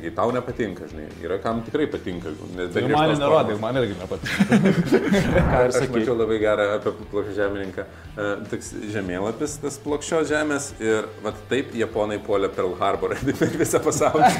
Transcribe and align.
Kai 0.00 0.08
tau 0.16 0.30
nepatinka, 0.32 0.86
žinai, 0.88 1.04
yra 1.20 1.36
kam 1.38 1.58
tikrai 1.62 1.84
patinka. 1.86 2.30
Nes 2.56 2.70
Tai 2.72 2.80
man 2.88 3.10
formos. 3.20 3.58
man 3.60 3.76
irgi 3.76 3.94
nepatinka. 4.00 4.56
Ką 5.52 5.58
ir 5.60 5.68
Aš 5.68 5.74
sakai. 5.76 5.90
mačiau 5.92 6.14
labai 6.16 6.38
gerą 6.40 6.64
apie 6.78 6.92
plokščią 7.10 7.34
žemininką. 7.36 7.84
E, 8.16 8.28
Toks 8.48 8.70
žemėlapis, 8.94 9.58
tas 9.60 9.76
plokščios 9.84 10.30
žemės 10.32 10.70
ir 10.80 11.10
vat 11.26 11.36
taip 11.52 11.76
japonai 11.76 12.16
puolė 12.24 12.48
Pearl 12.56 12.72
Harbor 12.80 13.12
per 13.42 13.52
visą 13.60 13.82
pasaulį. 13.84 14.32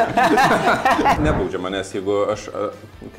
nebaudžia 1.28 1.60
manęs, 1.60 1.92
jeigu 1.98 2.16
aš, 2.32 2.48
e, 2.48 2.64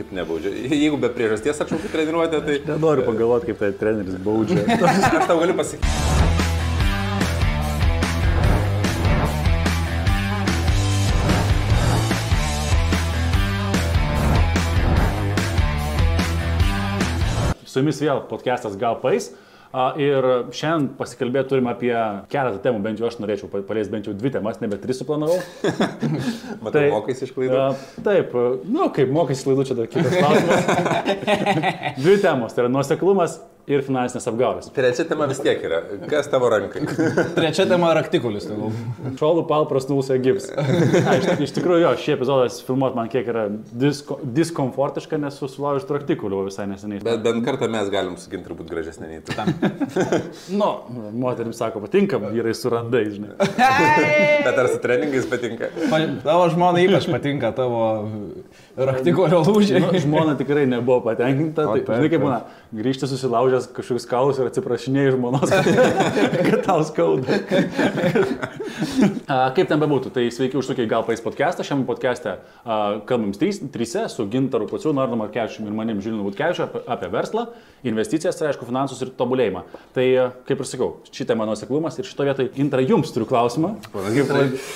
kaip 0.02 0.12
nebaudžia, 0.18 0.56
jeigu 0.74 0.98
be 1.06 1.14
priežasties 1.14 1.62
atšaukiu 1.62 1.94
treniruotę, 1.94 2.42
tai 2.50 2.58
Nenoriu 2.74 3.06
pagalvoti, 3.06 3.54
kaip 3.54 3.62
tai 3.62 3.72
treneris 3.78 4.18
baudžia. 4.26 4.66
aš 4.74 5.30
tau 5.30 5.38
galiu 5.46 5.54
pasakyti. 5.62 6.21
Su 17.72 17.80
jumis 17.80 18.02
vėl 18.04 18.26
podcastas 18.28 18.74
Gal 18.80 18.98
Pais. 19.00 19.30
Ir 20.04 20.26
šiandien 20.52 20.90
pasikalbėti 20.98 21.48
turime 21.54 21.70
apie 21.72 21.94
keletą 22.34 22.58
temų, 22.66 22.82
bent 22.84 23.00
jau 23.00 23.08
aš 23.08 23.16
norėčiau 23.24 23.48
pa- 23.54 23.62
paliesti 23.64 23.94
bent 23.94 24.10
jau 24.10 24.12
dvi 24.20 24.32
temas, 24.34 24.58
nebe 24.60 24.76
tris 24.84 25.00
suplanavau. 25.00 25.38
Matau, 26.66 26.74
Tai- 26.76 26.90
mokais 26.92 27.24
iš 27.24 27.32
klaidų. 27.32 27.62
Taip, 28.04 28.36
nu 28.68 28.90
kaip 28.92 29.14
mokaisi 29.16 29.48
klaidų, 29.48 29.64
čia 29.70 29.78
dar 29.80 29.88
kitas 29.94 30.18
klausimas. 30.18 30.68
Dvi 32.04 32.18
temos, 32.26 32.52
tai 32.58 32.66
yra 32.66 32.74
nuoseklumas 32.76 33.38
ir 33.78 33.84
finansinės 33.86 34.28
apgaulės. 34.32 34.70
Trečia 34.76 35.06
tema 35.10 35.28
vis 35.32 35.40
tiek 35.44 35.62
yra. 35.68 35.82
Kas 36.12 36.30
tavo 36.32 36.50
rankai? 36.52 36.84
Trečia 37.38 37.66
tema 37.70 37.92
raktikulis. 37.98 38.48
Šolų 39.20 39.46
palpras 39.50 39.88
nulsė 39.90 40.18
gips. 40.24 40.50
Na, 40.56 41.16
iš, 41.20 41.30
iš 41.48 41.56
tikrųjų, 41.58 41.84
jo, 41.86 41.94
šį 42.04 42.16
epizodą 42.18 42.48
filmuot 42.68 42.98
man 42.98 43.10
kiek 43.12 43.30
yra 43.32 43.48
disko, 43.52 44.20
diskomfortiška, 44.38 45.20
nes 45.22 45.38
susilaužiu 45.42 45.88
traktikų 45.90 46.32
visai 46.48 46.68
neseniai. 46.72 47.02
Bet 47.06 47.24
bent 47.26 47.44
kartą 47.48 47.70
mes 47.72 47.90
galim 47.94 48.18
suginti 48.22 48.48
turbūt 48.50 48.70
gražesnė 48.72 49.10
nei 49.12 49.22
tu. 49.26 49.36
Nu, 50.62 50.68
moterims 51.16 51.58
sako, 51.62 51.82
patinka, 51.86 52.18
vyrai 52.22 52.54
surandai, 52.58 53.04
žinai. 53.14 53.36
Bet 53.38 54.58
ar 54.58 54.70
su 54.72 54.80
treningais 54.84 55.28
patinka? 55.32 55.70
Pa- 55.92 56.02
Tavo 56.26 56.48
žmona 56.54 56.82
ypač 56.84 57.08
patinka 57.12 57.52
tavo 57.56 57.82
raktikulio 58.78 59.42
lūžiai. 59.46 59.82
Nu, 59.84 59.92
žmona 60.02 60.36
tikrai 60.40 60.66
nebuvo 60.70 61.00
patenkinta. 61.06 61.66
Tai, 61.68 61.82
žinai, 61.82 62.10
kaip 62.12 62.24
būna, 62.24 62.38
grįžti 62.76 63.10
susilaužęs 63.12 63.68
kažkokius 63.76 64.08
kaulus 64.10 64.40
ir 64.40 64.50
atsiprašinėjai 64.50 65.16
žmonos, 65.16 65.52
kad 66.48 66.62
tau 66.68 66.86
skauda. 66.88 67.40
A, 69.28 69.52
kaip 69.56 69.68
ten 69.70 69.82
bebūtų, 69.82 70.12
tai 70.16 70.28
sveiki 70.34 70.60
užsukę 70.60 70.86
į 70.86 70.92
Galpais 70.92 71.24
podcastą. 71.24 71.66
Šiame 71.68 71.86
podcast'e 71.90 72.38
a, 72.38 72.80
kalbam 73.10 73.34
trys, 73.36 73.62
trise 73.74 74.06
su 74.12 74.26
Gintaru 74.32 74.70
Paciu, 74.72 74.94
Nordu 74.96 75.20
Markevičiu 75.20 75.66
ir 75.68 75.76
manim 75.76 76.00
Žilinu 76.04 76.26
Vutkevičiu 76.28 76.66
apie, 76.68 76.84
apie 76.96 77.12
verslą, 77.12 77.48
investicijas, 77.88 78.40
tai 78.40 78.52
aišku, 78.52 78.68
finansus 78.70 79.04
ir 79.04 79.12
tobulėjimą. 79.20 79.66
Tai, 79.96 80.08
kaip 80.48 80.64
ir 80.64 80.70
sakau, 80.70 80.90
šitą 81.12 81.36
mano 81.40 81.58
seklumas 81.60 82.00
ir 82.00 82.08
šito 82.08 82.28
vietoj 82.28 82.52
Gintarai 82.56 82.88
jums 82.90 83.12
turiu 83.16 83.28
klausimą. 83.30 83.76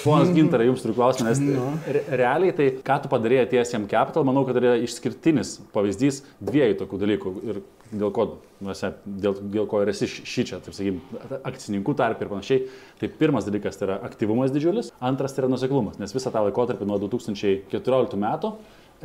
Ponas 0.04 0.34
Gintarai. 0.36 0.68
Jums 0.70 0.82
turiu 0.82 0.96
klausimą, 0.98 1.30
nes 1.30 1.42
re 1.86 2.04
realiai 2.22 2.54
tai, 2.56 2.70
ką 2.86 2.98
tu 3.04 3.12
padarėjai 3.12 3.46
atėjęs 3.46 3.74
jam 3.86 4.06
Capital, 4.06 4.26
manau, 4.28 4.44
kad 4.48 4.58
yra 4.60 4.76
išskirtinis 4.84 5.60
pavyzdys 5.74 6.24
dviejų 6.44 6.78
tokių 6.82 7.00
dalykų 7.02 7.34
ir 7.46 7.60
dėl 7.92 8.12
ko, 8.16 8.26
nuose, 8.66 8.92
dėl, 9.06 9.38
dėl 9.54 9.68
ko 9.70 9.82
ir 9.84 9.92
esi 9.92 10.08
šį 10.10 10.46
čia, 10.50 10.60
taip 10.64 10.76
sakykime, 10.76 11.40
akcininkų 11.46 11.96
tarp 11.98 12.24
ir 12.24 12.32
panašiai. 12.32 12.64
Tai 13.02 13.12
pirmas 13.20 13.46
dalykas 13.48 13.78
tai 13.78 13.90
yra 13.90 14.00
aktyvumas 14.08 14.54
didžiulis, 14.56 14.90
antras 15.04 15.36
tai 15.36 15.44
yra 15.44 15.52
nuseklumas, 15.54 16.00
nes 16.02 16.16
visą 16.16 16.34
tą 16.34 16.44
laikotarpį 16.48 16.90
nuo 16.90 16.98
2014 17.06 18.20
metų, 18.26 18.56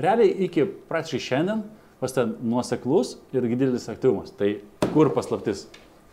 realiai 0.01 0.33
iki 0.48 0.67
praktiškai 0.91 1.23
šiandien, 1.28 1.62
pas 2.01 2.17
ten 2.17 2.34
nuoseklus 2.41 3.19
ir 3.36 3.45
didelis 3.51 3.91
aktyvumas. 3.92 4.33
Tai 4.36 4.55
kur 4.95 5.12
paslaptis? 5.14 5.67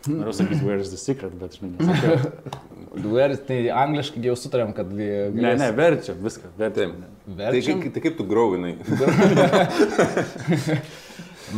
Noriu 0.06 0.32
sakyti, 0.38 0.62
where 0.64 0.78
is 0.78 0.90
the 0.90 0.96
secret, 1.00 1.32
bet 1.40 1.58
žinai, 1.58 1.74
nesakiau. 1.78 2.18
Dueris, 3.04 3.40
tai 3.46 3.58
angliškai 3.74 4.22
jau 4.24 4.34
sutarėm, 4.38 4.70
kad... 4.74 4.90
Ne, 4.94 5.52
ne, 5.58 5.68
verčia 5.76 6.14
viską, 6.16 6.52
verčia. 6.58 6.86
Tai, 6.88 7.34
Verčiam. 7.42 7.82
kaip- 7.82 7.92
tai 7.96 8.02
kaip 8.06 8.16
tu 8.18 8.24
grauvinai? 8.26 8.76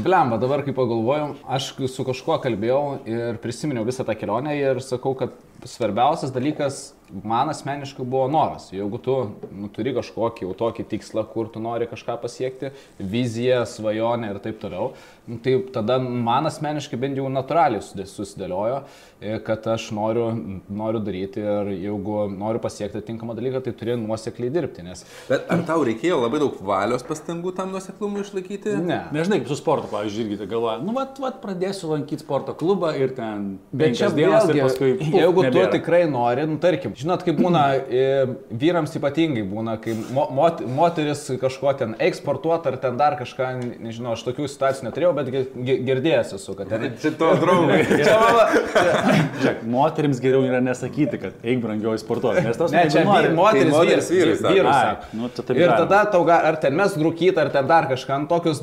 Blemba, 0.04 0.36
dabar 0.38 0.62
kai 0.62 0.72
pagalvojom, 0.74 1.32
aš 1.50 1.72
su 1.90 2.04
kažkuo 2.06 2.36
kalbėjau 2.44 2.82
ir 3.10 3.38
prisiminiau 3.42 3.82
visą 3.88 4.04
tą 4.06 4.14
kelionę 4.18 4.52
ir 4.54 4.78
sakau, 4.86 5.16
kad 5.18 5.34
svarbiausias 5.65 6.32
dalykas 6.32 6.93
man 7.25 7.48
asmeniškai 7.50 8.04
buvo 8.06 8.28
noras. 8.28 8.69
Jeigu 8.72 8.98
tu 9.03 9.16
nu, 9.50 9.69
turi 9.75 9.93
kažkokį 9.97 10.47
jau 10.47 10.54
tokį 10.56 10.87
tikslą, 10.93 11.25
kur 11.32 11.48
tu 11.53 11.62
nori 11.62 11.88
kažką 11.91 12.16
pasiekti, 12.22 12.71
viziją, 12.98 13.65
svajonę 13.66 14.31
ir 14.31 14.38
taip 14.44 14.60
toliau, 14.62 14.93
nu, 15.26 15.41
tai 15.43 15.56
tada 15.75 15.99
man 16.00 16.47
asmeniškai 16.50 16.99
bent 17.00 17.19
jau 17.19 17.26
natūraliai 17.32 17.82
susidė- 17.82 18.06
susidėliojo, 18.10 18.82
e, 19.20 19.38
kad 19.47 19.66
aš 19.75 19.88
noriu, 19.97 20.28
noriu 20.69 21.03
daryti 21.03 21.43
ir 21.43 21.72
jeigu 21.75 22.28
noriu 22.31 22.62
pasiekti 22.62 23.03
tinkamą 23.10 23.34
dalyką, 23.38 23.65
tai 23.65 23.75
turi 23.75 23.97
nuosekliai 23.99 24.53
dirbti. 24.54 24.84
Nes 24.87 25.04
Bet 25.28 25.50
ar 25.50 25.65
tau 25.66 25.82
reikėjo 25.87 26.20
labai 26.22 26.41
daug 26.43 26.62
valios 26.62 27.03
pastangų 27.06 27.54
tam 27.56 27.75
nuoseklumui 27.75 28.22
išlaikyti? 28.22 28.76
ne. 28.87 29.00
Nežinai, 29.12 29.41
kaip 29.43 29.50
su 29.50 29.59
sportu, 29.59 29.91
pavyzdžiui, 29.91 30.26
irgi 30.28 30.41
tai 30.44 30.47
galvoja, 30.54 30.78
nu, 30.84 30.94
vat, 30.97 31.19
vat, 31.19 31.43
pradėsiu 31.43 31.91
lankyti 31.91 32.22
sporto 32.22 32.54
klubą 32.54 32.94
ir 32.97 33.15
ten... 33.19 33.59
Bet 33.72 33.99
čia 33.99 34.10
dienas 34.15 34.47
ir 34.49 34.62
paskui... 34.62 34.94
puf, 35.00 35.15
jeigu 35.15 35.50
tu 35.53 35.65
tikrai 35.75 36.03
nori, 36.11 36.47
nu 36.50 36.56
tarkim, 36.62 36.93
žinot, 36.97 37.22
kaip 37.27 37.38
būna, 37.41 37.62
e, 38.00 38.05
vyrams 38.62 38.94
ypatingai 39.00 39.43
būna, 39.50 39.77
kai 39.83 39.94
mo, 40.15 40.28
mot, 40.34 40.61
moteris 40.66 41.27
kažko 41.41 41.72
ten 41.78 41.94
eksportuot 41.99 42.66
ar 42.71 42.77
ten 42.83 42.97
dar 43.00 43.16
kažką, 43.21 43.50
nežinau, 43.83 44.15
aš 44.16 44.25
tokių 44.28 44.49
situacijų 44.50 44.88
neturėjau, 44.88 45.12
bet 45.21 45.31
gi- 45.34 45.44
gi- 45.71 45.78
girdėjęs 45.91 46.34
esu, 46.38 46.55
kad 46.59 46.71
ten... 46.72 46.88
Čia 47.03 47.12
to 47.21 47.33
draugai. 47.43 47.81
Čia 48.06 48.16
mano, 48.21 48.47
Žiūrėk, 49.41 49.62
moterims 49.72 50.21
geriau 50.22 50.43
yra 50.47 50.61
nesakyti, 50.65 51.19
kad 51.22 51.44
eik 51.47 51.61
brangioji 51.62 52.00
sportuoti. 52.03 52.43
Nes 52.44 52.59
tos 52.61 52.72
ne, 52.75 52.84
čia 52.93 53.03
nori. 53.06 53.31
moteris, 53.37 53.71
Tai 53.71 53.77
moteris 53.78 54.11
vyr, 54.12 54.32
vyrai 54.32 54.37
sako. 54.41 54.55
vyrus 54.55 54.75
Ai, 54.75 54.82
sako. 54.91 55.19
nu, 55.21 55.31
tai 55.37 55.56
Ir 55.61 55.72
tada 55.77 56.00
tau, 56.12 56.22
ga- 56.28 56.41
ar 56.50 56.59
ten 56.62 56.77
mes 56.78 56.97
rūkyti, 57.00 57.37
ar 57.41 57.50
ten 57.55 57.69
dar 57.71 57.88
kažką, 57.91 58.19
nu, 58.25 58.28
tokius, 58.31 58.61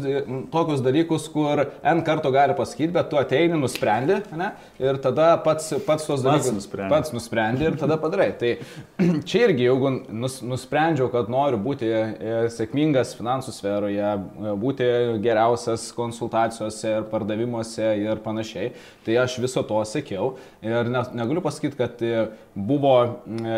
tokius 0.54 0.84
dalykus, 0.86 1.28
kur 1.34 1.64
N 1.84 2.04
kartų 2.08 2.32
gali 2.36 2.56
pasakyti, 2.58 2.92
bet 2.96 3.10
tu 3.12 3.20
ateini, 3.20 3.58
nusprendi, 3.60 4.20
ne? 4.38 4.52
Ir 4.82 5.00
tada 5.04 5.34
pats, 5.44 5.72
pats 5.88 6.06
tos 6.08 6.22
dalykus 6.26 6.54
nusprendi. 6.54 6.77
Pats 6.78 7.14
nusprendi 7.16 7.66
ir 7.68 7.78
tada 7.80 7.98
padarai. 8.02 8.30
Tai 8.40 8.52
čia 9.30 9.48
irgi, 9.48 9.68
jeigu 9.68 9.92
nus, 10.10 10.40
nusprendžiau, 10.46 11.10
kad 11.14 11.32
noriu 11.32 11.60
būti 11.62 11.90
e, 11.90 12.38
sėkmingas 12.54 13.16
finansų 13.18 13.54
sferoje, 13.56 14.14
e, 14.14 14.56
būti 14.62 14.90
geriausias 15.24 15.90
konsultacijose 15.98 16.98
ir 17.00 17.08
pardavimuose 17.12 17.94
ir 18.04 18.24
panašiai, 18.26 18.74
tai 19.06 19.20
aš 19.24 19.40
viso 19.44 19.64
to 19.68 19.84
sėkiau 19.88 20.36
ir 20.66 20.92
ne, 20.94 21.06
negaliu 21.18 21.44
pasakyti, 21.46 21.80
kad 21.80 22.04
e, 22.06 22.28
buvo 22.56 22.98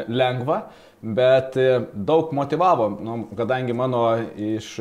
lengva. 0.07 0.63
Bet 0.99 1.53
daug 1.95 2.33
motivavo, 2.35 2.89
nu, 2.99 3.13
kadangi 3.39 3.71
mano 3.71 4.01
iš 4.35 4.73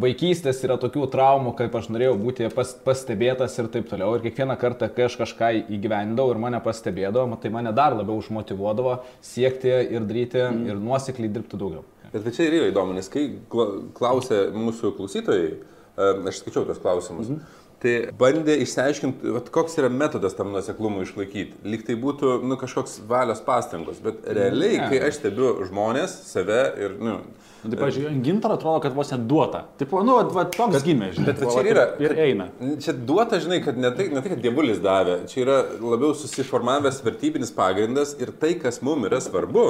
vaikystės 0.00 0.60
yra 0.66 0.76
tokių 0.80 1.06
traumų, 1.12 1.54
kaip 1.58 1.74
aš 1.78 1.88
norėjau 1.92 2.16
būti 2.20 2.48
pas, 2.54 2.72
pastebėtas 2.84 3.56
ir 3.60 3.70
taip 3.72 3.88
toliau. 3.90 4.16
Ir 4.16 4.24
kiekvieną 4.26 4.56
kartą, 4.60 4.88
kai 4.92 5.06
aš 5.08 5.18
kažką 5.20 5.50
įgyvendavau 5.76 6.34
ir 6.34 6.40
mane 6.42 6.60
pastebėdavo, 6.64 7.38
tai 7.42 7.52
mane 7.54 7.72
dar 7.76 7.96
labiau 7.96 8.20
užmotivuodavo 8.20 8.98
siekti 9.24 9.72
ir 9.72 10.08
daryti 10.08 10.42
mm. 10.44 10.64
ir 10.70 10.82
nuosekliai 10.82 11.32
dirbti 11.32 11.60
daugiau. 11.60 11.84
Bet 12.12 12.28
čia 12.36 12.46
ir 12.46 12.58
yra 12.60 12.70
įdomu, 12.70 12.94
nes 12.96 13.08
kai 13.12 13.26
kla- 13.52 13.70
klausė 13.96 14.46
mūsų 14.54 14.92
klausytojai, 14.96 15.48
e, 15.56 16.10
aš 16.30 16.42
skaičiau 16.42 16.66
tos 16.68 16.80
klausimus, 16.82 17.32
mhm. 17.32 17.64
Tai 17.82 17.94
bandė 18.18 18.54
išsiaiškinti, 18.64 19.32
vat, 19.36 19.50
koks 19.52 19.76
yra 19.80 19.90
metodas 19.92 20.36
tam 20.38 20.52
nuoseklumui 20.54 21.04
išlaikyti. 21.06 21.58
Lyg 21.68 21.82
tai 21.86 21.96
būtų 22.00 22.38
nu, 22.46 22.56
kažkoks 22.60 23.00
valios 23.08 23.42
pastangos, 23.44 23.98
bet 24.02 24.24
realiai, 24.24 24.78
Ne. 24.80 24.88
kai 24.90 25.02
aš 25.08 25.20
stebiu 25.20 25.52
žmonės, 25.68 26.20
save 26.30 26.62
ir, 26.80 26.96
nu, 27.00 27.18
Nu, 27.66 27.72
Tai, 27.72 27.80
pažiūrėjau, 27.80 28.20
gintaro 28.22 28.54
atrodo, 28.54 28.78
kad 28.84 28.94
vos 28.94 29.08
net 29.10 29.24
duota. 29.26 29.64
Taip, 29.80 29.90
nu, 30.06 30.14
vat, 30.30 30.52
toks 30.54 30.84
gimė, 30.86 31.08
žinai. 31.16 31.24
bet 31.26 31.40
va 31.40 31.48
va, 31.48 31.54
čia 31.56 31.70
yra. 31.72 31.86
Ir 32.04 32.12
eina. 32.22 32.46
Čia 32.84 32.92
duota, 32.94 33.40
žinai, 33.42 33.58
kad 33.64 33.80
ne 33.80 33.90
tai, 33.96 34.06
ne 34.12 34.20
tai, 34.22 34.30
kad 34.36 34.42
dievulis 34.44 34.78
davė, 34.84 35.16
čia 35.26 35.40
yra 35.42 35.56
labiau 35.80 36.12
susiformavęs 36.14 37.00
vertybinis 37.02 37.50
pagrindas 37.56 38.14
ir 38.22 38.30
tai, 38.38 38.52
kas 38.60 38.78
mums 38.86 39.08
yra 39.08 39.18
svarbu, 39.24 39.66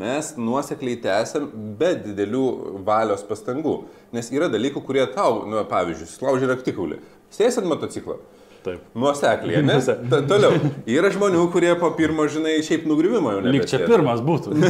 mes 0.00 0.30
nuosekliai 0.38 0.96
tęsiam 1.02 1.50
be 1.80 1.92
didelių 2.06 2.46
valios 2.86 3.26
pastangų. 3.28 3.76
Nes 4.16 4.30
yra 4.32 4.48
dalykų, 4.52 4.80
kurie 4.86 5.04
tau, 5.12 5.42
nu, 5.50 5.60
pavyzdžiui, 5.68 6.08
sulaužė 6.14 6.50
raktikulį. 6.54 6.98
Sėsi 7.36 7.60
ant 7.62 7.70
motociklo. 7.70 8.20
Taip. 8.66 8.82
Nuosekliai, 8.98 9.62
ne? 9.62 9.76
Ta, 10.10 10.18
toliau. 10.26 10.56
Yra 10.90 11.12
žmonių, 11.14 11.44
kurie 11.54 11.70
po 11.78 11.92
pirmo, 11.94 12.24
žinai, 12.30 12.56
šiaip 12.66 12.88
nugriuvimo 12.90 13.36
jau 13.36 13.42
Lyg 13.46 13.66
čia 13.70 13.84
pirmas 13.84 14.24
būtų. 14.26 14.56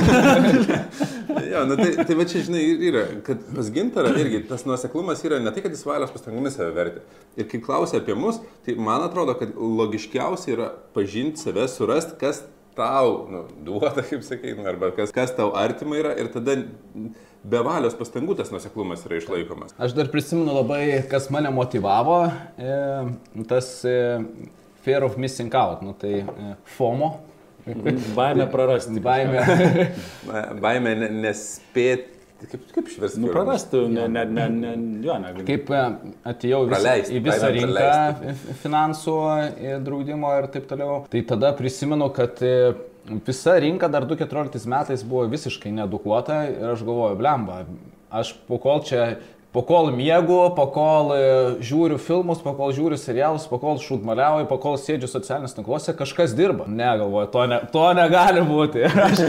Jo, 1.47 1.63
nu, 1.69 1.77
tai, 1.79 2.05
tai 2.07 2.15
va 2.17 2.25
čia, 2.29 2.41
žinai, 2.47 2.61
yra, 2.89 3.03
kad 3.27 3.41
pas 3.55 3.69
gintarą 3.73 4.13
irgi 4.19 4.41
tas 4.49 4.65
nuoseklumas 4.67 5.21
yra 5.27 5.39
ne 5.43 5.53
tai, 5.55 5.63
kad 5.65 5.75
jis 5.75 5.85
valios 5.87 6.11
pastangomis 6.15 6.57
save 6.57 6.73
vertė. 6.75 7.03
Ir 7.39 7.49
kai 7.51 7.61
klausia 7.63 8.01
apie 8.01 8.17
mus, 8.19 8.41
tai 8.67 8.75
man 8.81 9.05
atrodo, 9.05 9.37
kad 9.39 9.53
logiškiausia 9.55 10.53
yra 10.55 10.69
pažinti 10.97 11.43
save, 11.43 11.67
surasti, 11.71 12.17
kas 12.21 12.43
tau 12.77 13.27
nu, 13.33 13.45
duoda, 13.67 14.05
kaip 14.05 14.25
sakai, 14.27 14.57
nu, 14.57 14.67
arba 14.69 14.91
kas, 14.97 15.13
kas 15.15 15.33
tau 15.37 15.53
artima 15.59 15.99
yra 16.01 16.17
ir 16.19 16.33
tada 16.35 16.59
be 17.51 17.61
valios 17.67 17.95
pastangų 17.99 18.37
tas 18.39 18.51
nuseklumas 18.55 19.05
yra 19.07 19.21
išlaikomas. 19.21 19.75
Aš 19.83 19.95
dar 19.97 20.11
prisimenu 20.13 20.55
labai, 20.57 20.83
kas 21.11 21.29
mane 21.35 21.53
motivavo, 21.55 22.19
e, 22.59 22.75
tas 23.51 23.71
e, 23.87 23.97
fear 24.87 25.07
of 25.07 25.17
missing 25.21 25.55
out, 25.55 25.85
nu, 25.87 25.95
tai 25.99 26.21
e, 26.25 26.53
FOMO. 26.77 27.13
Baimė 28.17 28.47
prarasti. 28.51 29.01
Baimė. 29.09 29.41
Baimė 30.63 30.93
ne- 31.03 31.11
nespėti, 31.25 32.13
kaip, 32.51 32.67
kaip 32.75 32.91
išversti? 32.93 33.23
Nu, 33.25 33.31
prarasti, 33.35 33.81
ne, 33.91 34.07
ne, 34.11 34.27
ne, 34.31 34.49
ne, 34.55 34.75
jo, 35.07 35.17
ne. 35.23 35.33
Kaip 35.47 35.71
atėjau 35.75 36.65
Praleist, 36.71 37.11
į 37.15 37.23
visą 37.27 37.51
rinką 37.55 37.73
praleisti. 37.79 38.59
finansų, 38.63 39.17
draudimo 39.87 40.31
ir 40.39 40.51
taip 40.55 40.69
toliau, 40.71 41.01
tai 41.11 41.25
tada 41.27 41.51
prisimenu, 41.59 42.11
kad 42.15 42.43
visa 43.27 43.59
rinka 43.59 43.89
dar 43.89 44.07
2014 44.07 44.67
metais 44.67 45.05
buvo 45.05 45.27
visiškai 45.31 45.73
nedukuota 45.73 46.45
ir 46.51 46.75
aš 46.75 46.85
galvoju, 46.87 47.17
blemba, 47.19 47.65
aš 48.11 48.35
po 48.49 48.59
kol 48.63 48.83
čia, 48.87 49.17
po 49.57 49.63
kol 49.63 49.89
miegu, 49.95 50.37
po 50.57 50.67
kol 50.69 51.13
e, 51.17 51.21
žiūriu 51.65 51.97
filmus, 52.03 52.43
po 52.45 52.53
kol 52.59 52.75
žiūriu 52.77 52.99
serialus, 53.01 53.47
po 53.49 53.57
kol 53.63 53.79
šūdmaliauju, 53.81 54.49
po 54.51 54.59
kol 54.61 54.77
sėdžiu 54.81 55.09
socialiniuose 55.09 55.57
tinkluose, 55.57 55.95
kažkas 55.97 56.35
dirba. 56.37 56.67
Ne, 56.69 56.91
galvoju, 57.01 57.31
to, 57.33 57.47
ne, 57.49 57.61
to 57.73 57.87
negali 57.97 58.45
būti. 58.45 58.85
Ir 58.91 59.01
aš, 59.07 59.23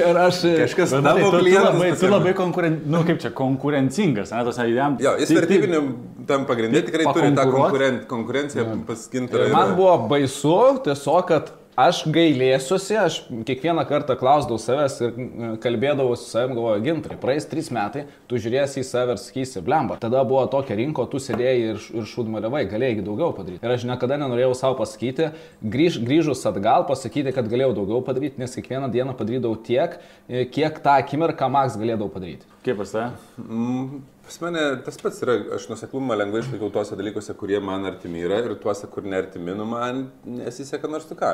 ir 0.00 0.20
aš 0.22 0.40
Kažkas 0.64 0.96
matai, 0.96 1.26
tavo 1.26 1.34
tu, 1.36 1.44
tu 1.44 1.60
labai, 1.66 1.92
tu 2.00 2.10
labai 2.14 2.34
konkuren... 2.38 2.80
nu, 2.88 3.04
kaip 3.04 3.20
čia, 3.20 3.34
konkurencingas, 3.36 4.32
ne, 4.32 4.46
tos 4.48 4.62
jam. 4.64 4.96
Jo, 5.02 5.18
jis 5.20 5.34
vertybiniu 5.36 5.84
tam 6.30 6.48
pagrindė 6.48 6.86
tikrai 6.88 7.10
turi 7.12 7.32
tą 7.36 7.46
konkuren, 7.52 8.02
konkurenciją 8.08 8.66
paskinti. 8.88 9.48
Man 9.52 9.76
buvo 9.76 9.96
baisu 10.08 10.56
tiesiog, 10.86 11.24
kad 11.28 11.52
aš 11.80 12.02
gailėsiuosi, 12.12 12.96
aš 13.00 13.16
kiekvieną 13.48 13.84
kartą 13.88 14.16
klausdavau 14.18 14.60
savęs 14.60 14.96
ir 15.02 15.10
mm, 15.12 15.54
kalbėdavau 15.62 16.16
su 16.18 16.28
savim, 16.28 16.54
galvoju, 16.58 16.82
gintrai, 16.84 17.18
praeis 17.20 17.48
trys 17.50 17.70
metai, 17.74 18.06
tu 18.30 18.40
žiūrėsi 18.40 18.82
į 18.82 18.86
save 18.88 19.16
ir 19.16 19.22
sakysi, 19.22 19.62
blemba. 19.64 19.98
Tada 20.02 20.22
buvo 20.28 20.42
tokia 20.52 20.78
rinko, 20.80 21.06
tu 21.10 21.20
sėdėjai 21.22 21.56
ir, 21.72 21.82
ir 22.00 22.06
šūdmaliavai, 22.12 22.64
galėjai 22.70 23.06
daugiau 23.06 23.32
padaryti. 23.36 23.62
Ir 23.66 23.74
aš 23.76 23.88
niekada 23.88 24.20
nenorėjau 24.20 24.54
savo 24.58 24.78
pasakyti, 24.82 25.32
grįž, 25.76 26.00
grįžus 26.06 26.46
atgal 26.50 26.86
pasakyti, 26.90 27.34
kad 27.36 27.50
galėjau 27.50 27.74
daugiau 27.82 28.04
padaryti, 28.06 28.40
nes 28.42 28.56
kiekvieną 28.58 28.92
dieną 28.94 29.16
padarydavau 29.18 29.58
tiek, 29.66 29.98
e, 30.28 30.46
kiek 30.48 30.80
tą 30.84 30.96
akimirką 31.02 31.50
Max 31.52 31.80
galėdavau 31.80 32.12
padaryti. 32.14 32.48
Kaip 32.64 32.82
pas 32.82 32.92
tai? 32.92 33.10
Mm, 33.40 34.00
Pas 34.30 34.36
mane 34.44 34.60
tas 34.86 34.94
pats 34.94 35.16
yra, 35.24 35.34
aš 35.56 35.64
nuseklumą 35.66 36.14
lengvai 36.14 36.44
išlaikau 36.44 36.68
tuose 36.70 36.94
dalykuose, 36.94 37.34
kurie 37.34 37.58
man 37.66 37.82
artimi 37.88 38.20
yra 38.22 38.36
ir 38.44 38.52
tuose, 38.62 38.86
kur 38.86 39.02
neartimi, 39.02 39.56
nu 39.58 39.64
man 39.66 40.04
nesiseka 40.22 40.86
nors 40.86 41.08
tu 41.08 41.16
ką. 41.18 41.32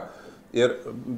Ir, 0.57 0.73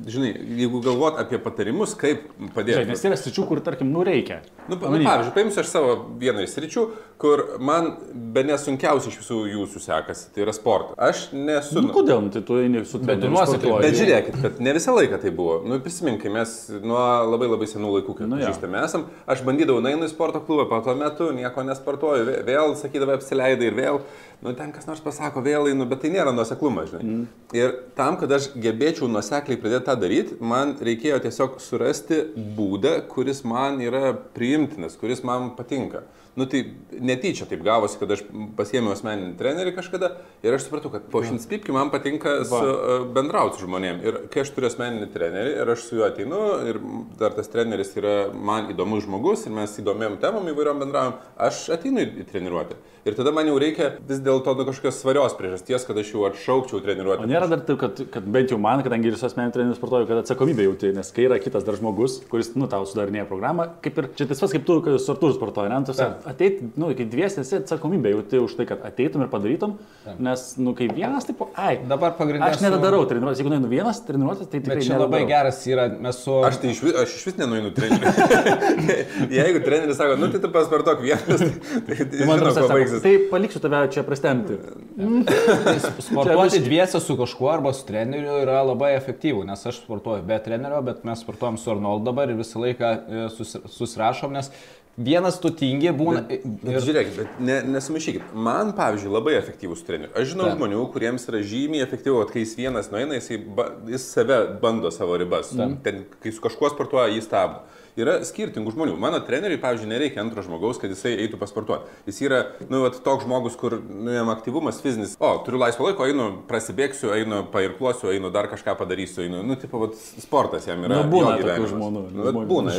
žinai, 0.08 0.30
jeigu 0.58 0.80
galvot 0.82 1.18
apie 1.20 1.38
patarimus, 1.38 1.92
kaip 1.98 2.24
padėti. 2.56 2.78
Žiūrėk, 2.78 2.88
nes 2.90 3.02
yra 3.06 3.18
sričių, 3.20 3.44
kur, 3.46 3.60
tarkim, 3.62 3.90
nu 3.94 4.00
reikia. 4.06 4.40
Nu, 4.66 4.74
nu, 4.74 4.80
pavyzdžiui, 4.80 5.34
paimsiu 5.36 5.60
aš 5.62 5.68
savo 5.70 5.92
vieną 6.18 6.42
iš 6.46 6.54
sričių, 6.56 6.84
kur 7.22 7.42
man 7.62 7.90
be 8.34 8.42
nesunkiausiai 8.48 9.12
iš 9.12 9.20
visų 9.20 9.38
jūsų 9.52 9.82
sekasi, 9.84 10.30
tai 10.34 10.42
yra 10.46 10.54
sportas. 10.56 10.96
Aš 10.98 11.20
nesu... 11.36 11.82
Nu, 11.84 11.92
kodėl, 11.94 12.24
nu, 12.24 12.32
tai 12.34 12.42
tu 12.48 12.58
eini 12.58 12.82
su 12.88 12.98
Bet 13.04 13.22
nuosekliai. 13.28 13.78
Bet 13.84 13.98
žiūrėkit, 14.00 14.40
kad 14.42 14.58
ne 14.64 14.74
visą 14.78 14.96
laiką 14.96 15.20
tai 15.22 15.30
buvo. 15.36 15.60
Nu, 15.68 15.78
prisiminkai, 15.84 16.32
mes 16.34 16.56
nuo 16.82 17.04
labai 17.28 17.50
labai 17.52 17.68
senų 17.70 17.92
laikų, 17.98 18.16
kai 18.18 18.26
Nu 18.32 18.40
pažįstame 18.40 18.82
esam, 18.88 19.06
aš 19.30 19.44
bandydavau 19.46 19.84
nueinu 19.84 20.08
į 20.08 20.12
sporto 20.12 20.42
klubą, 20.48 20.66
po 20.72 20.80
to 20.88 20.96
metu 20.98 21.30
nieko 21.36 21.62
nesportuoju, 21.68 22.26
vė- 22.32 22.40
vėl 22.48 22.74
sakydavai 22.80 23.20
apsileidai 23.20 23.70
ir 23.70 23.78
vėl, 23.78 24.00
nu 24.42 24.52
ten 24.54 24.70
kas 24.74 24.86
nors 24.86 25.02
pasako, 25.02 25.42
vėl 25.42 25.70
einu, 25.72 25.86
bet 25.90 26.04
tai 26.04 26.12
nėra 26.14 26.32
nuoseklumas, 26.34 26.92
žinai. 26.92 27.04
Mm. 27.04 27.24
Ir 27.58 27.74
tam, 27.98 28.18
kad 28.20 28.32
aš 28.36 28.52
gebėčiau 28.54 29.08
nuosekliai 29.10 29.58
pradėti 29.60 29.88
tą 29.88 29.96
daryti, 29.98 30.38
man 30.38 30.76
reikėjo 30.84 31.18
tiesiog 31.24 31.58
surasti 31.62 32.22
būdą, 32.58 33.00
kuris 33.10 33.42
man 33.48 33.82
yra 33.82 34.12
priimtinas, 34.36 34.98
kuris 35.00 35.24
man 35.26 35.52
patinka. 35.58 36.04
Nu 36.38 36.46
tai 36.46 36.60
netyčia 37.02 37.48
taip 37.50 37.64
gavosi, 37.66 37.96
kad 37.98 38.12
aš 38.14 38.20
pasiėmiau 38.54 38.92
asmeninį 38.94 39.32
trenerį 39.40 39.72
kažkada 39.74 40.12
ir 40.46 40.54
aš 40.54 40.68
supratau, 40.68 40.92
kad 40.92 41.08
po 41.10 41.24
šimtspipki 41.24 41.74
man 41.74 41.90
patinka 41.90 42.36
su, 42.46 42.60
uh, 42.60 43.06
bendrauti 43.16 43.58
su 43.58 43.66
žmonėm. 43.66 43.98
Ir 44.06 44.18
kai 44.30 44.44
aš 44.44 44.52
turiu 44.54 44.68
asmeninį 44.70 45.08
trenerį 45.16 45.56
ir 45.56 45.72
aš 45.74 45.88
su 45.88 45.98
juo 45.98 46.06
ateinu 46.06 46.42
ir 46.70 46.78
dar 47.18 47.34
tas 47.34 47.50
treneris 47.50 47.90
yra 47.98 48.14
man 48.30 48.70
įdomus 48.70 49.08
žmogus 49.08 49.48
ir 49.48 49.56
mes 49.56 49.74
įdomiam 49.82 50.14
temam 50.22 50.46
įvairiom 50.52 50.84
bendravom, 50.84 51.18
aš 51.48 51.64
ateinu 51.74 52.06
į 52.06 52.28
treniruotę. 52.30 52.78
Ir 53.08 53.16
tada 53.16 53.32
man 53.34 53.48
jau 53.48 53.56
reikia 53.60 53.90
vis 54.08 54.20
dėlto 54.24 54.52
nu, 54.58 54.66
kažkokios 54.68 54.98
svarios 55.00 55.34
priežasties, 55.38 55.86
kad 55.88 55.98
aš 56.02 56.10
jau 56.12 56.24
atšaukčiau 56.28 56.82
treniruotę. 56.84 57.24
O 57.24 57.30
nėra 57.30 57.48
dar 57.50 57.62
taip, 57.64 57.78
kad, 57.80 58.02
kad 58.12 58.26
bent 58.34 58.52
jau 58.52 58.58
man, 58.60 58.82
kadangi 58.84 59.08
ir 59.10 59.16
su 59.16 59.26
asmeniniu 59.28 59.54
treneriu 59.54 59.78
sportuoju, 59.78 60.08
kad 60.10 60.20
atsakomybė 60.22 60.66
jauti, 60.68 60.90
nes 60.96 61.10
kai 61.16 61.24
yra 61.28 61.38
kitas 61.42 61.64
dar 61.66 61.78
žmogus, 61.78 62.18
kuris, 62.30 62.52
nu, 62.58 62.68
tau 62.70 62.84
sudarinėja 62.88 63.26
programą, 63.30 63.68
kaip 63.84 64.00
ir 64.02 64.10
čia 64.18 64.28
tas 64.30 64.42
pats, 64.42 64.54
kaip 64.56 64.66
tu, 64.68 64.78
su 65.00 65.14
Artūru 65.14 65.36
sportuoji, 65.36 65.72
ne, 65.72 65.80
tu 65.88 65.96
ateit, 66.32 66.60
nu, 66.78 66.90
kai 66.98 67.08
dviesi 67.08 67.40
esi 67.44 67.58
atsakomybė 67.62 68.12
jauti 68.12 68.42
už 68.44 68.58
tai, 68.60 68.68
kad 68.68 68.84
ateitum 68.88 69.24
ir 69.24 69.32
padarytum, 69.32 69.76
nes, 70.20 70.44
nu, 70.60 70.74
kai 70.78 70.90
vienas, 70.92 71.26
taip, 71.28 71.42
ai, 71.56 71.78
Dabar 71.88 72.14
pagrindinė. 72.18 72.52
aš 72.52 72.62
nedarau 72.64 73.04
treniruotės, 73.08 73.40
jeigu 73.40 73.54
nueinu 73.54 73.70
vienas 73.72 74.02
treniruotės, 74.06 74.50
tai 74.52 74.60
tikrai 74.60 74.78
Bet 74.82 74.86
čia 74.86 74.98
labai 75.00 75.22
nedadarau. 75.24 75.32
geras 75.32 75.62
yra, 75.70 75.88
mes 76.08 76.20
su... 76.24 76.36
Aš 76.48 76.60
tai 76.62 76.72
iš 76.74 76.82
vis, 76.84 76.96
aš 77.04 77.16
iš 77.18 77.26
vis 77.30 77.38
nenuinu 77.40 77.72
treneriui. 77.76 78.12
Jeigu 79.38 79.62
treneris 79.64 79.98
sako, 80.00 80.16
nu 80.20 80.28
tai 80.32 80.40
tu 80.42 80.50
paspartok 80.54 81.02
vienas, 81.04 81.42
tai, 81.42 81.50
tai, 81.88 81.98
tai 82.12 82.28
Man 82.28 82.42
atrodo, 82.42 82.68
baigsis. 82.72 82.97
Tai 83.02 83.14
paliksiu 83.30 83.60
tave 83.62 83.82
čia 83.92 84.02
prastemti. 84.06 84.56
Sportuoti 86.08 86.60
dviese 86.64 87.00
su 87.00 87.16
kažkuo 87.18 87.50
arba 87.52 87.72
su 87.72 87.86
treneriu 87.86 88.40
yra 88.42 88.62
labai 88.66 88.94
efektyvu, 88.96 89.44
nes 89.48 89.66
aš 89.66 89.82
sportuoju 89.84 90.22
be 90.26 90.38
trenerio, 90.44 90.82
bet 90.82 91.04
mes 91.04 91.22
sportuojam 91.24 91.58
su 91.58 91.70
Arnold 91.70 92.04
dabar 92.08 92.30
ir 92.30 92.38
visą 92.38 92.60
laiką 92.62 92.90
e, 92.90 93.24
susi- 93.34 93.62
susirašom, 93.72 94.32
nes 94.34 94.50
vienas 94.98 95.38
tu 95.40 95.50
tingi 95.54 95.92
būna. 95.94 96.24
Bet 96.26 96.44
ir, 96.74 96.80
žiūrėkit, 96.82 97.16
bet 97.20 97.40
ne, 97.42 97.58
nesumaišykit. 97.76 98.32
Man, 98.34 98.72
pavyzdžiui, 98.78 99.12
labai 99.14 99.36
efektyvus 99.38 99.84
trenerius. 99.86 100.16
Aš 100.18 100.32
žinau 100.34 100.48
Taip. 100.48 100.58
žmonių, 100.58 100.84
kuriems 100.94 101.28
yra 101.30 101.42
žymiai 101.46 101.84
efektyviau, 101.86 102.24
kad 102.24 102.34
kai 102.34 102.42
jis 102.42 102.56
vienas 102.58 102.90
nueina, 102.94 103.18
jis, 103.20 103.30
ba, 103.54 103.70
jis 103.88 104.08
save 104.16 104.40
bando 104.62 104.90
savo 104.94 105.18
ribas. 105.20 105.54
Ten, 105.84 106.02
kai 106.22 106.34
su 106.34 106.42
kažkuo 106.44 106.72
sportuoja, 106.74 107.12
jis 107.14 107.28
stabdo. 107.30 107.62
Yra 107.98 108.18
skirtingų 108.26 108.72
žmonių. 108.74 108.94
Mano 109.00 109.18
treneriui, 109.24 109.58
pavyzdžiui, 109.62 109.90
nereikia 109.90 110.22
antro 110.22 110.44
žmogaus, 110.46 110.78
kad 110.78 110.92
jisai 110.92 111.16
eitų 111.24 111.40
pasportuoti. 111.40 111.90
Jis 112.08 112.20
yra, 112.24 112.40
nu, 112.68 112.84
vat, 112.84 113.00
toks 113.04 113.26
žmogus, 113.26 113.56
kur, 113.58 113.78
nu, 113.82 114.12
jam 114.14 114.30
aktyvumas 114.32 114.78
fizinis. 114.84 115.16
O, 115.18 115.32
turiu 115.46 115.60
laisvo 115.62 115.88
laiko, 115.88 116.06
einu, 116.06 116.28
prasibėgsiu, 116.48 117.10
einu, 117.16 117.42
pairkluosiu, 117.52 118.12
einu, 118.14 118.30
dar 118.34 118.50
kažką 118.52 118.76
padarysiu, 118.78 119.24
einu. 119.26 119.42
Nu, 119.46 119.58
tipo, 119.58 119.82
vat, 119.82 119.98
sportas 120.22 120.68
jam 120.68 120.84
yra. 120.86 121.02
Nu, 121.02 121.10
būna 121.10 121.34
jo 121.34 121.42
tokių 121.42 121.48
gyvenimas. 121.48 121.74
žmonių. 121.74 122.04
Nu, 122.14 122.26
vat, 122.28 122.40
būna. 122.52 122.76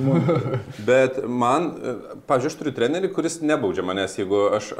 žmonių. 0.00 0.60
Bet 0.90 1.20
man, 1.24 1.70
pavyzdžiui, 2.28 2.52
aš 2.52 2.58
turiu 2.60 2.74
trenerį, 2.76 3.12
kuris 3.16 3.40
nebaudžia 3.44 3.86
manęs, 3.86 4.18
jeigu 4.20 4.44
aš, 4.58 4.72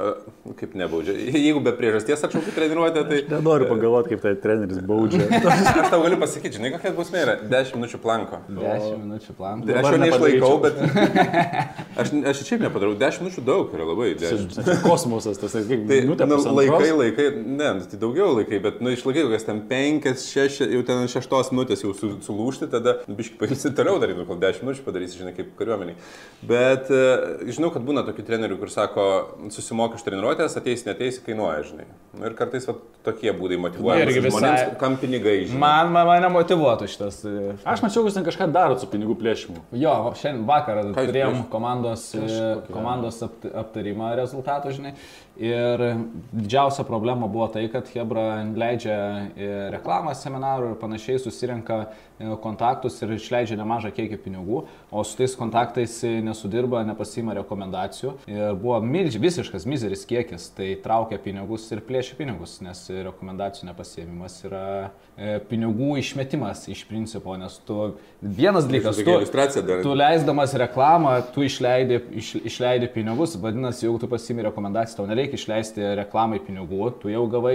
kaip 0.60 0.76
nebaudžia, 0.78 1.16
jeigu 1.16 1.62
be 1.64 1.72
priežasties 1.76 2.24
atšaukiu 2.28 2.54
treniruotę, 2.56 3.04
tai 3.08 3.22
Nenoriu 3.30 3.68
pagalvoti, 3.68 4.14
kaip 4.14 4.22
tai 4.24 4.34
treneris 4.40 4.80
baudžia. 4.84 5.26
aš 5.54 5.90
tau 5.92 6.02
galiu 6.04 6.18
pasakyti, 6.20 6.58
žinai, 6.58 6.72
kokia 6.74 6.92
bausmė 6.96 7.22
yra 7.24 7.36
10 7.50 7.78
minučių 7.78 8.00
planko. 8.02 8.40
10 8.48 9.00
minučių 9.04 9.36
plan. 9.38 9.53
Tai 9.62 9.76
aš 9.80 9.90
jo 9.94 10.00
neišlaikau, 10.02 10.52
bet 10.64 10.80
aš, 12.00 12.10
aš 12.32 12.42
ir 12.42 12.48
šiaip 12.48 12.64
nepadarau. 12.66 12.96
10 12.98 13.22
minučių 13.22 13.44
daug 13.46 13.74
yra 13.76 13.86
labai. 13.88 14.10
10. 14.18 14.70
Kosmosas, 14.84 15.38
tas, 15.40 15.54
kaip 15.54 15.84
Tai 15.90 16.00
nu, 16.08 16.16
laikai, 16.58 16.90
laikai, 16.98 17.28
ne, 17.44 17.70
nu, 17.78 17.86
tai 17.90 18.00
daugiau 18.00 18.32
laikai, 18.38 18.60
bet 18.64 18.80
nu, 18.84 18.92
išlaikai 18.94 19.26
kokias 19.28 19.46
ten 19.46 19.62
5, 19.70 20.10
6, 20.24 20.64
jau 20.74 20.82
ten 20.88 21.06
6 21.10 21.52
minutės 21.54 21.84
jau 21.84 21.92
su, 21.96 22.14
sulūšti, 22.24 22.70
tada 22.72 22.98
nu, 23.06 23.18
biškai 23.18 23.38
pailsi 23.44 23.72
toliau 23.76 24.00
nu, 24.00 24.26
kol 24.28 24.40
10 24.42 24.64
minučių 24.64 24.86
padarysi, 24.86 25.20
žinai, 25.20 25.34
kaip 25.36 25.52
kariuomeniai. 25.58 25.96
Bet 26.48 26.90
e, 26.92 27.02
žinau, 27.54 27.70
kad 27.74 27.84
būna 27.86 28.04
tokių 28.06 28.24
trenerių, 28.26 28.58
kur 28.60 28.72
sako, 28.72 29.04
susimoki 29.54 29.98
už 29.98 30.04
treniruotės, 30.06 30.56
ateis, 30.60 30.84
neteisi, 30.88 31.22
kainuoja, 31.26 31.62
žinai. 31.70 31.86
Nu, 32.14 32.26
ir 32.28 32.36
kartais 32.38 32.66
va, 32.68 32.76
tokie 33.06 33.32
būdai 33.36 33.58
motivuoja 33.60 34.04
Irgi 34.04 34.22
visai- 34.24 34.74
kam 34.80 34.96
pinigai, 35.00 35.44
žinai. 35.48 35.60
Man, 35.60 35.92
man, 35.94 36.06
mane 36.08 36.30
motivuotų 36.34 36.88
šitas. 36.90 37.20
e, 37.28 37.54
Aš 37.68 37.82
mačiau, 37.84 38.04
jūs 38.06 38.16
ten 38.16 38.24
kažką 38.26 38.48
darot 38.54 38.80
su 38.80 38.86
pinigų 38.90 39.16
plėšimu. 39.20 39.43
Jo, 39.76 39.94
šiandien 40.18 40.44
vakarą 40.48 40.84
turėjom 40.96 41.44
komandos, 41.52 42.06
e, 42.18 42.40
komandos 42.72 43.20
apt, 43.26 43.46
aptarimą 43.64 44.14
rezultatų, 44.20 44.74
žinai. 44.78 44.94
Ir 45.36 45.80
didžiausia 46.32 46.84
problema 46.86 47.26
buvo 47.26 47.48
tai, 47.50 47.66
kad 47.68 47.88
Hebra 47.90 48.44
leidžia 48.54 48.94
e, 49.34 49.46
reklamą 49.74 50.12
seminarų 50.14 50.68
ir 50.70 50.76
panašiai 50.78 51.18
susirenka 51.18 51.78
e, 51.82 52.28
kontaktus 52.42 53.00
ir 53.02 53.16
išleidžia 53.16 53.58
nemažą 53.58 53.90
kiekį 53.96 54.20
pinigų, 54.22 54.60
o 54.94 55.02
su 55.02 55.18
tais 55.18 55.34
kontaktais 55.34 55.96
e, 56.06 56.12
nesudirba, 56.22 56.84
nepasima 56.86 57.34
rekomendacijų. 57.40 58.12
Ir 58.30 58.54
buvo 58.62 58.78
milž, 58.86 59.18
visiškas 59.18 59.66
mizeris 59.66 60.06
kiekis, 60.06 60.52
tai 60.54 60.76
traukia 60.84 61.18
pinigus 61.18 61.66
ir 61.74 61.82
plėšia 61.82 62.14
pinigus, 62.20 62.60
nes 62.62 62.84
rekomendacijų 62.94 63.72
nepasiemimas 63.72 64.38
yra 64.46 64.64
pinigų 65.50 65.96
išmetimas 66.00 66.64
iš 66.70 66.80
principo, 66.86 67.34
nes 67.38 67.58
tu 67.66 67.92
vienas 68.22 68.66
dalykas, 68.66 69.02
tu. 69.02 69.18
Tu 69.82 69.98
leisdamas 69.98 70.54
reklamą, 70.58 71.16
tu 71.34 71.44
išleidi, 71.46 72.00
iš, 72.22 72.32
išleidi 72.50 72.90
pinigus, 72.94 73.36
vadinasi, 73.38 73.86
jeigu 73.86 74.00
tu 74.02 74.10
pasimi 74.10 74.46
rekomendaciją, 74.46 74.98
tau 74.98 75.06
nereikia 75.10 75.23
išleisti 75.32 75.94
reklamai 76.00 76.40
pinigų, 76.44 76.90
tu 77.00 77.08
jau 77.08 77.24
gavai 77.30 77.54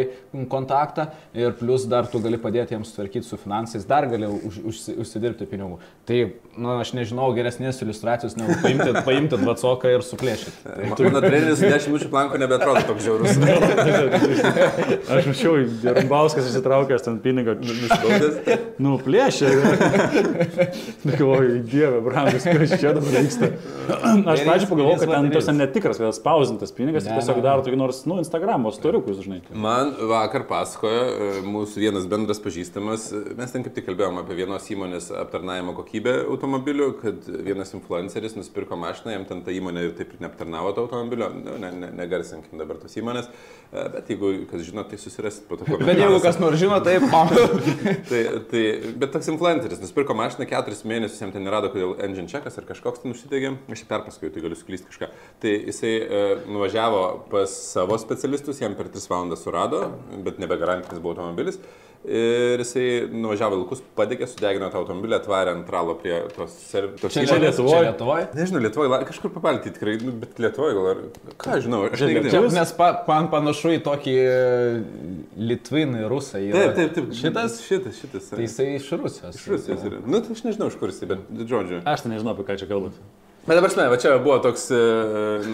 kontaktą 0.49 1.09
ir 1.37 1.53
plus 1.59 1.85
dar 1.89 2.07
tu 2.09 2.21
gali 2.23 2.39
padėti 2.41 2.73
jiems 2.75 2.95
tvarkyti 2.95 3.27
su 3.27 3.37
finansais, 3.37 3.85
dar 3.87 4.07
gali 4.09 4.25
už, 4.25 4.57
už, 4.71 4.81
užsidirbti 5.05 5.45
pinigų. 5.49 5.77
Tai, 6.09 6.19
na, 6.55 6.63
nu, 6.63 6.73
aš 6.81 6.93
nežinau 6.97 7.29
geresnės 7.37 7.81
iliustracijos, 7.85 8.37
negu 8.39 8.57
paimti, 8.63 8.89
paimti 9.07 9.39
dvacoką 9.43 9.93
ir 9.93 10.05
suplėšyti. 10.07 10.55
Tai, 10.65 10.89
Mano 11.09 11.23
treneris 11.23 11.61
10 11.61 11.89
minučių 11.91 12.09
planko 12.13 12.41
nebetrodo 12.41 12.83
toks 12.89 13.05
žiaurus. 13.05 13.37
aš 15.19 15.29
mačiau, 15.29 15.55
Rumbauskas 15.99 16.49
įsitraukęs 16.49 17.05
ten 17.05 17.21
pinigą, 17.23 17.55
nusibaudęs. 17.61 18.65
Nu, 18.81 18.97
plėšė. 19.03 19.53
Galvoju, 21.05 21.61
dieve, 21.69 22.01
brangus, 22.05 22.45
kas 22.47 22.75
čia 22.79 22.93
dabar 22.95 23.15
vyksta. 23.19 23.51
Aš 23.89 24.43
pradžioje 24.45 24.69
pagalvojau, 24.69 24.99
kad 25.01 25.13
ten 25.13 25.31
tas 25.33 25.49
netikras, 25.55 25.99
kad 25.99 26.15
spausintas 26.15 26.73
pinigas, 26.75 27.07
ne, 27.07 27.17
tiesiog 27.17 27.41
daro 27.43 27.58
tokį 27.65 27.79
nors, 27.79 28.01
nu, 28.09 28.17
Instagramo 28.21 28.71
storiukus, 28.75 29.19
žinai. 29.25 29.39
Man 29.53 29.91
vakar 30.09 30.45
pasakojo 30.49 31.03
e, 31.09 31.29
mūsų 31.45 31.83
vienas 31.83 32.07
bendras 32.09 32.41
pažįstamas, 32.43 33.09
e, 33.13 33.21
mes 33.37 33.53
ten 33.53 33.65
kaip 33.65 33.75
tik 33.75 33.87
kalbėjome 33.89 34.23
apie 34.23 34.37
vienos 34.39 34.67
įmonės 34.73 35.11
aptarnavimo 35.23 35.75
kokybę 35.77 36.15
automobilių, 36.25 36.89
kad 37.01 37.29
vienas 37.47 37.73
influenceris 37.77 38.37
nusipirko 38.39 38.79
mašiną, 38.79 39.15
jam 39.15 39.27
ten 39.29 39.43
ta 39.45 39.55
įmonė 39.55 39.87
ir 39.87 39.95
taip 39.99 40.15
ir 40.15 40.23
neaptarnavo 40.25 40.73
to 40.75 40.87
automobilio, 40.87 41.31
nu, 41.35 41.57
ne, 41.61 41.71
ne, 41.83 41.91
negarsinkim 41.99 42.61
dabar 42.61 42.79
tos 42.81 42.95
įmonės, 42.99 43.29
e, 43.29 43.58
bet 43.71 44.09
jeigu 44.09 44.31
kas 44.49 44.63
žino, 44.65 44.83
tai 44.89 44.97
susirasit 44.97 45.45
po 45.49 45.57
to. 45.59 45.65
Bet 45.77 45.99
jeigu 45.99 46.19
kas 46.23 46.39
nors 46.41 46.57
žino, 46.61 46.79
tai 46.85 46.95
tai, 48.09 48.21
tai, 48.49 48.63
bet 48.99 49.13
toks 49.13 49.29
influenceris 49.33 49.81
nusipirko 49.83 50.15
mašiną 50.17 50.47
keturis 50.49 50.81
mėnesius, 50.89 51.19
jam 51.21 51.33
ten 51.35 51.45
nerado, 51.45 51.69
kodėl 51.73 51.93
engine 52.05 52.29
checkas 52.31 52.57
ar 52.57 52.65
kažkoks 52.69 53.03
ten 53.03 53.13
užsidegė, 53.13 53.53
aš 53.75 53.85
perpasakoju, 53.89 54.33
tai 54.33 54.45
galiu 54.45 54.57
suklysti 54.57 54.89
kažką. 54.89 55.11
Tai 55.43 55.53
jisai 55.69 55.93
e, 55.99 56.23
nuvažiavo 56.49 57.03
pas 57.29 57.53
savo 57.73 57.99
specialistus, 58.01 58.63
jam 58.63 58.77
per 58.79 58.89
3 58.89 59.11
valandas 59.11 59.45
surado, 59.45 59.83
bet 60.25 60.41
nebe 60.41 60.57
garantinis 60.57 61.03
buvo 61.03 61.17
automobilis. 61.17 61.61
Ir 62.07 62.61
jisai 62.63 62.83
nuvažiavo 63.11 63.57
vilkus, 63.57 63.81
padegė, 63.97 64.23
sudegino 64.31 64.69
tą 64.71 64.79
automobilį, 64.79 65.17
atvarė 65.17 65.51
ant 65.51 65.65
tralo 65.67 65.97
prie 65.99 66.21
tos... 66.31 66.53
tos 67.01 67.11
čia, 67.11 67.25
čia 67.27 67.35
Lietuvoje? 67.43 67.81
Lietuvoje? 67.89 68.29
Nežinau, 68.39 68.61
Lietuvoje, 68.63 69.01
kažkur 69.09 69.33
papalti 69.35 69.73
tikrai, 69.75 69.97
nu, 70.07 70.13
bet 70.21 70.39
Lietuvoje 70.39 70.77
gal 70.77 70.87
ar... 70.93 71.03
Ką 71.43 71.59
žinau, 71.65 71.83
aš 71.89 72.05
nežinau. 72.07 72.31
Čia 72.31 72.41
mes 72.55 72.73
pa, 72.79 72.89
man 73.09 73.27
panašu 73.33 73.75
į 73.75 73.83
tokį 73.83 74.15
e, 74.15 74.39
Litviną 75.51 76.05
ir 76.05 76.11
Rusą. 76.15 76.39
Taip, 76.39 76.75
taip, 76.79 76.95
taip. 76.95 77.11
Šitas? 77.19 77.59
Šitas, 77.67 77.99
šitas. 77.99 78.31
Tai 78.31 78.45
jisai 78.47 78.69
iš 78.77 78.87
Rusijos. 78.95 79.35
Iš 79.35 79.49
Rusijos. 79.57 79.87
Ir, 79.91 79.99
nu, 80.07 80.23
tai 80.23 80.39
aš 80.39 80.47
nežinau, 80.47 80.71
iš 80.71 80.79
kur 80.79 80.95
jisai, 80.95 81.11
bet 81.11 81.47
žodžiu. 81.51 81.83
Aš 81.83 82.07
tai 82.07 82.15
nežinau, 82.15 82.31
apie 82.31 82.47
ką 82.47 82.61
čia 82.63 82.71
kalbate. 82.71 83.03
Bet 83.49 83.57
dabar, 83.57 83.71
žinai, 83.73 83.87
va 83.89 83.97
čia 83.97 84.11
buvo 84.21 84.35
toks 84.43 84.67
uh, 84.69 85.45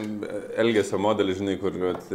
elgesio 0.59 0.97
modelis, 0.99 1.37
žinai, 1.39 1.53
kur, 1.61 1.77
vat, 1.79 2.09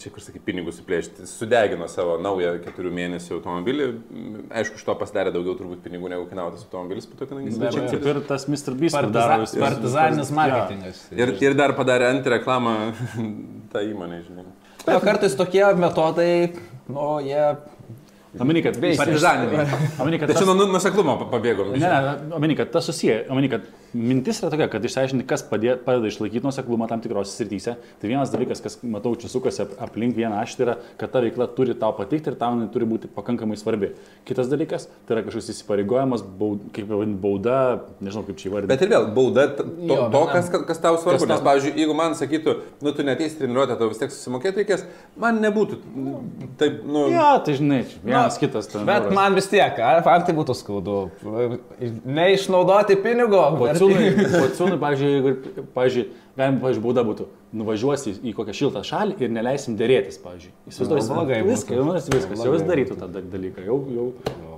čia 0.00 0.12
kur 0.14 0.24
sakai, 0.24 0.40
pinigus 0.46 0.78
suplėšti. 0.80 1.26
Sudegino 1.28 1.84
savo 1.92 2.14
naują 2.24 2.54
keturių 2.64 2.92
mėnesių 2.96 3.34
automobilį. 3.36 3.88
Aišku, 4.56 4.80
iš 4.80 4.86
to 4.86 4.94
pasidarė 4.96 5.34
daugiau 5.34 5.58
turbūt 5.58 5.82
pinigų 5.84 6.08
negu 6.14 6.24
kainavo 6.30 6.54
tas 6.54 6.64
automobilis, 6.64 7.04
po 7.10 7.20
to, 7.20 7.28
kadangi 7.28 7.52
jis... 7.52 7.60
Čia 7.60 7.84
kaip 7.92 8.08
ir 8.08 8.22
tas 8.30 8.48
Mr. 8.48 8.78
Beast. 8.80 8.96
Partizaninis 8.96 10.32
marketingas. 10.32 11.04
Ja. 11.12 11.20
Ir, 11.26 11.34
ir 11.44 11.58
dar 11.60 11.76
padarė 11.76 12.08
antireklamą 12.14 12.78
tą 13.74 13.84
įmonę, 13.84 14.22
žinai. 14.30 14.48
O 14.88 14.96
kartais 15.04 15.36
tokie 15.36 15.66
metodai, 15.76 16.54
nu, 16.88 17.18
jie 17.20 17.50
Omeny, 18.40 18.62
kad 18.62 18.78
partizaniniai. 18.80 19.66
Omeny, 20.02 20.18
kad 20.20 20.30
tai 20.30 20.38
čia 20.38 20.48
nuo 20.48 20.68
nuseklumo 20.70 21.16
pabėgom. 21.30 21.74
Ne, 21.74 21.88
ne, 21.88 22.14
omeny, 22.38 22.56
kad 22.58 22.70
tas 22.74 22.86
susiję. 22.88 23.24
Omeny, 23.32 23.50
kad 23.52 23.66
mintis 23.94 24.40
yra 24.42 24.50
tokia, 24.52 24.68
kad 24.72 24.84
išsiaiškinti, 24.84 25.24
kas 25.28 25.42
padė, 25.48 25.74
padeda 25.84 26.10
išlaikyti 26.10 26.44
nuseklumą 26.44 26.88
tam 26.90 27.00
tikrose 27.04 27.32
srityse. 27.38 27.74
Tai 28.00 28.10
vienas 28.10 28.32
dalykas, 28.32 28.60
kas, 28.64 28.78
matau, 28.84 29.14
čia 29.20 29.30
sukasi 29.32 29.64
aplink 29.80 30.16
vieną 30.18 30.40
ašį, 30.42 30.58
tai 30.58 30.66
yra, 30.66 30.76
kad 31.00 31.12
ta 31.14 31.22
veikla 31.24 31.48
turi 31.56 31.76
tau 31.78 31.94
patikti 31.96 32.32
ir 32.32 32.38
tau 32.40 32.54
jinai 32.54 32.68
turi 32.74 32.88
būti 32.88 33.10
pakankamai 33.14 33.56
svarbi. 33.60 33.92
Kitas 34.28 34.50
dalykas, 34.52 34.88
tai 35.08 35.16
yra 35.16 35.24
kažkoks 35.26 35.50
įsipareigojimas, 35.54 36.24
baud, 36.40 36.68
kaip 36.76 36.92
bauda, 37.22 37.58
nežinau 38.04 38.26
kaip 38.28 38.40
čia 38.40 38.50
įvardinti. 38.52 38.72
Bet 38.74 38.84
ir 38.84 38.92
vėl, 38.92 39.08
bauda 39.16 39.46
to, 39.58 39.66
jo, 39.88 39.98
to 40.12 40.22
kas, 40.34 40.52
kas 40.52 40.82
tau 40.84 40.98
svarbu. 41.00 41.22
Kas 41.22 41.26
tau... 41.26 41.32
Nes, 41.32 41.44
pavyzdžiui, 41.48 41.74
jeigu 41.82 41.96
man 41.96 42.16
sakytų, 42.18 42.56
nu 42.84 42.94
tu 42.96 43.06
neteisi 43.08 43.40
treniruotę, 43.40 43.78
tau 43.80 43.88
vis 43.92 44.02
tiek 44.02 44.12
susimokėti 44.12 44.62
reikės, 44.62 44.84
man 45.20 45.40
nebūtų. 45.44 45.80
Taip, 46.60 46.82
nu. 46.84 47.06
Ja, 47.14 47.30
tai 47.44 47.56
žinai, 47.58 47.82
vienas 48.04 48.27
no, 48.27 48.27
kitas 48.36 48.68
ten. 48.68 48.84
Bet 48.88 49.08
man 49.16 49.36
vis 49.38 49.48
tiek, 49.48 49.78
ar 49.80 50.02
tai 50.04 50.34
būtų 50.36 50.56
skaudu. 50.58 50.96
Neišnaudoti 52.04 52.98
pinigo. 53.00 53.40
Pociūnui, 53.62 54.10
pociūnui 54.34 54.78
pavyzdžiui, 54.82 55.12
jeigu, 55.14 55.64
pavyzdžiui, 55.76 56.04
galim, 56.36 56.60
pavyzdžiui, 56.60 56.84
būda 56.84 57.06
būtų, 57.08 57.28
nuvažiuosi 57.56 58.12
į 58.28 58.34
kokią 58.36 58.54
šiltą 58.56 58.82
šalį 58.84 59.16
ir 59.22 59.30
neleisim 59.32 59.76
dėrėtis, 59.78 60.18
pavyzdžiui. 60.20 60.52
Įsivaizduosi, 60.68 61.12
blogai, 61.14 61.38
viską, 61.46 61.78
jau 61.78 61.86
nors 61.86 62.08
viskas, 62.12 62.42
jau 62.44 62.52
jis 62.52 62.64
darytų 62.68 62.98
tą 63.00 63.08
dalyką, 63.16 63.64
jau, 63.64 63.78
jau, 63.94 64.04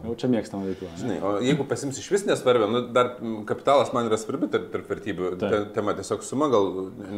jau 0.09 0.16
čia 0.18 0.30
mėgstama 0.32 0.66
veikla. 0.66 0.90
Žinai, 0.99 1.20
o 1.23 1.32
jeigu 1.44 1.66
pasims 1.70 2.00
iš 2.02 2.11
vis 2.11 2.26
nesvarbia, 2.26 2.66
nu, 2.73 2.82
dar 2.97 3.12
kapitalas 3.49 3.94
man 3.94 4.11
yra 4.11 4.18
svarbi 4.20 4.50
tarp, 4.50 4.68
tarp 4.75 4.90
vertybių, 4.90 5.30
Ta. 5.40 5.62
tema 5.76 5.94
tiesiog 5.99 6.26
suma 6.26 6.50
gal 6.52 6.68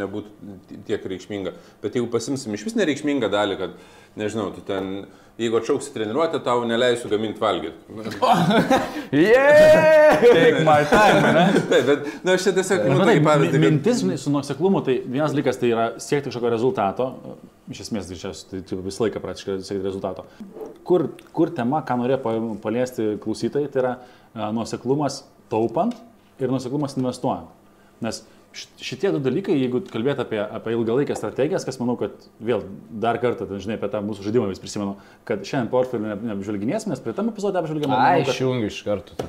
nebūtų 0.03 0.83
tiek 0.91 1.11
reikšminga, 1.15 1.57
bet 1.85 1.97
jeigu 1.97 2.13
pasimsim 2.13 2.53
iš 2.59 2.69
vis 2.69 2.79
nereikšmingą 2.79 3.33
dalį, 3.33 3.59
kad, 3.65 3.77
nežinau, 4.21 4.51
tu 4.53 4.65
ten 4.69 5.07
jeigu 5.39 5.57
atšauksi 5.57 5.93
treniruotę, 5.95 6.41
tau 6.45 6.65
neleisiu 6.69 7.09
gaminti 7.09 7.41
valgyti. 7.41 7.77
yeah! 9.13 10.21
Take 10.21 10.65
my 10.65 10.85
time, 10.91 11.33
ne? 11.33 11.47
Taip, 11.71 11.87
bet, 11.87 12.05
na, 12.05 12.13
nu, 12.25 12.35
aš 12.35 12.47
čia 12.47 12.53
tiesiog, 12.59 12.85
nu, 12.91 12.99
tai 13.01 13.17
pavyzdį. 13.25 13.57
Kad... 13.57 13.65
Mintis, 13.65 14.03
su 14.21 14.33
nuoseklumu, 14.35 14.83
tai 14.85 14.99
vienas 15.07 15.33
dalykas 15.33 15.61
tai 15.63 15.71
yra 15.71 15.85
siekti 16.03 16.27
kažkokio 16.27 16.51
rezultato, 16.51 17.05
iš 17.71 17.85
esmės, 17.85 18.09
čia 18.19 18.33
tai, 18.51 18.65
tai 18.67 18.79
visą 18.83 19.05
laiką 19.05 19.21
praktiškai 19.23 19.61
siekti 19.63 19.85
rezultato. 19.87 20.25
Kur, 20.87 21.07
kur 21.37 21.53
tema, 21.55 21.85
ką 21.87 22.01
norėjo 22.01 22.19
paliesti 22.65 23.13
klausytojai, 23.23 23.71
tai 23.71 23.85
yra 23.85 23.93
nuoseklumas 24.57 25.21
taupant 25.53 25.95
ir 26.43 26.51
nuoseklumas 26.51 26.99
investuojant. 26.99 27.53
Nes 28.03 28.25
šitie 28.53 29.13
du 29.15 29.21
dalykai, 29.23 29.55
jeigu 29.57 29.81
kalbėt 29.93 30.19
apie, 30.23 30.41
apie 30.43 30.73
ilgalaikę 30.77 31.15
strategijas, 31.17 31.65
kas 31.67 31.79
manau, 31.81 31.97
kad 32.01 32.13
vėl 32.43 32.61
dar 33.03 33.17
kartą, 33.23 33.47
ten, 33.49 33.61
žinai, 33.63 33.77
apie 33.79 33.89
tą 33.93 33.99
mūsų 34.05 34.21
žaidimą 34.27 34.47
vis 34.51 34.63
prisimenu, 34.63 34.93
kad 35.29 35.39
šiandien 35.47 35.71
portfelį 35.73 36.03
neapžvelginėsime, 36.29 36.91
nes 36.93 37.03
prie 37.03 37.13
tam 37.17 37.27
epizodė 37.33 37.57
apžvelgėme. 37.63 37.95
Ai, 37.97 38.23
kad... 38.27 38.33
išjungiu 38.35 38.67
iš 38.69 38.79
karto. 38.87 39.11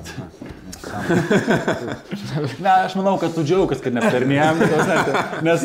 ne, 2.65 2.73
aš 2.73 2.93
manau, 2.99 3.15
kad 3.21 3.31
tu 3.35 3.41
džiaugiasi, 3.47 3.83
kad 3.85 3.93
neaptarnėjom, 3.97 4.55
nes 5.47 5.59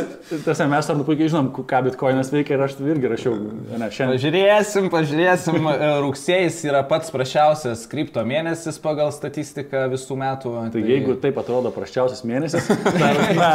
tas 0.44 0.58
mes 0.70 0.84
ar 0.92 0.96
puikiai 1.08 1.28
žinom, 1.32 1.46
ką 1.68 1.78
bitkoinas 1.88 2.28
veikia 2.34 2.52
ir 2.56 2.62
aš 2.68 2.72
irgi 2.84 3.06
rašiau. 3.14 3.32
Ne, 3.74 3.86
šiandien... 3.90 4.16
Pažiūrėsim, 4.18 4.84
pažiūrėsim, 4.92 5.56
e, 5.72 5.74
rugsėjas 6.04 6.56
yra 6.68 6.80
pats 6.88 7.08
prašiausias 7.14 7.80
kripto 7.90 8.20
mėnesis 8.28 8.76
pagal 8.82 9.08
statistiką 9.14 9.78
visų 9.92 10.14
metų. 10.20 10.48
Tai, 10.58 10.70
tai 10.74 10.80
jeigu 10.86 11.12
taip 11.22 11.36
atrodo 11.40 11.70
prašiausias 11.74 12.22
mėnesis, 12.28 12.64
dar, 12.98 13.14
na, 13.38 13.47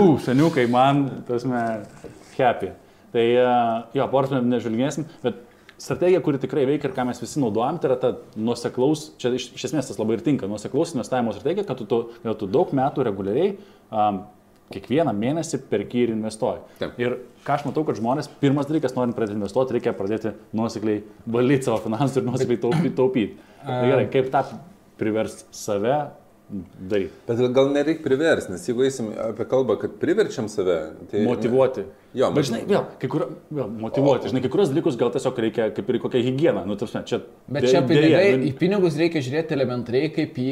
Ū, 0.00 0.06
seniukai, 0.24 0.66
man, 0.70 1.06
tasme, 1.28 1.64
happy. 2.36 2.72
Tai 3.14 3.24
jo, 3.94 4.06
portfelį 4.10 4.42
nežvelgėsim, 4.50 5.06
bet 5.22 5.42
strategija, 5.78 6.22
kuri 6.24 6.40
tikrai 6.42 6.64
veikia 6.68 6.90
ir 6.90 6.94
ką 6.96 7.06
mes 7.08 7.20
visi 7.22 7.42
naudojam, 7.42 7.78
tai 7.78 7.90
yra 7.90 7.98
ta 8.00 8.12
nuoseklaus, 8.38 9.08
čia 9.20 9.30
iš, 9.36 9.50
iš 9.58 9.68
esmės 9.70 9.90
tas 9.90 10.00
labai 10.00 10.18
ir 10.18 10.24
tinka, 10.26 10.48
nuoseklaus 10.50 10.94
investavimo 10.96 11.34
strategija, 11.34 11.66
kad 11.68 11.80
tu, 11.80 11.86
tu, 11.90 12.00
kad 12.24 12.40
tu 12.40 12.48
daug 12.50 12.72
metų 12.74 13.06
reguliariai 13.06 13.52
um, 13.54 14.24
kiekvieną 14.74 15.12
mėnesį 15.14 15.60
perki 15.70 16.04
ir 16.06 16.14
investuoji. 16.14 16.62
Taip. 16.80 16.98
Ir 17.02 17.16
ką 17.46 17.58
aš 17.58 17.66
matau, 17.68 17.84
kad 17.86 17.98
žmonės, 18.00 18.30
pirmas 18.40 18.68
dalykas, 18.70 18.96
norint 18.96 19.16
pradėti 19.16 19.38
investuoti, 19.38 19.76
reikia 19.76 19.94
pradėti 19.96 20.34
nuosekliai 20.56 21.02
valdyti 21.36 21.68
savo 21.68 21.82
finansus 21.84 22.20
ir 22.20 22.28
nuosekliai 22.28 22.62
taupyti. 22.62 22.94
taupyti. 22.98 23.50
Tai 23.64 23.82
gerai, 23.90 24.06
kaip 24.12 24.30
tą 24.32 24.44
privers 25.00 25.44
save 25.54 25.98
daryti. 26.50 27.12
Bet 27.28 27.40
gal 27.56 27.70
nereikia 27.72 28.04
priversti, 28.04 28.52
nes 28.52 28.64
jeigu 28.68 28.84
eisim 28.86 29.10
apie 29.26 29.46
kalbą, 29.48 29.78
kad 29.80 29.96
priverčiam 30.00 30.48
save, 30.52 30.78
tai... 31.10 31.24
Motivuoti. 31.26 31.86
Jo, 32.14 32.28
bet 32.34 32.46
žinai, 32.50 32.60
vėl, 32.68 32.84
kai 33.00 33.10
kur, 33.10 33.26
vėl, 33.50 33.70
motivuoti, 33.80 34.28
o, 34.28 34.32
žinai, 34.32 34.42
kai 34.44 34.52
kurios 34.52 34.70
dalykus 34.70 34.98
gal 35.00 35.10
tiesiog 35.14 35.40
reikia 35.46 35.70
kaip 35.74 35.88
ir 35.90 35.98
kokią 36.04 36.22
higieną, 36.28 36.66
nu, 36.68 36.76
tarsi, 36.78 37.00
čia... 37.08 37.22
Bet 37.48 37.66
čia 37.70 37.82
pinigai, 37.88 38.26
nu- 38.36 38.50
į 38.50 38.52
pinigus 38.60 38.98
reikia 39.00 39.24
žiūrėti 39.24 39.56
elementariai 39.56 40.12
kaip 40.14 40.38
į 40.38 40.50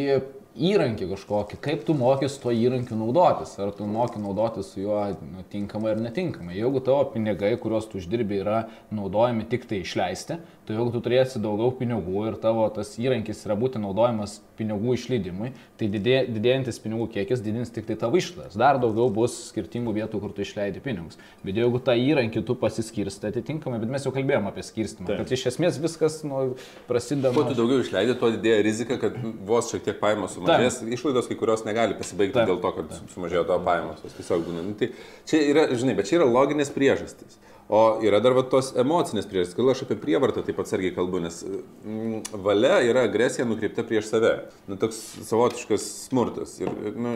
įrankį 0.52 1.08
kažkokį, 1.12 1.58
kaip 1.64 1.84
tu 1.86 1.94
mokys 1.96 2.36
tuo 2.42 2.52
įrankiu 2.52 2.96
naudotis, 2.98 3.54
ar 3.62 3.72
tu 3.76 3.86
moki 3.88 4.20
naudotis 4.20 4.72
su 4.72 4.82
juo 4.82 4.98
nu, 5.16 5.44
tinkamai 5.52 5.94
ar 5.94 6.02
netinkamai. 6.02 6.56
Jeigu 6.58 6.82
tavo 6.84 7.04
pinigai, 7.14 7.54
kuriuos 7.60 7.88
tu 7.88 8.00
uždirbi, 8.00 8.42
yra 8.42 8.66
naudojami 8.92 9.46
tik 9.48 9.64
tai 9.70 9.80
išleisti, 9.82 10.38
tai 10.66 10.76
jeigu 10.76 10.92
tu 10.94 11.02
turėsi 11.04 11.40
daugiau 11.42 11.72
pinigų 11.78 12.26
ir 12.28 12.38
tavo 12.42 12.66
tas 12.74 12.94
įrankis 13.00 13.40
yra 13.46 13.56
būti 13.58 13.80
naudojamas 13.82 14.40
pinigų 14.60 14.96
išleidimui, 14.98 15.52
tai 15.80 15.88
didė, 15.90 16.18
didėjantis 16.30 16.78
pinigų 16.84 17.08
kiekis 17.16 17.42
didins 17.42 17.72
tik 17.72 17.88
tai 17.88 17.96
tavo 17.98 18.20
išlaidas. 18.20 18.58
Dar 18.58 18.78
daugiau 18.82 19.08
bus 19.12 19.38
skirtingų 19.48 19.96
vietų, 19.96 20.20
kur 20.22 20.36
tu 20.36 20.44
išleidi 20.44 20.82
pinigus. 20.84 21.18
Bet 21.42 21.58
jeigu 21.58 21.80
tą 21.82 21.96
įrankį 21.98 22.44
tu 22.46 22.56
pasiskirstai 22.60 23.32
atitinkamai, 23.32 23.80
bet 23.82 23.90
mes 23.94 24.06
jau 24.06 24.12
kalbėjome 24.14 24.52
apie 24.52 24.66
skirstimą, 24.66 25.08
Taip. 25.08 25.24
kad 25.24 25.34
iš 25.34 25.48
esmės 25.54 25.80
viskas 25.82 26.20
nu, 26.28 26.44
prasideda. 26.90 27.32
Kuo 27.34 27.48
tu 27.48 27.58
daugiau 27.58 27.82
išleidi, 27.82 28.14
tuo 28.20 28.30
didėja 28.36 28.62
rizika, 28.62 29.00
kad 29.02 29.18
vos 29.48 29.72
šiek 29.72 29.88
tiek 29.88 29.98
pajamos 30.02 30.38
sumažės, 30.42 30.80
išlaidos 30.98 31.30
kai 31.30 31.36
kurios 31.40 31.64
negali 31.66 31.96
pasibaigti 31.98 32.36
Taip. 32.36 32.50
dėl 32.50 32.60
to, 32.62 32.72
kad 32.78 32.92
sumažėjo 33.14 33.44
tavo 33.48 33.64
pajamos, 33.66 34.02
jos 34.04 34.18
tiesiog 34.18 34.44
būna. 34.48 34.64
Nu, 34.66 34.74
tai 34.78 34.90
čia 35.30 35.42
yra, 35.52 35.66
žinai, 35.72 35.96
bet 35.98 36.10
čia 36.10 36.18
yra 36.20 36.28
loginės 36.28 36.72
priežastys. 36.74 37.38
O 37.72 38.00
yra 38.04 38.18
dar 38.20 38.34
va, 38.36 38.42
tos 38.44 38.72
emocinės 38.76 39.24
priežastys. 39.30 39.56
Kodėl 39.56 39.70
aš 39.72 39.84
apie 39.86 39.96
prievartą 40.00 40.42
taip 40.44 40.58
atsargiai 40.60 40.92
kalbu, 40.92 41.22
nes 41.24 41.38
mm, 41.46 42.26
valia 42.44 42.80
yra 42.84 43.04
agresija 43.06 43.46
nukreipta 43.48 43.84
prieš 43.86 44.10
save. 44.10 44.32
Nu, 44.68 44.76
toks 44.80 44.98
savotiškas 45.28 45.86
smurtas. 46.10 46.58
Ir 46.60 46.68
nu, 46.92 47.14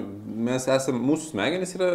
mes 0.48 0.68
esame, 0.72 1.02
mūsų 1.10 1.32
smegenys 1.34 1.74
yra 1.76 1.90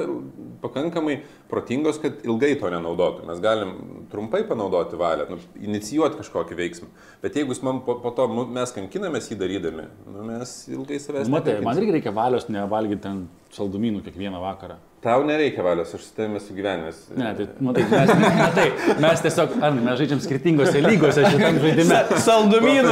pakankamai 0.62 1.22
protingos, 1.50 1.98
kad 2.03 2.22
ilgai 2.27 2.53
to 2.62 2.70
nenaudotų. 2.74 3.25
Mes 3.31 3.41
galim 3.41 3.74
trumpai 4.12 4.43
panaudoti 4.50 5.00
valią, 5.00 5.29
nu, 5.31 5.39
inicijuoti 5.72 6.22
kažkokį 6.22 6.60
veiksmą. 6.62 6.91
Bet 7.24 7.39
jeigu 7.39 7.58
man 7.65 7.81
po, 7.88 7.98
po 8.03 8.13
to 8.13 8.27
mu- 8.29 8.46
mes 8.51 8.75
kankinamės 8.75 9.31
jį 9.31 9.39
darydami, 9.41 9.88
nu, 10.12 10.27
mes 10.27 10.58
ilgai 10.70 11.01
savęs 11.01 11.31
Matai, 11.31 11.58
man 11.65 11.81
irgi 11.81 11.98
reikia 11.98 12.13
valios 12.13 12.46
nevalgyti 12.51 13.08
ten 13.08 13.25
saldumynų 13.55 14.03
kiekvieną 14.05 14.39
vakarą. 14.41 14.79
Tau 15.01 15.24
nereikia 15.25 15.63
valios, 15.65 15.89
aš 15.98 16.03
su 16.05 16.12
tavimi 16.13 16.38
esu 16.38 16.53
gyvenęs. 16.53 16.98
Ne, 17.17 17.31
tai, 17.34 17.48
matai, 17.65 17.84
mes, 17.89 18.12
matai, 18.38 18.65
mes 19.01 19.24
tiesiog, 19.25 19.55
ar 19.65 19.72
mes 19.74 19.96
žaidžiam 19.98 20.20
skirtingose 20.22 20.77
lygose 20.86 21.24
šitam 21.25 21.58
žaidime. 21.63 21.96
Saldumynų. 22.22 22.91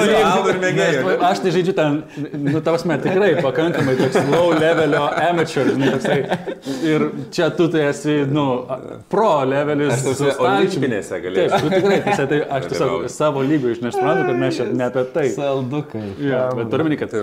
Mes- 0.79 1.21
Aš 1.29 1.41
tai 1.43 1.51
žaidžiu 1.53 1.75
ten, 1.77 1.99
nu, 2.47 2.61
tavasme, 2.65 2.97
tikrai 3.03 3.35
pakankamai 3.45 3.93
toks 3.99 4.17
low 4.31 4.49
levelio 4.57 5.03
amateur, 5.27 5.69
žinai, 5.69 5.91
toksai. 5.93 6.17
Ir 6.89 7.05
čia 7.35 7.51
tu 7.53 7.67
tai 7.69 7.83
esi, 7.91 8.15
nu, 8.25 8.45
pro 9.13 9.29
levelis. 9.45 10.01
Aš 10.01 10.17
stalčiumi. 10.17 10.49
olimpinėse 10.49 11.21
galėčiau. 11.27 11.53
Taip, 11.53 11.61
tu 11.61 11.71
tikrai, 11.75 11.99
tai, 12.09 12.25
tai 12.33 12.41
aš 12.57 12.67
tiesiog 12.73 13.05
savo 13.19 13.45
lygų 13.45 13.75
iš 13.75 13.83
nesuprantu, 13.85 14.25
kad 14.31 14.41
mes 14.47 14.57
čia 14.57 14.67
ne 14.73 14.87
apie 14.89 15.05
tai. 15.13 15.27
Saldukai. 15.37 16.03
Ja, 16.25 16.47
bet 16.57 16.73
turiu 16.73 16.89
minį, 16.89 16.99
kad 17.05 17.13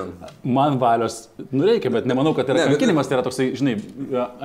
man 0.47 0.78
valios, 0.83 1.25
nu 1.50 1.66
reikia, 1.66 1.90
bet 1.99 2.07
nemanau, 2.07 2.37
kad 2.38 2.47
tai 2.47 2.55
yra 2.61 2.71
kankinimas, 2.71 3.11
tai 3.11 3.19
yra 3.19 3.25
toksai, 3.26 3.50
žinai, 3.59 3.76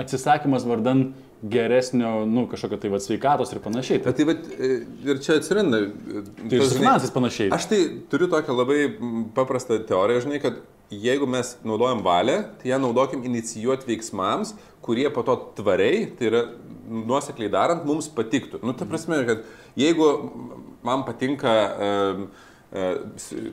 atsisakymas 0.01 0.65
vardan 0.67 1.11
geresnio, 1.41 2.25
nu, 2.29 2.45
kažkokio 2.49 2.77
tai 2.81 2.91
vad 2.93 3.01
sveikatos 3.01 3.53
ir 3.53 3.61
panašiai. 3.63 4.01
Bet 4.03 4.19
tai 4.19 4.27
vat, 4.29 4.43
e, 4.57 4.73
ir 5.07 5.21
čia 5.25 5.39
atsiranda. 5.39 5.79
e, 5.87 6.21
tai 6.43 6.59
ir 6.59 6.67
finansais 6.69 7.13
panašiai. 7.13 7.49
Aš 7.55 7.65
tai 7.71 7.79
turiu 8.11 8.29
tokią 8.29 8.57
labai 8.57 8.81
paprastą 9.37 9.79
teoriją, 9.89 10.25
žinai, 10.27 10.41
kad 10.43 10.59
jeigu 10.91 11.25
mes 11.29 11.55
naudojam 11.65 12.03
valią, 12.05 12.43
tai 12.61 12.73
ją 12.73 12.81
naudokim 12.83 13.23
inicijuoti 13.25 13.89
veiksmams, 13.89 14.53
kurie 14.85 15.09
po 15.13 15.23
to 15.25 15.37
tvariai, 15.57 16.05
tai 16.17 16.29
yra 16.29 16.43
nuosekliai 16.91 17.49
darant, 17.53 17.85
mums 17.87 18.09
patiktų. 18.11 18.61
Nu, 18.65 18.75
ta 18.77 18.85
prasme, 18.89 19.21
kad 19.25 19.45
jeigu 19.79 20.11
man 20.85 21.05
patinka 21.07 21.55
uh, 21.71 22.23
uh, 22.75 23.51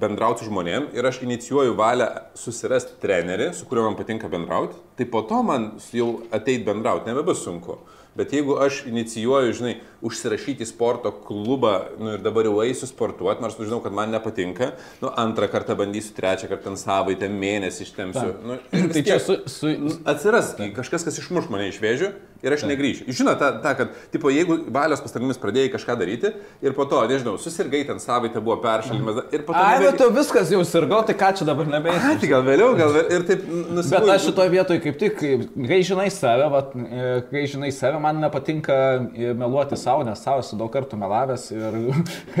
bendrauti 0.00 0.44
su 0.44 0.50
žmonėm 0.50 0.90
ir 0.96 1.06
aš 1.06 1.22
inicijuoju 1.26 1.76
valią 1.78 2.08
susirasti 2.38 2.98
trenerį, 3.02 3.52
su 3.56 3.68
kuriuo 3.68 3.88
man 3.88 3.98
patinka 3.98 4.30
bendrauti, 4.32 4.78
tai 4.98 5.06
po 5.10 5.22
to 5.28 5.42
man 5.46 5.72
jau 5.94 6.12
ateit 6.34 6.66
bendrauti 6.66 7.10
nebebus 7.10 7.44
sunku. 7.44 7.78
Bet 8.18 8.32
jeigu 8.34 8.56
aš 8.58 8.80
inicijuoju, 8.90 9.52
žinai, 9.54 9.76
užsirašyti 10.02 10.66
sporto 10.66 11.12
klubą, 11.26 11.76
nu 12.02 12.16
ir 12.16 12.24
dabar 12.24 12.48
jau 12.48 12.56
eisiu 12.64 12.88
sportuoti, 12.90 13.42
nors 13.44 13.54
nu, 13.58 13.68
žinau, 13.68 13.78
kad 13.84 13.94
man 13.94 14.10
nepatinka, 14.10 14.72
nu 15.00 15.12
antrą 15.22 15.46
kartą 15.52 15.76
bandysiu, 15.78 16.16
trečią 16.16 16.50
kartą 16.50 16.74
savaitę, 16.80 17.28
mėnesį 17.30 17.86
ištemsiu. 17.86 18.26
Nu, 18.42 18.58
ir 18.74 18.86
vis 18.88 18.98
Tai 18.98 19.04
čia 19.06 19.20
su, 19.22 19.38
su, 19.46 19.70
Atsiras 20.10 20.56
kažkas, 20.76 21.06
kas 21.06 21.22
išmuš 21.22 21.46
mane 21.54 21.70
iš 21.70 21.78
vėžių 21.84 22.10
ir 22.42 22.56
aš 22.56 22.64
negrįšiu. 22.68 23.06
Žinot, 23.20 23.38
ta, 23.40 23.50
ta, 23.62 23.74
kad, 23.78 23.94
tipo, 24.12 24.30
jeigu 24.32 24.58
valios 24.72 25.02
pastangomis 25.04 25.40
pradėjai 25.40 25.72
kažką 25.74 25.96
daryti 26.00 26.32
ir 26.64 26.76
po 26.76 26.86
to, 26.90 27.00
nežinau, 27.10 27.36
susirgai 27.40 27.82
ten 27.88 28.00
savaitę, 28.02 28.42
buvo 28.44 28.58
peršalimas 28.64 29.22
ir 29.30 29.44
po 29.46 29.54
to... 29.54 29.60
Ai, 29.60 29.78
nebe- 29.78 29.90
bet 29.90 30.00
tu 30.00 30.10
viskas 30.16 30.52
jau 30.54 30.62
sirgau, 30.66 31.02
tai 31.06 31.16
ką 31.20 31.32
čia 31.38 31.48
dabar 31.48 31.68
Ai, 31.68 31.74
nebeisi? 31.76 32.14
tai 32.22 32.30
gal 32.32 32.44
vėliau, 32.46 32.74
gal 32.78 32.94
vėliau 32.96 33.18
ir 33.18 33.26
taip 33.28 33.44
nusipirkau. 33.50 34.06
Bet 34.06 34.14
aš 34.16 34.28
šitoje 34.28 34.54
vietoje 34.54 34.84
kaip 34.86 35.00
tik, 35.00 35.24
kai 35.70 35.80
žinai 35.86 36.08
save, 36.14 36.48
vat, 36.52 36.74
e, 36.76 37.10
kai 37.30 37.44
žinai 37.50 37.72
save, 37.74 38.00
man 38.02 38.20
nepatinka 38.24 38.76
e, 39.14 39.32
meluoti 39.36 39.78
savo, 39.80 40.04
nes 40.06 40.20
savo 40.24 40.44
esu 40.44 40.58
daug 40.60 40.72
kartų 40.74 40.98
melavęs 41.00 41.48
ir, 41.56 41.78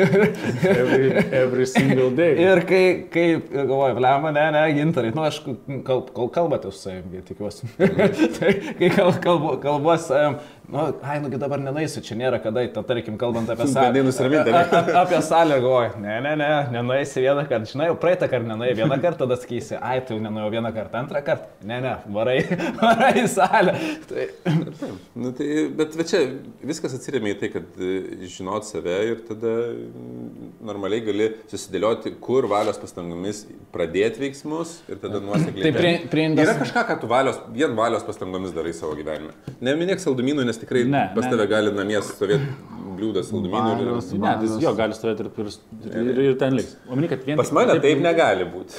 Every, 0.70 1.10
every 1.32 1.66
single 1.66 2.10
day. 2.10 2.34
ir 2.50 2.62
kai, 2.68 2.84
kai 3.12 3.26
galvoju, 3.40 3.96
blema, 3.98 4.32
ne, 4.34 4.46
ne, 4.54 4.62
gintarai, 4.76 5.12
nu 5.16 5.24
aš 5.26 5.40
kol, 5.86 6.02
kol 6.14 6.30
kalbate 6.32 6.70
su 6.72 6.84
savimi, 6.84 7.22
tikiuosi. 7.26 7.68
tai 8.38 8.52
kai 8.78 8.90
kal, 8.94 9.12
kalbu, 9.24 9.54
kalbuosi 9.90 10.08
savim, 10.08 10.36
nu, 10.70 10.84
ai, 11.02 11.18
nugi 11.24 11.38
dabar 11.42 11.58
nenaisiu, 11.62 12.02
čia 12.06 12.14
nėra 12.20 12.38
kada, 12.42 12.62
ta, 12.74 12.82
tarkim, 12.86 13.16
kalbant 13.20 13.50
apie 13.50 13.66
salę. 13.72 13.88
Bandai 13.90 14.04
nusiraminti, 14.06 14.54
Apie 15.00 15.20
salę 15.26 15.58
galvoju, 15.62 16.00
ne, 16.04 16.16
ne, 16.24 16.34
ne, 16.40 16.50
nenaisi 16.76 17.20
vieną 17.24 17.44
kartą, 17.50 17.70
žinai, 17.72 17.88
jau 17.90 17.96
praeitą 18.02 18.28
kartą 18.30 18.48
nenaisi 18.52 18.78
vieną 18.80 19.00
kartą, 19.04 19.24
tada 19.26 19.38
sakysi, 19.42 19.76
ai, 19.80 19.98
tai 20.06 20.16
jau 20.16 20.22
nenuėjau 20.24 20.52
vieną 20.56 20.72
kartą, 20.76 21.02
antrą 21.04 21.22
kartą, 21.26 21.50
ne, 21.68 21.80
ne, 21.84 21.94
varai, 22.14 22.38
varai 22.82 23.12
į 23.24 23.26
salę. 23.34 23.76
Tai, 24.10 24.28
Nu, 25.20 25.32
tai, 25.36 25.46
bet 25.76 25.94
va 25.98 26.04
čia 26.06 26.20
viskas 26.66 26.94
atsiriamė 26.96 27.32
į 27.34 27.38
tai, 27.42 27.48
kad 27.52 27.80
e, 27.82 27.90
žinot 28.30 28.64
save 28.68 28.94
ir 29.10 29.18
tada 29.28 29.50
mm, 29.72 30.50
normaliai 30.66 31.02
gali 31.04 31.26
susidėlioti, 31.50 32.12
kur 32.22 32.46
valios 32.50 32.78
pastangomis 32.80 33.42
pradėti 33.74 34.22
veiksmus 34.22 34.76
ir 34.90 35.00
tada 35.02 35.20
nuosekliai. 35.24 35.64
Tai 35.66 35.72
prie- 35.76 35.92
tęsti. 35.98 36.10
priimtas- 36.12 36.44
Yra 36.46 36.54
kažką, 36.60 36.84
ką 36.90 36.96
tu 37.02 37.10
valios, 37.10 37.40
vien 37.54 37.74
valios 37.78 38.06
pastangomis 38.06 38.54
darai 38.56 38.72
savo 38.76 38.94
gyvenime. 38.98 39.34
Neminėk 39.64 40.02
saldumynų, 40.02 40.46
nes 40.48 40.59
tikrai 40.60 40.84
Ne, 40.88 41.06
pas 41.16 41.24
ne. 41.26 41.30
tave 41.32 41.46
gali 41.50 41.72
namie 41.76 41.98
stovėti 42.06 42.48
bliūdas 43.00 43.30
saldumynų. 43.30 43.70
ir-. 43.80 44.20
Ne, 44.20 44.32
jis 44.44 44.56
jo 44.64 44.72
gali 44.76 44.96
stovėti 44.96 45.24
ir, 45.24 45.30
ir, 45.40 46.10
ir, 46.12 46.20
ir 46.30 46.36
ten 46.40 46.56
liks. 46.58 46.74
O 46.88 46.98
mani, 46.98 47.08
kad 47.12 47.24
vien 47.28 47.38
Pas 47.40 47.50
mane 47.56 47.78
taip 47.80 48.02
negali 48.04 48.44
būti. 48.50 48.76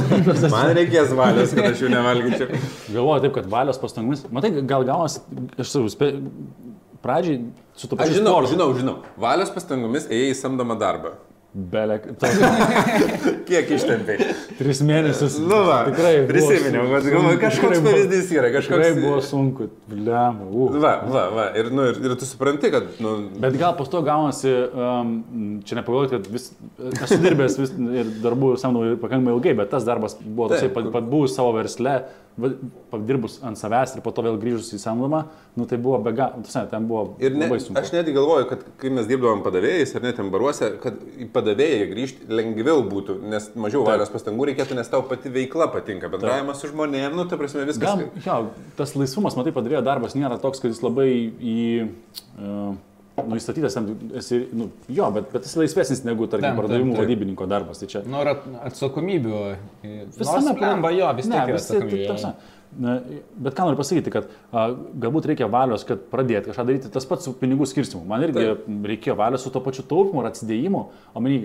Man 0.54 0.70
reikės 0.78 1.12
valios, 1.18 1.54
kad 1.56 1.70
aš 1.72 1.82
jų 1.84 1.90
nevalgyčiau. 1.94 2.62
Galvoju 2.94 3.26
taip, 3.26 3.34
kad 3.40 3.50
valios 3.58 3.80
pastangomis. 3.82 4.24
Matai, 4.34 4.52
gal 4.62 4.86
gaunas, 4.88 5.18
aš 5.58 5.74
sakau, 5.74 5.90
spė... 5.92 6.12
pradžiai 7.04 7.40
su 7.76 7.88
to 7.90 7.96
Aš 7.98 8.04
pačiu 8.06 8.18
žinau, 8.20 8.34
sportu. 8.38 8.54
žinau, 8.54 8.68
žinau. 8.78 8.96
Valios 9.20 9.50
pastangomis 9.54 10.06
ėjai 10.08 10.30
į 10.32 10.36
samdomą 10.38 10.78
darbą. 10.80 11.16
Belek. 11.54 12.06
Kiek 13.48 13.68
ištempiai? 13.76 14.24
Tris 14.58 14.80
mėnesius. 14.86 15.36
Nu, 15.42 15.60
va, 15.66 15.80
tikrai. 15.88 16.12
Prisiminiau, 16.28 16.84
kad 16.92 17.06
galvoju, 17.10 17.40
kažkoks 17.42 17.80
buvo- 17.80 17.94
pavyzdys 17.94 18.30
yra, 18.36 18.50
kažkoks. 18.54 18.82
Tikrai 18.84 19.02
buvo 19.02 19.20
sunku. 19.24 19.68
Bliam. 19.90 20.40
Uh. 20.46 20.76
Va, 20.78 20.92
va, 21.10 21.24
va. 21.34 21.46
Ir, 21.58 21.70
nu, 21.74 21.88
ir, 21.90 21.98
ir 22.04 22.16
tu 22.20 22.28
supranti, 22.28 22.70
kad, 22.74 22.86
nu, 23.02 23.14
Bet 23.42 23.58
gal 23.58 23.74
po 23.78 23.86
to 23.90 24.02
gaunasi, 24.06 24.52
um, 24.74 25.14
čia 25.66 25.80
nepagalvoti, 25.80 26.18
kad 26.18 26.28
vis, 26.30 26.52
esu 27.02 27.18
dirbęs 27.24 27.58
vis, 27.58 27.74
ir 28.02 28.12
darbų 28.24 28.54
samdau 28.62 28.94
pakankamai 29.02 29.34
ilgai, 29.34 29.56
bet 29.58 29.72
tas 29.74 29.86
darbas 29.88 30.18
buvo 30.22 30.52
toksai, 30.52 30.70
pat, 30.74 30.92
pat 30.94 31.10
buvus 31.10 31.34
savo 31.34 31.54
versle, 31.58 32.02
padirbus 32.90 33.38
ant 33.46 33.58
savęs 33.58 33.94
ir 33.94 34.02
po 34.02 34.10
to 34.14 34.24
vėl 34.26 34.36
grįžus 34.42 34.72
į 34.74 34.80
samdomą, 34.82 35.20
nu 35.54 35.66
tai 35.70 35.78
buvo 35.78 36.00
be 36.02 36.10
galo, 36.16 36.42
ten 36.70 36.86
buvo 36.88 37.14
ir 37.22 37.34
ne, 37.34 37.44
labai 37.46 37.60
sunku. 37.62 37.78
aš 37.78 37.92
netgi 37.94 38.14
galvoju, 38.16 38.48
kad 38.50 38.64
kai 38.80 38.90
mes 38.90 39.06
dirbdavom 39.06 39.44
padavėjais 39.44 39.94
ar 39.94 40.02
net 40.02 40.18
ten 40.18 40.32
baruose, 40.34 40.72
kad 40.82 40.98
į 41.14 41.28
padavėją 41.34 41.86
grįžti 41.92 42.26
lengviau 42.34 42.82
būtų, 42.90 43.20
nes 43.30 43.46
mažiau 43.54 43.84
valios 43.86 44.10
pastangų 44.10 44.43
reikėtų, 44.48 44.78
nes 44.78 44.90
tau 44.90 45.02
pati 45.08 45.32
veikla 45.32 45.68
patinka, 45.72 46.10
bendravimas 46.12 46.62
su 46.62 46.70
žmonėm, 46.70 47.14
nu, 47.16 47.26
ta 47.30 47.38
prasme, 47.40 47.66
viskas. 47.68 47.84
Gal, 47.84 48.08
jo, 48.24 48.70
tas 48.78 48.96
laisvumas, 48.98 49.36
matai, 49.38 49.54
padarėjo 49.56 49.84
darbas 49.86 50.16
nėra 50.18 50.40
toks, 50.42 50.62
kad 50.62 50.74
jis 50.74 50.82
labai 50.84 51.12
į... 51.38 51.60
Uh, 52.38 52.74
Nu, 53.14 53.36
įstatytas, 53.38 53.76
esi, 54.18 54.40
nu, 54.58 54.64
jo, 54.90 55.04
bet, 55.14 55.28
bet 55.30 55.44
jis 55.46 55.52
laisvesnis 55.54 56.00
negu, 56.02 56.26
tarkim, 56.26 56.56
pardavimų 56.58 56.96
vadybininko 56.98 57.46
darbas. 57.46 57.78
Tai 57.78 57.86
čia 57.92 58.00
nu, 58.10 58.18
yra 58.24 58.32
atsakomybių. 58.66 59.42
Visame 60.16 60.48
Nors 60.48 60.58
plemba, 60.58 60.90
jo, 60.90 61.12
vis 61.14 61.28
tiek 61.30 61.36
Ne, 61.38 61.54
visi, 61.54 61.78
tai, 61.78 62.00
ta 62.10 62.32
na, 62.80 62.96
bet 63.46 63.54
ką 63.54 63.68
noriu 63.68 63.78
pasakyti, 63.78 64.10
kad 64.10 64.30
a, 64.50 64.66
galbūt 65.04 65.28
reikia 65.30 65.48
valios, 65.50 65.84
kad 65.86 66.02
pradėti 66.10 66.50
kažką 66.50 66.66
daryti, 66.66 66.90
tas 66.94 67.06
pats 67.06 67.28
su 67.28 67.34
pinigų 67.38 67.68
skirstimu. 67.70 68.02
Man 68.08 68.24
irgi 68.26 68.40
Taip. 68.40 68.66
reikėjo 68.90 69.16
valios 69.18 69.44
su 69.46 69.52
to 69.54 69.62
pačiu 69.62 69.86
taupimu 69.86 70.24
ir 70.24 70.30
atsidėjimu, 70.32 70.82
o 71.14 71.22
man 71.22 71.36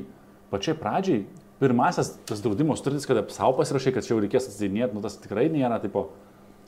pačiai 0.49 0.77
pradžiai, 0.79 1.21
pirmasis 1.60 2.15
tas 2.30 2.41
draudimo 2.43 2.78
sutartis, 2.80 3.08
kada 3.10 3.26
savo 3.36 3.58
pasirašai, 3.60 3.93
kad 3.95 4.08
čia 4.08 4.15
jau 4.15 4.24
reikės 4.24 4.50
atsidėnėti, 4.50 4.95
nu 4.95 5.04
tas 5.04 5.17
tikrai 5.19 5.50
nėra, 5.52 5.82
tipo, 5.84 6.08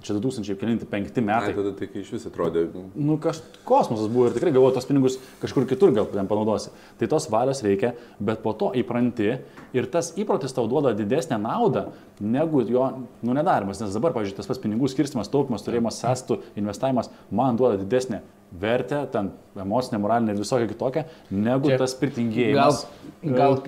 čia 0.01 0.15
2005 0.17 1.17
Ai, 1.17 1.23
metai. 1.23 1.53
tada 1.53 1.71
tai 1.77 1.87
kai 1.87 2.01
iš 2.01 2.11
vis 2.15 2.25
atrodė. 2.25 2.65
Nu, 2.97 3.17
kažkoks 3.21 3.61
kosmosas 3.67 4.09
buvo 4.11 4.27
ir 4.27 4.35
tikrai 4.35 4.53
galvoju, 4.53 4.73
tos 4.75 4.87
pinigus 4.89 5.17
kažkur 5.41 5.67
kitur 5.69 5.93
gal 5.95 6.09
ten 6.09 6.29
panaudosi. 6.29 6.73
Tai 6.99 7.09
tos 7.11 7.29
valios 7.31 7.61
reikia, 7.65 7.93
bet 8.19 8.41
po 8.41 8.53
to 8.57 8.71
įpranti 8.81 9.29
ir 9.77 9.89
tas 9.93 10.11
įprotis 10.19 10.55
tau 10.57 10.65
duoda 10.71 10.95
didesnę 10.97 11.37
naudą 11.41 11.91
negu 12.19 12.63
jo, 12.65 12.87
nu, 13.21 13.35
nedarimas. 13.37 13.81
Nes 13.83 13.93
dabar, 13.93 14.15
pavyzdžiui, 14.17 14.39
tas 14.39 14.49
pats 14.49 14.61
pinigų 14.63 14.89
skirstimas, 14.91 15.29
taupimas, 15.31 15.65
turėjimas 15.67 16.01
sąstų, 16.01 16.41
investavimas 16.59 17.11
man 17.29 17.59
duoda 17.61 17.77
didesnę 17.81 18.23
vertę, 18.61 19.05
ten 19.13 19.31
emocinė, 19.55 20.01
moralinė 20.01 20.35
ir 20.35 20.41
visokia 20.41 20.67
kitokia, 20.71 21.05
negu 21.31 21.71
Čia 21.71 21.79
tas 21.85 21.95
pirtingėjimas. 22.01 22.83
Gal, 23.21 23.37
gal 23.37 23.61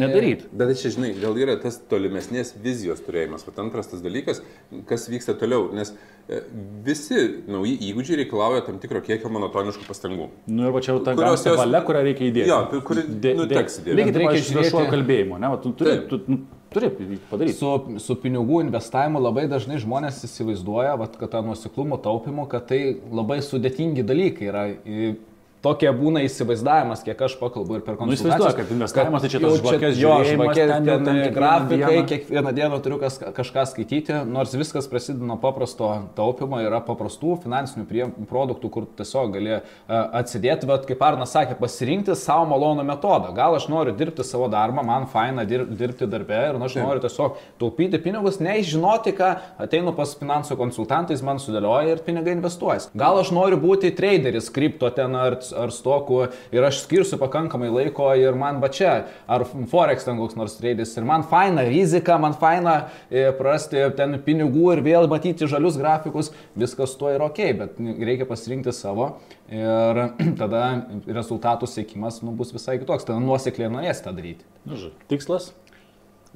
Nedaryti. 0.00 0.48
Bet 0.52 0.74
čia, 0.80 0.90
žinai, 0.94 1.12
gal 1.20 1.36
yra 1.40 1.54
tas 1.60 1.78
tolimesnės 1.90 2.54
vizijos 2.62 3.00
turėjimas. 3.06 3.44
Vat 3.46 3.58
antras 3.62 3.88
tas 3.92 4.02
dalykas, 4.04 4.42
kas 4.88 5.08
vyksta 5.08 5.34
toliau, 5.40 5.70
nes 5.76 5.92
e, 6.28 6.40
visi 6.86 7.20
nauji 7.48 7.76
įgūdžiai 7.90 8.18
reikalauja 8.22 8.64
tam 8.66 8.78
tikro 8.82 9.00
kiekio 9.04 9.30
monotoniškų 9.32 9.86
pastangų. 9.88 10.28
Nu 10.50 10.66
ir 10.68 10.74
va 10.76 10.82
čia 10.84 10.92
jau 10.94 11.04
ta 11.06 11.14
gausia 11.18 11.52
jos- 11.54 11.60
valia, 11.62 11.80
kurią 11.86 12.02
reikia 12.10 12.28
įdėti. 12.30 12.48
Jo, 12.50 12.60
kuri, 12.88 13.06
nu, 13.38 13.46
teks 13.50 13.80
įdėti. 13.82 13.96
Lygiai 14.00 14.16
Reikia 14.20 14.44
žiūrėti- 14.50 14.90
kalbėjimo, 14.92 15.38
ne? 15.40 15.48
Va, 15.54 15.56
tu 15.62 15.72
turi, 15.72 15.96
tu, 16.10 16.20
nu, 16.26 16.38
turi 16.72 16.90
padaryti. 17.30 17.56
Su, 17.56 17.70
su 18.02 18.16
pinigų 18.20 18.60
investavimu 18.66 19.20
labai 19.22 19.46
dažnai 19.48 19.78
žmonės 19.80 20.20
įsivaizduoja, 20.28 20.96
vat, 20.98 21.16
kad 21.16 21.30
tą 21.32 21.42
nuoseklumo 21.46 21.96
taupimo, 22.02 22.44
kad 22.50 22.66
tai 22.68 22.96
labai 23.12 23.38
sudėtingi 23.40 24.04
dalykai 24.04 24.50
yra. 24.52 24.66
Tokie 25.66 25.90
būna 25.96 26.22
įsivaizdavimas, 26.22 27.02
kiek 27.02 27.22
aš 27.26 27.34
pakalbu 27.40 27.80
ir 27.80 27.82
per 27.82 27.96
Nu, 27.98 28.14
įsivaizduoju, 28.14 28.38
konsultacijas. 28.38 28.56
kad 28.60 28.72
investavimas 28.76 29.24
tai 29.24 29.30
čia 29.32 29.40
tas 29.42 29.56
žvakės 29.58 29.96
jo, 29.98 30.12
žvakės, 30.28 30.70
ten 30.70 30.84
ten, 30.86 31.06
ten 31.08 31.34
grafikai, 31.34 31.78
dieną. 31.80 32.04
kiekvieną 32.12 32.52
dieną 32.54 32.78
turiu 32.84 32.98
kas, 33.00 33.18
kažką 33.18 33.64
skaityti, 33.72 34.20
nors 34.30 34.54
viskas 34.54 34.86
prasideda 34.90 35.26
nuo 35.26 35.38
paprasto 35.42 35.88
taupimo, 36.14 36.60
yra 36.62 36.78
paprastų 36.86 37.40
finansinių 37.42 37.86
prie, 37.88 38.04
produktų, 38.30 38.70
kur 38.76 38.86
tiesiog 39.00 39.32
gali 39.34 39.56
uh, 39.56 39.62
atsidėti, 40.20 40.68
bet 40.70 40.86
kaip 40.86 41.02
Arnas 41.02 41.34
sakė, 41.34 41.56
pasirinkti 41.58 42.14
savo 42.18 42.46
malonų 42.52 42.86
metodą. 42.86 43.32
Gal 43.34 43.56
aš 43.58 43.66
noriu 43.72 43.96
dirbti 43.96 44.24
savo 44.26 44.46
darbą, 44.52 44.84
man 44.86 45.08
faina 45.10 45.42
dir, 45.48 45.66
dirbti 45.66 46.06
darbę 46.10 46.42
ir 46.52 46.60
aš 46.68 46.78
noriu 46.78 47.02
tiesiog 47.02 47.40
taupyti 47.58 47.98
pinigus, 48.02 48.38
nežinoti, 48.44 49.16
ką 49.18 49.32
ateinu 49.66 49.96
pas 49.96 50.14
finansų 50.14 50.58
konsultantais, 50.60 51.24
man 51.26 51.42
sudėlioja 51.42 51.96
ir 51.96 52.04
pinigai 52.06 52.36
investuojas. 52.38 52.90
Gal 52.94 53.18
aš 53.24 53.34
noriu 53.34 53.58
būti 53.60 53.90
traderis, 53.96 54.52
kripto 54.54 54.92
ten 54.94 55.16
ar, 55.18 55.40
ar 55.56 55.72
stokų 55.74 56.20
ir 56.54 56.66
aš 56.66 56.82
skirsiu 56.84 57.18
pakankamai 57.20 57.70
laiko 57.72 58.08
ir 58.18 58.36
man 58.38 58.60
va 58.62 58.70
čia, 58.72 58.94
ar 59.28 59.46
Forex 59.70 60.06
ten 60.06 60.20
koks 60.20 60.38
nors 60.38 60.56
traderis 60.60 60.94
ir 60.96 61.06
man 61.08 61.26
faina 61.26 61.64
rizika, 61.66 62.18
man 62.22 62.36
faina 62.38 62.76
e, 63.10 63.26
prarasti 63.36 63.82
ten 63.98 64.18
pinigų 64.26 64.76
ir 64.76 64.84
vėl 64.86 65.10
matyti 65.10 65.48
žalius 65.50 65.78
grafikus, 65.80 66.32
viskas 66.58 66.96
tuo 67.00 67.12
yra 67.14 67.30
ok, 67.30 67.42
bet 67.60 67.80
reikia 67.80 68.28
pasirinkti 68.28 68.74
savo 68.76 69.14
ir 69.50 70.02
tada 70.40 70.64
rezultatų 71.06 71.70
sėkimas 71.70 72.22
nu, 72.24 72.34
bus 72.36 72.54
visai 72.54 72.78
kitoks, 72.82 73.06
tada 73.08 73.20
nuosekliai 73.22 73.72
norės 73.72 74.02
tą 74.04 74.14
daryti. 74.16 74.46
Nu, 74.66 74.90
tikslas. 75.10 75.52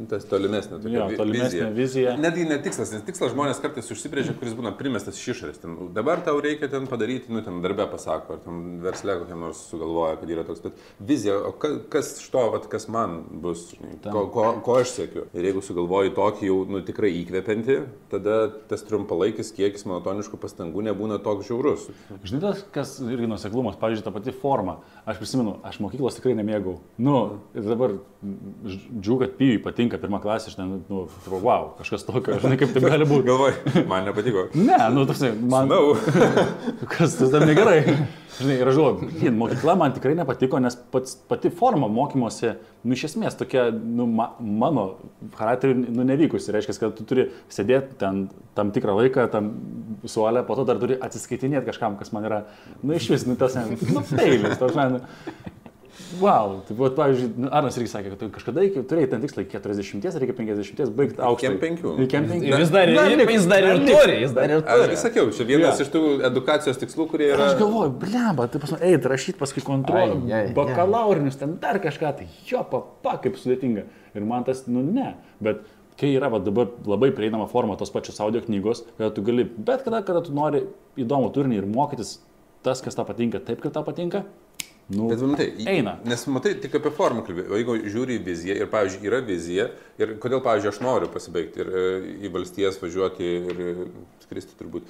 Tas 0.08 0.24
tolimesnė 0.30 0.78
tokia 0.78 0.94
Jo, 0.94 1.06
tolimesnė 1.18 1.68
vizija. 1.76 2.14
Netgi 2.20 2.46
netikslas, 2.48 2.92
nes 2.94 3.02
tikslas 3.06 3.32
žmonės 3.34 3.60
kartais 3.62 3.90
užsibrėžia, 3.92 4.34
kuris 4.38 4.54
būna 4.56 4.72
primestas 4.78 5.18
iš 5.20 5.34
išorės. 5.34 5.60
Ten, 5.62 5.76
dabar 5.96 6.22
tau 6.24 6.38
reikia 6.42 6.70
ten 6.72 6.86
padaryti, 6.90 7.32
nu 7.34 7.42
ten 7.44 7.60
darbę 7.64 7.88
pasako, 7.90 8.36
ar 8.36 8.42
ten 8.44 8.78
versle 8.84 9.18
kokiam 9.22 9.42
nors 9.44 9.62
sugalvoja, 9.70 10.16
kad 10.20 10.32
yra 10.32 10.44
toks, 10.48 10.62
bet 10.64 10.84
vizija, 11.10 11.36
o 11.50 11.52
ka, 11.52 11.72
kas 11.92 12.12
iš 12.22 12.30
to, 12.32 12.44
vat, 12.54 12.68
kas 12.72 12.86
man 12.92 13.20
bus, 13.42 13.66
ko, 14.06 14.24
ko, 14.32 14.46
ko 14.64 14.78
aš 14.80 14.94
siekiu. 14.96 15.26
Ir 15.36 15.50
jeigu 15.50 15.64
sugalvoji 15.64 16.14
tokį 16.16 16.48
jau, 16.48 16.58
nu 16.70 16.82
tikrai 16.86 17.12
įkvepiantį, 17.20 17.78
tada 18.12 18.38
tas 18.70 18.84
trumpalaikis 18.86 19.52
kiekis 19.56 19.86
monotoniškų 19.88 20.40
pastangų 20.40 20.86
nebūna 20.90 21.20
toks 21.24 21.50
žiaurus. 21.50 21.88
Žinai, 22.22 22.42
tas, 22.46 22.64
kas 22.74 22.96
irgi 23.04 23.28
nuseklumas, 23.30 23.78
pavyzdžiui, 23.80 24.06
ta 24.06 24.14
pati 24.14 24.34
forma. 24.34 24.78
Aš 25.08 25.20
prisimenu, 25.20 25.58
aš 25.66 25.80
mokyklos 25.82 26.18
tikrai 26.18 26.36
nemėgau. 26.38 26.78
Nu, 27.02 27.16
ir 27.56 27.66
dabar 27.66 27.96
džiugu, 28.22 29.20
kad 29.24 29.36
pijui 29.38 29.60
patinka 29.64 29.89
pirmą 29.98 30.20
klasę, 30.22 30.52
aš 30.52 30.56
ten, 30.58 30.76
nu, 30.88 31.02
wow, 31.26 31.72
kažkas 31.80 32.06
tokio, 32.06 32.38
žinai, 32.42 32.58
kaip 32.60 32.74
tai 32.76 32.82
gali 32.84 33.08
būti. 33.08 33.26
Galvoj, 33.30 33.84
man 33.90 34.06
nepatiko. 34.06 34.46
Ne, 34.54 34.78
nu, 34.94 35.06
tas, 35.08 35.22
man, 35.40 35.70
Manau. 35.70 35.94
kas 36.92 37.16
tas 37.18 37.32
dar 37.32 37.46
negerai. 37.48 37.80
Žinai, 38.40 38.56
ir 38.62 38.68
aš 38.70 38.78
galvoju, 38.78 39.32
mokykla 39.36 39.74
man 39.76 39.92
tikrai 39.96 40.14
nepatiko, 40.16 40.60
nes 40.62 40.76
pats, 40.92 41.16
pati 41.28 41.50
forma 41.52 41.90
mokymosi, 41.92 42.54
nu, 42.84 42.94
iš 42.96 43.08
esmės 43.10 43.36
tokia, 43.36 43.66
nu, 43.72 44.06
ma, 44.08 44.30
mano 44.40 44.86
charakteriu, 45.36 45.82
nu, 45.90 46.06
nevykusi. 46.08 46.52
Reiškia, 46.54 46.76
kad 46.80 46.96
tu 46.96 47.06
turi 47.10 47.26
sėdėti 47.52 47.98
ten 48.00 48.28
tam 48.56 48.72
tikrą 48.72 48.96
laiką, 49.02 49.26
tam 49.34 49.52
suolę, 50.08 50.44
po 50.48 50.56
to 50.56 50.64
dar 50.68 50.80
turi 50.80 50.96
atsiskaitinėti 50.96 51.68
kažkam, 51.68 51.98
kas 52.00 52.14
man 52.16 52.28
yra, 52.30 52.44
nu, 52.80 52.94
iš 52.96 53.10
vis, 53.12 53.26
nu, 53.28 53.36
tas, 53.40 53.58
nu, 53.60 54.04
peilis, 54.14 54.56
tas, 54.60 54.76
man. 54.78 55.02
Wow, 56.20 56.56
tai 56.66 56.74
buvo, 56.76 56.88
pavyzdžiui, 56.96 57.28
nu, 57.38 57.48
Arnas 57.54 57.76
irgi 57.78 57.90
sakė, 57.92 58.10
kad 58.12 58.20
tu 58.22 58.28
kažkada 58.34 58.64
iki, 58.66 58.82
turėjai 58.90 59.10
ten 59.12 59.22
tikslai 59.22 59.44
40, 59.52 60.16
reikia 60.22 60.34
50, 60.38 60.92
baigti 60.98 61.22
aukštą. 61.22 61.42
Kem 61.46 61.58
penkių. 61.62 61.92
Kem 62.10 62.26
penkių. 62.30 62.48
Ir 62.50 62.62
jis 62.64 62.72
dar, 62.74 62.90
Dar 62.98 63.12
jis 63.30 63.46
dar 63.50 63.66
ir 63.68 63.82
turi, 63.86 64.16
jis 64.24 64.34
dar 64.36 64.50
ir 64.50 64.56
Aš 64.60 64.66
turi. 64.82 64.90
gi 64.94 65.00
sakiau, 65.04 65.30
čia 65.36 65.46
vienas 65.48 65.78
Jo. 65.78 65.86
iš 65.86 65.92
tų 65.94 66.02
edukacijos 66.30 66.80
tikslų, 66.82 67.06
kurie 67.12 67.28
yra... 67.34 67.50
aš 67.52 67.58
galvoju, 67.60 67.92
blemba, 68.02 68.48
tai 68.50 68.62
pas 68.64 68.74
mane, 68.74 68.90
eit, 68.90 69.06
rašyti 69.14 69.38
paskui 69.40 69.62
kontrolę, 69.66 70.18
bakalaurinius, 70.56 71.38
ten 71.40 71.54
dar 71.62 71.78
kažką, 71.82 72.14
tai 72.20 72.26
jo, 72.50 72.64
papa, 72.70 73.18
kaip 73.22 73.38
sudėtinga. 73.40 73.86
Ir 74.18 74.26
man 74.26 74.42
tas, 74.48 74.64
nu 74.66 74.82
ne, 74.82 75.12
bet 75.42 75.62
kai 76.00 76.10
yra 76.16 76.30
va, 76.32 76.40
dabar 76.42 76.70
labai 76.88 77.12
prieinama 77.14 77.46
forma 77.50 77.76
tos 77.78 77.92
pačios 77.94 78.18
audio 78.24 78.40
knygos, 78.42 78.82
kada 78.98 79.12
tu 79.14 79.22
gali, 79.22 79.44
bet 79.46 79.84
kada, 79.86 80.02
kada 80.06 80.22
tu 80.26 80.32
nori 80.34 80.64
įdomų 80.98 81.30
turinį 81.36 81.60
ir 81.60 81.66
mokytis 81.70 82.16
tas, 82.64 82.80
kas 82.84 82.96
tau 82.98 83.06
patinka, 83.08 83.38
taip, 83.44 83.60
kaip 83.62 83.72
tau 83.72 83.84
patinka, 83.86 84.24
nu, 84.90 85.08
Bet 85.08 85.22
matai, 85.22 85.46
Eina. 85.70 85.98
Nes 86.04 86.24
matai, 86.26 86.56
tik 86.62 86.74
apie 86.80 86.90
formą 86.94 87.22
kalbėjai. 87.26 87.50
O 87.50 87.58
jeigu 87.58 87.76
žiūri 87.92 88.18
į 88.18 88.24
viziją 88.26 88.56
ir, 88.58 88.68
pavyzdžiui, 88.72 89.06
yra 89.06 89.20
vizija, 89.26 89.68
ir 90.00 90.16
kodėl, 90.22 90.42
pavyzdžiui, 90.44 90.72
aš 90.72 90.80
noriu 90.84 91.10
pasibaigti 91.12 91.62
ir 91.62 91.70
e, 91.70 91.82
į 92.26 92.32
valstijas 92.34 92.80
važiuoti 92.82 93.32
ir 93.38 93.60
e, 93.64 93.74
skristi 94.24 94.58
turbūt. 94.58 94.88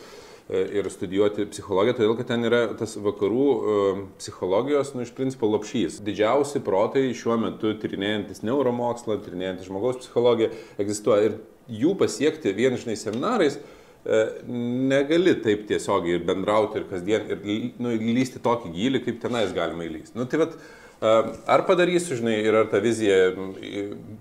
e, 0.49 0.63
Ir 0.81 0.89
studijuoti 0.91 1.49
psichologiją, 1.53 1.97
todėl 1.99 2.17
kad 2.19 2.31
ten 2.33 2.49
yra 2.49 2.63
tas 2.81 2.97
vakarų 2.99 3.49
e, 3.49 3.81
psichologijos, 4.23 4.95
nu, 4.97 5.05
iš 5.05 5.13
principo, 5.17 5.51
lopšys. 5.53 6.01
Didžiausi 6.07 6.65
protai 6.65 7.11
šiuo 7.17 7.37
metu 7.45 7.75
tyrinėjantis 7.83 8.45
neuromokslą, 8.47 9.21
tyrinėjantis 9.27 9.69
žmogaus 9.69 10.01
psichologiją 10.03 10.51
egzistuoja. 10.81 11.29
Ir 11.31 11.85
jų 11.85 11.95
pasiekti 12.01 12.57
vien 12.57 12.81
žinai 12.81 12.97
seminarais 12.99 13.61
e, 13.61 13.80
negali 14.05 15.35
taip 15.45 15.67
tiesiogiai 15.69 16.17
ir 16.17 16.27
bendrauti 16.29 16.81
ir 16.81 16.87
kasdien 16.89 17.27
ir 17.29 17.43
nu, 17.83 17.93
lysti 17.93 18.41
tokį 18.43 18.73
gilį, 18.73 19.03
kaip 19.05 19.21
tenais 19.21 19.53
galima 19.57 19.85
įlysti. 19.85 20.17
Nu, 20.17 20.25
tai 20.31 20.41
vat, 20.41 20.57
e, 20.57 21.13
ar 21.53 21.65
padarysiu, 21.69 22.17
žinai, 22.17 22.39
ir 22.41 22.57
ar 22.63 22.71
ta 22.73 22.81
vizija 22.81 23.35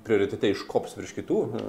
prioritete 0.08 0.52
iškops 0.52 0.98
virš 1.00 1.16
kitų, 1.22 1.44
e, 1.48 1.66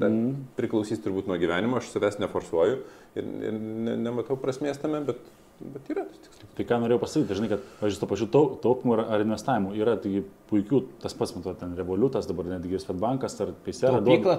dar 0.00 0.08
mm. 0.08 0.46
priklausys 0.56 1.04
turbūt 1.04 1.28
nuo 1.28 1.36
gyvenimo, 1.40 1.76
aš 1.76 1.92
savęs 1.92 2.20
neforsuoju 2.24 2.80
ir, 2.80 3.32
ir 3.50 3.58
ne, 3.60 3.98
nematau 4.08 4.40
prasmės 4.40 4.80
tame, 4.80 5.04
bet, 5.04 5.20
bet 5.60 5.92
yra 5.92 6.08
tas 6.08 6.24
tikslas. 6.24 6.52
Tai 6.56 6.64
ką 6.64 6.80
norėjau 6.80 7.02
pasakyti, 7.02 7.36
žinai, 7.36 7.50
kad, 7.52 7.64
pažiūrėjau, 7.82 8.00
to 8.00 8.12
pačiu 8.14 8.32
tau- 8.32 8.54
taupimu 8.64 8.96
ar, 8.96 9.20
investavimu 9.20 9.76
yra 9.76 9.98
taigi 10.00 10.24
puikių, 10.48 10.86
tas 11.02 11.12
pats, 11.16 11.36
matau, 11.36 11.52
ten 11.60 11.76
revoliutas, 11.76 12.24
dabar 12.30 12.48
netgi 12.48 12.80
Svetbankas 12.80 13.36
ar 13.44 13.52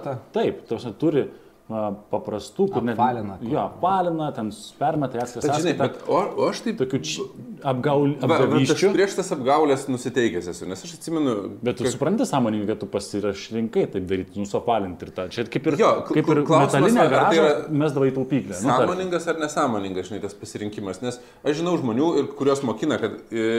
tą? 0.01 0.15
Taip, 0.33 0.63
tos 0.65 0.89
turi 0.97 1.27
a, 1.67 1.91
paprastų, 2.11 2.67
kur 2.73 2.85
net... 2.87 2.95
Apvalina. 2.97 3.37
Jo, 3.43 3.59
apvalina, 3.67 4.29
ten 4.35 4.51
permeta 4.79 5.19
žinai, 5.19 5.43
sąskaitas. 5.43 5.77
bet 5.81 6.07
o, 6.07 6.19
o 6.43 6.47
aš 6.51 6.61
taip... 6.65 6.77
Tokių 6.81 6.99
či- 7.03 7.25
apgaul, 7.67 8.11
apgavysčių. 8.23 8.91
prieš 8.93 9.15
tas 9.17 9.31
apgaulės 9.35 9.87
nusiteikęs 9.89 10.47
esu, 10.53 10.67
nes 10.69 10.83
aš 10.85 10.93
atsimenu... 10.99 11.33
Bet 11.65 11.79
tu 11.79 11.87
kad- 11.87 11.95
supranti 11.95 12.27
sąmoningai, 12.29 12.69
kad 12.71 12.83
tu 12.83 12.89
pasirašrinkai 12.93 13.85
taip 13.95 14.07
daryti, 14.09 14.39
nusopalinti 14.39 15.07
ir 15.09 15.13
tą. 15.17 15.27
Čia 15.33 15.47
kaip 15.51 15.67
ir, 15.73 15.79
Jo, 15.81 15.91
kaip 16.11 16.31
ir 16.35 16.43
klausimas, 16.47 16.87
metalinė 16.93 17.03
ar 17.07 17.17
tai 17.31 17.41
yra 17.41 17.51
mes 17.83 17.97
davai 17.97 18.13
taupyklę. 18.15 18.55
Nu. 18.61 18.71
Sąmoningas 18.71 19.27
ar 19.33 19.41
nesąmoningas, 19.41 20.09
žinai, 20.11 20.21
tas 20.23 20.37
pasirinkimas, 20.37 21.01
nes 21.03 21.19
aš 21.43 21.59
žinau 21.61 21.75
žmonių, 21.81 22.11
ir 22.21 22.31
kurios 22.39 22.61
mokina, 22.67 23.01
kad 23.01 23.17
e, 23.33 23.49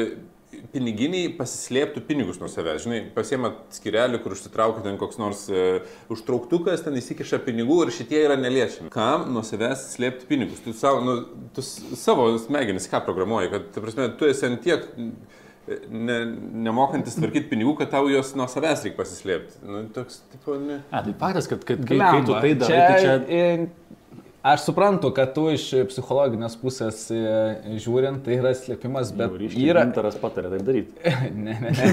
piniginiai 0.73 1.29
pasislėptų 1.37 2.03
pinigus 2.09 2.39
nuo 2.41 2.49
savęs, 2.51 2.83
žinai, 2.87 3.01
pasiema 3.15 3.51
skirelį, 3.75 4.21
kur 4.25 4.35
užsitraukia 4.37 4.85
ten 4.87 4.97
koks 5.01 5.19
nors 5.21 5.43
e, 5.53 5.65
užtrauktukas, 6.13 6.83
ten 6.87 6.97
įsikiša 7.01 7.41
pinigų 7.45 7.83
ir 7.87 7.93
šitie 7.95 8.23
yra 8.25 8.37
neliečiami. 8.41 8.93
Kam 8.95 9.29
nuo 9.35 9.45
savęs 9.47 9.87
slėpti 9.95 10.29
pinigus? 10.31 10.63
Tu, 10.65 10.73
savo, 10.77 11.03
nu, 11.05 11.17
tu 11.57 11.65
savo 11.65 12.31
smegenis 12.41 12.89
ką 12.91 13.03
programuoji, 13.07 13.53
kad, 13.55 13.69
ta 13.77 13.85
prasme, 13.85 14.09
tu 14.21 14.29
esi 14.31 14.47
ant 14.49 14.63
tiek 14.65 14.89
e, 14.97 15.11
ne, 15.93 16.19
nemokantis 16.69 17.19
tvarkyti 17.21 17.51
pinigų, 17.53 17.77
kad 17.83 17.93
tau 17.93 18.09
juos 18.09 18.33
nuo 18.39 18.49
savęs 18.49 18.87
reikia 18.87 19.03
pasislėpti. 19.03 19.61
Nu, 19.69 19.85
toks, 19.97 20.23
tipo, 20.33 20.57
ne. 20.63 20.81
A, 20.89 21.05
tai 21.05 21.13
faktas, 21.21 21.51
kad, 21.53 21.61
kad 21.69 21.85
kai, 21.85 22.01
kai 22.01 22.25
tu 22.25 22.33
tai 22.39 22.55
darai, 22.65 22.81
tai 22.89 23.05
čia... 23.05 23.19
i- 23.29 23.88
Aš 24.43 24.61
suprantu, 24.69 25.11
kad 25.11 25.33
tu 25.35 25.49
iš 25.51 25.65
psichologinės 25.91 26.55
pusės 26.61 27.01
e, 27.11 27.19
žiūrint, 27.83 28.21
tai 28.23 28.37
yra 28.39 28.53
slėpimas, 28.55 29.11
bet 29.19 29.33
Ryškiai 29.35 29.65
yra... 29.73 29.83
Gintaras 29.89 30.15
patarė 30.23 30.53
taip 30.53 30.63
daryti. 30.63 30.95
ne, 31.47 31.57
ne, 31.59 31.73
ne. 31.75 31.89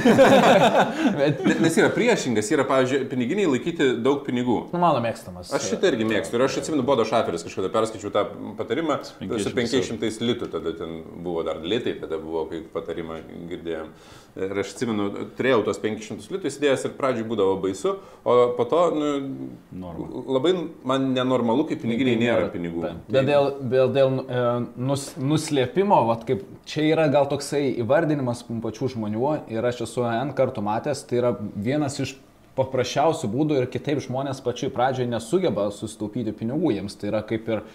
bet, 1.19 1.41
Ne- 1.41 1.55
Nes 1.65 1.77
yra 1.81 1.89
priešingas, 1.93 2.51
yra, 2.53 2.67
pavyzdžiui, 2.69 3.07
piniginiai 3.09 3.47
laikyti 3.49 3.87
daug 4.05 4.21
pinigų. 4.27 4.59
nu, 4.69 4.81
mano 4.81 5.01
mėgstamas. 5.01 5.49
Aš 5.57 5.71
šitą 5.71 5.89
irgi 5.89 6.05
mėgstu 6.11 6.37
ir 6.37 6.45
aš 6.45 6.59
atsimenu, 6.61 6.85
Bodo 6.85 7.07
Šaferis 7.09 7.47
kažkada 7.47 7.71
perskaičiau 7.73 8.13
tą 8.13 8.23
patarimą 8.61 8.99
su 9.07 9.17
500 9.25 9.97
500 9.97 10.21
litų, 10.29 10.51
tada 10.53 10.75
ten 10.77 10.99
buvo 11.25 11.41
dar 11.49 11.63
litai, 11.65 11.95
tada 11.97 12.21
buvo, 12.21 12.45
kai 12.51 12.61
patarimą 12.75 13.23
girdėjom. 13.49 13.89
Ir 14.35 14.51
aš 14.59 14.73
atsimenu, 14.75 15.09
turėjau 15.39 15.61
tos 15.63 15.77
500 15.79 16.29
litų 16.35 16.49
įsidėjęs 16.51 16.81
ir 16.89 16.95
pradžioj 16.97 17.25
būdavo 17.29 17.53
baisu, 17.63 17.95
o 18.27 18.33
po 18.57 18.65
to 18.67 18.81
nu, 18.91 19.11
Norma. 19.79 20.09
labai 20.37 20.51
man 20.83 21.05
nenormalu, 21.15 21.63
kai 21.69 21.77
piniginiai 21.79 22.19
nėra 22.19 22.34
nėra 22.35 22.51
pinigų. 22.53 22.83
Taip. 22.85 23.07
Bet 23.15 23.27
dėl, 23.29 23.49
dėl, 23.71 23.93
dėl 23.95 24.19
e, 24.21 24.43
nus, 24.89 25.07
nuslėpimo, 25.17 25.97
vat, 26.09 26.27
kaip 26.27 26.43
čia 26.69 26.85
yra 26.91 27.07
gal 27.13 27.29
toksai 27.31 27.63
įvardinimas 27.83 28.43
pačių 28.49 28.91
žmonių 28.95 29.33
ir 29.53 29.67
aš 29.71 29.85
esu 29.87 30.05
N 30.09 30.35
kartų 30.37 30.63
matęs, 30.65 31.03
tai 31.09 31.21
yra 31.23 31.33
vienas 31.39 31.99
iš 32.03 32.15
paprasčiausių 32.55 33.29
būdų 33.31 33.57
ir 33.59 33.67
kitaip 33.71 33.99
žmonės 34.05 34.39
pačioj 34.43 34.71
pradžioje 34.75 35.09
nesugeba 35.11 35.67
susitaupyti 35.75 36.35
pinigų, 36.35 36.71
jiems 36.77 36.95
tai 36.99 37.09
yra 37.11 37.23
kaip 37.27 37.49
ir 37.51 37.63
e, 37.63 37.65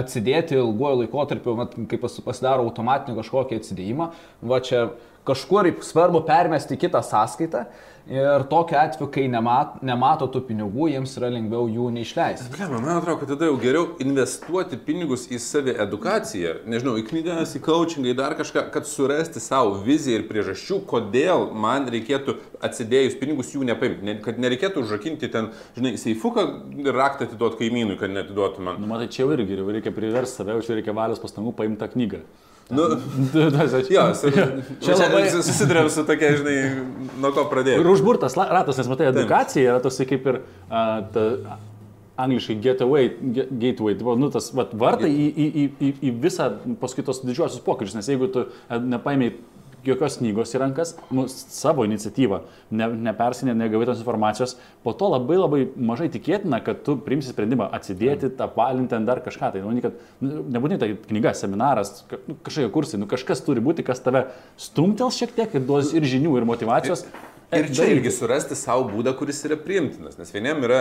atsidėti 0.00 0.58
ilguoju 0.60 1.02
laikotarpiu, 1.02 1.56
kai 1.90 1.98
pas- 2.02 2.20
pasidaro 2.26 2.68
automatinį 2.68 3.18
kažkokį 3.18 3.58
atsidėjimą, 3.62 4.12
va 4.46 4.60
čia 4.62 4.86
kažkur 5.26 5.72
svarbu 5.82 6.22
permesti 6.28 6.78
kitą 6.78 7.02
sąskaitą 7.02 7.64
ir 8.10 8.44
tokiu 8.50 8.76
atveju, 8.78 9.08
kai 9.12 9.24
nemat, 9.32 9.78
nemato 9.86 10.26
tų 10.30 10.42
pinigų, 10.48 10.88
jiems 10.92 11.14
yra 11.18 11.30
lengviau 11.32 11.64
jų 11.72 11.88
neišleisti. 11.94 12.50
Blema, 12.52 12.80
man 12.82 12.98
atrodo, 12.98 13.16
kad 13.22 13.32
tada 13.32 13.48
jau 13.48 13.56
geriau 13.62 13.84
investuoti 14.04 14.78
pinigus 14.84 15.24
į 15.32 15.40
savi 15.40 15.74
edukaciją, 15.84 16.58
nežinau, 16.68 16.98
į 17.00 17.06
knygas, 17.08 17.56
į 17.56 17.62
coachingą, 17.64 18.12
į 18.12 18.16
dar 18.20 18.36
kažką, 18.38 18.66
kad 18.74 18.88
surasti 18.88 19.40
savo 19.42 19.78
viziją 19.86 20.20
ir 20.20 20.28
priežasčių, 20.28 20.82
kodėl 20.90 21.48
man 21.56 21.88
reikėtų 21.92 22.36
atsidėjus 22.64 23.18
pinigus 23.20 23.54
jų 23.56 23.64
nepaimti, 23.70 24.04
ne, 24.04 24.18
kad 24.24 24.40
nereikėtų 24.42 24.84
užrakinti 24.84 25.32
ten, 25.32 25.52
žinai, 25.78 25.96
seifuką 26.00 26.48
ir 26.84 26.92
raktą 26.96 27.28
atiduoti 27.28 27.62
kaimynui, 27.64 27.98
kad 28.00 28.12
netiduotų 28.12 28.68
man. 28.68 28.82
Nu, 28.82 28.90
matai, 28.90 29.08
čia 29.12 29.24
jau 29.24 29.32
irgi 29.36 29.62
reikia 29.64 29.94
priversti 29.96 30.42
save, 30.42 30.60
čia 30.66 30.76
reikia 30.76 30.96
valios 30.96 31.22
pastangų 31.22 31.56
paimti 31.56 31.80
tą 31.80 31.92
knygą. 31.96 32.24
Nu, 32.72 32.86
Tas 33.52 33.74
jo, 33.90 34.06
su, 34.16 34.30
čia 34.84 34.96
labai- 34.96 35.26
susidurėm 35.34 35.90
su 35.92 36.04
tokia, 36.08 36.30
žinai, 36.38 36.56
nuo 37.20 37.32
ko 37.36 37.44
pradėti. 37.50 37.82
Ir 37.82 37.90
užburtas 37.92 38.38
ratas, 38.40 38.78
nes 38.80 38.88
matai, 38.88 39.10
edukacija 39.12 39.74
yra 39.74 39.82
toksai 39.84 40.06
kaip 40.08 40.28
ir 40.32 40.38
uh, 40.40 41.02
ta, 41.12 41.58
angliškai 42.24 42.56
getaway, 42.62 43.10
ge- 43.34 43.48
gateway, 43.50 43.96
tai, 43.98 44.06
va, 44.06 44.14
nu, 44.16 44.30
tas 44.32 44.48
vat, 44.54 44.72
vartai 44.78 45.10
į, 45.10 45.26
į, 45.34 45.64
į, 45.66 45.92
į, 46.08 46.12
visą 46.22 46.46
paskui 46.80 47.02
tos 47.06 47.20
didžiosius 47.26 47.62
pokyčius, 47.66 47.96
nes 47.98 48.08
jeigu 48.12 48.28
tu 48.30 48.44
e, 48.46 48.78
nepaimiai 48.78 49.34
jokios 49.86 50.18
knygos 50.20 50.54
į 50.54 50.60
rankas, 50.62 50.94
nu, 51.14 51.26
savo 51.30 51.84
iniciatyvą, 51.88 52.40
ne, 52.74 52.88
nepersinė, 53.08 53.54
negavai 53.58 53.88
tos 53.88 54.00
informacijos, 54.02 54.56
po 54.84 54.94
to 54.96 55.10
labai 55.12 55.38
labai 55.40 55.60
mažai 55.76 56.08
tikėtina, 56.14 56.62
kad 56.64 56.82
tu 56.86 56.96
priimsi 57.04 57.32
sprendimą 57.34 57.68
atsidėti, 57.76 58.32
tą 58.38 58.48
valinti 58.56 58.96
ant 58.96 59.10
dar 59.10 59.22
kažką. 59.24 59.52
Tai 59.54 59.62
nu, 59.66 59.84
kad, 59.84 60.00
nu, 60.24 60.46
nebūtinai 60.56 60.80
tai 60.80 60.90
knyga, 61.10 61.34
seminaras, 61.38 62.02
nu, 62.28 62.38
kažkokie 62.46 62.72
kursai, 62.74 63.02
nu, 63.02 63.10
kažkas 63.10 63.44
turi 63.46 63.64
būti, 63.64 63.86
kas 63.86 64.02
tave 64.04 64.26
stumtels 64.60 65.20
šiek 65.20 65.36
tiek 65.36 65.54
ir 65.54 65.64
duos 65.68 65.94
ir 65.96 66.06
žinių, 66.08 66.38
ir 66.40 66.48
motivacijos. 66.48 67.06
Ir 67.08 67.33
čia 67.54 67.84
daryti. 67.84 67.96
irgi 67.98 68.10
surasti 68.14 68.54
savo 68.58 68.88
būdą, 68.90 69.12
kuris 69.18 69.40
yra 69.48 69.56
priimtinas, 69.60 70.18
nes 70.18 70.32
vieniem 70.34 70.62
yra, 70.66 70.80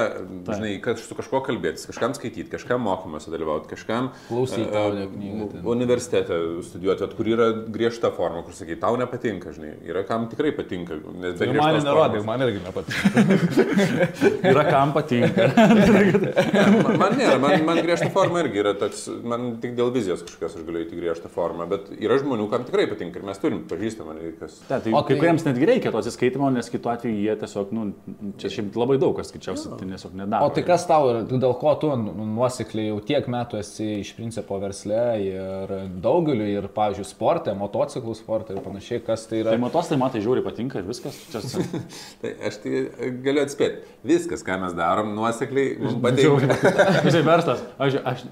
žinai, 0.50 0.74
kad 0.84 1.00
su 1.00 1.16
kažkuo 1.16 1.42
kalbėtis, 1.46 1.86
kažkam 1.90 2.14
skaityti, 2.18 2.50
kažkam 2.52 2.82
mokymuose 2.88 3.32
dalyvauti, 3.34 3.70
kažkam 3.76 4.12
Klausyti 4.28 4.66
e, 4.66 4.70
ten. 4.72 5.62
universitete 5.66 6.40
studijuoti, 6.68 7.06
vat 7.06 7.14
kur 7.18 7.26
yra 7.34 7.48
griežta 7.68 8.12
forma, 8.16 8.44
kur 8.44 8.54
sakai, 8.58 8.76
tau 8.82 8.98
nepatinka, 9.00 9.54
žinai, 9.56 9.76
yra 9.88 10.04
kam 10.08 10.28
tikrai 10.32 10.52
patinka. 10.58 10.98
Nes 11.14 11.38
be 11.40 11.46
Ir 11.46 11.54
man 11.54 11.80
formos- 11.82 12.26
man 12.26 12.42
irgi 12.48 12.60
nepatinka. 12.64 13.04
Yra 14.54 14.64
kam 14.70 14.94
patinka. 14.96 15.48
Man, 16.84 16.98
man 17.00 17.16
nėra, 17.18 17.38
man, 17.42 17.54
man 17.68 17.80
griežta 17.84 18.10
forma 18.14 18.42
irgi 18.44 18.62
yra 18.64 18.74
toks, 18.80 19.06
man 19.24 19.58
tik 19.64 19.76
dėl 19.78 19.92
vizijos 19.96 20.24
kažkas 20.26 20.58
aš 20.60 20.66
galiu 20.68 20.84
įti 20.86 20.98
griežtą 21.00 21.30
formą, 21.32 21.68
bet 21.72 21.90
yra 21.98 22.18
žmonių, 22.22 22.48
kam 22.52 22.66
tikrai 22.68 22.86
patinka 22.92 23.20
ir 23.22 23.26
mes 23.28 23.40
turim 23.42 23.64
pažįstamą, 23.70 24.16
kas. 24.40 24.60
Ta, 24.70 24.80
tai, 24.84 24.94
O 24.94 25.00
o 25.00 25.04
kai 25.04 25.16
tai- 25.16 25.22
kuriems 25.24 25.46
netgi 25.48 25.68
reikia 25.70 25.92
to 25.94 26.02
atsiskaitimo, 26.02 26.50
nes 26.54 26.62
kitu 26.71 26.89
atveju 26.91 27.17
jie 27.23 27.36
tiesiog, 27.41 27.71
nu, 27.76 27.86
čia 28.41 28.49
šiaip 28.54 28.76
labai 28.80 28.97
daug 29.02 29.15
kas 29.17 29.32
skaičiausiai, 29.32 29.78
tai 29.80 29.88
tiesiog 29.89 30.13
nedaro. 30.19 30.45
O 30.47 30.54
tai 30.54 30.63
kas 30.67 30.86
tau, 30.89 31.10
yra, 31.12 31.23
dėl 31.28 31.56
ko 31.60 31.73
tu 31.82 31.89
nu- 31.99 32.13
nuosekliai 32.36 32.88
jau 32.91 32.99
tiek 33.04 33.28
metų 33.32 33.60
esi 33.60 33.88
iš 34.02 34.13
principo 34.17 34.60
versle 34.62 35.02
ir 35.26 35.73
daugeliu 36.04 36.47
ir, 36.47 36.67
pavyzdžiui, 36.76 37.08
sporte, 37.10 37.54
motociklų 37.58 38.15
sporte 38.19 38.54
ir 38.56 38.62
panašiai, 38.65 39.02
kas 39.06 39.26
tai 39.28 39.41
yra. 39.43 39.56
Tai 39.56 39.62
matos, 39.65 39.89
tai 39.91 39.97
matai, 40.02 40.21
žiūri 40.23 40.43
patinka 40.45 40.80
ir 40.80 40.88
viskas. 40.88 41.17
Čia, 41.32 41.41
Tai 42.23 42.32
aš 42.47 42.58
tai 42.63 42.84
galiu 43.26 43.43
atspėti, 43.43 43.84
viskas, 44.08 44.43
ką 44.45 44.60
mes 44.62 44.73
darom, 44.78 45.13
nuosekliai, 45.17 45.78
mums 45.82 45.99
patinka. 46.04 46.58
Žinai, 47.10 47.23
verslas, 47.28 47.63
aš, 47.82 47.97
aš 48.04 48.23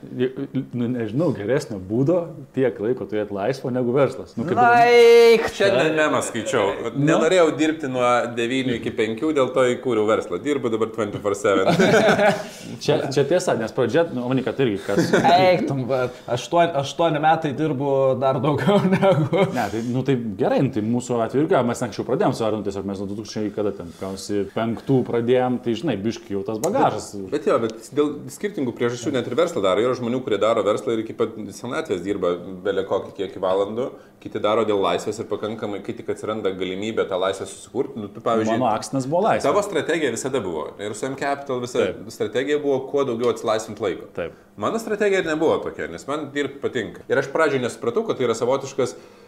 nu, 0.73 0.87
nežinau 0.93 1.31
geresnio 1.35 1.79
būdo 1.81 2.21
tiek 2.55 2.77
laiko 2.83 3.07
turėti 3.09 3.33
laisvo 3.35 3.71
negu 3.73 3.93
verslas. 3.95 4.35
Nu, 4.37 4.45
kaip- 4.47 4.59
Naik! 4.61 5.47
Šiandien 5.55 5.95
memą 5.97 6.21
skaičiau. 6.25 6.91
Nenorėjau 6.97 7.47
dirbti 7.59 7.89
nuo 7.91 8.10
9 8.37 8.75
iki 8.77 8.93
5, 8.97 9.23
dėl 9.37 9.51
to 9.55 9.65
įkūriau 9.75 10.05
verslą. 10.09 10.39
Dirbu 10.43 10.71
dabar 10.73 10.91
24-7. 10.93 11.71
čia, 12.83 12.97
čia 13.13 13.25
tiesa, 13.29 13.55
nes 13.59 13.73
pradžia, 13.75 14.05
nu, 14.13 14.25
manai, 14.29 14.43
kad 14.45 14.59
irgi 14.63 14.79
kas. 14.85 15.11
Eiktum, 15.31 15.83
bet 15.89 16.17
aštuoni, 16.31 16.73
aštuoni 16.81 17.21
metai 17.23 17.53
dirbu 17.57 17.93
dar 18.21 18.41
daugiau 18.43 18.79
negu. 18.93 19.45
Ne, 19.55 19.67
tai, 19.73 19.83
nu, 19.89 20.03
tai 20.07 20.17
gerai, 20.39 20.61
nu, 20.65 20.73
tai 20.75 20.85
mūsų 20.85 21.19
atveju 21.25 21.45
irgi, 21.45 21.59
mes 21.71 21.83
anksčiau 21.87 22.07
pradėjom 22.07 22.37
su 22.37 22.47
Arnu, 22.47 22.63
tiesiog 22.67 22.87
mes 22.91 23.01
nuo 23.03 23.09
2000, 23.13 23.53
kada 23.55 23.73
ten, 23.81 23.91
gausi, 24.01 24.43
penktų 24.55 25.01
pradėjom, 25.07 25.61
tai 25.65 25.75
žinai, 25.79 25.97
biški 26.01 26.37
jau 26.37 26.43
tas 26.47 26.61
bagažas. 26.63 27.11
Bet 27.31 27.47
jo, 27.49 27.57
bet 27.63 27.91
dėl 27.95 28.13
skirtingų 28.33 28.75
priežasčių 28.77 29.15
net 29.15 29.29
ir 29.29 29.37
verslą 29.39 29.63
daro. 29.65 29.83
Yra 29.83 29.97
žmonių, 29.97 30.21
kurie 30.25 30.39
daro 30.41 30.63
verslą 30.65 30.95
ir 30.95 31.03
iki 31.05 31.15
pat 31.17 31.35
senatvės 31.57 32.03
dirba 32.05 32.33
belė 32.65 32.85
kokį 32.89 33.13
kiekį 33.17 33.41
valandų, 33.43 33.87
kiti 34.21 34.41
daro 34.43 34.65
dėl 34.67 34.81
laisvės 34.83 35.21
ir 35.21 35.29
pakankamai, 35.29 35.81
kai 35.85 35.95
tik 35.97 36.11
atsiranda 36.13 36.53
galimybė 36.55 37.07
tą 37.09 37.19
laisvę 37.21 37.47
susikurti. 37.49 38.00
Nu, 38.01 38.09
tu, 38.09 38.21
pavyzdžiui, 38.25 38.57
Mano 38.57 38.71
aksnas 38.71 39.07
buvo 39.09 39.21
laisvas. 39.27 39.45
Tavo 39.45 39.61
strategija 39.65 40.11
visada 40.11 40.41
buvo. 40.41 40.67
Ir 40.81 40.95
su 40.97 41.05
M 41.05 41.15
Capital 41.19 41.61
visa 41.61 41.85
Taip. 41.85 42.11
strategija 42.13 42.59
buvo 42.59 42.79
kuo 42.91 43.03
daugiau 43.07 43.29
atsilaisvinti 43.33 43.83
laiko. 43.83 44.09
Taip. 44.15 44.37
Mano 44.57 44.79
strategija 44.79 45.21
ir 45.21 45.29
nebuvo 45.29 45.57
tokia, 45.63 45.87
nes 45.91 46.07
man 46.07 46.29
dirbti 46.33 46.61
patinka. 46.63 47.05
Ir 47.09 47.21
aš 47.21 47.29
pradžioje 47.33 47.65
nesupratau, 47.67 48.03
kad 48.07 48.17
tai 48.17 48.27
yra 48.27 48.37
savotiškas 48.37 48.95
um, 48.97 49.20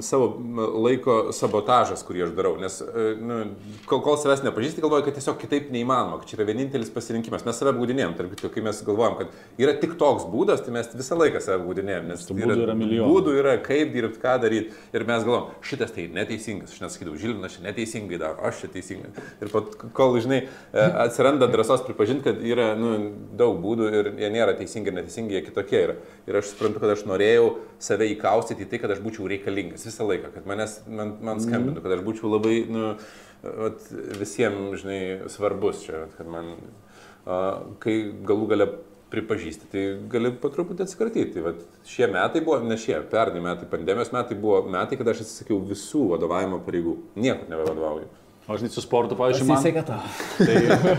savo 0.00 0.28
laiko 0.80 1.16
sabotažas, 1.36 2.00
kurį 2.06 2.24
aš 2.28 2.30
darau. 2.36 2.54
Nes 2.60 2.78
uh, 2.80 3.10
nu, 3.20 3.40
kol, 3.88 4.00
kol 4.04 4.16
savęs 4.20 4.40
nepažįsti, 4.46 4.80
galvoju, 4.84 5.04
kad 5.06 5.18
tiesiog 5.18 5.36
kitaip 5.42 5.68
neįmanoma, 5.74 6.20
kad 6.22 6.30
čia 6.30 6.38
yra 6.38 6.46
vienintelis 6.48 6.92
pasirinkimas. 6.94 7.44
Mes 7.44 7.60
save 7.60 7.74
apgaudinėjom, 7.74 8.14
tarp 8.16 8.32
kitko, 8.32 8.50
kai 8.54 8.64
mes 8.64 8.80
galvojam, 8.86 9.18
kad 9.20 9.60
yra 9.60 9.74
tik 9.80 9.98
toks 10.00 10.24
būdas, 10.32 10.62
tai 10.64 10.72
mes 10.78 10.88
visą 10.96 11.18
laiką 11.20 11.42
save 11.44 11.60
apgaudinėjom. 11.60 12.08
Nes 12.08 12.24
būdų 12.30 12.56
yra 12.64 12.76
milijonai. 12.78 13.10
Būdų 13.12 13.36
yra, 13.42 13.54
kaip 13.64 13.92
dirbti, 13.92 14.22
ką 14.24 14.38
daryti. 14.44 14.72
Ir 14.96 15.06
mes 15.08 15.26
galvom, 15.28 15.52
šitas 15.68 15.92
tai 15.94 16.08
neteisingas. 16.16 16.72
Aš 16.72 16.84
nesakydavau, 16.86 17.20
Žilinas 17.20 17.58
čia 17.58 17.66
neteisingai 17.68 18.20
daro, 18.20 18.40
aš 18.48 18.64
čia 18.64 18.72
teisingai. 18.72 19.12
Ir 19.44 19.52
pat, 19.52 19.76
kol, 19.96 20.16
žinai, 20.22 20.42
e, 20.72 20.88
atsiranda 21.04 21.50
drąsos 21.52 21.84
pripažinti, 21.84 22.24
kad 22.30 22.40
yra 22.40 22.70
nu, 22.78 22.94
daug 23.36 23.60
būdų 23.62 23.92
ir 23.92 24.12
jie 24.22 24.32
nėra 24.32 24.56
teisingi 24.56 24.92
ir 24.92 24.98
neteisingi, 25.02 25.36
jie 25.36 25.44
kitokie 25.50 25.82
yra. 25.84 25.98
Ir 26.28 26.40
aš 26.40 26.54
suprantu, 26.54 26.80
kad 26.82 26.96
aš 26.96 27.04
norėjau 27.10 27.50
save 27.82 28.08
įkaustyti 28.14 28.66
į 28.66 28.70
tai, 28.72 28.80
kad 28.82 28.92
aš 28.94 29.00
būčiau 29.04 29.28
reikalingas 29.30 29.86
visą 29.86 30.06
laiką, 30.08 30.32
kad 30.34 30.48
manęs, 30.50 30.80
man, 30.90 31.14
man 31.24 31.42
skambintų, 31.42 31.82
kad 31.84 31.94
aš 31.96 32.04
būčiau 32.06 32.32
labai 32.32 32.58
nu, 32.70 32.92
vat, 33.42 33.88
visiems, 34.18 34.82
žinai, 34.82 35.00
svarbus 35.32 35.84
čia, 35.86 36.06
kad 36.16 36.30
man, 36.30 36.54
a, 37.24 37.40
kai 37.82 37.98
galų 38.28 38.50
gale 38.52 38.68
pripažįsti, 39.12 39.68
tai 39.72 39.82
gali 40.12 40.32
po 40.36 40.50
truputį 40.52 40.84
atsikratyti. 40.84 41.42
Vat, 41.44 41.62
šie 41.88 42.10
metai 42.12 42.42
buvo, 42.44 42.60
ne 42.64 42.76
šie, 42.80 42.98
pernai 43.12 43.40
metai, 43.44 43.68
pandemijos 43.70 44.12
metai 44.12 44.36
buvo 44.38 44.60
metai, 44.68 44.98
kada 45.00 45.14
aš 45.14 45.24
atsisakiau 45.24 45.62
visų 45.70 46.10
vadovavimo 46.12 46.60
pareigų. 46.66 46.98
Niekur 47.16 47.48
nebevadovauju. 47.52 48.10
O 48.48 48.56
žinai, 48.56 48.70
su 48.72 48.80
sportu, 48.80 49.12
pavyzdžiui, 49.12 49.44
man, 49.44 49.58
Pasisekė 49.58 49.82
tau. 49.84 49.98
tai 50.40 50.54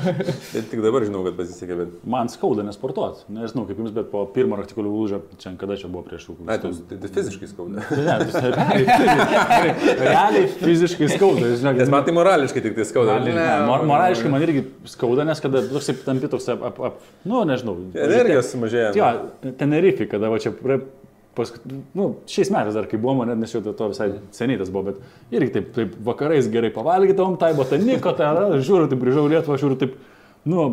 Ir 0.60 0.66
tik 0.70 0.84
dabar 0.86 1.02
žinau, 1.02 1.24
kad 1.26 1.34
pasisekė, 1.40 1.78
bet... 1.80 1.96
man 2.06 2.30
skauda 2.30 2.62
nesportuoti. 2.68 3.24
Nežinau, 3.34 3.64
kaip 3.66 3.80
jums, 3.82 3.90
bet 3.96 4.12
po 4.12 4.22
pirmo 4.36 4.60
raktikulių 4.60 4.92
lūžio, 4.94 5.20
čia 5.42 5.56
kada 5.58 5.78
čia 5.82 5.90
buvo 5.90 6.04
prieš 6.06 6.28
šūkį. 6.28 6.46
Ai, 6.46 6.60
tu, 6.62 6.70
tai, 6.92 7.00
tai 7.02 7.10
fiziškai 7.16 7.50
skauda. 7.50 7.82
Ne, 7.90 8.20
tai 8.36 8.52
realiai, 8.54 8.86
fiziškai- 8.86 9.98
realiai 10.04 10.46
fiziškai 10.60 11.10
skauda, 11.16 11.50
žinai. 11.58 11.74
Nes 11.82 11.90
man 11.96 12.06
tai 12.06 12.14
morališkai 12.20 12.66
tik 12.68 12.78
tai 12.78 12.86
skauda. 12.92 13.18
Ne, 13.26 13.48
mor 13.66 13.88
morališkai 13.96 14.34
man 14.36 14.46
irgi 14.46 14.68
skauda, 14.94 15.26
nes 15.26 15.42
kada 15.42 15.66
toks 15.74 15.90
tampi 16.06 16.30
toks, 16.30 16.52
ap, 16.54 16.70
ap, 16.70 16.80
ap, 16.92 17.02
nu, 17.26 17.42
nežinau. 17.50 17.80
Energijos 17.98 18.54
sumažėja. 18.54 18.94
Jo, 19.00 19.10
Tenerife, 19.58 20.06
kada 20.14 20.30
va 20.30 20.38
čia, 20.38 20.54
pra- 21.36 21.46
pas, 21.46 21.54
nu, 21.96 22.16
šiais 22.28 22.50
metais 22.52 22.74
dar 22.74 22.88
kai 22.88 23.00
buvo, 23.00 23.26
net 23.26 23.38
nes 23.38 23.52
jau 23.54 23.62
to 23.64 23.90
visai 23.90 24.12
seniai 24.36 24.58
tas 24.60 24.70
buvo, 24.70 24.92
bet 24.92 25.36
irgi 25.36 25.52
taip, 25.54 25.74
taip 25.76 25.94
vakarais 26.04 26.50
gerai 26.52 26.72
pavalgytom, 26.76 27.38
tai 27.40 27.54
botaniko, 27.54 28.14
tai 28.18 28.32
žiūriu, 28.60 28.90
taip 28.90 29.00
grįžau 29.00 29.28
Lietuvą, 29.30 29.58
žiūriu 29.62 29.80
taip, 29.80 29.96
nu, 30.46 30.66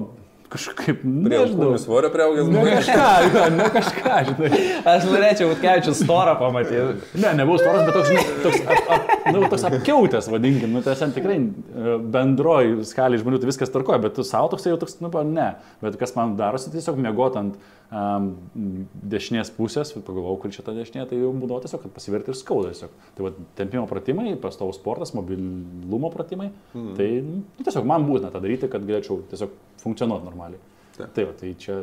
kažkaip, 0.53 1.03
nežinau. 1.05 1.73
svorio 1.81 2.11
prieaugęs. 2.15 2.49
Ne 2.53 2.65
kažką, 2.71 3.07
jo, 3.27 3.45
ne 3.57 3.69
kažką, 3.75 4.17
žinai. 4.31 4.61
Aš 4.93 5.07
norėčiau 5.11 5.53
Utkevičių 5.55 5.95
storą 5.99 6.37
pamatyti. 6.41 6.97
Ne, 7.19 7.33
nebuvau 7.39 7.61
storas, 7.61 7.87
bet 7.87 7.97
toks, 7.97 8.11
žinai, 8.13 8.25
toks, 8.45 8.61
ap, 8.67 8.91
ap, 8.97 9.31
nu, 9.35 9.45
toks 9.53 9.67
apkiautęs, 9.71 10.31
vadinkim, 10.33 10.75
nu, 10.77 10.83
tai 10.87 10.97
ten 11.01 11.15
tikrai 11.17 11.39
e, 11.43 11.97
bendroji 12.17 12.85
skaliai 12.89 13.23
žmonių 13.23 13.43
tai 13.43 13.51
viskas 13.51 13.73
tarkoja, 13.75 14.01
bet 14.03 14.19
tu 14.19 14.27
savo 14.27 14.53
toks 14.53 14.69
jau 14.69 14.79
toks, 14.81 15.01
nu, 15.05 15.13
pa, 15.15 15.25
ne. 15.27 15.53
Bet 15.83 15.99
kas 16.01 16.15
man 16.19 16.37
darosi, 16.39 16.73
tiesiog 16.75 17.01
mėgot 17.07 17.41
ant 17.41 17.59
um, 17.91 18.31
dešinės 19.15 19.51
pusės, 19.57 19.93
pagalvojau, 19.97 20.39
kur 20.43 20.55
čia 20.55 20.65
ta 20.67 20.75
dešinė, 20.77 21.07
tai 21.11 21.21
jau 21.21 21.33
būdavo 21.37 21.63
tiesiog, 21.65 21.85
kad 21.85 21.95
pasiverti 21.97 22.33
ir 22.33 22.39
skauda 22.39 22.73
tiesiog. 22.73 22.95
Tai 23.17 23.27
va, 23.27 23.33
tempimo 23.59 23.87
pratimai, 23.91 24.35
pastovus 24.43 24.81
sportas, 24.81 25.15
mobilumo 25.17 26.11
pratimai, 26.15 26.51
mm. 26.75 26.93
tai 26.99 27.11
nu, 27.27 27.43
tiesiog 27.63 27.89
man 27.89 28.07
būtina 28.09 28.33
tą 28.35 28.43
daryti, 28.45 28.71
kad 28.73 28.87
galėčiau 28.87 29.23
tiesiog 29.31 29.55
funkcionuoti 29.83 30.27
normaliai. 30.27 30.36
Taip. 30.96 31.12
Tai 31.16 31.25
va, 31.29 31.35
tai 31.40 31.55
čia 31.61 31.81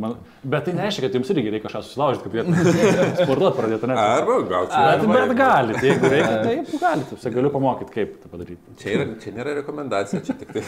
Man, 0.00 0.14
bet 0.48 0.64
tai 0.64 0.72
nereiškia, 0.72 1.02
kad 1.04 1.16
jums 1.18 1.28
irgi 1.34 1.50
reikia 1.52 1.66
kažką 1.68 1.80
susilaužyti, 1.84 2.22
kad 2.24 2.32
galėtumėte 2.32 3.08
sportuoti 3.26 3.56
pradėti, 3.58 3.88
ne? 3.90 3.96
Arba 4.00 4.36
gal 4.48 4.68
čia. 4.70 4.84
Bet, 5.02 5.02
bet 5.28 5.32
galite, 5.36 5.82
jeigu 5.84 6.08
reikia, 6.14 6.38
taip 6.46 6.70
galite, 6.80 7.18
aš 7.18 7.26
galiu 7.34 7.50
pamokyti, 7.52 7.92
kaip 7.98 8.14
tai 8.22 8.30
padaryti. 8.32 8.76
Čia, 8.80 8.94
yra, 8.96 9.06
čia 9.20 9.32
nėra 9.36 9.52
rekomendacija, 9.58 10.22
čia 10.24 10.36
tik 10.40 10.54
tai. 10.56 10.62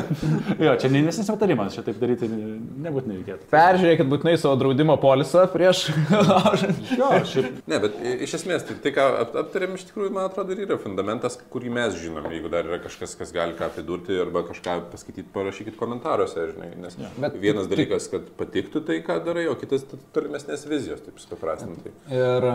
Jo, 0.66 0.76
čia 0.78 0.90
ne 0.92 1.00
investicinis 1.02 1.32
patarimas, 1.34 1.74
čia 1.74 1.82
taip 1.88 1.98
daryti 1.98 2.28
nebūtinai 2.30 3.16
reikėtų. 3.18 3.48
Peržiūrėkit 3.50 4.10
būtinai 4.12 4.36
savo 4.38 4.54
draudimo 4.60 4.94
polisą 5.02 5.48
prieš 5.50 5.82
laužant. 6.14 6.80
Jo, 7.00 7.10
šiaip 7.26 7.58
Ne, 7.70 7.78
bet 7.82 7.98
iš 8.28 8.36
esmės, 8.38 8.64
tai, 8.68 8.78
tai 8.86 8.94
ką 8.94 9.08
ap- 9.24 9.36
aptarėm, 9.44 9.74
iš 9.78 9.88
tikrųjų, 9.90 10.12
man 10.14 10.28
atrodo, 10.30 10.54
ir 10.54 10.62
yra 10.68 10.78
fundamentas, 10.82 11.40
kurį 11.52 11.74
mes 11.74 11.98
žinom. 11.98 12.30
Jeigu 12.34 12.50
dar 12.52 12.70
yra 12.70 12.78
kažkas, 12.86 13.16
kas 13.18 13.34
gali 13.34 13.58
ką 13.58 13.70
pridurti 13.74 14.14
arba 14.22 14.42
kažką 14.46 14.78
paskaityti, 14.94 15.26
parašykit 15.34 15.78
komentaruose, 15.80 16.48
žinai. 16.54 16.70
Nes 16.86 16.98
Bet- 17.18 17.38
vienas 17.42 17.66
dalykas, 17.70 18.06
kad 18.12 18.30
patiktų 18.60 18.82
tai, 18.86 19.00
ką 19.04 19.18
darai, 19.24 19.46
o 19.48 19.56
kitas 19.58 19.84
tolimesnės 20.14 20.66
vizijos, 20.68 21.00
taip 21.04 21.18
supaprastintai. 21.20 21.92
Ir 22.12 22.46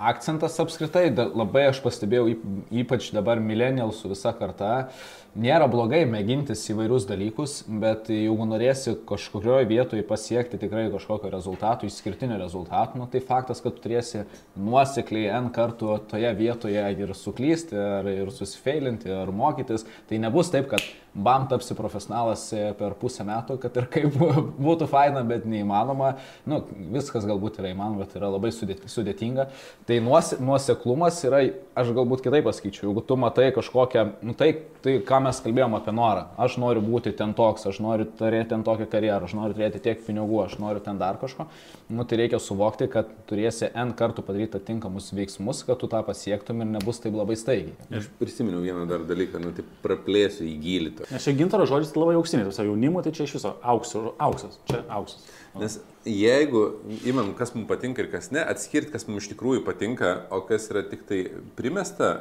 akcentas 0.00 0.56
apskritai, 0.62 1.10
labai 1.12 1.66
aš 1.68 1.80
pastebėjau, 1.84 2.30
yp- 2.32 2.74
ypač 2.82 3.10
dabar 3.12 3.40
millennialsų 3.40 4.14
visa 4.14 4.32
karta, 4.32 4.88
nėra 5.38 5.68
blogai 5.70 6.02
mėgintis 6.10 6.62
įvairius 6.72 7.06
dalykus, 7.08 7.60
bet 7.68 8.08
jeigu 8.10 8.46
norėsi 8.48 8.96
kažkurioje 9.08 9.68
vietoje 9.70 10.04
pasiekti 10.06 10.58
tikrai 10.60 10.88
kažkokio 10.92 11.30
rezultato, 11.32 11.86
išskirtinio 11.86 12.38
rezultato, 12.40 12.98
nu, 12.98 13.06
tai 13.10 13.22
faktas, 13.24 13.62
kad 13.62 13.76
tu 13.76 13.84
turėsi 13.86 14.24
nuosekliai 14.58 15.30
N 15.40 15.52
kartų 15.54 16.00
toje 16.10 16.32
vietoje 16.38 16.82
ir 16.98 17.14
suklysti, 17.14 17.78
ar, 17.78 18.10
ir 18.10 18.32
susifeilinti, 18.34 19.12
ar 19.14 19.30
mokytis, 19.34 19.86
tai 20.10 20.18
nebus 20.22 20.50
taip, 20.50 20.68
kad 20.72 20.82
bam 21.14 21.48
tapsi 21.50 21.74
profesionalas 21.74 22.44
e, 22.54 22.68
per 22.78 22.94
pusę 22.98 23.24
metų, 23.26 23.56
kad 23.62 23.74
ir 23.80 23.86
kaip 23.90 24.14
būtų 24.66 24.86
faina, 24.90 25.24
bet 25.26 25.46
neįmanoma. 25.50 26.12
Nu, 26.46 26.60
viskas 26.94 27.26
galbūt 27.26 27.58
yra 27.62 27.72
įmanoma, 27.72 28.04
bet 28.04 28.14
yra 28.18 28.30
labai 28.30 28.52
sudėt- 28.54 28.86
sudėtinga. 28.90 29.48
Tai 29.88 29.98
nuose- 30.06 30.38
nuoseklumas 30.42 31.18
yra, 31.26 31.42
aš 31.78 31.90
galbūt 31.96 32.22
kitaip 32.26 32.46
pasakyčiau, 32.46 32.88
jeigu 32.90 33.02
tu 33.06 33.18
matai 33.18 33.48
kažkokią, 33.56 34.06
nu, 34.22 34.36
tai, 34.38 34.52
tai 34.84 35.00
ką 35.06 35.19
mes 35.24 35.40
kalbėjom 35.44 35.76
apie 35.78 35.92
norą. 35.96 36.26
Aš 36.40 36.56
noriu 36.62 36.82
būti 36.84 37.12
ten 37.16 37.34
toks, 37.36 37.66
aš 37.70 37.80
noriu 37.84 38.06
turėti 38.18 38.50
ten 38.52 38.64
tokią 38.66 38.86
karjerą, 38.90 39.28
aš 39.28 39.34
noriu 39.38 39.56
turėti 39.56 39.82
tiek 39.84 40.02
pinigų, 40.06 40.40
aš 40.44 40.56
noriu 40.62 40.82
ten 40.84 41.00
dar 41.00 41.18
kažko. 41.20 41.46
Nu, 41.90 42.06
tai 42.08 42.20
reikia 42.22 42.40
suvokti, 42.42 42.88
kad 42.92 43.10
turėsi 43.30 43.70
N 43.70 43.94
kartų 43.98 44.24
padaryti 44.26 44.58
atitinkamus 44.58 45.10
veiksmus, 45.16 45.64
kad 45.68 45.80
tu 45.80 45.90
tą 45.90 46.02
pasiektum 46.06 46.64
ir 46.64 46.70
nebus 46.76 47.02
taip 47.02 47.16
labai 47.18 47.38
staigiai. 47.40 47.76
Aš 48.00 48.08
prisiminiau 48.20 48.62
vieną 48.64 48.86
dar 48.90 49.04
dalyką, 49.08 49.42
nu, 49.42 49.54
tai 49.56 49.66
praplėsiu 49.84 50.46
į 50.48 50.56
gilį. 50.64 50.96
Nes 51.10 51.28
čia 51.28 51.36
gintaro 51.38 51.68
žodis 51.70 51.94
labai 51.98 52.16
auksinis, 52.18 52.50
visą 52.50 52.66
jaunimų 52.68 53.04
tai 53.06 53.14
čia 53.16 53.28
iš 53.28 53.38
viso 53.40 53.56
auksų, 53.74 54.04
auksas, 54.22 54.60
čia 54.70 54.84
auksas. 54.88 55.28
Nes 55.58 55.80
jeigu 56.06 56.80
imam, 57.08 57.32
kas 57.34 57.54
mums 57.56 57.68
patinka 57.68 58.04
ir 58.04 58.10
kas 58.12 58.30
ne, 58.34 58.42
atskirti, 58.42 58.92
kas 58.94 59.06
mums 59.08 59.24
iš 59.24 59.32
tikrųjų 59.32 59.64
patinka, 59.66 60.12
o 60.30 60.42
kas 60.46 60.68
yra 60.70 60.84
tik 60.86 61.02
tai 61.08 61.24
primesta, 61.58 62.12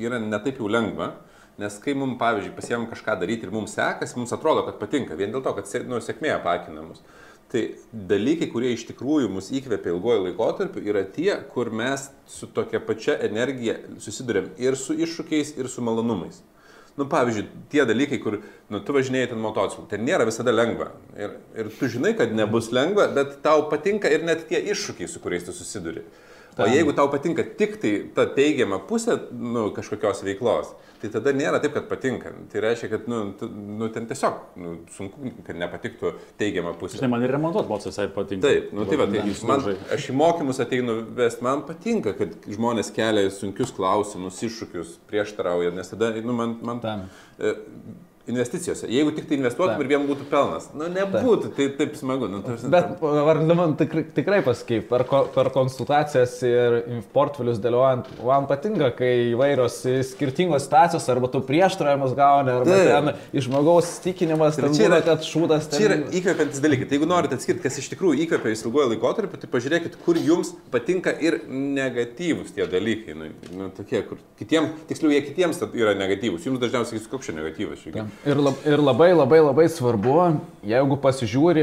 yra 0.00 0.20
netaip 0.22 0.62
jau 0.62 0.70
lengva. 0.70 1.12
Nes 1.60 1.76
kai 1.82 1.92
mums, 1.98 2.16
pavyzdžiui, 2.20 2.54
pasiemam 2.56 2.86
kažką 2.88 3.18
daryti 3.20 3.44
ir 3.44 3.52
mums 3.52 3.74
sekasi, 3.76 4.16
mums 4.16 4.32
atrodo, 4.32 4.62
kad 4.64 4.78
patinka, 4.80 5.18
vien 5.18 5.32
dėl 5.34 5.42
to, 5.44 5.52
kad 5.58 5.68
nu, 5.90 5.98
sėkmė 6.00 6.32
apakina 6.38 6.84
mus. 6.86 7.02
Tai 7.50 7.64
dalykai, 7.92 8.46
kurie 8.52 8.70
iš 8.72 8.86
tikrųjų 8.92 9.28
mus 9.34 9.50
įkvėpia 9.52 9.90
ilgojo 9.90 10.22
laikotarpiu, 10.28 10.84
yra 10.86 11.02
tie, 11.02 11.32
kur 11.50 11.72
mes 11.74 12.06
su 12.30 12.46
tokia 12.54 12.78
pačia 12.80 13.16
energija 13.26 13.74
susidurėm 14.00 14.52
ir 14.62 14.78
su 14.78 14.94
iššūkiais, 14.94 15.56
ir 15.58 15.68
su 15.68 15.82
malonumais. 15.84 16.38
Nu, 16.98 17.08
pavyzdžiui, 17.10 17.46
tie 17.72 17.84
dalykai, 17.88 18.20
kur 18.22 18.38
nu, 18.70 18.80
tu 18.84 18.94
važinėjai 18.94 19.32
ten 19.32 19.42
motociklu, 19.42 19.86
ten 19.90 20.02
nėra 20.06 20.26
visada 20.28 20.54
lengva. 20.54 20.90
Ir, 21.18 21.36
ir 21.58 21.70
tu 21.74 21.90
žinai, 21.90 22.14
kad 22.18 22.32
nebus 22.36 22.70
lengva, 22.74 23.08
bet 23.16 23.40
tau 23.44 23.66
patinka 23.70 24.10
ir 24.10 24.24
net 24.26 24.46
tie 24.48 24.60
iššūkiai, 24.72 25.10
su 25.10 25.22
kuriais 25.22 25.46
tu 25.46 25.54
susiduri. 25.56 26.04
O 26.60 26.68
jeigu 26.70 26.94
tau 26.96 27.08
patinka 27.12 27.44
tik 27.58 27.78
tai 27.82 27.92
ta 28.14 28.26
teigiama 28.36 28.80
pusė 28.88 29.16
nu, 29.30 29.68
kažkokios 29.76 30.22
veiklos, 30.26 30.72
tai 31.00 31.10
tada 31.14 31.32
nėra 31.36 31.60
taip, 31.62 31.74
kad 31.76 31.86
patinka. 31.90 32.32
Tai 32.52 32.62
reiškia, 32.64 32.90
kad 32.92 33.08
nu, 33.10 33.22
tu, 33.40 33.48
nu, 33.50 33.88
ten 33.94 34.08
tiesiog 34.10 34.58
nu, 34.60 34.74
sunku, 34.96 35.32
kad 35.46 35.58
nepatiktų 35.60 36.12
teigiama 36.40 36.74
pusė. 36.80 36.98
Žinai, 37.00 37.12
man 37.14 37.24
ir 37.26 37.34
remontuot 37.36 37.70
mocis 37.70 37.92
visai 37.92 38.08
patinka. 38.14 38.48
Taip, 38.48 38.74
nu 38.76 38.86
tai 38.88 39.00
va, 39.00 39.08
tai 39.10 39.24
Labai 39.24 39.48
man, 39.52 39.80
aš 39.96 40.10
į 40.12 40.18
mokymus 40.20 40.62
ateinu 40.64 40.98
vest, 41.16 41.42
man 41.46 41.64
patinka, 41.68 42.14
kad 42.18 42.36
žmonės 42.50 42.92
kelia 42.96 43.26
sunkius 43.34 43.72
klausimus, 43.76 44.42
iššūkius, 44.46 44.98
prieštarauja, 45.10 45.72
nes 45.76 45.92
tada, 45.94 46.12
nu, 46.20 46.36
man, 46.36 46.56
man 46.66 46.84
Tam. 46.84 47.08
Investicijose, 48.28 48.86
jeigu 48.92 49.10
tik 49.16 49.26
tai 49.28 49.38
investuotum 49.38 49.74
Taip. 49.78 49.84
ir 49.84 49.88
vien 49.90 50.04
būtų 50.06 50.26
pelnas, 50.30 50.68
nu 50.76 50.86
nebūtų, 50.92 51.50
tai 51.56 51.68
taip 51.78 51.94
smagu. 51.98 52.28
Nu, 52.30 52.42
ta 52.44 52.52
prasme, 52.52 52.70
Bet 52.70 53.00
vardu 53.00 53.54
man 53.58 53.72
tikrai, 53.80 54.04
tikrai 54.14 54.40
pasakyk, 54.46 54.84
per, 54.90 55.04
ko- 55.08 55.24
per 55.34 55.48
konsultacijas 55.54 56.36
ir 56.46 56.76
portfelius 57.14 57.58
dėliojant, 57.64 58.10
man 58.22 58.46
patinka, 58.50 58.90
kai 58.98 59.10
įvairios 59.32 59.80
skirtingos 60.12 60.66
situacijos, 60.68 61.08
arba 61.10 61.30
tu 61.32 61.40
prieštravimus 61.48 62.14
gauni, 62.18 62.52
arba 62.54 62.70
Taip. 62.70 62.90
ten 62.92 63.40
iš 63.40 63.48
žmogaus 63.48 63.88
stikinimas, 63.98 64.58
Ir 64.60 64.68
ten 64.68 64.78
čia 64.78 64.88
yra- 64.90 65.02
kad 65.04 65.26
šūdas 65.26 65.70
ten... 65.72 65.80
Čia 65.80 65.88
yra 65.88 65.98
įkvepiantis 66.20 66.62
dalykai. 66.62 66.86
Tai 66.90 66.98
jeigu 67.00 67.08
norite 67.10 67.38
atskirti, 67.40 67.64
kas 67.64 67.80
iš 67.82 67.90
tikrųjų 67.94 68.26
įkvepia 68.26 68.54
ilgojo 68.54 68.92
laikotarpiu, 68.94 69.40
tai 69.40 69.50
pažiūrėkit, 69.50 69.98
kur 70.04 70.20
jums 70.20 70.52
patinka 70.70 71.16
ir 71.24 71.40
negatyvus 71.48 72.52
tie 72.54 72.66
dalykai. 72.70 73.16
Nu, 73.18 73.30
nu, 73.56 73.70
tokie, 73.74 74.02
kur 74.06 74.20
kitiems, 74.38 74.84
tiksliau, 74.90 75.10
jie 75.14 75.22
kitiems 75.26 75.60
yra 75.72 75.96
negatyvus. 75.98 76.46
Jums 76.46 76.60
dažniausiai 76.62 77.02
koks 77.10 77.30
čia 77.30 77.36
negatyvas. 77.36 77.80
Šiek 77.80 77.94
tiek. 77.96 78.09
Ir, 78.26 78.36
lab, 78.36 78.54
ir 78.68 78.80
labai 78.82 79.10
labai 79.14 79.38
labai 79.40 79.64
svarbu, 79.72 80.14
jeigu 80.66 80.96
pasižiūri, 81.00 81.62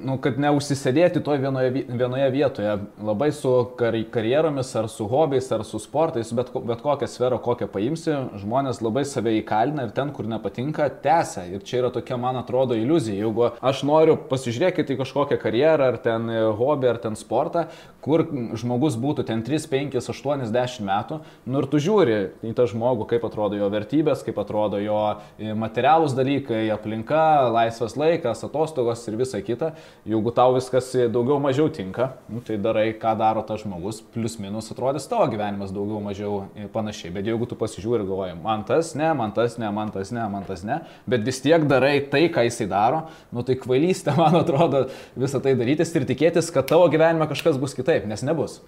nu, 0.00 0.14
kad 0.22 0.38
neužsisėdėti 0.40 1.20
toje 1.24 1.42
vienoje, 1.42 1.70
vi- 1.74 1.82
vienoje 1.88 2.28
vietoje, 2.32 2.76
labai 3.04 3.28
su 3.36 3.52
kar, 3.76 3.96
karjeromis, 4.12 4.70
ar 4.80 4.88
su 4.88 5.04
hobiais, 5.10 5.50
ar 5.52 5.64
su 5.68 5.78
sportais, 5.82 6.30
bet, 6.32 6.48
bet 6.64 6.80
kokią 6.84 7.08
sferą, 7.10 7.38
kokią 7.44 7.68
paimsi, 7.68 8.14
žmonės 8.40 8.80
labai 8.84 9.04
save 9.04 9.34
įkalina 9.42 9.84
ir 9.88 9.92
ten, 9.96 10.12
kur 10.16 10.24
nepatinka, 10.30 10.88
tęsia. 11.04 11.44
Ir 11.52 11.60
čia 11.68 11.82
yra 11.82 11.90
tokia, 11.92 12.16
man 12.20 12.40
atrodo, 12.40 12.74
iliuzija. 12.78 13.18
Jeigu 13.20 13.50
aš 13.60 13.82
noriu 13.88 14.16
pasižiūrėkite 14.30 14.96
į 14.96 15.00
kažkokią 15.02 15.40
karjerą, 15.42 15.90
ar 15.92 16.00
ten 16.00 16.30
e, 16.32 16.40
hobį, 16.56 16.90
ar 16.94 17.02
ten 17.04 17.16
sportą, 17.20 17.66
kur 18.00 18.24
žmogus 18.56 18.96
būtų 18.96 19.26
ten 19.28 19.42
3, 19.44 19.68
5, 19.68 19.98
80 20.00 20.80
metų, 20.88 21.20
nu 21.44 21.60
ir 21.60 21.68
tu 21.68 21.76
žiūri 21.82 22.16
į 22.48 22.54
tą 22.56 22.64
žmogų, 22.70 23.04
kaip 23.12 23.26
atrodo 23.28 23.58
jo 23.60 23.68
vertybės, 23.72 24.24
kaip 24.24 24.38
atrodo 24.40 24.80
jo 24.80 24.96
e, 25.36 25.52
materialūs 25.80 26.12
dalykai, 26.16 26.68
aplinka, 26.74 27.48
laisvas 27.54 27.94
laikas, 27.96 28.42
atostogos 28.44 29.00
ir 29.08 29.16
visa 29.16 29.40
kita. 29.40 29.72
Jeigu 30.08 30.32
tau 30.36 30.52
viskas 30.56 30.90
daugiau 31.12 31.38
mažiau 31.40 31.70
tinka, 31.72 32.10
nu, 32.28 32.40
tai 32.44 32.58
darai, 32.60 32.90
ką 33.00 33.14
daro 33.18 33.42
tas 33.46 33.62
žmogus, 33.64 34.00
plus 34.12 34.36
minus 34.40 34.68
atrodys 34.72 35.06
tavo 35.08 35.24
gyvenimas 35.32 35.72
daugiau 35.72 36.00
mažiau 36.04 36.42
panašiai. 36.74 37.12
Bet 37.14 37.28
jeigu 37.30 37.48
tu 37.48 37.56
pasižiūri 37.56 38.02
ir 38.02 38.08
galvoji, 38.08 38.36
man 38.42 38.64
tas 38.68 38.92
ne, 38.98 39.08
man 39.16 39.32
tas 39.36 39.56
ne, 39.60 39.70
man 39.72 39.92
tas 39.94 40.12
ne, 40.12 40.26
man 40.32 40.44
tas 40.48 40.64
ne, 40.68 40.80
bet 41.08 41.24
vis 41.26 41.40
tiek 41.44 41.64
darai 41.70 41.94
tai, 42.12 42.26
ką 42.32 42.44
jisai 42.48 42.68
daro, 42.70 43.06
nu 43.32 43.44
tai 43.46 43.56
kvailystė, 43.60 44.14
man 44.20 44.36
atrodo, 44.42 44.84
visą 45.18 45.40
tai 45.44 45.54
darytis 45.58 45.94
ir 45.96 46.06
tikėtis, 46.08 46.52
kad 46.54 46.68
tavo 46.70 46.88
gyvenime 46.92 47.28
kažkas 47.30 47.56
bus 47.60 47.74
kitaip, 47.78 48.04
nes 48.10 48.24
nebus. 48.26 48.58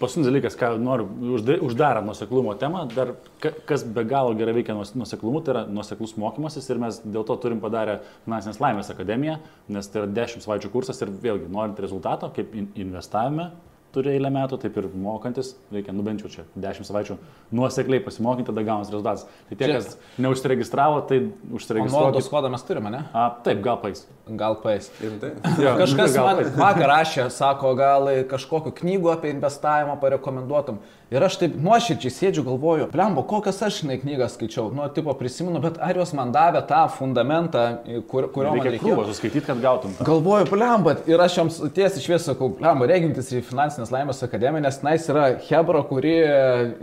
Paskutinis 0.00 0.30
dalykas, 0.30 0.56
ką 0.58 0.72
noriu 0.80 1.08
užda- 1.36 1.60
uždarant 1.66 2.08
nuseklumo 2.08 2.56
temą, 2.60 2.86
dar 2.96 3.14
ka- 3.44 3.54
kas 3.68 3.84
be 3.84 4.04
galo 4.08 4.32
gerai 4.38 4.56
veikia 4.56 4.76
nuoseklumu, 4.76 5.42
tai 5.44 5.54
yra 5.56 5.64
nuoseklus 5.68 6.16
mokymasis 6.46 6.70
ir 6.70 6.78
mes 6.80 6.98
dėl 7.04 7.24
to 7.26 7.36
turim 7.42 7.60
padarę 7.60 8.00
Finansinės 8.26 8.60
laimės 8.62 8.90
akademiją, 8.92 9.38
nes 9.68 9.88
tai 9.90 10.02
yra 10.04 10.10
10 10.26 10.44
savaičių 10.46 10.70
kursas 10.72 11.00
ir 11.02 11.08
vėlgi 11.10 11.50
norint 11.50 11.78
rezultato, 11.82 12.30
kaip 12.34 12.54
in- 12.54 12.70
investavime 12.76 13.50
turi 13.96 14.10
eilę 14.12 14.28
metų, 14.28 14.58
taip 14.60 14.74
ir 14.76 14.88
mokantis, 14.92 15.54
reikia 15.72 15.88
nubenčiau 15.96 16.28
čia 16.28 16.42
10 16.60 16.84
savaičių 16.84 17.14
nuosekliai 17.56 18.02
pasimokyti, 18.04 18.44
tada 18.50 18.60
gaunas 18.66 18.90
rezultatas. 18.92 19.22
Tai 19.48 19.56
tie, 19.56 19.66
Čia- 19.70 19.78
kas 19.78 19.96
neužsiregistravo, 20.20 20.98
tai 21.08 21.18
O 21.22 21.56
užsiregistruokit. 21.56 21.92
nuolaidos 21.94 22.28
kodą 22.28 22.50
mes 22.52 22.62
turime, 22.62 22.90
ne? 22.92 23.00
A, 23.14 23.30
taip, 23.42 23.62
gal 23.64 23.78
pais. 23.80 24.04
Gal 24.28 24.56
paės. 24.60 24.90
Rimtai? 25.00 25.30
Jo, 25.62 25.72
Kažkas 25.80 26.12
gal 26.12 26.26
man 26.26 26.36
pais. 26.42 26.52
vakar 26.60 26.90
rašė, 26.92 27.30
sako, 27.30 27.72
gal 27.78 28.04
kažkokiu 28.28 28.74
knygų 28.82 29.12
apie 29.14 29.32
investavimą 29.32 29.96
parekomenduotum. 30.02 30.78
Ir 31.14 31.22
aš 31.22 31.36
taip 31.38 31.52
nuoširdžiai 31.62 32.10
sėdžiu, 32.10 32.42
galvoju, 32.48 32.88
blembo, 32.90 33.22
kokias 33.30 33.60
aš 33.62 33.76
žinai 33.84 33.94
knygas 34.00 34.32
skaičiau. 34.34 34.72
Nu, 34.74 34.82
tipo 34.90 35.12
prisimenu, 35.14 35.60
bet 35.62 35.76
ar 35.78 35.94
jos 36.00 36.10
man 36.18 36.32
davė 36.34 36.64
tą 36.66 36.80
fundamentą, 36.90 37.60
kur, 38.10 38.26
kurio 38.34 38.50
man 38.50 38.58
Reikia 38.58 38.72
reikėjo. 38.74 38.96
krūvą 38.96 39.04
suskaityti, 39.12 39.44
kad 39.46 39.60
gautum. 39.62 39.92
tą. 39.94 40.02
Galvoju, 40.08 40.48
blemba, 40.50 40.96
ir 41.06 41.22
aš 41.22 41.36
jums 41.38 41.60
tiesiai 41.76 42.02
šviesiai 42.02 42.32
sakau, 42.32 42.48
blemba, 42.58 42.88
regintis 42.90 43.30
į 43.38 43.44
finansinės 43.46 43.92
laimės 43.94 44.24
akademija, 44.26 44.64
nes 44.66 44.80
tenais 44.82 45.06
yra 45.14 45.28
Hebra, 45.46 45.84
kuri 45.86 46.16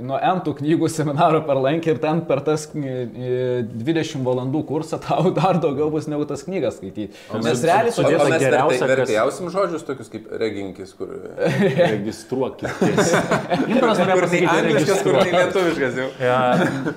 nuo 0.08 0.22
entų 0.32 0.56
knygų 0.62 0.88
seminaro 0.96 1.44
perlankė 1.50 1.92
ir 1.98 2.00
ten 2.06 2.24
per 2.32 2.40
tas 2.48 2.64
kny- 2.72 3.68
20 3.76 4.24
valandų 4.24 4.64
kursą 4.72 5.02
tau 5.04 5.34
dar 5.42 5.60
daugiau 5.60 5.90
bus 5.92 6.08
negu 6.08 6.24
tas 6.32 6.46
knygas 6.48 6.80
skaityti. 6.80 7.12
Nes 7.44 7.60
realiai 7.68 7.92
O, 7.92 8.00
sudėta 8.00 8.24
o 8.24 8.40
geriausia, 8.40 8.48
vertė- 8.48 8.88
kas- 8.88 8.96
vertėjausim 8.96 9.52
žodžius 9.60 9.84
tokius 9.92 10.16
kaip 10.16 10.32
reginkis, 10.40 10.96
kur... 10.96 11.12
Registruokitės. 11.98 13.14
Norėjo 14.14 14.28
pasakyti, 14.30 14.50
angliškas, 14.54 15.02
kur 15.04 15.18
registruokitės. 15.18 15.40
lietuviškas 15.40 15.98
jau. 16.00 16.08
Ja, 16.24 16.38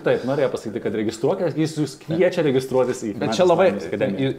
taip, 0.07 0.24
norėjau 0.29 0.50
pasakyti, 0.52 0.83
kad 0.85 0.98
registruokitės, 1.00 1.57
jis 1.59 1.76
jūs 1.81 1.96
kviečia 2.05 2.44
registruotis 2.46 3.02
į 3.07 3.12
Bet 3.20 3.35
čia 3.38 3.46
labai 3.46 3.71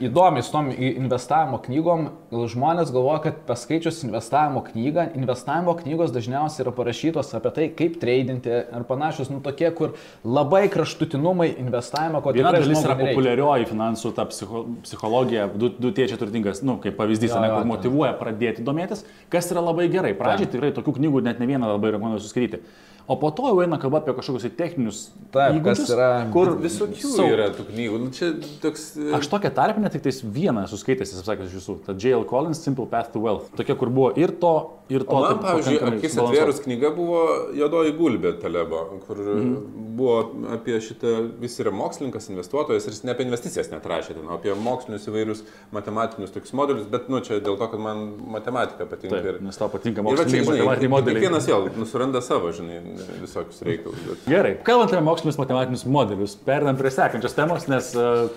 įdomi 0.07 0.43
su 0.45 0.53
tom 0.53 0.69
investavimo 0.71 1.59
knygom. 1.65 2.07
Žmonės 2.53 2.91
galvoja, 2.95 3.21
kad 3.28 3.39
paskaičius 3.47 4.01
investavimo 4.07 4.63
knygą, 4.67 5.07
investavimo 5.17 5.73
knygos 5.80 6.13
dažniausiai 6.15 6.65
yra 6.65 6.73
parašytos 6.75 7.34
apie 7.38 7.53
tai, 7.55 7.67
kaip 7.78 7.97
tradinti 8.01 8.51
ar 8.51 8.86
panašus, 8.88 9.32
nu 9.34 9.39
tokie, 9.43 9.69
kur 9.75 9.95
labai 10.28 10.65
kraštutinumai 10.73 11.49
investavimo, 11.61 12.21
ko 12.23 12.36
Viena 12.36 12.53
dalis 12.55 12.84
yra 12.84 12.97
populiarioji 12.99 13.69
finansų, 13.71 14.13
ta 14.17 14.28
psicho, 14.30 14.65
psichologija, 14.86 15.47
du, 15.55 15.71
du 15.73 15.91
tėčiai 15.95 16.19
turtingas, 16.21 16.61
nu, 16.65 16.78
kaip 16.84 16.97
pavyzdys, 16.99 17.34
Jo, 17.34 17.41
ne, 17.43 17.49
kur 17.53 17.67
motivuoja 17.67 18.13
pradėti 18.19 18.63
domėtis, 18.65 19.03
kas 19.34 19.49
yra 19.53 19.63
labai 19.65 19.88
gerai. 19.91 20.13
Pradžiai 20.17 20.49
tikrai 20.53 20.73
tokių 20.75 20.97
knygų 20.99 21.23
net 21.25 21.41
ne 21.41 21.49
vieną 21.49 21.71
labai 21.73 21.93
rekomenduoju 21.95 22.23
suskaityti. 22.25 22.61
O 23.08 23.16
po 23.16 23.30
to 23.32 23.43
jau 23.47 23.62
eina 23.64 23.78
kalba 23.80 24.01
apie 24.01 24.12
kažkokius 24.18 24.43
tai 24.43 24.49
techninius 24.60 24.97
Taip, 25.32 25.62
kas 25.64 25.80
įgūdžius, 25.80 25.91
yra- 25.95 26.32
kur 26.34 26.49
Visokių 26.60 27.12
sau- 27.14 27.28
yra 27.32 27.45
tų 27.55 27.64
knygų. 27.70 27.99
Nu, 28.03 28.10
čia 28.12 28.34
toks... 28.64 28.97
e, 28.99 29.14
Aš 29.16 29.30
tokią 29.32 29.51
tarpinę 29.55 29.88
tik 29.93 30.03
tais 30.03 30.20
vieną 30.24 30.66
esu 30.68 30.76
skaitęs, 30.82 31.14
esu 31.16 31.24
sakęs 31.24 31.47
iš 31.47 31.55
jūsų, 31.62 31.76
ta 31.86 31.95
J.L. 31.95 32.26
Collins 32.28 32.60
Simple 32.60 32.86
Path 32.91 33.14
to 33.14 33.22
Wealth. 33.24 33.47
Tokia, 33.55 33.78
kur 33.80 33.88
buvo 33.95 34.10
ir 34.20 34.34
to, 34.41 34.51
ir 34.91 35.05
to. 35.08 35.16
O 35.16 35.22
man, 35.24 35.38
taip 35.38 35.45
pavyzdžiui, 35.45 35.80
akis 36.01 36.18
atvėrus 36.20 36.60
knyga 36.66 36.91
buvo 36.97 37.22
Jodoji 37.55 37.95
gulbė 37.95 38.34
Talebo, 38.43 38.84
kur 39.08 39.24
Mhm. 39.24 39.55
buvo 39.97 40.18
apie 40.58 40.76
šitą, 40.84 41.16
jis 41.41 41.55
yra 41.64 41.72
mokslininkas, 41.72 42.28
investuotojas 42.30 42.86
ir 42.89 42.91
jis 42.97 43.03
ne 43.08 43.16
apie 43.16 43.24
investicijas 43.26 43.72
net 43.72 43.88
rašė, 43.88 44.18
ten, 44.20 44.28
apie 44.36 44.51
mokslinius 44.53 45.08
įvairius 45.08 45.45
matematinius 45.72 46.36
tokius 46.36 46.53
modelius, 46.53 46.86
bet, 46.91 47.08
nu, 47.10 47.24
čia 47.24 47.39
dėl 47.39 47.55
to, 47.58 47.68
kad 47.72 47.80
man 47.80 48.03
matematika 48.36 48.86
patinka. 48.86 49.16
Taip, 49.16 49.26
ir, 49.32 49.39
nes 49.47 49.58
tau 49.58 49.72
patinka 49.72 50.03
moksliniai 50.03 50.43
matematiniai 50.45 50.91
modeliai. 50.91 51.22
kiekvienas 51.24 51.47
vėl 51.49 51.72
nusuranda 51.80 52.22
savo, 52.22 52.51
žinai, 52.51 52.82
visokius 53.21 53.63
reikalus. 53.65 54.03
Bet... 54.07 54.27
Gerai, 54.29 54.53
kalbant 54.67 54.93
apie 54.93 55.03
mokslinius 55.05 55.39
matematinius 55.39 55.87
modelius, 55.87 56.37
perdam 56.47 56.77
prie 56.79 56.91
sekančios 56.93 57.35
temos, 57.37 57.67
nes 57.71 57.91
uh, 57.97 58.29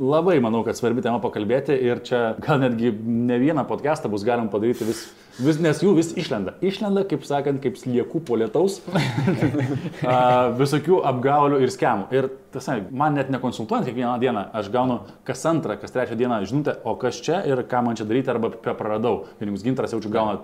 labai 0.00 0.36
manau, 0.42 0.62
kad 0.66 0.78
svarbi 0.78 1.02
tema 1.04 1.18
pakalbėti 1.22 1.74
ir 1.74 2.02
čia 2.06 2.20
gal 2.42 2.60
netgi 2.62 2.92
ne 2.94 3.38
vieną 3.42 3.64
podcastą 3.68 4.10
bus 4.12 4.22
galima 4.26 4.52
padaryti 4.52 4.86
vis, 4.86 5.02
vis 5.40 5.58
nes 5.62 5.82
jų 5.82 5.96
vis 5.98 6.12
išlenda. 6.20 6.54
Išlenda, 6.64 7.02
kaip 7.10 7.24
sakant, 7.26 7.62
kaip 7.64 7.78
sliekų 7.80 8.22
po 8.28 8.38
lietaus, 8.40 8.78
uh, 8.86 10.50
visokių 10.62 11.00
apgaulių 11.10 11.62
ir 11.64 11.74
skemų. 11.74 12.06
Ir 12.14 12.30
tiesa, 12.54 12.78
man 12.90 13.18
net 13.18 13.32
nekonsultuojant 13.34 13.88
kiekvieną 13.90 14.14
dieną, 14.22 14.46
aš 14.60 14.70
gaunu 14.74 15.00
kas 15.26 15.42
antrą, 15.50 15.78
kas 15.80 15.94
trečią 15.94 16.18
dieną 16.20 16.42
žinutę, 16.50 16.78
o 16.84 16.94
kas 17.00 17.18
čia 17.24 17.42
ir 17.48 17.64
ką 17.70 17.82
man 17.86 17.98
čia 17.98 18.06
daryti 18.08 18.32
arba 18.32 18.52
praradau. 18.52 19.24
Ir 19.40 19.50
jums 19.50 19.66
gintaras 19.66 19.96
jaučiu 19.96 20.12
gauna 20.12 20.38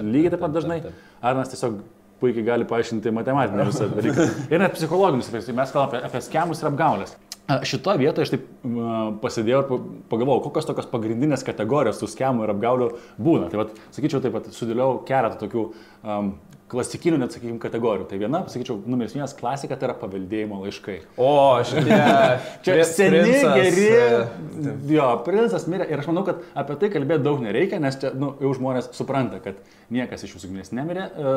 lygiai 0.00 0.34
taip 0.34 0.44
pat 0.44 0.54
dažnai. 0.56 0.82
taip. 0.84 1.08
Arnas 1.20 1.52
tiesiog 1.52 1.80
puikiai 2.20 2.46
gali 2.46 2.68
paaiškinti 2.68 3.12
matematinį 3.16 3.66
visą 3.70 3.88
dalyką. 3.94 4.28
Ir 4.52 4.62
net 4.62 4.76
psichologinius, 4.76 5.32
tai 5.32 5.56
mes 5.56 5.74
kalbame 5.74 6.00
apie, 6.00 6.06
apie 6.10 6.22
skemus 6.26 6.62
ir 6.62 6.70
apgaulės. 6.70 7.16
Šitoje 7.66 7.98
vietoje 7.98 8.26
aš 8.26 8.30
taip 8.36 8.44
pasidėjau 9.22 9.62
ir 9.64 9.66
pa- 9.66 9.78
pagalvojau, 10.12 10.42
kokios 10.44 10.68
tokios 10.68 10.86
pagrindinės 10.92 11.42
kategorijos 11.46 11.98
tų 11.98 12.06
skemų 12.12 12.44
ir 12.46 12.52
apgaulių 12.52 12.90
būna. 13.18 13.48
Tai 13.50 13.64
vad, 13.64 13.72
sakyčiau, 13.96 14.20
taip 14.22 14.36
pat 14.36 14.46
sudėliau 14.54 15.00
keletą 15.08 15.40
tokių 15.40 15.64
um, 15.66 16.28
klasikinių, 16.70 17.18
net 17.20 17.34
sakykime, 17.34 17.58
kategorijų. 17.62 18.06
Tai 18.10 18.20
viena, 18.20 18.42
sakyčiau, 18.50 18.78
numeris 18.88 19.16
vienas 19.16 19.34
klasika 19.36 19.78
tai 19.78 19.90
yra 19.90 19.96
paveldėjimo 20.00 20.60
laiškai. 20.64 20.96
O, 21.20 21.32
šitie. 21.66 21.98
Čia 22.66 22.76
seni, 22.88 23.24
princas, 23.24 23.58
geri. 23.58 24.94
Jo, 24.94 25.10
princas 25.26 25.66
mirė 25.70 25.88
ir 25.90 26.02
aš 26.02 26.08
manau, 26.10 26.24
kad 26.28 26.42
apie 26.58 26.78
tai 26.80 26.92
kalbėti 26.94 27.26
daug 27.26 27.42
nereikia, 27.42 27.80
nes 27.82 27.98
čia 28.00 28.12
nu, 28.16 28.32
jau 28.42 28.52
žmonės 28.56 28.90
supranta, 28.96 29.40
kad 29.42 29.58
niekas 29.90 30.24
iš 30.24 30.36
jūsų 30.36 30.50
giminės 30.50 30.72
nemirė 30.76 31.06
e, 31.08 31.34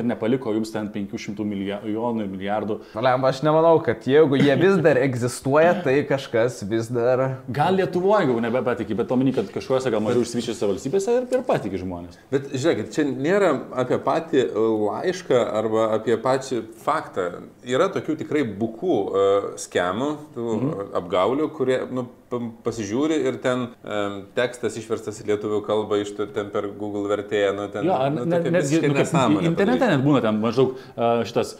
ir 0.00 0.06
nepaliko 0.08 0.52
jums 0.56 0.72
ten 0.74 0.90
500 0.92 1.46
milijonų 1.48 2.24
ir 2.24 2.30
milijardų. 2.32 2.78
Lemba, 2.98 3.32
aš 3.32 3.40
nemanau, 3.46 3.78
kad 3.84 4.04
jeigu 4.08 4.38
jie 4.40 4.56
vis 4.60 4.76
dar 4.84 5.00
egzistuoja, 5.00 5.76
tai 5.84 5.96
kažkas 6.08 6.60
vis 6.68 6.90
dar... 6.92 7.24
Gal 7.54 7.78
Lietuvoje 7.78 8.28
jau 8.28 8.38
nebepatikė, 8.44 8.96
bet 8.98 9.14
omeny, 9.14 9.32
kad 9.36 9.48
kažkuose 9.54 9.92
gal 9.94 10.02
mažiau 10.04 10.26
išsivyščiuose 10.26 10.70
valstybėse 10.72 11.16
ir, 11.20 11.28
ir 11.32 11.44
patikė 11.48 11.80
žmonės. 11.80 12.18
Bet 12.32 12.50
žiūrėkit, 12.52 12.92
čia 12.96 13.06
nėra 13.08 13.54
apie 13.84 14.00
patį 14.04 14.44
laišką 14.88 15.38
arba 15.60 15.88
apie 15.96 16.18
pačią 16.22 16.62
faktą. 16.82 17.28
Yra 17.68 17.88
tokių 17.94 18.18
tikrai 18.22 18.44
bukų 18.58 18.96
uh, 18.98 19.48
skemų, 19.60 20.10
mhm. 20.36 20.88
apgaulių, 21.02 21.50
kurie 21.56 21.80
nu, 21.90 22.08
pasižiūri 22.30 23.16
ir 23.28 23.36
ten 23.42 23.62
um, 23.84 24.18
tekstas 24.36 24.76
išverstas 24.80 25.20
į 25.22 25.28
lietuvių 25.32 25.60
kalbą 25.66 25.98
iš 26.02 26.12
ten 26.18 26.50
per 26.52 26.68
Google 26.78 27.06
vertėją. 27.10 27.54
Nu, 27.56 27.68
ten, 27.72 27.86
Jo, 27.88 27.96
ar 28.04 28.12
nu, 28.12 28.24
net, 28.28 28.42
tokia 28.44 28.52
netgi 28.58 28.80
nu, 28.84 28.94
nesąmonė 28.98 29.48
internete 29.50 29.78
padaryta. 29.78 29.96
net 29.96 30.04
būna 30.06 30.20
ten 30.24 30.40
maždaug 30.42 30.74
uh, 30.76 31.22
šitas 31.28 31.54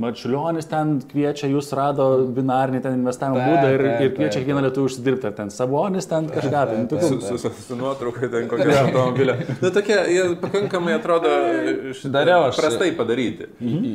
Marčiulionis 0.00 0.66
ten 0.70 0.96
kviečia, 1.10 1.48
jūs 1.52 1.70
rado 1.76 2.08
binarinį 2.36 2.80
ten 2.84 2.96
investavimo 2.98 3.38
Taip, 3.40 3.50
būdą 3.52 3.72
ir, 3.74 3.84
taip, 3.86 4.00
ir 4.08 4.14
kviečia 4.18 4.40
kiekvieną 4.42 4.64
lietuvį 4.66 4.88
užsidirbti, 4.90 5.28
ar 5.30 5.36
ten 5.38 5.52
Sabonis 5.54 6.08
ten 6.10 6.28
kažką. 6.34 6.64
Tai, 6.70 6.78
nu, 6.82 6.88
tokių- 6.90 7.10
Su, 7.10 7.20
su, 7.26 7.38
su, 7.44 7.52
su 7.68 7.78
nuotrauka 7.78 8.28
ten 8.32 8.48
kokio 8.50 8.70
automobilio. 8.80 9.36
Nu, 9.62 9.70
tokie, 9.74 9.96
jie 10.14 10.26
pakankamai 10.42 10.96
atrodo 10.98 11.30
šitą 11.96 12.12
Dariau 12.18 12.48
aš- 12.50 12.60
prastai 12.60 12.90
padaryti. 12.98 13.48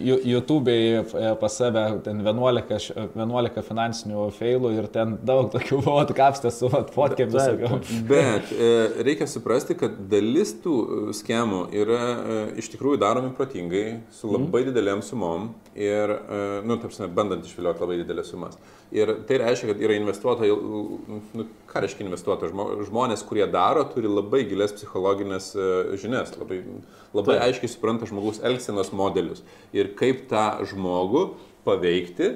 YouTube'ai 0.06 0.80
e, 1.02 1.36
pas 1.40 1.54
save 1.60 1.86
ten 2.06 2.22
11, 2.24 2.72
š- 2.80 3.10
11 3.16 3.62
finansinių 3.68 4.30
failų 4.40 4.72
ir 4.80 4.88
ten 4.94 5.18
daug 5.26 5.52
tokių 5.54 5.82
vot 6.06 6.16
kapstė 6.18 6.52
su 6.54 6.70
fotkėm 6.70 7.32
Taip, 7.34 7.36
visokiom. 7.36 8.06
Bet 8.10 8.52
e, 8.54 8.70
reikia 9.06 9.28
suprasti, 9.30 9.76
kad 9.80 9.98
dalis 10.12 10.54
tų 10.64 10.76
e, 10.76 11.02
schemų 11.18 11.66
yra 11.76 12.00
e, 12.06 12.38
iš 12.62 12.70
tikrųjų 12.74 13.00
daromi 13.02 13.34
protingai, 13.36 13.84
su 14.16 14.30
labai 14.32 14.64
mm. 14.64 14.70
didelėm 14.72 15.04
sumom 15.06 15.52
ir, 15.76 16.16
nu, 16.66 16.78
sakant, 16.86 17.14
bandant 17.18 17.46
išvilioti 17.48 17.84
labai 17.84 18.00
didelės 18.00 18.32
sumas. 18.32 18.58
Ir 18.96 19.12
tai 19.28 19.40
reiškia, 19.42 19.74
kad 19.74 19.82
yra 19.84 19.98
investuotojai, 19.98 20.56
nu, 21.36 21.48
ką 21.68 21.84
reiškia 21.84 22.06
investuotojai, 22.06 22.54
Žmo- 22.54 22.70
žmonės, 22.88 23.26
kurie 23.28 23.44
daro, 23.52 23.84
turi 23.92 24.08
labai 24.12 24.46
gilias 24.48 24.76
psichologinės 24.78 25.50
žinias, 26.00 26.36
labai, 26.40 26.62
labai 27.16 27.36
Taip. 27.36 27.46
aiškiai 27.50 27.74
supranta 27.74 28.08
žmogaus 28.08 28.40
elgsenos 28.46 28.94
modelius 28.96 29.44
ir 29.76 29.92
kaip 30.00 30.28
tą 30.32 30.48
žmogų 30.70 31.28
paveikti, 31.66 32.36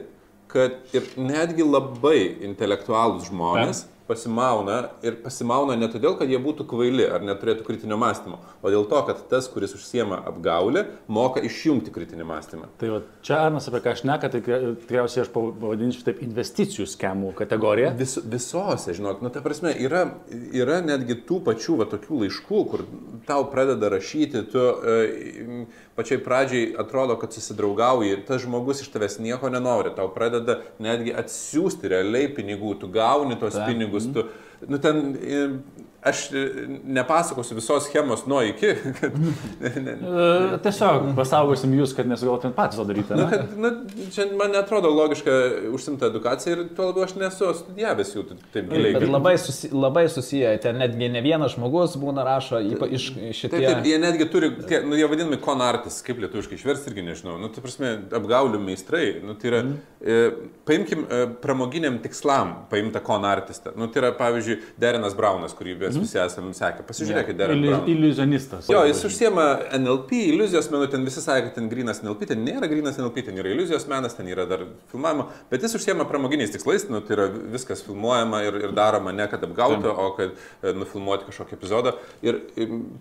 kad 0.49 0.95
ir 0.97 1.05
netgi 1.17 1.65
labai 1.67 2.19
intelektualūs 2.49 3.29
žmonės 3.29 3.85
pasimauna 4.09 4.77
ir 5.05 5.19
pasimauna 5.21 5.75
ne 5.77 5.85
todėl, 5.91 6.15
kad 6.17 6.31
jie 6.31 6.39
būtų 6.41 6.65
kvaili 6.71 7.05
ar 7.13 7.21
neturėtų 7.25 7.65
kritinio 7.67 7.97
mąstymo, 8.01 8.39
o 8.65 8.71
dėl 8.73 8.87
to, 8.89 9.01
kad 9.05 9.19
tas, 9.29 9.45
kuris 9.53 9.75
užsiema 9.77 10.17
apgaulę, 10.31 10.85
moka 11.05 11.43
išjungti 11.45 11.93
kritinį 11.93 12.25
mąstymą. 12.31 12.71
Tai 12.81 12.89
va, 12.95 13.01
čia 13.25 13.37
Arnas 13.45 13.69
apie 13.69 13.83
ką 13.85 13.93
aš 13.93 14.01
neka, 14.09 14.31
tai 14.33 14.41
tikria- 14.41 14.73
tikriausiai 14.81 15.21
aš 15.27 15.29
pavadinčiau 15.35 16.07
taip 16.07 16.23
investicijų 16.25 16.87
skemų 16.89 17.35
kategoriją. 17.37 17.93
Vis, 18.01 18.17
visose, 18.33 18.95
žinok, 18.97 19.21
nu, 19.21 19.29
ta 19.29 19.43
prasme, 19.45 19.75
yra, 19.77 20.07
yra 20.57 20.81
netgi 20.81 21.19
tų 21.29 21.43
pačių 21.45 21.77
va, 21.83 21.89
tokių 21.93 22.23
laiškų, 22.23 22.63
kur 22.73 22.87
tau 23.29 23.45
pradeda 23.53 23.93
rašyti, 23.93 24.41
tu 24.49 24.65
e, 24.89 25.65
pačiai 25.99 26.21
pradžiai 26.23 26.71
atrodo, 26.79 27.17
kad 27.19 27.35
susidraugauji, 27.35 28.21
tas 28.27 28.41
žmogus 28.45 28.85
iš 28.85 28.91
tavęs 28.93 29.19
nieko 29.19 29.51
nenori, 29.51 29.91
tau 29.97 30.07
pradeda 30.15 30.61
netgi 30.79 31.11
atsiųsti 31.19 31.91
realiai 31.91 32.31
pinigų, 32.35 32.77
tu 32.79 32.87
gauni 32.93 33.35
tos 33.41 33.57
Taip. 33.57 33.67
pinigus, 33.67 34.07
tu, 34.15 34.29
nu, 34.67 34.79
ten, 34.79 35.03
aš 36.03 36.31
e, 36.31 36.45
nepasakosiu 36.83 37.57
visos 37.57 37.87
schemos 37.89 38.25
nuo 38.29 38.41
iki, 38.47 38.73
kad, 38.99 39.19
ne, 39.19 39.73
ne, 39.83 39.97
E, 40.09 40.57
Tiesiog 40.63 41.09
pasaugosim 41.17 41.73
jūs, 41.77 41.93
kad 41.97 42.07
nesugalvotumėt 42.09 42.55
patys 42.57 42.79
to 42.79 42.85
daryti. 42.87 43.15
Nu, 43.17 43.25
ne? 43.25 43.29
kad, 43.31 43.53
nu, 43.59 44.05
čia 44.13 44.25
man 44.39 44.53
netrodo 44.55 44.91
logiška 44.93 45.35
užsimta 45.75 46.09
edukacija 46.09 46.55
ir 46.55 46.63
tuo 46.77 46.89
labiau 46.89 47.05
aš 47.05 47.15
nesu 47.19 47.51
studijavęs 47.61 48.13
jų 48.15 48.25
taip 48.53 48.69
giliai. 48.71 48.93
Bet 48.97 49.07
labai, 49.11 49.35
susi, 49.41 49.71
labai 49.73 50.05
susiję, 50.11 50.53
ten 50.63 50.79
netgi 50.81 51.11
ne 51.11 51.23
vienas 51.25 51.55
žmogus 51.55 51.97
būna 51.99 52.25
rašo 52.27 52.61
ypa, 52.63 52.89
iš 52.89 53.09
šitie. 53.11 53.51
Taip, 53.53 53.67
taip, 53.67 53.89
jie 53.91 53.99
netgi 54.01 54.29
turi, 54.31 54.51
tie, 54.69 54.81
nu, 54.87 54.97
jie 54.99 55.09
vadinami 55.09 55.39
konartis, 55.43 55.99
kaip 56.05 56.21
lietuviškai 56.23 56.59
išversti 56.59 56.91
irgi 56.91 57.05
nežinau. 57.09 57.37
Nu, 57.41 57.51
tai 57.53 57.63
prasme, 57.65 57.93
apgaulių 58.19 58.61
meistrai. 58.63 59.11
Nu, 59.25 59.35
tai 59.39 59.51
yra, 59.51 59.61
mm. 59.65 59.77
e, 59.99 60.19
paimkim 60.67 61.05
e, 61.05 61.21
pramoginiam 61.43 61.99
tikslam 62.03 62.55
paimtą 62.71 63.03
konartistą. 63.05 63.75
Nu, 63.79 63.89
tai 63.91 64.03
yra, 64.03 64.13
pavyzdžiui, 64.19 64.59
Derinas 64.81 65.17
Braunas, 65.17 65.55
kurį 65.57 65.77
kurias 65.89 66.01
visi 66.05 66.19
esame 66.21 66.53
sekę. 66.53 66.83
Pasižiūrėkite, 66.87 67.35
Derek 67.39 67.57
Ili- 67.57 67.67
Brown. 67.69 67.89
Iliuzionistas. 67.89 68.69
Jo, 68.69 68.83
jis 68.87 69.01
užsiema 69.09 69.45
NLP, 69.79 70.11
iliuzijos 70.33 70.69
menu, 70.71 70.87
ten 70.91 71.03
visi 71.05 71.21
sakė, 71.23 71.53
ten 71.55 71.69
grinas 71.69 72.01
NLP, 72.03 72.27
ten 72.31 72.43
nėra 72.45 72.69
grinas 72.69 72.97
NLP, 73.01 73.25
ten 73.25 73.37
yra 73.41 73.49
iliuzijos 73.53 73.87
menas, 73.89 74.15
ten 74.17 74.27
yra 74.27 74.45
dar 74.49 74.65
filmavimo, 74.91 75.27
bet 75.51 75.61
jis 75.65 75.75
užsiema 75.79 76.05
pramoginiais 76.09 76.51
tikslais, 76.53 76.87
nu, 76.89 77.01
tai 77.01 77.15
yra 77.17 77.27
viskas 77.53 77.81
filmuojama 77.85 78.43
ir, 78.47 78.59
ir 78.69 78.71
daroma 78.77 79.11
ne 79.15 79.27
kad 79.31 79.43
apgauti, 79.43 79.87
o 79.89 80.09
kad 80.17 80.31
e, 80.63 80.73
nufilmuoti 80.73 81.25
kažkokį 81.29 81.57
epizodą. 81.57 81.95
Ir 82.25 82.39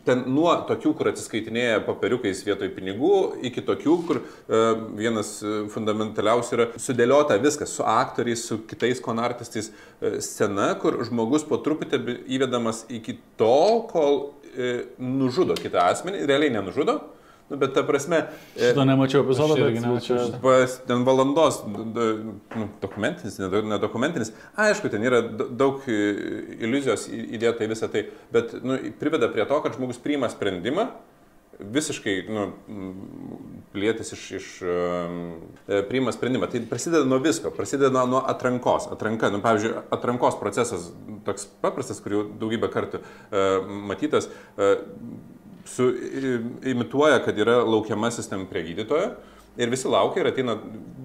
ten 0.06 0.24
nuo 0.26 0.52
tokių, 0.68 0.94
kur 0.98 1.10
atsiskaitinėja 1.12 1.82
popieriukais 1.86 2.42
vietoj 2.46 2.70
pinigų, 2.76 3.12
iki 3.48 3.62
tokių, 3.66 3.96
kur 4.08 4.20
e, 4.22 4.62
vienas 4.98 5.38
e, 5.42 5.54
fundamentaliausių 5.72 6.56
yra 6.58 6.66
sudėliota 6.80 7.38
viskas 7.42 7.72
su 7.76 7.84
aktoriais, 7.86 8.44
su 8.48 8.58
kitais 8.68 9.00
konartistais, 9.04 9.70
e, 10.00 10.18
scena, 10.24 10.70
kur 10.80 10.98
žmogus 11.08 11.44
po 11.48 11.58
truputį 11.64 11.98
bi- 12.04 12.18
įvedamas 12.78 12.84
iki 12.90 13.18
tol, 13.36 13.86
kol 13.88 14.32
e, 14.56 14.84
nužudo 14.98 15.54
kitą 15.58 15.78
asmenį, 15.90 16.26
realiai 16.28 16.50
nenužudo, 16.50 16.98
nu, 17.50 17.56
bet 17.56 17.72
ta 17.74 17.82
prasme, 17.82 18.26
e, 18.56 18.70
Šito 18.70 18.84
nemačiau 18.84 19.22
epizodo, 19.24 19.54
bet 19.56 19.80
nemačiau 19.80 20.32
pas, 20.42 20.78
ten 20.86 21.04
valandos 21.06 21.62
nu, 21.66 22.68
dokumentinis, 22.82 23.38
ne 23.38 23.48
do- 23.48 23.62
ne 23.62 23.78
dokumentinis, 23.78 24.32
aišku, 24.56 24.90
ten 24.90 25.02
yra 25.02 25.22
daug 25.32 25.80
e, 25.88 25.98
iliuzijos 26.60 27.08
įdėta 27.08 27.64
į 27.64 27.70
visą 27.72 27.88
tai, 27.90 28.06
bet 28.32 28.54
nu, 28.62 28.76
priveda 29.00 29.28
prie 29.32 29.46
to, 29.48 29.60
kad 29.62 29.74
žmogus 29.76 29.98
priima 29.98 30.28
sprendimą, 30.28 30.90
visiškai 31.58 32.14
nu, 32.30 32.44
plėtis 33.74 34.12
iš, 34.14 34.24
iš 34.38 34.48
e, 34.62 35.80
priima 35.88 36.12
sprendimą. 36.14 36.48
Tai 36.50 36.62
prasideda 36.70 37.06
nuo 37.08 37.18
visko, 37.22 37.50
prasideda 37.54 38.04
nuo, 38.06 38.20
atrankos. 38.30 38.88
Atranka, 38.94 39.32
nu, 39.34 39.42
pavyzdžiui, 39.44 39.74
atrankos 39.94 40.38
procesas 40.40 40.90
toks 41.26 41.48
paprastas, 41.62 42.00
kur 42.04 42.14
jau 42.14 42.22
daugybę 42.40 42.70
kartų 42.72 43.02
uh, 43.02 43.66
matytas, 43.90 44.30
uh, 44.56 44.78
su, 45.68 45.88
imituoja, 46.64 47.18
kad 47.24 47.38
yra 47.38 47.58
laukiamasis 47.66 48.30
ten 48.30 48.46
prie 48.48 48.64
gydytojo. 48.70 49.10
Ir 49.58 49.72
visi 49.72 49.90
laukia 49.90 50.22
ir 50.22 50.30
ateina 50.30 50.54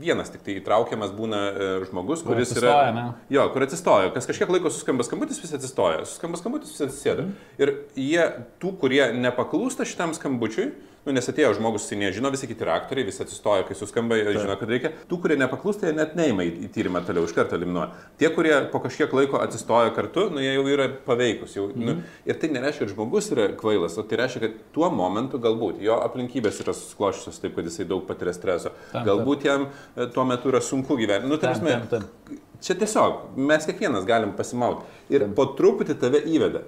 vienas, 0.04 0.30
tik 0.34 0.44
tai 0.46 0.58
įtraukiamas 0.60 1.14
būna 1.16 1.40
e, 1.50 1.68
žmogus, 1.88 2.22
Kur 2.22 2.36
kuris 2.36 2.52
atsistoja, 2.52 2.90
yra... 2.92 2.94
ne? 2.94 3.06
Jo, 3.34 3.48
kur 3.54 3.66
atsistoja. 3.66 4.12
Kas 4.14 4.28
kažkiek 4.30 4.52
laiko 4.54 4.72
suskamba 4.74 5.06
skambutis, 5.08 5.40
visi 5.42 5.58
atsistoja. 5.58 6.04
Suskamba 6.10 6.40
skambutis, 6.42 6.74
visi 6.76 6.86
atsisėda. 6.88 7.28
Ir 7.62 7.74
jie, 7.98 8.26
tų, 8.62 8.76
kurie 8.84 9.02
nepaklūsta 9.16 9.88
šitam 9.90 10.14
skambučiui, 10.18 10.70
nu, 11.06 11.14
nes 11.16 11.28
atėjo 11.30 11.52
žmogus, 11.58 11.90
jis 11.92 12.00
nežino, 12.00 12.32
visi 12.34 12.48
kiti 12.50 12.68
aktoriai, 12.70 13.06
visi 13.08 13.22
atsistoja, 13.24 13.66
kai 13.68 13.76
suskamba, 13.78 14.18
jie 14.20 14.36
žino, 14.38 14.56
kad 14.60 14.72
reikia. 14.72 14.92
Tų, 15.10 15.20
kurie 15.24 15.38
nepaklūsta, 15.42 15.90
jie 15.90 15.98
net 15.98 16.14
neima 16.20 16.46
į, 16.48 16.54
į 16.66 16.70
tyrimą 16.76 17.02
toliau, 17.08 17.26
iš 17.28 17.36
karto 17.36 17.58
eliminuoja. 17.58 17.90
Tie, 18.22 18.30
kurie 18.36 18.54
po 18.72 18.80
kažkiek 18.84 19.14
laiko 19.18 19.42
atsistoja 19.44 19.92
kartu, 19.96 20.30
nu, 20.34 20.42
jie 20.44 20.54
jau 20.56 20.64
yra 20.72 20.88
paveikus. 21.08 21.58
Jau, 21.58 21.68
nu, 21.76 21.98
ir 22.30 22.40
tai 22.40 22.52
nereiškia, 22.56 22.86
kad 22.86 22.94
žmogus 22.96 23.30
yra 23.36 23.50
kvailas, 23.60 23.98
o 24.00 24.06
tai 24.08 24.22
reiškia, 24.24 24.44
kad 24.46 24.62
tuo 24.76 24.90
momentu 24.94 25.42
galbūt 25.44 25.82
jo 25.84 26.00
aplinkybės 26.08 26.62
yra 26.64 26.76
susiklošusios 26.78 27.42
taip, 27.44 27.58
kad 27.58 27.68
jisai 27.68 27.88
daug 27.90 28.06
patiria 28.08 28.36
streso. 28.36 28.72
Tam, 28.94 29.04
Galbūt 29.08 29.48
jam 29.48 29.68
e, 29.68 30.08
tuo 30.14 30.26
metu 30.30 30.54
yra 30.54 30.64
sunku 30.64 30.98
gyventi. 31.00 31.28
Nu, 31.30 31.40
Tam, 31.42 31.60
tam, 31.60 31.88
tam. 31.92 32.40
Čia 32.64 32.78
tiesiog 32.80 33.36
mes 33.36 33.66
kiekvienas 33.68 34.06
galim 34.08 34.32
pasimauti. 34.38 34.88
Ir 35.12 35.26
po 35.36 35.50
truputį 35.58 35.98
tave 36.00 36.22
įveda. 36.32 36.64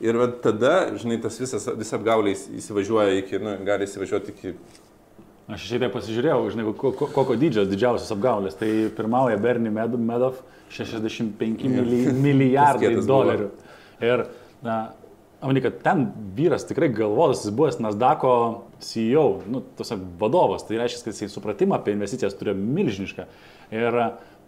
Ir 0.00 0.14
tada, 0.44 0.74
žinai, 0.94 1.16
tas 1.22 1.38
visas, 1.40 1.64
visa 1.78 1.96
apgaulė 1.98 2.30
įs- 2.36 2.46
įsivažiuoja 2.60 3.16
iki, 3.18 3.40
nu, 3.42 3.56
gali 3.66 3.88
įsivažiuoti 3.88 4.30
iki... 4.34 4.52
Aš 5.48 5.64
šiek 5.64 5.80
tiek 5.82 5.92
pasižiūrėjau, 5.94 6.42
žinai, 6.52 6.66
ko- 6.76 6.92
ko- 6.92 7.08
kokio 7.14 7.34
dydžio 7.40 7.64
didžiausias 7.70 8.12
apgaulės. 8.14 8.54
Tai 8.60 8.68
pirmauja 8.94 9.38
Bernie 9.40 9.72
Med- 9.74 9.96
Madoff 9.98 10.42
65 10.76 11.64
mili, 11.72 12.02
milijardai 12.12 12.94
dolerių. 13.08 13.48
Ir, 14.04 14.26
na, 14.62 14.78
Amani, 15.40 15.60
kad 15.62 15.76
ten 15.84 16.00
vyras 16.34 16.64
tikrai 16.66 16.88
galvotas, 16.90 17.44
jis 17.46 17.54
buvęs 17.54 17.76
Nasdaqo 17.80 18.32
CEO, 18.82 19.26
nu, 19.46 19.60
tiesiog 19.78 20.00
vadovas, 20.18 20.64
tai 20.66 20.80
reiškia, 20.80 21.04
kad 21.06 21.14
jisai 21.14 21.28
supratimą 21.30 21.76
apie 21.78 21.94
investicijas 21.94 22.34
turėjo 22.38 22.56
milžinišką. 22.58 23.26
Ir 23.78 23.98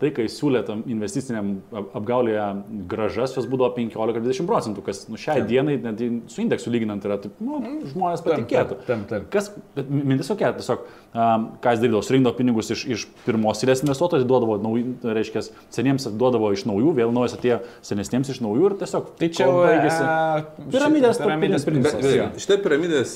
tai, 0.01 0.11
kai 0.17 0.25
siūlė 0.33 0.63
tam 0.67 0.83
investiciniam 0.91 1.51
ap- 1.77 1.95
apgaulėje 2.01 2.45
gražas, 2.89 3.35
jos 3.37 3.47
būdavo 3.51 3.75
15-20 3.77 4.47
procentų, 4.49 4.85
kas 4.87 5.03
nu, 5.13 5.19
šiai 5.21 5.43
dienai, 5.49 5.77
net 5.83 6.01
su 6.33 6.41
indeksu 6.45 6.73
lyginant, 6.73 7.05
yra, 7.05 7.19
taip, 7.21 7.37
nu, 7.45 7.61
žmonės 7.93 8.25
patikėtų. 8.25 8.79
Tam, 8.89 9.05
tam. 9.11 9.27
Kas, 9.33 9.51
bet 9.77 9.91
mi- 9.93 10.03
mintis 10.15 10.31
tokia, 10.33 10.53
tiesiog, 10.57 10.87
um, 11.13 11.47
ką 11.63 11.75
jis 11.77 11.83
darydavo, 11.85 12.03
surinkdavo 12.07 12.37
pinigus 12.41 12.73
iš, 12.73 12.85
iš 12.97 13.05
pirmos 13.27 13.61
eilės 13.65 13.85
investuotojų, 13.85 14.25
duodavo, 14.31 14.57
naujų, 14.65 14.95
tai 15.05 15.15
reiškia, 15.21 15.45
seniems 15.77 16.09
duodavo 16.17 16.51
iš 16.57 16.65
naujų, 16.71 16.95
vėl 16.97 17.13
naujas 17.15 17.37
atėjo 17.37 17.61
senesniems 17.87 18.33
iš 18.33 18.41
naujų 18.45 18.71
ir 18.73 18.77
tiesiog 18.81 19.13
Tai 19.21 19.29
čia 19.37 19.51
baigėsi. 19.53 20.01
e, 20.01 20.67
Piramidės 20.73 21.21
piramidės. 21.21 21.67
Bet, 21.69 22.05
jo. 22.17 22.27
šitą 22.41 22.57
piramidės 22.65 23.15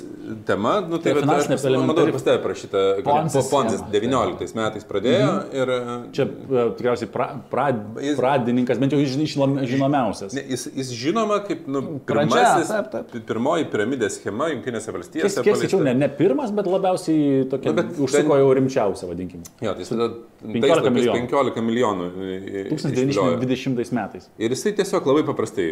tema, 0.48 0.76
nu, 0.84 0.98
tai, 0.98 1.14
Tai 1.14 1.20
tai 1.20 1.24
finansinė 1.24 1.56
aš 1.56 1.64
manau, 1.64 1.78
elementari- 1.80 2.12
pas 2.12 2.26
tave 2.26 2.42
parašyta, 2.44 2.84
kad 3.04 3.30
schema. 3.32 3.90
19 3.94 4.54
metais 4.58 4.84
pradėjo 4.88 5.30
mhm. 5.32 5.56
ir... 5.56 5.74
e, 5.74 5.98
Čia 6.14 6.26
e, 6.28 6.64
tikriausiai 6.76 7.08
pra, 7.10 7.26
pra, 7.50 7.66
Jis- 8.02 8.16
pradininkas, 8.18 8.78
bent 8.78 8.92
jau 8.92 9.00
žin- 9.00 9.26
žinom- 9.26 9.64
žinomiausias. 9.66 10.34
Ne, 10.34 10.42
jis, 10.50 10.66
jis 10.74 10.90
žinoma 10.92 11.40
kaip 11.46 11.66
nu, 11.68 12.00
Pradžia, 12.06 12.34
pirmasis, 12.34 12.68
taip, 12.68 12.90
taip. 12.92 13.10
pi- 13.12 13.20
pirmoji 13.32 13.64
piramidės 13.72 14.18
schema 14.20 14.50
Junktinėse 14.52 14.90
Kiek, 14.90 14.96
valstijose. 14.98 15.42
kiek 15.42 15.56
skaičiau, 15.56 15.78
paleista. 15.80 15.84
ne, 15.84 15.94
ne 15.94 16.08
pirmas, 16.08 16.50
bet 16.52 16.66
labiausiai 16.66 17.48
tokia, 17.50 17.72
Nu, 17.72 17.82
ten- 17.82 18.28
jau 18.34 18.52
rimčiausia, 18.54 19.06
vadinkime. 19.08 19.42
Jo, 19.62 19.72
tai 19.74 19.80
jis 19.84 19.88
tada 19.88 20.08
15 20.44 20.90
milijonų. 20.90 21.28
15 21.28 21.60
milijonų. 21.62 22.04
e, 22.04 22.68
e, 22.68 22.74
išviliojo. 22.74 23.38
1920 23.40 23.92
metais. 23.92 24.28
Ir 24.38 24.50
jisai 24.50 24.72
tiesiog 24.76 25.06
labai 25.06 25.22
paprastai 25.24 25.68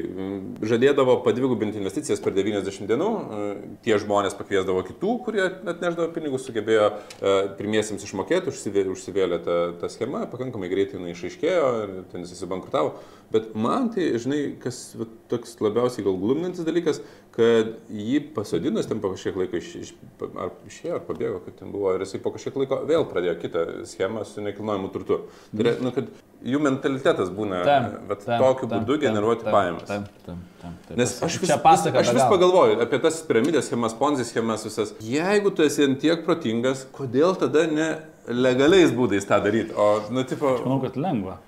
žadėdavo 0.62 1.22
padvigubinti 1.24 1.78
investicijas 1.80 2.20
per 2.22 2.32
90 2.32 2.86
dienų. 2.88 3.10
e, 3.12 3.52
Tie 3.82 3.94
žmonės 3.98 4.34
pakviesdavo 4.38 4.82
kitų, 4.86 5.24
kurie 5.24 5.42
atneždavo 5.66 6.12
pinigus, 6.14 6.46
sugebėjo 6.48 6.92
e, 7.22 7.48
pirmiesiems 7.58 8.02
išmokėti, 8.06 8.50
užsivė- 8.52 8.86
užsivėlė 8.92 9.38
ta, 9.44 9.56
ta 9.80 9.88
schema, 9.88 10.26
pakankamai 10.26 10.68
greitai 10.70 10.91
jinai 10.98 11.14
išaiškėjo 11.14 11.66
ir 11.82 11.92
ten 12.12 12.26
jisai 12.26 12.38
subankrutavo. 12.40 12.94
Bet 13.32 13.54
man 13.56 13.88
tai, 13.94 14.10
žinai, 14.20 14.40
kas 14.60 14.92
va, 14.98 15.06
toks 15.32 15.56
labiausiai 15.64 16.04
gal 16.04 16.18
gluminantis 16.20 16.66
dalykas, 16.68 17.00
kad 17.32 17.70
jį 17.88 18.18
pasodinus 18.36 18.88
ten 18.88 19.00
po 19.00 19.14
kažkiek 19.14 19.36
laiko 19.40 19.56
iš, 19.56 19.70
iš, 19.80 19.92
ar 20.20 20.50
išėjo, 20.68 20.98
ar 20.98 21.04
pabėgo, 21.06 21.38
kad 21.46 21.56
ten 21.62 21.70
buvo, 21.72 21.94
ir 21.96 22.04
jisai 22.04 22.20
po 22.20 22.32
kažkiek 22.34 22.58
laiko 22.60 22.82
vėl 22.88 23.06
pradėjo 23.08 23.38
kitą 23.40 23.62
schemą 23.88 24.26
su 24.28 24.44
nekilnojimu 24.44 24.90
turtu. 24.92 25.22
Tai 25.52 25.64
yra, 25.64 25.72
nu, 25.80 25.94
kad 25.96 26.10
jų 26.44 26.60
mentalitetas 26.60 27.30
būna 27.32 27.62
tam, 27.64 27.86
tokiu 28.10 28.68
tam, 28.68 28.82
būdu 28.82 28.98
tam, 28.98 29.04
generuoti 29.06 29.46
tam, 29.46 29.56
pajamas. 29.56 29.86
Tam, 29.88 30.04
tam, 30.26 30.42
tam, 30.60 30.74
tam. 30.88 30.98
Nes 31.00 31.14
aš 31.24 31.38
vis, 31.40 31.54
pasaka. 31.64 32.02
aš 32.02 32.12
vis 32.18 32.26
pagalvoju 32.34 32.82
apie 32.84 33.00
tas 33.06 33.22
piramidės 33.28 33.70
schemas, 33.70 33.96
ponzi 33.96 34.26
schemas 34.28 34.66
visas. 34.68 34.92
Jeigu 35.06 35.54
tu 35.56 35.64
esi 35.64 35.86
ant 35.88 36.00
tiek 36.02 36.26
protingas, 36.26 36.84
kodėl 36.92 37.32
tada 37.40 37.64
ne 37.70 37.88
legaliais 38.28 38.92
būdais 38.92 39.24
tą 39.28 39.40
daryti? 39.44 39.72
O, 39.72 39.88
nu, 40.12 40.26
tipo, 40.28 40.58
Manau, 40.66 40.82
kad 40.84 41.00
lengva. 41.00 41.38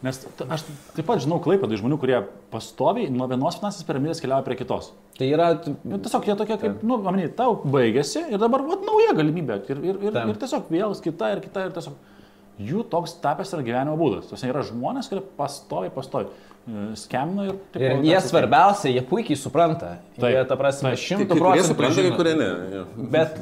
Nes 0.00 0.16
aš 0.48 0.62
taip 0.96 1.04
pat 1.04 1.20
žinau 1.20 1.36
klaipėdai 1.44 1.76
žmonių, 1.76 1.98
kurie 2.00 2.20
pastoviai 2.52 3.10
nuo 3.12 3.26
vienos 3.28 3.58
finansinės 3.60 3.84
piramidės 3.88 4.22
keliauja 4.24 4.46
prie 4.46 4.56
kitos. 4.56 4.92
Tai 5.18 5.26
yra, 5.28 5.50
Nu, 5.84 5.98
tiesiog 6.00 6.24
jie 6.30 6.36
tokie 6.40 6.56
kaip, 6.62 6.78
nu, 6.86 6.96
manai, 7.04 7.26
tau 7.36 7.58
baigėsi 7.68 8.22
ir 8.32 8.40
dabar, 8.40 8.64
vat, 8.64 8.86
nauja 8.86 9.12
galimybė. 9.18 9.60
Ir, 9.68 9.82
ir, 9.90 9.98
ir, 10.08 10.16
ir 10.32 10.40
tiesiog 10.40 10.70
vėl 10.72 10.96
kita 11.04 11.34
ir 11.34 11.42
kita 11.44 11.66
ir 11.68 11.74
tiesiog 11.76 11.98
jų 12.60 12.84
toks 12.92 13.18
tapęs 13.20 13.52
yra 13.56 13.64
gyvenimo 13.64 13.96
būdas. 14.00 14.30
Tuose 14.32 14.48
yra 14.48 14.64
žmonės, 14.66 15.08
kurie 15.12 15.22
pastoviai, 15.36 15.92
pastoviai 15.94 16.28
e, 16.28 16.88
skemina 17.00 17.46
ir... 17.48 17.54
tipo, 17.72 17.84
ir 17.84 18.02
jie 18.04 18.18
svarbiausia, 18.24 18.90
jie 18.92 19.04
puikiai 19.08 19.38
supranta. 19.40 19.94
Taip, 20.18 20.26
Jie, 20.34 20.42
ta 20.48 20.58
prasme, 20.60 20.92
taip. 20.92 21.04
šimtų 21.04 21.38
procentų. 21.40 21.68
supranta, 21.70 22.00
kai 22.00 22.08
žino. 22.08 22.18
kurie 22.18 22.34
ne. 22.36 22.50
Bet 23.14 23.38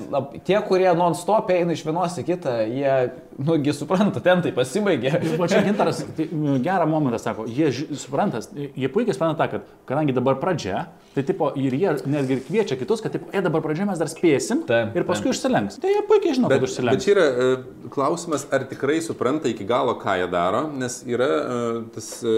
tie, 0.47 0.59
kurie 0.69 0.91
non-stop 0.99 1.51
eina 1.55 1.75
iš 1.75 1.83
vienos 1.87 2.19
į 2.23 2.27
kitą, 2.31 2.55
jie, 2.71 2.95
nugi 3.39 3.73
supranta, 3.73 4.19
ten 4.25 4.41
tai 4.43 4.51
pasibaigė. 4.57 5.13
Va 5.39 5.47
čia 5.51 5.61
gintaras 5.63 6.01
tai, 6.17 6.25
gerą 6.65 6.87
momentą 6.91 7.21
sako, 7.23 7.45
jie 7.47 7.69
supranta, 7.95 8.41
jie 8.55 8.89
puikiai 8.91 9.15
supranta 9.15 9.39
tą, 9.45 9.51
kad 9.53 9.69
kadangi 9.87 10.15
dabar 10.17 10.41
pradžia, 10.43 10.89
tai 11.15 11.23
tipo 11.27 11.53
ir 11.59 11.75
jie 11.79 11.93
netgi 12.11 12.35
ir 12.37 12.43
kviečia 12.49 12.79
kitus, 12.81 13.03
kad 13.05 13.15
tipo, 13.15 13.31
e 13.31 13.43
dabar 13.45 13.63
pradžia 13.65 13.87
mes 13.87 13.99
dar 14.03 14.11
spėsim 14.11 14.65
Taip, 14.67 14.97
ir 14.99 15.07
paskui 15.07 15.31
užsilenks. 15.31 15.79
Tai 15.83 15.93
jie 15.95 16.03
puikiai 16.11 16.35
žino, 16.35 16.51
Bet, 16.51 16.59
kad 16.59 16.67
bet 16.67 16.73
užsilenks. 16.73 17.07
čia 17.07 17.15
yra 17.15 17.27
e, 17.29 17.49
klausimas, 17.95 18.49
ar 18.55 18.67
tikrai 18.71 18.99
supranta 19.07 19.51
iki 19.51 19.67
galo, 19.71 19.95
ką 20.03 20.19
jie 20.19 20.29
daro, 20.35 20.65
nes 20.75 21.01
yra 21.07 21.31
e, 21.39 21.63
tas 21.95 22.11
e, 22.27 22.37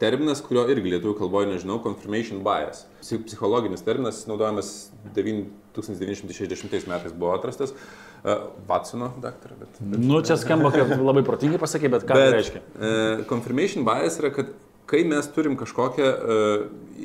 terminas, 0.00 0.40
kurio 0.44 0.64
irgi 0.72 0.96
lietuvių 0.96 1.16
kalboje 1.20 1.52
nežinau, 1.52 1.78
confirmation 1.84 2.40
bias. 2.46 2.86
Psi- 3.04 3.20
Psichologinis 3.28 3.84
terminas, 3.84 4.24
naudojamas 4.28 4.72
9 5.16 5.44
1960 5.78 6.88
metais 6.90 7.12
buvo 7.14 7.34
atrastas. 7.36 7.70
Uh, 8.18 8.48
Watsono 8.68 9.12
daktarą, 9.22 9.58
bet... 9.60 9.76
bet 9.78 10.00
Nu, 10.02 10.22
čia 10.26 10.34
skamba, 10.40 10.72
kad 10.74 10.90
labai 10.98 11.22
protingai 11.26 11.60
pasakė, 11.62 11.90
bet 11.92 12.06
ką 12.08 12.16
tai 12.16 12.24
Bet 12.24 12.34
reiškia? 12.34 12.62
uh, 12.64 13.26
confirmation 13.30 13.86
bias 13.86 14.18
yra, 14.18 14.32
kad 14.34 14.50
kai 14.88 15.04
mes 15.06 15.28
turim 15.34 15.54
kažkokią 15.60 16.08
uh, 16.08 16.64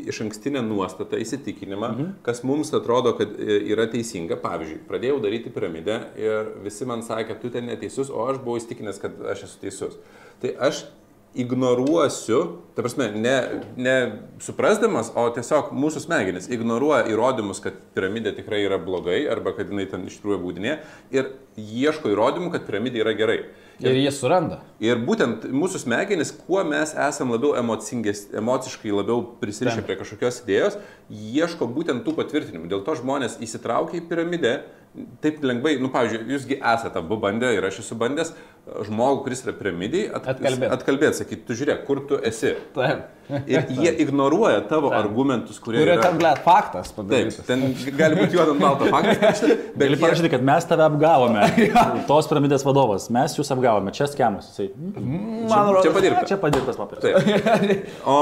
iš 0.10 0.24
ankstinę 0.26 0.64
nuostatą, 0.66 1.20
įsitikinimą, 1.22 1.90
mhm. 1.92 2.10
kas 2.26 2.42
mums 2.48 2.74
atrodo, 2.74 3.14
kad 3.18 3.36
e, 3.38 3.60
yra 3.72 3.86
teisinga, 3.92 4.38
pavyzdžiui, 4.42 4.82
pradėjau 4.90 5.20
daryti 5.24 5.52
piramidę 5.54 6.00
ir 6.20 6.50
visi 6.66 6.88
man 6.90 7.06
sakė, 7.06 7.38
tu 7.42 7.52
ten 7.54 7.70
neteisus, 7.70 8.10
o 8.10 8.26
aš 8.32 8.42
buvau 8.44 8.60
įsitikinęs, 8.60 9.00
kad 9.04 9.22
aš 9.36 9.46
esu 9.48 9.62
teisus. 9.62 10.00
Tai 10.42 10.56
aš 10.70 10.86
ignoruosiu, 11.36 12.40
ta 12.76 12.82
prasme, 12.82 13.12
ne, 13.16 13.36
ne 13.78 13.96
suprasdamas, 14.42 15.10
o 15.18 15.26
tiesiog 15.34 15.72
mūsų 15.74 16.04
smegenys 16.06 16.50
ignoruoja 16.54 17.08
įrodymus, 17.10 17.62
kad 17.64 17.78
piramidė 17.96 18.36
tikrai 18.38 18.62
yra 18.68 18.78
blogai 18.82 19.24
arba 19.32 19.56
kad 19.58 19.72
jinai 19.74 19.88
ten 19.90 20.06
iš 20.10 20.20
tikrųjų 20.20 20.40
būdinė 20.44 20.78
ir 21.16 21.32
ieško 21.58 22.14
įrodymų, 22.14 22.52
kad 22.54 22.68
piramidė 22.68 23.02
yra 23.02 23.16
gerai. 23.18 23.40
Ir 23.82 23.98
jie 23.98 24.12
suranda. 24.14 24.60
Ir 24.84 25.02
būtent 25.02 25.48
mūsų 25.50 25.82
smegenys, 25.82 26.32
kuo 26.46 26.62
mes 26.68 26.94
esame 26.94 27.34
labiau 27.36 27.56
emociškai 27.58 28.94
labiau 28.94 29.26
prisirišę 29.42 29.82
prie 29.88 29.98
kažkokios 30.00 30.44
idėjos, 30.44 30.78
ieško 31.10 31.68
būtent 31.74 32.06
tų 32.06 32.14
patvirtinimų. 32.20 32.70
Dėl 32.72 32.86
to 32.86 32.96
žmonės 33.02 33.40
įsitraukia 33.44 34.00
į 34.00 34.06
piramidę, 34.12 34.54
taip 35.26 35.42
lengvai, 35.42 35.80
nu, 35.82 35.90
pavyzdžiui, 35.94 36.28
jūsgi 36.36 36.60
esate 36.60 37.02
abu 37.02 37.18
bandę 37.22 37.50
ir 37.56 37.66
aš 37.66 37.82
esu 37.82 37.98
bandęs 37.98 38.36
žmogų, 38.88 39.24
kuris 39.26 39.42
yra 39.44 39.54
piramidai, 39.60 40.06
at, 40.16 40.28
Atkalbėt. 40.36 40.72
atkalbėti, 40.72 41.18
sakyti, 41.20 41.44
tu 41.50 41.58
žiūrėk, 41.60 41.82
kur 41.88 42.00
tu 42.08 42.20
esi. 42.24 42.54
Taip. 42.76 43.10
Ir 43.48 43.70
jie 43.72 43.92
ignoruoja 44.04 44.58
tavo 44.68 44.90
Taip. 44.92 44.98
argumentus, 45.00 45.56
kurie 45.64 45.80
Kurio 45.80 45.94
yra... 45.96 46.02
ten, 46.04 46.18
blėt, 46.20 46.42
faktas 46.44 46.90
Taip, 46.92 46.98
padarytas. 46.98 47.46
ten 47.48 47.62
gali 47.96 48.18
būti 48.20 48.36
juodant 48.36 48.60
balto 48.60 48.90
faktas, 48.92 49.40
bet 49.48 49.78
Gali 49.80 49.96
jie, 49.96 50.00
parašyti, 50.02 50.32
kad 50.34 50.44
mes 50.44 50.68
tave 50.68 50.84
apgavome. 50.84 51.46
Tos 52.10 52.28
piramidės 52.28 52.66
vadovas, 52.68 53.06
mes 53.16 53.36
jūs 53.40 53.52
apgavome, 53.56 53.94
čia 53.96 54.10
skemas. 54.12 54.50
Jisai, 54.52 54.68
"Mm, 54.76 55.48
Man 55.52 55.70
rodo, 55.72 55.86
čia 55.88 55.94
padirbta. 55.96 56.26
Čia 56.34 56.38
padirtas 56.44 56.80
papiras. 56.80 57.04
Taip. 57.04 57.88
O 58.12 58.18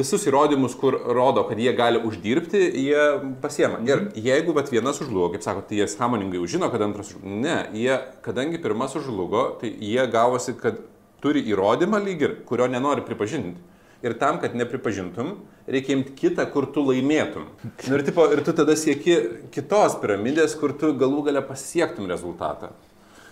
visus 0.00 0.24
įrodymus, 0.28 0.76
kur 0.78 0.98
rodo, 1.16 1.46
kad 1.48 1.58
jie 1.60 1.72
gali 1.76 2.00
uždirbti, 2.04 2.60
jie 2.76 3.06
pasiema. 3.40 3.80
Ir 3.88 4.10
jeigu 4.20 4.52
vat, 4.56 4.68
vienas 4.72 5.00
užlugo, 5.00 5.30
kaip 5.32 5.44
sako, 5.48 5.64
tai 5.68 5.80
jie 5.80 5.88
sąmoningai 5.88 6.40
užžino, 6.44 6.68
kad 6.72 6.84
antras 6.84 7.14
užlugo. 7.14 7.40
Ne, 7.40 7.56
jie, 7.72 7.96
kadangi 8.24 8.60
pirmas 8.60 8.94
užlugo, 9.00 9.49
tai 9.60 9.72
jie 9.74 10.06
gavosi, 10.12 10.54
kad 10.60 10.78
turi 11.20 11.42
įrodymą 11.52 12.00
lyg 12.04 12.22
ir, 12.24 12.36
kurio 12.48 12.68
nenori 12.70 13.04
pripažinti. 13.06 13.60
Ir 14.00 14.14
tam, 14.16 14.38
kad 14.40 14.54
nepripažintum, 14.56 15.34
reikia 15.68 15.92
imti 15.92 16.14
kitą, 16.16 16.46
kur 16.52 16.70
tu 16.72 16.86
laimėtum. 16.86 17.50
Nu, 17.84 17.98
ir, 17.98 18.04
tipo, 18.06 18.24
ir 18.32 18.40
tu 18.46 18.54
tada 18.56 18.72
sieki 18.78 19.16
kitos 19.52 19.98
piramidės, 20.00 20.54
kur 20.56 20.72
tu 20.80 20.94
galų 20.96 21.26
gale 21.28 21.42
pasiektum 21.44 22.08
rezultatą. 22.08 22.72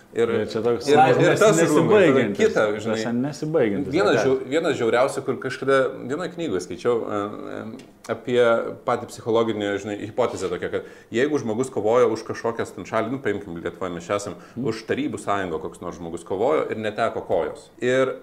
Ir, 0.09 0.31
Ir 0.33 0.47
čia 0.49 0.63
toks 0.65 0.87
ir, 0.89 0.97
ir 0.97 1.35
tas 1.37 1.53
užlugo, 1.53 1.99
ir 2.01 2.07
tada 2.09 2.31
nesibaigiantis. 2.33 2.39
kita, 2.39 2.63
žinai. 2.81 2.95
Tas 2.97 3.13
Nesibaigiantis. 3.13 3.93
Vienas, 3.93 4.15
žiau, 4.23 4.39
vienas 4.49 4.77
žiauriausių, 4.79 5.21
kur 5.27 5.37
kažkada 5.43 5.77
vienoje 6.01 6.31
knygoje 6.33 6.63
skaičiau 6.65 6.95
apie 8.09 8.39
patį 8.87 9.11
psichologinį, 9.11 9.67
žinai, 9.83 9.99
hipotezę 10.01 10.49
tokią, 10.49 10.71
kad 10.73 10.89
jeigu 11.13 11.37
žmogus 11.43 11.69
kovoja 11.69 12.09
už 12.09 12.25
kažkokias 12.25 12.73
ten 12.73 12.89
šalį, 12.89 13.13
nu 13.13 13.21
paimkim 13.21 13.61
Lietuvą, 13.61 13.91
mes 13.93 14.09
esam, 14.09 14.39
mm. 14.55 14.65
už 14.71 14.81
tarybų 14.89 15.21
sąjungą 15.21 15.61
koks 15.67 15.85
nors 15.85 16.01
žmogus 16.01 16.25
kovojo 16.25 16.65
ir 16.73 16.81
neteko 16.81 17.21
kojos. 17.29 17.69
Ir 17.77 18.15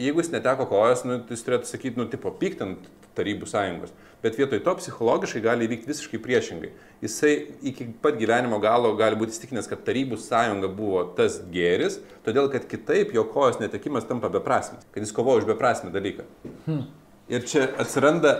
jeigu 0.00 0.24
jis 0.24 0.32
neteko 0.32 0.64
kojos, 0.72 1.04
nu, 1.04 1.20
jis 1.28 1.44
turėtų 1.44 1.68
sakyti, 1.68 2.00
nu, 2.00 2.08
tipo, 2.08 2.32
pyktant 2.32 2.88
tarybų 3.16 3.48
sąjungos. 3.52 3.92
Bet 4.24 4.38
vietoj 4.38 4.62
to 4.64 4.74
psichologiškai 4.78 5.42
gali 5.44 5.66
įvykti 5.68 5.90
visiškai 5.90 6.18
priešingai. 6.24 6.70
Jisai 7.04 7.34
iki 7.68 7.88
pat 8.02 8.16
gyvenimo 8.18 8.58
galo 8.62 8.94
gali 8.98 9.18
būti 9.20 9.34
įstikinęs, 9.34 9.68
kad 9.70 9.84
tarybų 9.86 10.18
sąjunga 10.22 10.70
buvo 10.72 11.04
tas 11.18 11.38
gėris, 11.52 12.00
todėl 12.26 12.48
kad 12.52 12.64
kitaip 12.70 13.12
jo 13.14 13.26
kojos 13.28 13.60
netekimas 13.60 14.08
tampa 14.08 14.32
beprasmis, 14.32 14.86
kad 14.94 15.04
jis 15.04 15.14
kovoja 15.14 15.44
už 15.44 15.50
beprasmį 15.52 15.92
dalyką. 15.94 16.26
Hmm. 16.64 16.86
Ir 17.28 17.44
čia 17.46 17.68
atsiranda 17.82 18.36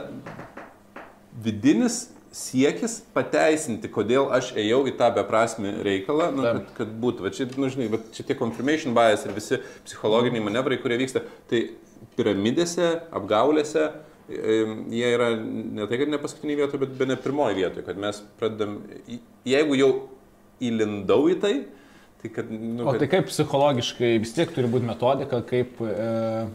vidinis 1.44 2.06
siekis 2.36 2.98
pateisinti, 3.16 3.88
kodėl 3.92 4.28
aš 4.34 4.50
ėjau 4.58 4.82
į 4.90 4.94
tą 4.98 5.08
beprasmį 5.16 5.72
reikalą, 5.86 6.28
nu, 6.36 6.44
kad, 6.44 6.66
kad 6.80 6.92
būtų. 7.02 7.24
Va 7.24 7.32
čia, 7.32 7.46
nu, 7.56 7.70
žinai, 7.72 7.88
va 7.92 8.00
čia 8.12 8.26
tie 8.28 8.36
confirmation 8.38 8.96
bias 8.96 9.24
ir 9.24 9.32
visi 9.36 9.60
psichologiniai 9.86 10.44
manevrai, 10.44 10.78
kurie 10.82 10.98
vyksta, 11.00 11.24
tai 11.50 11.62
piramidėse, 12.18 12.90
apgaulėse, 13.16 13.86
em, 13.88 14.15
jie 14.28 15.08
yra 15.14 15.30
ne 15.38 15.86
tai, 15.86 16.00
kad 16.00 16.10
ne 16.10 16.20
paskutinį 16.22 16.58
vietą, 16.60 16.80
bet 16.82 16.94
be 16.98 17.08
ne 17.08 17.16
pirmoji 17.20 17.60
vietoje, 17.60 17.86
kad 17.86 18.00
mes 18.00 18.20
pradedam, 18.40 18.78
jeigu 19.46 19.78
jau 19.78 19.90
įlindau 20.66 21.26
į 21.30 21.38
tai, 21.42 21.54
tai 22.26 22.34
kad, 22.34 22.50
nu, 22.50 22.84
O 22.86 22.90
kad 22.90 23.00
tai 23.00 23.08
kaip 23.10 23.28
psichologiškai 23.30 24.10
vis 24.22 24.32
tiek 24.34 24.50
turi 24.54 24.68
būti 24.70 24.86
metodika, 24.86 25.40
kaip 25.46 25.78
e, 25.82 26.06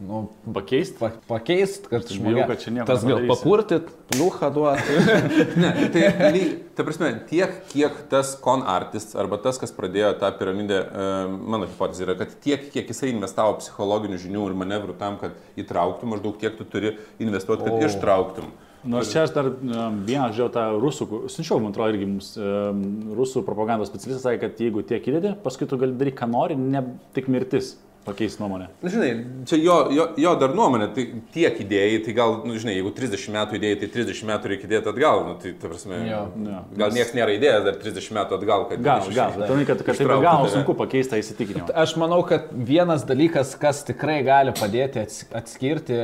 nu, 0.04 0.22
Pakeist? 0.54 0.98
pa, 1.00 1.12
pakeist, 1.30 1.88
kad 1.92 2.08
žmogus 2.12 2.48
kad 2.50 2.64
čia 2.64 2.74
nieko 2.76 2.88
tas 2.90 3.06
gal 3.08 3.24
papurtit, 3.30 3.92
pliuchą 4.12 4.52
duoti. 4.54 4.98
Ne, 5.62 5.72
tai, 5.94 6.42
ta 6.76 6.86
prasme, 6.88 7.12
tiek, 7.30 7.54
kiek 7.72 7.96
tas 8.12 8.34
con 8.42 8.64
artist 8.68 9.16
arba 9.20 9.40
tas, 9.42 9.60
kas 9.62 9.74
pradėjo 9.76 10.14
tą 10.22 10.32
piramidę, 10.40 10.82
e, 10.82 11.12
mano 11.54 11.70
hipotezė 11.70 12.08
yra, 12.08 12.18
kad 12.24 12.34
tiek, 12.44 12.68
kiek 12.74 12.92
jisai 12.92 13.12
investavo 13.14 13.58
psichologinių 13.62 14.20
žinių 14.22 14.50
ir 14.50 14.58
manevrų 14.64 14.98
tam, 15.00 15.20
kad 15.22 15.38
įtrauktum, 15.60 16.16
maždaug 16.16 16.40
tiek 16.42 16.58
tu 16.58 16.68
turi 16.68 16.96
investuoti, 17.22 17.68
kad 17.68 17.78
O. 17.78 17.80
o. 17.80 17.88
ištrauktum. 17.90 18.52
Nors 18.84 19.12
čia 19.14 19.28
aš 19.28 19.34
dar 19.36 19.48
vieną 19.52 20.32
žiūrėjau 20.34 20.50
tą 20.56 20.64
rusų, 20.82 21.08
siunčiau, 21.30 21.60
man 21.62 21.70
atrodo, 21.70 21.94
irgi 21.94 22.08
mums 22.10 22.32
um, 22.40 22.80
rusų 23.14 23.44
propagandos 23.46 23.92
specialistas 23.92 24.26
sakė, 24.26 24.40
kad 24.48 24.64
jeigu 24.64 24.82
tiek 24.90 25.06
įdedi, 25.12 25.36
paskui 25.44 25.68
tu 25.70 25.78
gali 25.82 25.94
daryti, 26.00 26.18
ką 26.18 26.30
nori, 26.32 26.58
ne 26.58 26.82
tik 27.14 27.30
mirtis 27.30 27.76
pakeis 28.06 28.38
nuomonę. 28.42 28.68
Na, 28.82 28.90
žinai, 28.90 29.10
čia 29.50 29.58
jo, 29.62 29.76
jo, 29.94 30.06
jo 30.18 30.32
dar 30.42 30.54
nuomonė, 30.58 30.88
tai 30.96 31.04
tiek 31.36 31.60
idėjai, 31.64 32.00
tai 32.06 32.14
gal, 32.18 32.38
nu, 32.48 32.56
žinai, 32.62 32.74
jeigu 32.80 32.92
30 32.98 33.34
metų 33.36 33.58
idėjai, 33.60 33.78
tai 33.84 33.90
30 33.94 34.26
metų 34.32 34.52
reikia 34.54 34.70
įdėti 34.70 34.90
atgal, 34.94 35.22
nu, 35.28 35.36
tai, 35.44 35.52
ta 35.62 35.70
prasme, 35.72 36.00
Jo. 36.10 36.22
Jo. 36.48 36.62
gal 36.82 36.96
niekas 36.96 37.14
nėra 37.18 37.36
įdėjęs 37.38 37.66
dar 37.68 37.78
30 37.84 38.16
metų 38.18 38.38
atgal, 38.40 38.66
kad... 38.72 38.82
Gal, 38.86 39.06
iš- 39.06 39.16
gal, 39.20 39.36
tai, 39.38 39.60
kad, 39.70 39.84
kad 39.86 40.00
ištrauktų 40.00 40.26
gal 40.26 40.48
sunku 40.56 40.76
pakeisti 40.80 41.14
tą 41.14 41.20
įsitikinimą. 41.22 41.70
Aš 41.84 41.96
manau, 42.02 42.22
kad 42.28 42.50
vienas 42.54 43.06
dalykas, 43.08 43.54
kas 43.62 43.84
tikrai 43.88 44.20
gali 44.26 44.56
padėti 44.58 45.04
ats- 45.06 45.24
atskirti, 45.38 46.00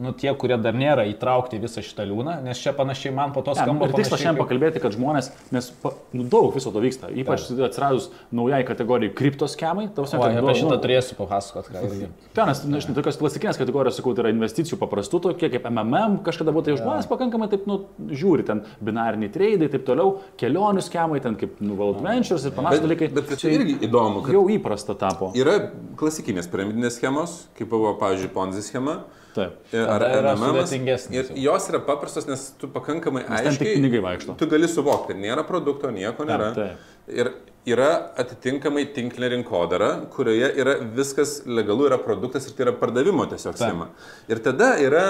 nu, 0.00 0.14
tie, 0.16 0.32
kurie 0.38 0.56
dar 0.64 0.74
nėra 0.76 1.04
įtraukti 1.12 1.60
visą 1.62 1.84
šitą 1.84 2.06
liūną, 2.08 2.38
nes 2.46 2.60
čia 2.62 2.72
panašiai 2.76 3.12
man 3.14 3.32
po 3.36 3.42
to 3.44 3.52
Ne, 3.54 3.60
skamba. 3.62 3.86
ir 3.90 3.94
tikslas 4.00 4.22
šiandien 4.24 4.40
pakalbėti, 4.40 4.80
kad 4.82 4.96
žmonės, 4.96 5.28
nes 5.54 5.68
pa, 5.82 5.92
nu, 6.16 6.24
daug 6.30 6.54
viso 6.56 6.72
to 6.74 6.80
vyksta, 6.82 7.12
ypač 7.12 7.44
atsiradus 7.52 8.08
naujai 8.34 8.62
kategorijai 8.66 9.12
kriptoskemai. 9.14 9.90
O, 9.94 10.04
apie 10.04 10.54
šitą 10.58 10.78
turėsiu 10.82 11.16
papasakot, 11.34 11.68
ką 11.72 11.82
irgi. 11.88 12.08
Ten, 12.34 12.48
nes, 12.50 12.60
nežinau, 12.68 12.94
tokios 12.98 13.18
klasikinės 13.20 13.58
kategorijos, 13.60 13.98
sakau, 13.98 14.14
tai 14.14 14.24
yra 14.24 14.32
investicijų 14.34 14.78
paprastų, 14.80 15.20
tokie 15.28 15.50
kaip 15.52 15.66
MMM, 15.70 16.20
kažkada 16.26 16.54
buvo, 16.54 16.64
tai 16.66 16.76
žmonės 16.78 17.08
pakankamai 17.10 17.48
taip, 17.52 17.66
nu, 17.70 17.80
žiūri, 18.10 18.46
ten 18.48 18.62
binariniai 18.84 19.32
treidai, 19.34 19.70
taip 19.72 19.86
toliau, 19.88 20.18
kelionių 20.40 20.84
skemai, 20.84 21.20
ten 21.24 21.38
kaip, 21.40 21.58
nu, 21.64 21.76
World 21.78 22.02
Ventures 22.04 22.46
ir 22.46 22.54
panašūs 22.56 22.84
dalykai. 22.84 23.10
Bet, 23.14 23.28
bet 23.32 23.42
čia 23.42 23.52
irgi 23.56 23.78
įdomu, 23.88 24.24
kad 24.26 24.36
jau 24.36 24.46
įprasta 24.54 24.96
tapo. 24.98 25.32
yra 25.38 25.58
klasikinės 26.00 26.50
piramidinės 26.52 26.98
schemos, 27.00 27.44
kaip 27.58 27.70
buvo, 27.72 27.94
pavyzdžiui, 28.00 28.32
Ponzi 28.34 28.64
schema. 28.66 29.02
Taip. 29.34 29.56
Ar 29.74 30.04
MMM. 30.38 30.60
Ir 31.10 31.30
jos 31.42 31.64
yra 31.72 31.80
paprastos, 31.82 32.28
nes 32.30 32.52
tu 32.58 32.68
pakankamai 32.70 33.24
tik 33.24 33.48
aiškiai. 33.50 33.72
pinigai 33.80 34.02
vaikšto. 34.04 34.36
Tu 34.38 34.46
gali 34.46 34.68
suvokti, 34.70 35.10
kad 35.10 35.18
nėra 35.18 35.42
produkto, 35.48 35.90
nieko 35.90 36.22
nėra. 36.28 36.52
taip. 36.54 36.92
Ir 37.10 37.32
yra 37.68 37.90
atitinkamai 38.20 38.84
tinklinė 38.96 39.30
rinkodara, 39.38 39.90
kurioje 40.12 40.50
yra 40.60 40.76
viskas 40.96 41.38
legalu, 41.48 41.88
yra 41.88 41.98
produktas 42.02 42.48
ir 42.48 42.56
tai 42.56 42.66
yra 42.68 42.74
pardavimo 42.76 43.24
tiesiog 43.30 43.56
schema. 43.56 43.88
Ir 44.28 44.42
tada 44.44 44.74
yra 44.82 45.04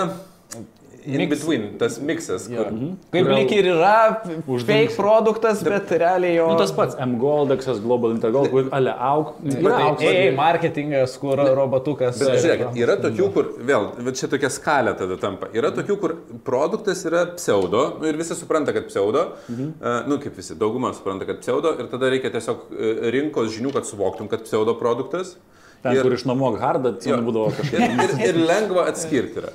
in 1.07 1.17
Mix. 1.21 1.31
between, 1.37 1.79
tas 1.79 1.99
miksas. 1.99 2.47
Kur, 2.49 2.69
Kaip 3.13 3.27
Kurio- 3.27 3.37
lyg 3.37 3.53
ir 3.53 3.69
yra 3.75 4.23
fake 4.65 4.95
produktas, 4.97 5.63
bet 5.67 5.91
realiai 6.01 6.37
jo... 6.39 6.47
Nu, 6.49 6.57
tas 6.59 6.73
pats 6.73 6.97
M-Goldexas, 7.05 7.81
Global 7.85 8.15
Intergold, 8.15 8.51
kur 8.53 8.71
ale 8.73 8.95
auk. 9.09 9.35
Yra 9.45 9.81
ei, 10.01 10.31
marketingas, 10.37 11.17
kur 11.21 11.41
robotukas. 11.59 12.19
Bet 12.23 12.41
žiūrėkit, 12.41 12.81
yra 12.81 12.97
tokių, 13.03 13.31
kur, 13.37 13.51
vėl, 13.71 13.91
čia 14.17 14.31
tokia 14.33 14.51
skalė 14.53 14.97
tada 14.99 15.19
tampa. 15.21 15.51
Yra 15.57 15.73
tokių, 15.77 15.99
kur 16.01 16.17
produktas 16.47 17.05
yra 17.09 17.27
pseudo, 17.35 17.87
nu, 18.01 18.09
ir 18.09 18.21
visi 18.21 18.37
supranta, 18.39 18.73
kad 18.77 18.89
pseudo, 18.89 19.27
mhm. 19.49 19.75
uh, 19.81 19.99
nu 20.11 20.21
kaip 20.23 20.41
visi, 20.41 20.57
dauguma 20.61 20.95
supranta, 20.97 21.29
kad 21.29 21.45
pseudo, 21.45 21.77
ir 21.79 21.91
tada 21.93 22.13
reikia 22.15 22.33
tiesiog 22.35 22.71
uh, 22.71 22.95
rinkos 23.15 23.53
žinių, 23.59 23.75
kad 23.77 23.89
suvoktum, 23.89 24.31
kad 24.33 24.49
pseudo 24.49 24.77
produktas. 24.81 25.37
Ten, 25.85 25.99
Ir- 25.99 26.03
kur 26.07 26.15
išnuomok 26.17 26.55
hardą, 26.63 26.95
ten 26.97 27.21
būdavo 27.27 27.51
kažkas. 27.59 27.77
Ir, 27.77 28.05
ir, 28.07 28.15
ir 28.31 28.39
lengva 28.49 28.87
atskirti 28.89 29.43
yra. 29.43 29.51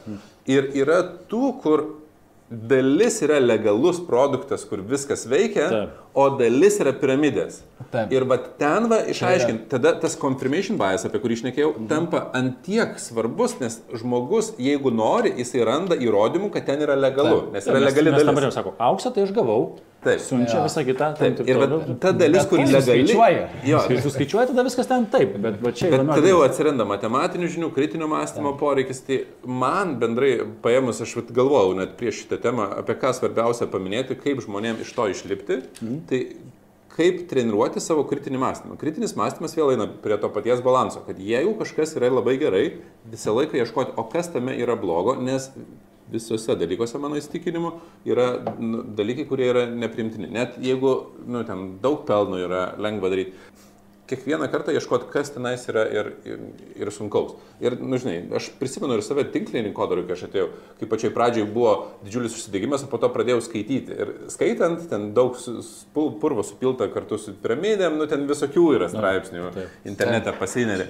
Ir 0.50 0.68
yra 0.78 1.00
tų, 1.30 1.56
kur 1.64 1.88
dalis 2.50 3.20
yra 3.22 3.38
legalus 3.42 4.00
produktas, 4.02 4.64
kur 4.66 4.82
viskas 4.82 5.26
veikia, 5.30 5.68
Taip. 5.70 5.98
o 6.18 6.24
dalis 6.40 6.80
yra 6.82 6.94
piramidės. 6.98 7.60
Taip. 7.94 8.14
Ir 8.14 8.26
va 8.30 8.38
ten 8.62 8.88
va 8.90 9.02
išaiškinti, 9.10 9.68
tada 9.70 9.92
tas 10.02 10.16
confirmation 10.18 10.78
bias, 10.78 11.06
apie 11.06 11.22
kurį 11.22 11.38
išnekėjau, 11.40 11.72
tampa 11.90 12.24
antiek 12.38 12.98
svarbus, 13.02 13.58
nes 13.62 13.80
žmogus, 14.02 14.54
jeigu 14.62 14.90
nori, 14.94 15.34
jisai 15.38 15.62
randa 15.70 15.98
įrodymų, 15.98 16.50
kad 16.54 16.66
ten 16.70 16.82
yra 16.86 16.98
legalu, 16.98 17.44
Taip. 17.48 17.54
nes 17.58 17.70
yra 17.70 17.84
legali 17.86 18.10
Mes 18.14 18.18
dalis. 18.24 18.32
dabar 18.34 18.50
jau 18.50 18.54
sako, 18.58 18.74
auksą 18.90 19.14
tai 19.14 19.26
aš 19.30 19.34
gavau. 19.38 19.62
Taip. 20.04 20.22
Siunčia 20.24 20.62
Jo. 20.62 20.64
visą 20.64 20.84
kitą. 20.88 21.08
Taip, 21.20 21.40
ir 21.44 21.58
va, 21.60 21.68
ta 22.00 22.14
dalis, 22.16 22.46
kur 22.48 22.62
tu 22.62 22.66
legali. 22.72 23.04
suskaičiuoji. 23.04 23.40
Jo, 23.68 23.80
jūs 23.92 24.06
skaičiuojate, 24.16 24.54
tada 24.54 24.64
viskas 24.64 24.88
ten 24.88 25.08
taip, 25.12 25.34
bet, 25.44 25.58
bet 25.60 25.76
čia 25.76 25.90
Bet 25.92 26.06
tada 26.08 26.30
jau 26.32 26.38
atsiranda 26.46 26.86
matematinių 26.88 27.50
žinių, 27.56 27.72
kritinio 27.76 28.08
mąstymo 28.08 28.54
poreikis. 28.62 29.04
Tai 29.04 29.18
man 29.44 29.98
bendrai 30.00 30.38
paėmus, 30.64 31.02
aš 31.04 31.18
galvojau 31.36 31.76
net 31.82 31.98
prieš 32.00 32.24
šitą 32.24 32.40
temą, 32.48 32.70
apie 32.80 32.96
ką 33.02 33.12
svarbiausia 33.18 33.68
paminėti, 33.68 34.16
kaip 34.24 34.40
žmonėms 34.46 34.86
iš 34.88 34.96
to 34.96 35.10
išlipti. 35.12 35.60
Mm. 35.84 36.00
Tai 36.08 36.22
kaip 37.00 37.22
treniruoti 37.32 37.84
savo 37.84 38.04
kritinį 38.08 38.40
mąstymą. 38.42 38.80
Kritinis 38.80 39.16
mąstymas 39.20 39.56
vėl 39.56 39.74
eina 39.76 39.88
prie 40.04 40.18
to 40.20 40.32
paties 40.36 40.64
balanso, 40.64 41.04
kad 41.06 41.20
jeigu 41.20 41.54
kažkas 41.60 41.96
yra 42.00 42.10
labai 42.12 42.36
gerai, 42.42 42.64
visą 43.08 43.36
laiką 43.36 43.60
ieškoti, 43.62 43.96
o 44.00 44.04
kas 44.12 44.32
tame 44.34 44.56
yra 44.60 44.76
blogo, 44.80 45.16
nes 45.20 45.52
visose 46.12 46.56
dalykuose, 46.60 47.00
mano 47.02 47.20
įstikinimu, 47.20 47.74
yra 48.10 48.32
nu, 48.60 48.84
dalykai, 48.98 49.28
kurie 49.30 49.50
yra 49.52 49.66
neprimtini. 49.70 50.32
Net 50.34 50.58
jeigu 50.64 50.96
nu, 51.28 51.44
ten 51.48 51.76
daug 51.84 52.06
pelno 52.10 52.42
yra 52.42 52.70
lengva 52.82 53.12
daryti 53.14 53.38
kiekvieną 54.10 54.48
kartą 54.50 54.74
ieškoti, 54.74 55.06
kas 55.14 55.30
tenais 55.34 55.68
yra 55.70 55.84
ir, 55.94 56.08
ir, 56.26 56.40
ir 56.82 56.92
sunkaus. 56.94 57.36
Ir, 57.62 57.76
nu, 57.82 58.00
žinai, 58.02 58.24
aš 58.40 58.50
prisimenu 58.58 58.98
ir 58.98 59.04
save 59.06 59.28
tinklinį 59.34 59.68
rinkodarui, 59.68 60.08
kai 60.08 60.16
aš 60.18 60.26
atėjau, 60.30 60.48
kai 60.80 60.90
pačiai 60.90 61.14
pradžiai 61.14 61.46
buvo 61.46 61.76
didžiulis 62.06 62.34
susidėgymas, 62.38 62.86
o 62.86 62.90
po 62.90 62.98
to 63.02 63.12
pradėjau 63.14 63.44
skaityti. 63.46 63.94
Ir 63.94 64.14
skaitant, 64.34 64.82
ten 64.90 65.12
daug 65.18 65.38
purvo 65.94 66.46
supilta 66.48 66.90
kartu 66.94 67.22
su 67.22 67.36
piramidėm, 67.44 68.00
nu, 68.02 68.10
ten 68.10 68.26
visokių 68.30 68.66
yra 68.80 68.90
straipsnių 68.90 69.52
internete 69.92 70.34
pasineri. 70.42 70.90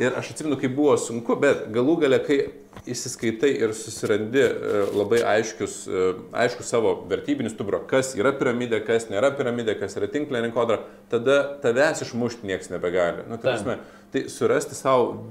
Ir 0.00 0.16
aš 0.18 0.30
atsimenu, 0.34 0.58
kaip 0.60 0.74
buvo 0.76 0.96
sunku, 1.00 1.38
bet 1.40 1.66
galų 1.72 1.96
gale, 2.02 2.18
kai 2.24 2.38
įsiskaitai 2.86 3.50
ir 3.64 3.72
susirandi 3.76 4.42
e, 4.44 4.80
labai 4.92 5.22
aiškius, 5.36 5.76
e, 5.88 6.02
aišku 6.44 6.66
savo 6.66 6.92
vertybinį 7.10 7.54
stuburą, 7.54 7.80
kas 7.88 8.12
yra 8.18 8.34
piramidė, 8.36 8.82
kas 8.86 9.08
nėra 9.08 9.32
piramidė, 9.38 9.78
kas 9.80 9.96
yra 9.98 10.10
tinklinė 10.12 10.44
rinkodara, 10.46 10.84
tada 11.12 11.38
tavęs 11.64 12.04
išmušti 12.04 12.50
niekas 12.50 12.70
nebegali. 12.74 13.24
Nu, 13.30 13.40
tai, 13.40 13.54
prasme, 13.54 13.78
tai 14.12 14.26
surasti 14.32 14.76
savo 14.78 15.24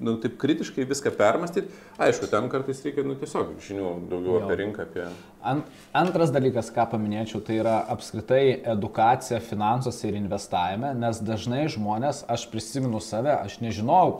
nu, 0.00 0.16
taip 0.20 0.36
kritiškai 0.40 0.84
viską 0.88 1.12
permastyti, 1.16 1.72
aišku, 1.98 2.28
tam 2.30 2.50
kartais 2.52 2.82
reikia 2.84 3.04
nu, 3.06 3.16
tiesiog 3.18 3.54
žinių 3.64 3.92
daugiau 4.10 4.36
jo. 4.36 4.42
apie 4.44 4.58
rinką. 4.60 4.84
Apie... 4.84 5.06
Ant, 5.46 5.68
antras 5.94 6.32
dalykas, 6.34 6.68
ką 6.74 6.88
paminėčiau, 6.90 7.40
tai 7.46 7.60
yra 7.60 7.76
apskritai 7.92 8.58
edukacija 8.72 9.38
finansuose 9.44 10.08
ir 10.08 10.18
investavime, 10.18 10.90
nes 10.98 11.20
dažnai 11.24 11.64
žmonės, 11.72 12.24
aš 12.32 12.48
prisimenu 12.50 13.00
save, 13.04 13.30
aš 13.36 13.60
nežinau 13.62 14.10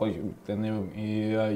ten, 0.47 0.65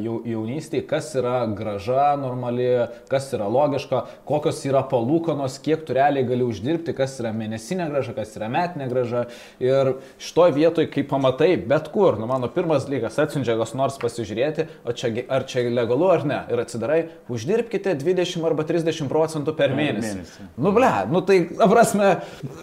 jau, 0.02 0.16
jaunystėje, 0.26 0.84
kas 0.90 1.12
yra 1.18 1.36
graža 1.56 2.10
normali, 2.20 2.66
kas 3.10 3.30
yra 3.36 3.46
logiška, 3.52 4.02
kokios 4.28 4.60
yra 4.66 4.82
palūkanos, 4.90 5.60
kiek 5.62 5.86
tu 5.86 5.96
realiai 5.96 6.26
gali 6.26 6.44
uždirbti, 6.46 6.96
kas 6.98 7.16
yra 7.22 7.32
mėnesinė 7.36 7.88
graža, 7.92 8.16
kas 8.18 8.34
yra 8.36 8.50
metinė 8.52 8.90
graža. 8.90 9.24
Ir 9.62 9.94
šitoje 10.20 10.56
vietoje, 10.58 10.90
kai 10.90 11.06
pamatai 11.06 11.54
bet 11.70 11.92
kur, 11.94 12.18
nu 12.20 12.26
mano 12.30 12.50
pirmas 12.52 12.88
dalykas, 12.88 13.20
atsiunčia 13.22 13.56
kas 13.60 13.76
nors 13.78 14.00
pas 14.02 14.09
pasižiūrėti, 14.10 14.66
o 14.84 14.92
čia, 14.96 15.10
ar 15.30 15.46
čia 15.48 15.64
legalu 15.70 16.08
ar 16.10 16.24
ne. 16.26 16.40
Ir 16.52 16.62
atsidarai, 16.62 17.00
uždirbkite 17.32 17.94
20 18.00 18.46
arba 18.46 18.66
30 18.68 19.08
procentų 19.10 19.54
per 19.56 19.74
mėnesį. 19.76 20.12
mėnesį. 20.18 20.48
Nu, 20.60 20.72
ble, 20.76 20.90
nu 21.10 21.22
tai, 21.26 21.38
prasme, 21.60 22.10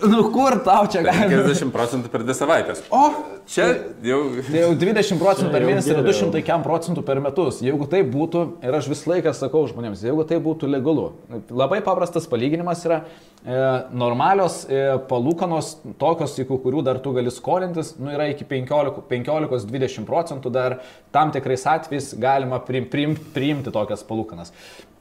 nu 0.03 0.27
kur 0.35 0.59
tau 0.65 0.85
čia 0.91 1.03
galima? 1.07 1.43
50 1.47 1.73
procentų 1.75 2.11
per 2.13 2.25
dvi 2.27 2.35
savaitės. 2.37 2.83
O, 2.93 3.03
čia 3.49 3.69
jau. 4.05 4.19
Tai 4.47 4.63
jau 4.65 4.73
20 4.83 5.21
procentų 5.21 5.53
per 5.55 5.67
mėnesį 5.67 5.95
yra 5.95 6.05
200 6.05 6.59
procentų 6.65 7.05
per 7.07 7.21
metus. 7.23 7.61
Jeigu 7.65 7.87
tai 7.89 8.03
būtų, 8.07 8.43
ir 8.65 8.79
aš 8.79 8.91
visą 8.91 9.13
laiką 9.15 9.33
sakau 9.37 9.63
žmonėms, 9.71 10.03
jeigu 10.05 10.27
tai 10.27 10.41
būtų 10.43 10.69
legalu. 10.71 11.09
Labai 11.49 11.81
paprastas 11.85 12.29
palyginimas 12.29 12.83
yra 12.87 13.03
normalios 13.95 14.65
e, 14.67 14.81
palūkanos, 15.07 15.69
tokios, 16.01 16.33
iki 16.41 16.57
kurių 16.63 16.81
dar 16.83 16.99
tu 17.03 17.13
gali 17.15 17.31
skolintis, 17.31 17.93
nu, 18.01 18.11
yra 18.11 18.27
iki 18.33 18.43
15-20 18.47 20.03
procentų 20.07 20.51
dar 20.51 20.81
tam 21.15 21.31
tikrais 21.31 21.63
atvejais 21.69 22.11
galima 22.19 22.59
priimti, 22.59 23.23
priimti 23.33 23.71
tokias 23.71 24.03
palūkanas. 24.07 24.51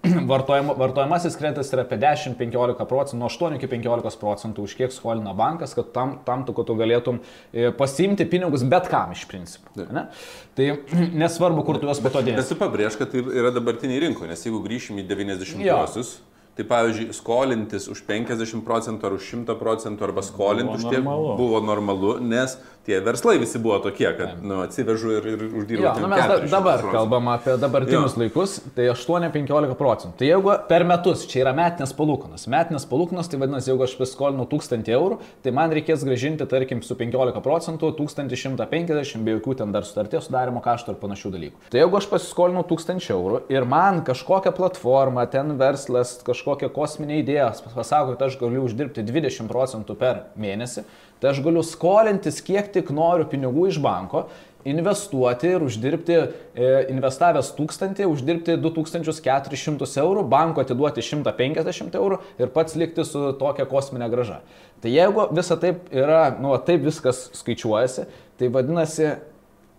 Vartojama, 0.31 0.77
vartojamasis 0.79 1.35
kreditas 1.41 1.73
yra 1.75 1.83
apie 1.83 1.99
10-15 1.99 2.87
procentų, 2.87 3.19
nuo 3.19 3.33
8 3.33 3.59
iki 3.59 3.71
15 3.73 4.21
procentų, 4.21 4.69
už 4.69 4.77
kiek 4.79 4.95
skolina 4.95 5.35
bankas, 5.35 5.75
kad 5.75 5.91
tam, 5.97 6.21
tam 6.29 6.47
tu, 6.47 6.55
kad 6.55 6.71
tu 6.71 6.79
galėtum 6.79 7.19
e, 7.51 7.73
pasiimti 7.75 8.29
pinigus 8.31 8.63
bet 8.63 8.87
kam 8.93 9.11
iš 9.17 9.27
principo. 9.27 9.75
Ne? 9.75 10.07
Tai 10.55 10.71
nesvarbu, 11.25 11.67
kur 11.67 11.83
tu 11.83 11.91
juos 11.91 12.05
patodėsi. 12.05 12.45
Esu 12.47 12.61
pabrėž, 12.63 12.95
kad 13.01 13.11
tai 13.11 13.27
yra 13.27 13.51
dabartiniai 13.59 14.07
rinkoje, 14.07 14.31
nes 14.31 14.47
jeigu 14.47 14.63
grįšim 14.69 15.03
į 15.03 15.09
90-osius, 15.11 16.19
Tai 16.57 16.65
pavyzdžiui, 16.65 17.13
skolintis 17.13 17.85
už 17.93 18.01
50 18.09 18.65
procentų 18.65 19.05
ar 19.11 19.17
už 19.19 19.25
100 19.29 19.57
procentų 19.61 20.07
arba 20.07 20.23
skolinti 20.25 20.79
už 20.79 20.87
tiek 20.89 21.05
buvo 21.05 21.61
normalu, 21.61 22.15
nes 22.25 22.57
tie 22.87 23.01
verslai 23.05 23.37
visi 23.43 23.59
buvo 23.63 23.79
tokie, 23.83 24.07
kad 24.17 24.43
nu, 24.47 24.61
atsivežu 24.65 25.17
ir, 25.17 25.27
ir 25.33 25.45
uždirbu. 25.47 25.83
Jo, 25.83 25.95
nu, 26.01 26.11
mes 26.11 26.23
da, 26.23 26.39
dabar 26.51 26.81
procentų. 26.81 26.93
kalbam 26.95 27.31
apie 27.33 27.57
dabartinius 27.61 28.15
jo. 28.15 28.23
laikus, 28.23 28.57
tai 28.77 28.89
8-15 28.93 29.75
procentų. 29.79 30.15
Tai 30.21 30.29
jeigu 30.29 30.55
per 30.71 30.87
metus, 30.89 31.25
čia 31.31 31.43
yra 31.43 31.55
metinės 31.57 31.95
palūkanos. 31.99 32.47
Metinės 32.53 32.87
palūkanos, 32.91 33.31
tai 33.33 33.41
vadinasi, 33.43 33.73
jeigu 33.73 33.87
aš 33.87 33.97
paskolinu 33.99 34.47
1000 34.51 34.93
eurų, 34.97 35.19
tai 35.45 35.55
man 35.57 35.75
reikės 35.75 36.05
gražinti, 36.07 36.47
tarkim, 36.51 36.83
su 36.87 36.97
15 36.99 37.43
procentų 37.45 37.91
1150 37.99 39.27
be 39.27 39.37
jokių 39.37 39.57
ten 39.63 39.75
dar 39.75 39.87
sutarties 39.89 40.29
sudarimo 40.29 40.63
kaštų 40.65 40.95
ir 40.95 41.01
panašių 41.03 41.33
dalykų. 41.35 41.73
Tai 41.73 41.83
jeigu 41.83 41.99
aš 41.99 42.09
pasiskolinu 42.13 42.63
1000 42.71 43.11
eurų 43.17 43.43
ir 43.53 43.67
man 43.69 44.03
kažkokią 44.07 44.55
platformą, 44.57 45.27
ten 45.33 45.57
verslas, 45.59 46.17
kažkokią 46.27 46.71
kosminę 46.75 47.21
idėją 47.23 47.51
pasako, 47.75 48.15
kad 48.15 48.29
aš 48.29 48.39
galiu 48.41 48.65
uždirbti 48.67 49.05
20 49.07 49.51
procentų 49.51 49.99
per 49.99 50.25
mėnesį, 50.39 50.87
Tai 51.21 51.33
aš 51.33 51.41
galiu 51.45 51.63
skolintis 51.65 52.43
kiek 52.45 52.69
tik 52.75 52.93
noriu 52.95 53.25
pinigų 53.31 53.71
iš 53.71 53.81
banko, 53.83 54.27
investuoti 54.67 55.53
ir 55.55 55.63
uždirbti, 55.63 56.17
e, 56.55 56.71
investavęs 56.91 57.53
1000, 57.55 58.03
uždirbti 58.11 58.57
2400 58.59 60.01
eurų, 60.03 60.27
banko 60.29 60.65
atiduoti 60.65 61.05
150 61.07 61.95
eurų 61.95 62.19
ir 62.43 62.51
pats 62.55 62.77
likti 62.79 63.07
su 63.07 63.31
tokia 63.39 63.69
kosminė 63.71 64.11
graža. 64.11 64.41
Tai 64.83 64.93
jeigu 64.93 65.29
visa 65.33 65.57
taip 65.61 65.87
yra, 65.95 66.37
nu, 66.43 66.53
taip 66.67 66.83
viskas 66.85 67.29
skaičiuojasi, 67.39 68.09
tai 68.37 68.51
vadinasi, 68.53 69.15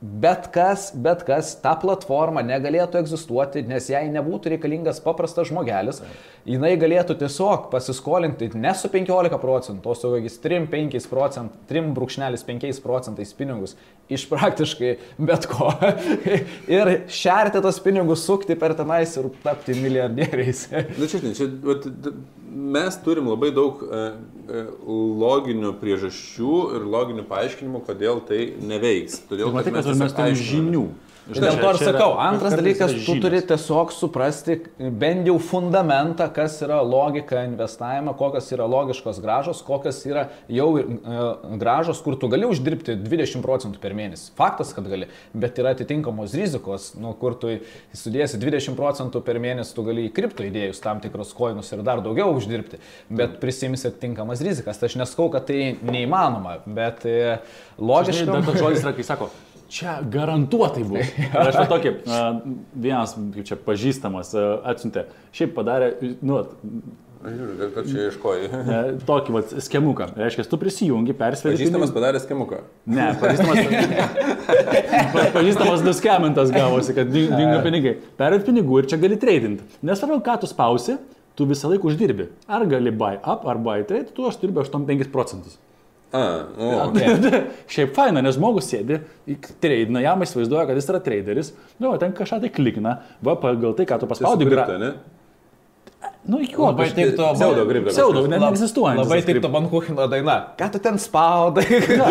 bet 0.02 0.52
kas, 0.54 0.92
bet 0.94 1.24
kas, 1.26 1.56
ta 1.62 1.74
platforma 1.82 2.44
negalėtų 2.46 3.00
egzistuoti, 3.02 3.64
nes 3.66 3.90
jai 3.90 4.04
nebūtų 4.14 4.54
reikalingas 4.54 5.00
paprastas 5.02 5.50
žmogelis, 5.50 6.04
jinai 6.46 6.76
galėtų 6.78 7.16
tiesiog 7.18 7.72
pasiskolinti 7.72 8.52
ne 8.54 8.74
su 8.78 8.92
15 8.94 9.40
procentų, 9.42 9.90
o 9.90 9.98
su 9.98 10.14
3-5 10.14 11.10
procentais, 11.10 12.46
3,5 12.46 12.84
procentais 12.86 13.34
pinigus 13.38 13.74
iš 14.10 14.28
praktiškai 14.30 14.94
bet 15.18 15.50
ko. 15.50 15.72
ir 16.78 16.94
šerti 17.12 17.62
tos 17.66 17.82
pinigus, 17.84 18.26
sukti 18.28 18.56
per 18.60 18.78
tenais 18.78 19.18
ir 19.18 19.32
tapti 19.44 19.76
milijardieriais. 19.82 20.68
Na 20.72 21.10
čia, 21.10 21.24
čia, 21.26 21.34
čia, 21.42 21.50
mes 22.58 22.96
turim 23.04 23.28
labai 23.30 23.52
daug 23.54 23.82
e, 23.86 24.00
e, 24.50 24.64
loginių 25.22 25.74
priežasčių 25.82 26.54
ir 26.78 26.88
loginių 26.90 27.26
paaiškinimų, 27.30 27.84
kodėl 27.86 28.22
tai 28.28 28.48
neveiks. 28.58 29.22
Todėl, 29.30 29.52
tai 29.52 29.60
matai, 29.60 29.74
kad 29.76 29.90
mes, 29.92 30.02
mes 30.02 30.18
turime 30.18 30.48
žinių. 30.50 30.86
Štai 31.28 31.44
dėl 31.44 31.58
to 31.60 31.72
ir 31.74 31.80
sakau, 31.82 32.08
antras 32.24 32.54
dalykas, 32.56 32.94
tu 33.04 33.18
turi 33.20 33.42
tiesiog 33.44 33.92
suprasti 33.92 34.56
bent 34.78 35.28
jau 35.28 35.36
fundamentą, 35.44 36.30
kas 36.34 36.56
yra 36.64 36.78
logika 36.86 37.42
investavimo, 37.44 38.14
kokios 38.18 38.48
yra 38.56 38.68
logiškos 38.72 39.20
gražos, 39.24 39.60
kokios 39.68 40.00
yra 40.08 40.28
jau 40.52 40.70
e, 40.80 40.86
gražos, 41.60 42.00
kur 42.06 42.16
tu 42.20 42.30
gali 42.32 42.48
uždirbti 42.48 42.96
20 43.04 43.44
procentų 43.44 43.82
per 43.84 43.96
mėnesį. 43.98 44.30
Faktas, 44.40 44.72
kad 44.76 44.88
gali, 44.88 45.10
bet 45.36 45.60
yra 45.60 45.74
atitinkamos 45.76 46.36
rizikos, 46.38 46.94
nu, 47.00 47.12
kur 47.20 47.36
tu 47.42 47.58
sudėsi 47.98 48.40
20 48.40 48.78
procentų 48.80 49.24
per 49.28 49.42
mėnesį, 49.44 49.76
tu 49.76 49.86
gali 49.88 50.08
į 50.08 50.14
kripto 50.16 50.48
įdėjus 50.48 50.80
tam 50.84 51.04
tikrus 51.04 51.36
koinus 51.36 51.74
ir 51.76 51.84
dar 51.88 52.04
daugiau 52.06 52.32
uždirbti, 52.38 52.80
bet 53.12 53.42
prisimsi 53.44 53.90
atitinkamas 53.92 54.46
rizikas. 54.48 54.80
Tai 54.80 54.88
aš 54.88 55.00
neskau, 55.04 55.28
kad 55.34 55.50
tai 55.52 55.74
neįmanoma, 55.84 56.62
bet 56.66 57.04
e, 57.10 57.38
logiškai. 57.82 58.32
Dar 58.32 58.48
tas 58.48 58.62
žodis 58.64 58.86
yra, 58.86 58.96
kai 58.96 59.06
sako, 59.08 59.32
čia 59.72 59.98
garantuotai 60.14 60.86
bus. 60.88 61.10
Ir 61.26 61.42
aš 61.44 61.60
tokį, 61.72 61.96
vienas, 62.74 63.18
kaip 63.36 63.50
čia 63.50 63.58
pažįstamas, 63.68 64.32
atsiuntė, 64.68 65.08
šiaip 65.36 65.54
padarė, 65.58 65.92
nu, 66.22 66.44
Žiūrėk, 67.18 67.72
kad 67.74 67.88
čia 67.90 68.04
ieškoji. 68.08 68.48
Tokį 69.08 69.34
vat, 69.34 69.54
skemuką. 69.66 70.06
Reiškia, 70.22 70.46
tu 70.48 70.60
prisijungi, 70.62 71.16
persveri. 71.18 71.58
Pažįstamas 71.58 71.92
padarė 71.96 72.22
skemuką. 72.24 72.62
Ne, 72.94 73.08
pažįstamas. 73.20 73.58
pažįstamas 75.38 75.84
nuskemintas 75.86 76.54
gavosi, 76.54 76.94
kad 76.96 77.10
dingo 77.12 77.60
pinigai. 77.66 77.98
Perėt 78.22 78.46
pinigų 78.48 78.84
ir 78.84 78.90
čia 78.94 79.02
gali 79.02 79.18
tradinti. 79.20 79.66
Nesvarbu, 79.88 80.22
ką 80.24 80.38
tu 80.44 80.52
spausi, 80.52 81.00
tu 81.38 81.50
visą 81.50 81.74
laiką 81.74 81.90
uždirbi. 81.90 82.30
Ar 82.48 82.68
gali 82.70 82.94
buy 82.94 83.18
up, 83.18 83.48
ar 83.50 83.60
buy 83.66 83.84
trade, 83.90 84.14
tu 84.14 84.30
aš 84.30 84.40
dirbi 84.44 84.62
8-5 84.64 85.12
procentus. 85.14 85.58
A, 86.16 86.24
o. 86.56 86.72
Okay. 86.88 87.44
Šiaip 87.72 87.94
faina, 87.98 88.24
nes 88.24 88.38
žmogus 88.38 88.70
sėdi, 88.72 89.02
treidina, 89.64 90.02
jam 90.06 90.24
įsivaizduoja, 90.24 90.68
kad 90.70 90.80
jis 90.80 90.90
yra 90.94 91.02
traderis, 91.04 91.52
nu, 91.84 91.92
ten 92.00 92.16
kažką 92.16 92.40
tai 92.46 92.52
klikina, 92.54 93.00
va, 93.24 93.36
pagal 93.42 93.76
tai, 93.78 93.88
ką 93.90 94.00
tu 94.02 94.10
paspaudai. 94.10 94.48
Gra... 94.52 94.68
Ne? 94.80 94.92
Nu, 96.28 96.42
jo, 96.44 96.68
labai 96.68 96.90
tiktų. 96.92 97.30
Pseudo 97.38 97.64
gripto. 97.68 97.94
Pseudo, 97.94 98.24
net 98.28 98.42
neegzistuoja. 98.44 98.98
Labai 99.00 99.22
tiktų 99.26 99.52
Bankuchino 99.52 100.08
daina. 100.12 100.36
Ką 100.60 100.68
tu 100.74 100.82
ten 100.84 101.00
spaudai? 101.00 101.64
ja, 101.72 102.10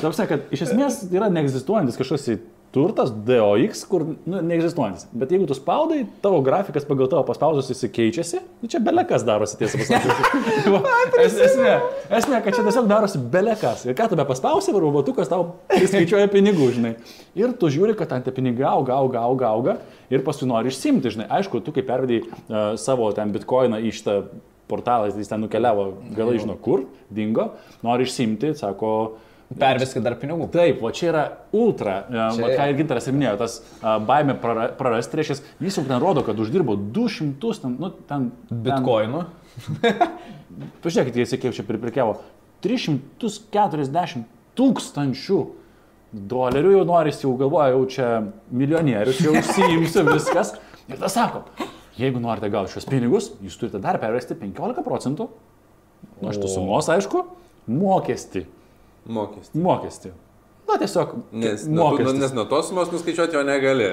ja, 0.00 0.26
kad 0.28 0.52
iš 0.52 0.66
esmės 0.68 1.02
yra 1.12 1.28
neegzistuojantis 1.32 2.00
kažkoks 2.00 2.30
turtas 2.72 3.10
DOX, 3.12 3.84
kur 3.88 4.04
nu, 4.24 4.40
neegzistuojantis. 4.40 5.04
Bet 5.12 5.32
jeigu 5.34 5.44
tu 5.48 5.56
spaudai, 5.56 6.06
tavo 6.24 6.40
grafikas 6.44 6.86
pagal 6.88 7.10
tavo 7.12 7.22
paspausus 7.28 7.68
jis 7.68 7.84
keičiasi, 7.92 8.40
nu, 8.62 8.70
čia 8.72 8.80
belekas 8.84 9.26
darosi 9.28 9.58
tiesą 9.60 9.80
pasakius. 9.82 10.70
es, 11.24 11.36
esmė, 11.50 11.74
esmė, 12.20 12.38
kad 12.44 12.56
čia 12.56 12.64
tiesiog 12.64 12.88
darosi 12.88 13.20
belekas. 13.32 13.84
Ir 13.84 13.96
ką 13.98 14.08
tu 14.08 14.16
be 14.16 14.24
paspausi, 14.28 14.72
robotukas 14.72 15.28
tau 15.28 15.58
skaičiuoja 15.68 16.30
pinigų, 16.32 16.70
žinai. 16.78 16.94
Ir 17.38 17.52
tu 17.60 17.68
žiūri, 17.72 17.96
kad 17.98 18.08
ten 18.14 18.24
tie 18.24 18.32
pinigai 18.34 18.64
auga, 18.70 18.96
auga, 19.02 19.26
auga, 19.28 19.52
auga. 19.52 19.76
Ir 20.12 20.24
paskui 20.24 20.48
nori 20.48 20.72
išsimti, 20.72 21.12
žinai. 21.12 21.28
Aišku, 21.40 21.60
tu 21.64 21.76
kaip 21.76 21.88
pervedai 21.88 22.22
uh, 22.24 22.72
savo 22.80 23.10
ten 23.16 23.34
bitkoiną 23.36 23.82
į 23.84 23.92
šitą 23.98 24.16
portalą, 24.72 25.10
jis 25.12 25.28
ten 25.28 25.44
nukeliavo, 25.44 25.90
galai 26.16 26.38
žino 26.40 26.56
kur, 26.60 26.86
dingo, 27.12 27.50
nori 27.84 28.08
išsimti, 28.08 28.54
sako, 28.56 28.92
Perveskit 29.58 30.04
dar 30.04 30.16
pinigų. 30.20 30.46
Taip, 30.54 30.82
o 30.84 30.90
čia 30.94 31.08
yra 31.10 31.22
ultra, 31.56 31.96
čia... 32.08 32.26
Čia- 32.38 32.50
ką 32.58 32.66
ir 32.70 32.76
Gintaras 32.78 33.08
ir 33.10 33.16
minėjo, 33.16 33.36
tas 33.40 33.56
baimė 34.08 34.36
prara- 34.42 34.70
prarasti, 34.78 35.18
reiškia, 35.20 35.38
jis 35.66 35.78
jau 35.80 35.84
ten 35.88 35.98
rodo, 36.02 36.22
kad 36.26 36.38
uždirbo 36.40 36.76
200, 36.94 37.56
ten, 37.64 37.74
nu, 37.82 37.90
ten... 38.08 38.30
Bitcoinų. 38.52 39.24
Pažiūrėkit, 40.84 41.18
jis 41.24 41.34
kiek 41.38 41.56
čia 41.56 41.66
priprekiavo. 41.68 42.20
340 42.62 44.24
tūkstančių 44.58 45.40
dolerių 46.12 46.74
jau 46.76 46.82
noris, 46.88 47.22
jau 47.24 47.32
galvoja, 47.40 47.72
jau 47.72 47.84
čia 47.90 48.08
milijonierius, 48.52 49.22
jau 49.24 49.34
užsiimsiu 49.38 50.04
viskas. 50.12 50.54
Ir 50.90 50.98
tas 51.00 51.14
sako, 51.16 51.44
jeigu 51.98 52.20
norite 52.22 52.50
gauti 52.52 52.74
šios 52.74 52.88
pinigus, 52.90 53.30
jūs 53.42 53.56
turite 53.60 53.80
dar 53.82 53.98
pervesti 54.02 54.36
15 54.38 54.84
procentų. 54.86 55.30
Aš 56.26 56.38
tu 56.42 56.50
sumos, 56.50 56.88
aišku, 56.92 57.24
mokestį. 57.70 58.44
Mokestį. 59.06 59.58
Mokestį. 59.62 60.12
Na, 60.68 60.76
tiesiog 60.78 61.16
Nes, 61.34 61.64
mokestis. 61.68 62.20
nes 62.22 62.34
nuo 62.36 62.44
tos 62.48 62.68
sumos 62.70 62.92
nuskaičiuoti 62.94 63.34
jo 63.36 63.42
negali. 63.44 63.88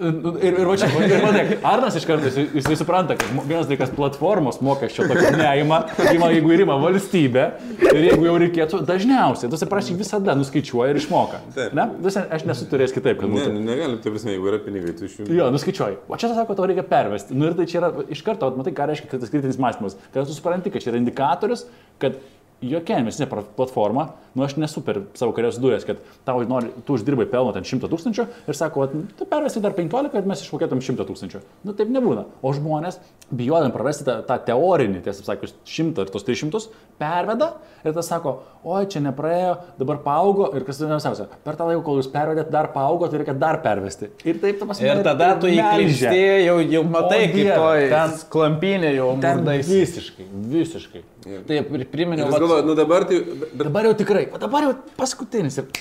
Nu, 0.00 0.30
Ir, 0.40 0.54
ir, 0.56 0.64
va 0.64 0.74
čia, 0.80 0.86
ir 1.04 1.20
matai, 1.20 1.42
Arnas 1.68 1.92
iš 1.98 2.06
karto, 2.08 2.24
jis, 2.32 2.64
jis 2.64 2.78
supranta, 2.80 3.18
kad 3.20 3.34
vienas 3.44 3.66
dalykas 3.68 3.90
platformos 3.92 4.56
mokesčio 4.64 5.04
tokio 5.10 5.28
neima, 5.36 5.82
ima, 6.14 6.30
jeigu 6.32 6.54
ir 6.56 6.62
ima 6.64 6.78
valstybė, 6.80 7.42
ir 7.84 7.98
jeigu 8.06 8.24
jau 8.24 8.38
reikėtų, 8.40 8.80
dažniausiai, 8.88 9.50
tu 9.52 9.60
suprasi, 9.60 9.92
visada 10.00 10.32
nuskaičiuoja 10.40 10.94
ir 10.94 11.02
išmoka. 11.02 11.42
Ne, 11.76 11.84
Visa, 12.00 12.24
aš 12.32 12.46
nesuturėjęs 12.48 12.96
kitaip, 12.96 13.20
kad 13.20 13.28
būtų. 13.28 13.52
ne, 13.52 13.60
negali, 13.68 14.00
tai 14.00 14.14
prasme, 14.16 14.32
jeigu 14.38 14.48
yra 14.54 14.62
pinigai, 14.64 14.96
tu 14.96 15.04
iš 15.04 15.18
jų. 15.20 15.28
Jo, 15.36 15.50
nuskaičiuoji. 15.52 16.00
O 16.08 16.22
čia 16.24 16.32
sako, 16.32 16.56
tau 16.56 16.70
reikia 16.72 16.86
pervesti. 16.96 17.36
Nu 17.36 17.50
ir 17.52 17.60
tai 17.60 17.68
čia 17.68 17.82
yra 17.82 17.92
iš 18.08 18.24
karto, 18.24 18.48
matai, 18.56 18.72
ką 18.80 18.88
reiškia 18.94 19.20
tas 19.20 19.28
kritinis 19.36 19.60
mąstymas. 19.60 20.00
Kad 20.16 20.24
tu 20.24 20.32
supranti, 20.40 20.72
kad 20.72 20.80
čia 20.80 20.94
yra 20.94 21.02
indikatorius, 21.04 21.68
kad 22.00 22.16
jokia 22.62 22.98
investicinė 23.00 23.44
platforma, 23.56 24.06
nu 24.36 24.44
aš 24.44 24.56
nesu 24.60 24.82
per 24.84 25.00
savo 25.18 25.32
karjeros 25.36 25.58
dujęs, 25.62 25.86
kad 25.88 26.00
tau 26.26 26.42
nori, 26.48 26.70
tu 26.86 26.96
uždirbai 26.96 27.26
pelno 27.30 27.54
ten 27.56 27.66
100 27.66 27.88
tūkstančių 27.90 28.26
ir 28.50 28.58
sako, 28.58 28.86
tu 29.18 29.28
pervesti 29.28 29.62
dar 29.64 29.74
15, 29.76 30.12
kad 30.12 30.28
mes 30.28 30.44
išmokėtum 30.44 30.82
100 30.84 31.06
tūkstančių. 31.08 31.42
Nu 31.66 31.74
taip 31.76 31.92
nebūna. 31.92 32.26
O 32.44 32.52
žmonės, 32.56 33.00
bijodami 33.32 33.74
prarasti 33.74 34.06
tą, 34.08 34.18
tą 34.28 34.38
teorinį, 34.50 35.02
tiesą 35.06 35.26
sakant, 35.26 35.56
100 35.64 36.06
ir 36.06 36.12
tos 36.12 36.26
300, 36.28 36.62
perveda 37.00 37.54
ir 37.80 37.94
tas 37.96 38.08
sako, 38.12 38.34
oi 38.68 38.82
čia 38.92 39.00
nepraėjo, 39.00 39.54
dabar 39.80 40.02
paaugo 40.04 40.50
ir 40.56 40.66
kas 40.68 40.82
įdomiausia, 40.82 41.26
per 41.46 41.56
tą 41.56 41.66
laiką, 41.70 41.80
kol 41.86 42.00
jūs 42.02 42.10
pervedėt, 42.12 42.50
dar 42.52 42.68
paaugo, 42.74 43.08
tai 43.08 43.22
reikia 43.22 43.34
dar 43.40 43.60
pervesti. 43.64 44.10
Ir 44.28 44.40
taip, 44.42 44.58
ta 44.60 44.68
prasme, 44.68 44.90
Ir 44.90 45.00
tada 45.06 45.30
tu 45.40 45.48
įklimpsti, 45.48 46.24
jau, 46.44 46.58
jau 46.76 46.82
matai, 46.84 47.22
O 47.24 47.30
kaip 47.32 47.48
toj 47.56 47.86
ten- 47.94 48.18
klampinė 48.36 48.90
jau 48.98 49.14
murdais. 49.16 49.70
visiškai, 49.70 50.26
visiškai. 50.58 51.02
Taip, 51.48 51.72
ir 51.80 51.86
priminiau, 51.92 52.28
Aš 52.28 52.36
galvoju, 52.44 52.66
nu 52.68 52.76
dabar 52.78 53.08
tai... 53.08 53.22
Bet, 53.40 53.56
Dabar 53.64 53.88
jau 53.88 53.96
tikrai, 54.04 54.26
o 54.32 54.38
dabar 54.40 54.68
jau 54.68 54.76
paskutinis. 55.00 55.58
Ir... 55.64 55.72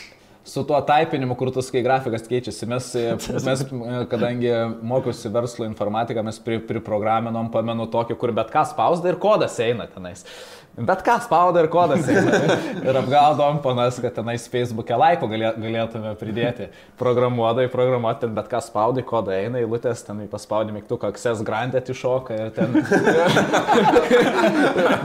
su 0.50 0.64
tuo 0.66 0.80
taipinimu, 0.82 1.36
kur 1.38 1.52
tu 1.54 1.62
skai 1.62 1.82
grafikas 1.86 2.24
keičiasi. 2.26 2.66
Mes, 2.66 2.86
e, 2.98 3.12
mes 3.48 3.60
e, 3.62 4.06
kadangi 4.10 4.50
mokiausi 4.88 5.30
verslo 5.30 5.68
informatiką, 5.68 6.24
mes 6.26 6.40
pri, 6.42 6.58
priprograminom, 6.66 7.52
pamenu 7.54 7.86
tokį, 7.92 8.18
kur 8.18 8.32
bet 8.34 8.50
ką 8.56 8.64
spausda 8.72 9.12
ir 9.12 9.20
kodas 9.22 9.60
eina 9.62 9.86
tenais. 9.92 10.24
Bet 10.78 11.02
ką 11.04 11.18
spauda 11.26 11.60
ir 11.64 11.68
kodas. 11.72 12.06
Ir 12.08 12.96
apgaudom 12.96 13.58
panas, 13.64 13.98
kad 14.00 14.14
tenais 14.16 14.46
Facebook'e 14.48 14.96
laiko 14.96 15.28
galė, 15.28 15.50
galėtume 15.60 16.14
pridėti. 16.20 16.70
Programuodai, 17.00 17.66
programuoti, 17.72 18.22
ten 18.24 18.36
bet 18.38 18.48
ką 18.52 18.62
spaudai, 18.64 19.04
kodą 19.08 19.34
eina, 19.36 19.60
eilutės, 19.60 20.06
ten 20.08 20.22
paspaudai 20.32 20.76
mygtuką 20.78 21.10
Access 21.12 21.44
Grandet 21.44 21.90
iššoka 21.92 22.38
ir 22.38 22.54
ten 22.56 22.78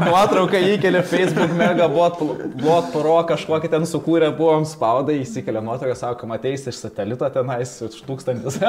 nuotrauką 0.07 0.61
įkelia 0.75 1.03
Facebook 1.07 1.57
mega 1.59 1.89
bot, 1.91 2.23
bot 2.61 2.93
pro 2.95 3.17
kažkokį 3.33 3.73
ten 3.73 3.89
sukūrė, 3.89 4.31
buvom 4.39 4.69
spaudai, 4.69 5.19
įsikelia 5.25 5.65
nuotrauką, 5.65 5.99
sako, 5.99 6.31
mateis 6.31 6.69
iš 6.71 6.79
satelito 6.85 7.27
tenais 7.35 7.75
už 7.89 7.99
tūkstantis. 8.07 8.61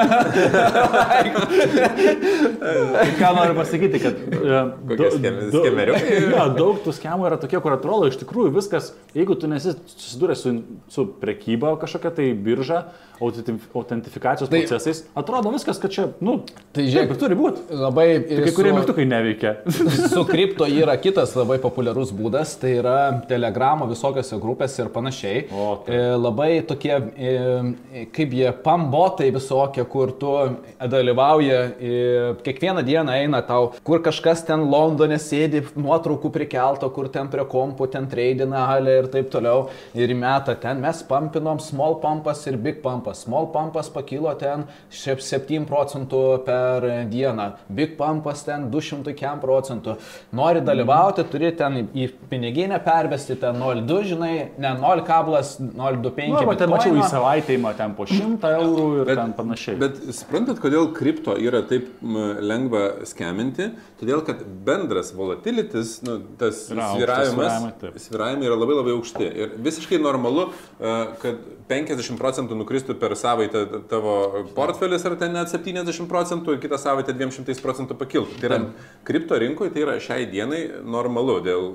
Ką 3.20 3.32
noriu 3.38 3.54
pasakyti, 3.60 4.02
kad... 4.02 4.20
e, 4.34 4.66
Kokie 4.90 5.10
skemeriukai? 5.54 6.20
Jo, 6.26 6.48
daug 6.56 6.82
tų 6.86 6.94
schemų 6.96 7.26
yra 7.28 7.38
tokie, 7.42 7.58
kur 7.62 7.74
atrodo 7.74 8.08
iš 8.10 8.20
tikrųjų 8.22 8.54
viskas, 8.54 8.92
jeigu 9.16 9.36
tu 9.38 9.50
nesi 9.50 9.74
susidūręs 9.74 10.44
su, 10.46 10.54
su 10.92 11.06
prekyba 11.20 11.74
kažkokia 11.82 12.14
tai 12.20 12.30
birža, 12.46 12.84
autentifikacijos 13.20 14.50
Tai- 14.50 14.60
procesais, 14.60 15.04
atrodo 15.16 15.50
viskas, 15.54 15.78
kad 15.82 15.90
čia, 15.92 16.06
nu, 16.20 16.38
Tai 16.46 16.82
taip 16.82 16.90
žiūrėk, 16.92 17.12
ir 17.14 17.20
turi 17.20 17.36
būti. 17.38 17.64
labai... 17.70 18.06
Kai 18.46 18.52
kurie 18.56 18.72
mygtukai 18.76 19.06
neveikia. 19.08 19.54
Su 20.12 20.24
kripto 20.28 20.66
yra 20.82 20.96
kitas 21.00 21.34
labai 21.38 21.58
populiarus 21.62 22.12
būdas, 22.16 22.56
tai 22.60 22.74
yra 22.80 22.96
telegramo 23.28 23.88
visokiose 23.90 24.38
grupėse 24.42 24.82
ir 24.84 24.90
panašiai. 24.94 25.44
O, 25.52 25.68
taip. 25.86 25.94
E, 25.96 26.02
labai 26.20 26.50
tokie, 26.68 26.94
e, 27.16 28.06
kaip 28.14 28.34
jie, 28.36 28.48
pambotai 28.64 29.30
visokie, 29.34 29.84
kur 29.90 30.12
tu 30.20 30.34
dalyvauji, 30.80 31.50
e, 31.50 32.34
kiekvieną 32.46 32.84
dieną 32.86 33.16
eina 33.22 33.40
tau, 33.46 33.72
kur 33.86 34.02
kažkas 34.04 34.44
ten 34.46 34.66
Londone 34.70 35.18
sėdi, 35.22 35.62
nuotraukų 35.76 36.30
prikelto, 36.34 36.90
kur 36.94 37.08
ten 37.12 37.30
prie 37.32 37.44
kompų, 37.48 37.88
ten 37.92 38.08
treidina 38.10 38.66
halė 38.70 38.98
ir 39.02 39.10
taip 39.12 39.30
toliau. 39.32 39.66
Ir 39.96 40.12
meta 40.18 40.54
ten 40.60 40.80
mes 40.84 41.02
pampinom 41.08 41.60
small 41.62 41.98
pumpas 42.02 42.44
ir 42.50 42.56
big 42.60 42.82
pumpas. 43.06 43.18
Small 43.24 43.46
pumpas 43.52 43.88
pakilo 43.90 44.34
ten 44.38 44.64
šiaip 44.90 45.20
7 45.22 45.66
procentų 45.66 46.22
per 46.46 46.86
dieną, 47.10 47.52
big 47.68 47.96
pumpas 47.98 48.44
ten 48.44 48.68
200 48.70 49.40
procentų. 49.40 49.96
Nori 50.32 50.60
dalyvauti, 50.60 51.24
turi 51.30 51.52
ten 51.56 51.88
į 51.94 52.08
piniginę 52.30 52.78
pervesti 52.84 53.36
ten 53.40 53.56
0,2, 53.60 54.02
žinai, 54.10 54.48
ne 54.58 54.74
0,025. 54.80 56.28
Nu, 56.28 56.38
arba 56.40 56.56
ten 56.56 56.70
mačiau 56.70 56.96
į 56.96 57.06
savaitę 57.10 57.56
įma 57.56 57.74
ten 57.78 57.94
po 57.94 58.06
100 58.06 58.52
eurų 58.60 58.86
ir 59.00 59.04
Bet- 59.06 59.18
ten 59.18 59.32
panašiai. 59.36 59.78
bet 59.78 60.00
suprantat, 60.14 60.60
kodėl 60.62 60.92
kripto 60.94 61.36
yra 61.38 61.62
taip 61.66 61.88
lengva 62.02 63.04
skeminti? 63.06 63.70
Todėl, 64.00 64.22
kad 64.26 64.42
bendras 64.66 65.12
volatilitis, 65.16 66.02
nu, 66.04 66.18
tas 66.38 66.66
sviravimas, 66.68 67.72
sviravimai 67.96 68.44
yra 68.48 68.56
labai 68.58 68.74
labai 68.76 68.92
aukšti. 68.98 69.24
Ir 69.36 69.54
visiškai 69.56 69.98
normalu, 70.02 70.50
e, 70.80 70.96
kad 71.22 71.38
50 71.68 72.18
procentų 72.20 72.58
nukristų 72.60 72.95
per 73.00 73.14
savaitę 73.16 73.64
tavo 73.90 74.44
portfelis 74.56 75.04
ar 75.06 75.16
ten 75.20 75.32
net 75.36 75.48
70 75.52 76.08
procentų 76.10 76.56
ir 76.56 76.60
kitą 76.64 76.78
savaitę 76.80 77.14
200 77.16 77.60
procentų 77.62 77.96
pakiltų. 78.00 78.40
Tai 78.40 78.50
yra 78.50 78.60
kripto 79.04 79.38
rinkoje, 79.38 79.70
tai 79.74 79.86
yra 79.86 79.96
šiai 80.02 80.26
dienai 80.30 80.64
normalu 80.84 81.40
dėl 81.44 81.72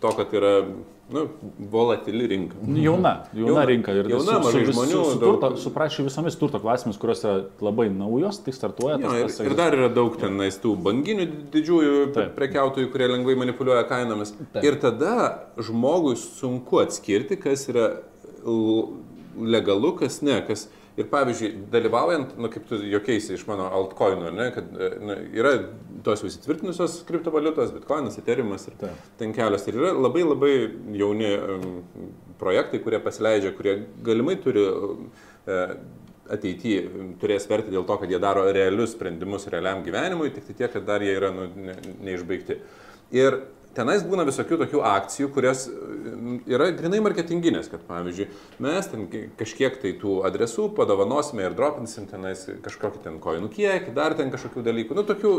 to, 0.00 0.12
kad 0.18 0.32
yra 0.38 0.52
nu, 1.08 1.22
volatili 1.72 2.26
rinka. 2.28 2.58
Jauna, 2.68 3.12
jauna, 3.32 3.46
Jauna- 3.48 3.62
rinka. 3.70 3.92
Ir 3.96 4.10
jauna, 4.12 4.34
mažai 4.44 4.60
vis- 4.66 4.74
žmonių, 4.76 4.90
Su, 4.92 5.12
su, 5.14 5.18
daug- 5.22 5.38
turto, 5.40 5.56
su 5.56 5.70
prašau 5.72 6.04
visomis 6.04 6.36
turto 6.36 6.60
klasėmis, 6.60 6.98
kurios 7.00 7.22
yra 7.24 7.38
labai 7.64 7.86
naujos, 7.88 8.42
tik 8.44 8.52
startuoja. 8.54 8.98
Jo, 9.00 9.14
ir, 9.24 9.32
ir 9.48 9.54
dar 9.56 9.72
yra 9.72 9.88
daug 9.88 10.18
tenais 10.20 10.58
tų 10.60 10.74
banginių 10.84 11.24
didžiųjų 11.54 12.12
Taip. 12.12 12.34
prekiautojų, 12.36 12.90
kurie 12.92 13.08
lengvai 13.08 13.38
manipuliuoja 13.40 13.86
kainomis. 13.88 14.34
Taip. 14.52 14.62
Ir 14.68 14.76
tada 14.84 15.14
žmogui 15.56 16.12
sunku 16.20 16.82
atskirti, 16.84 17.40
kas 17.40 17.64
yra 17.72 17.88
legalu, 19.40 19.94
kas 20.02 20.22
ne. 20.26 20.40
Kas... 20.48 20.68
Ir 20.98 21.06
pavyzdžiui, 21.06 21.52
dalyvaujant, 21.70 22.32
nu, 22.42 22.48
kaip 22.50 22.64
tu 22.66 22.80
jokiais 22.82 23.28
iš 23.30 23.44
mano 23.46 23.68
altcoinų, 23.70 24.32
ne, 24.34 24.48
kad 24.50 24.72
e, 24.74 24.88
nu, 24.98 25.14
yra 25.38 25.52
tos 26.02 26.24
jau 26.24 26.26
įsitvirtinusios 26.26 26.96
kriptovaliutos, 27.06 27.70
bitcoinas, 27.76 28.16
eteriumas 28.18 28.66
ir 28.66 28.74
Taip. 28.80 29.04
ten 29.20 29.30
kelios. 29.36 29.68
Ir 29.70 29.78
yra 29.78 29.92
labai 29.94 30.24
labai 30.26 30.50
jauni 30.98 31.30
um, 31.38 31.68
projektai, 32.40 32.82
kurie 32.82 32.98
pasileidžia, 33.04 33.54
kurie 33.54 33.76
galimai 34.02 34.34
turi 34.42 34.66
e, 34.66 35.60
ateityje 36.34 37.06
turės 37.22 37.46
verti 37.50 37.72
dėl 37.72 37.86
to, 37.88 38.00
kad 38.00 38.10
jie 38.10 38.18
daro 38.22 38.48
realius 38.50 38.96
sprendimus 38.96 39.46
realiam 39.52 39.84
gyvenimui, 39.86 40.32
tik 40.34 40.50
tai 40.50 40.58
tiek, 40.64 40.72
kad 40.74 40.86
dar 40.88 41.04
jie 41.04 41.14
yra 41.14 41.30
nu, 41.34 41.46
ne, 41.54 41.78
neišbaigti. 42.10 42.58
Ir 43.16 43.38
tenais 43.78 44.02
būna 44.06 44.26
visokių 44.28 44.58
tokių 44.64 44.82
akcijų, 44.90 45.30
kurias 45.34 45.64
mm, 45.70 46.40
yra 46.50 46.68
grinai 46.76 47.00
marketinginės, 47.04 47.70
kad 47.72 47.84
pavyzdžiui, 47.88 48.28
mes 48.66 48.90
ten 48.90 49.06
ki- 49.12 49.24
kažkiek 49.40 49.78
tai 49.82 49.94
tų 50.00 50.18
adresų 50.28 50.68
padovanosime 50.76 51.46
ir 51.46 51.56
dropinsim 51.58 52.08
tenais 52.10 52.44
kažkokį 52.66 53.02
ten 53.06 53.18
koinų 53.22 53.50
kiekį, 53.54 53.94
dar 53.96 54.18
ten 54.18 54.32
kažkokių 54.34 54.66
dalykų, 54.68 54.98
nu 54.98 55.06
tokių, 55.08 55.34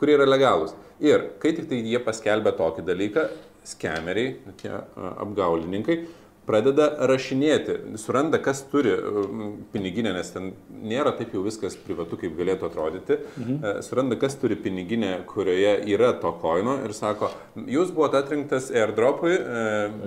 kurie 0.00 0.18
yra 0.18 0.28
legalūs. 0.28 0.76
Ir 1.02 1.30
kai 1.42 1.54
tik 1.56 1.70
tai 1.72 1.80
jie 1.82 2.00
paskelbė 2.04 2.52
tokį 2.60 2.84
dalyką, 2.86 3.28
skemeriai, 3.70 4.36
tie 4.60 4.72
apgaulininkai, 5.20 6.00
pradeda 6.48 6.88
rašinėti, 7.10 7.76
suranda, 8.00 8.40
kas 8.42 8.62
turi 8.70 8.92
um, 8.94 9.42
piniginę, 9.72 10.12
nes 10.16 10.32
ten 10.32 10.50
nėra 10.70 11.12
taip 11.18 11.34
jau 11.36 11.42
viskas 11.44 11.76
privatu, 11.78 12.18
kaip 12.20 12.34
galėtų 12.38 12.68
atrodyti. 12.70 13.18
Mhm. 13.40 13.82
Suranda, 13.86 14.18
kas 14.20 14.36
turi 14.40 14.56
piniginę, 14.58 15.12
kurioje 15.30 15.76
yra 15.92 16.12
to 16.20 16.32
koino 16.42 16.78
ir 16.86 16.94
sako, 16.96 17.30
jūs 17.70 17.92
buvote 17.94 18.18
atrinktas 18.20 18.70
airdropui. 18.74 19.36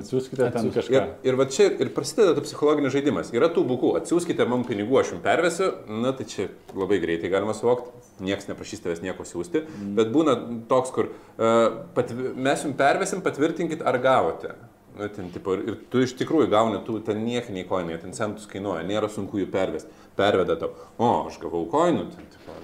Atsiųskite 0.01 0.49
ten 0.55 0.71
kažką. 0.73 0.93
Ir, 0.97 1.31
ir 1.31 1.39
va 1.39 1.47
čia 1.51 1.69
ir 1.71 1.93
prasideda 1.95 2.36
tas 2.38 2.49
psichologinis 2.49 2.95
žaidimas. 2.95 3.31
Yra 3.36 3.51
tų 3.53 3.65
bukų, 3.69 3.93
atsiųskite 4.01 4.47
man 4.49 4.65
pinigų, 4.67 4.99
aš 5.01 5.15
jums 5.15 5.25
pervesiu, 5.25 5.71
na 6.03 6.13
tai 6.17 6.27
čia 6.29 6.49
labai 6.75 6.99
greitai 7.03 7.31
galima 7.34 7.55
suvokti, 7.57 7.93
niekas 8.23 8.49
neprašys 8.49 8.84
tavęs 8.84 9.03
nieko 9.05 9.25
siūsti, 9.27 9.63
mhm. 9.63 9.95
bet 9.99 10.13
būna 10.13 10.38
toks, 10.69 10.93
kur 10.95 11.09
uh, 11.13 11.81
pat, 11.95 12.13
mes 12.13 12.67
jums 12.67 12.77
pervesim, 12.79 13.23
patvirtinkit, 13.25 13.86
ar 13.86 13.99
gavote. 14.03 14.55
Nu, 14.98 15.08
ten, 15.10 15.30
tipo, 15.34 15.56
ir 15.58 15.78
tu 15.89 16.04
iš 16.06 16.14
tikrųjų 16.20 16.52
gauni, 16.54 16.82
tu 16.86 17.00
ten 17.06 17.24
niekiniai 17.26 17.66
koinai, 17.70 17.98
ten 18.02 18.14
centus 18.14 18.46
kainuoja, 18.50 18.84
nėra 18.86 19.10
sunku 19.10 19.41
jų 19.41 19.50
pervesti. 19.54 19.89
Perveda 20.14 20.54
tau, 20.62 20.76
o, 21.02 21.14
aš 21.32 21.39
gavau 21.41 21.64
koinų. 21.72 22.04
Ten, 22.14 22.28
tipo, 22.30 22.58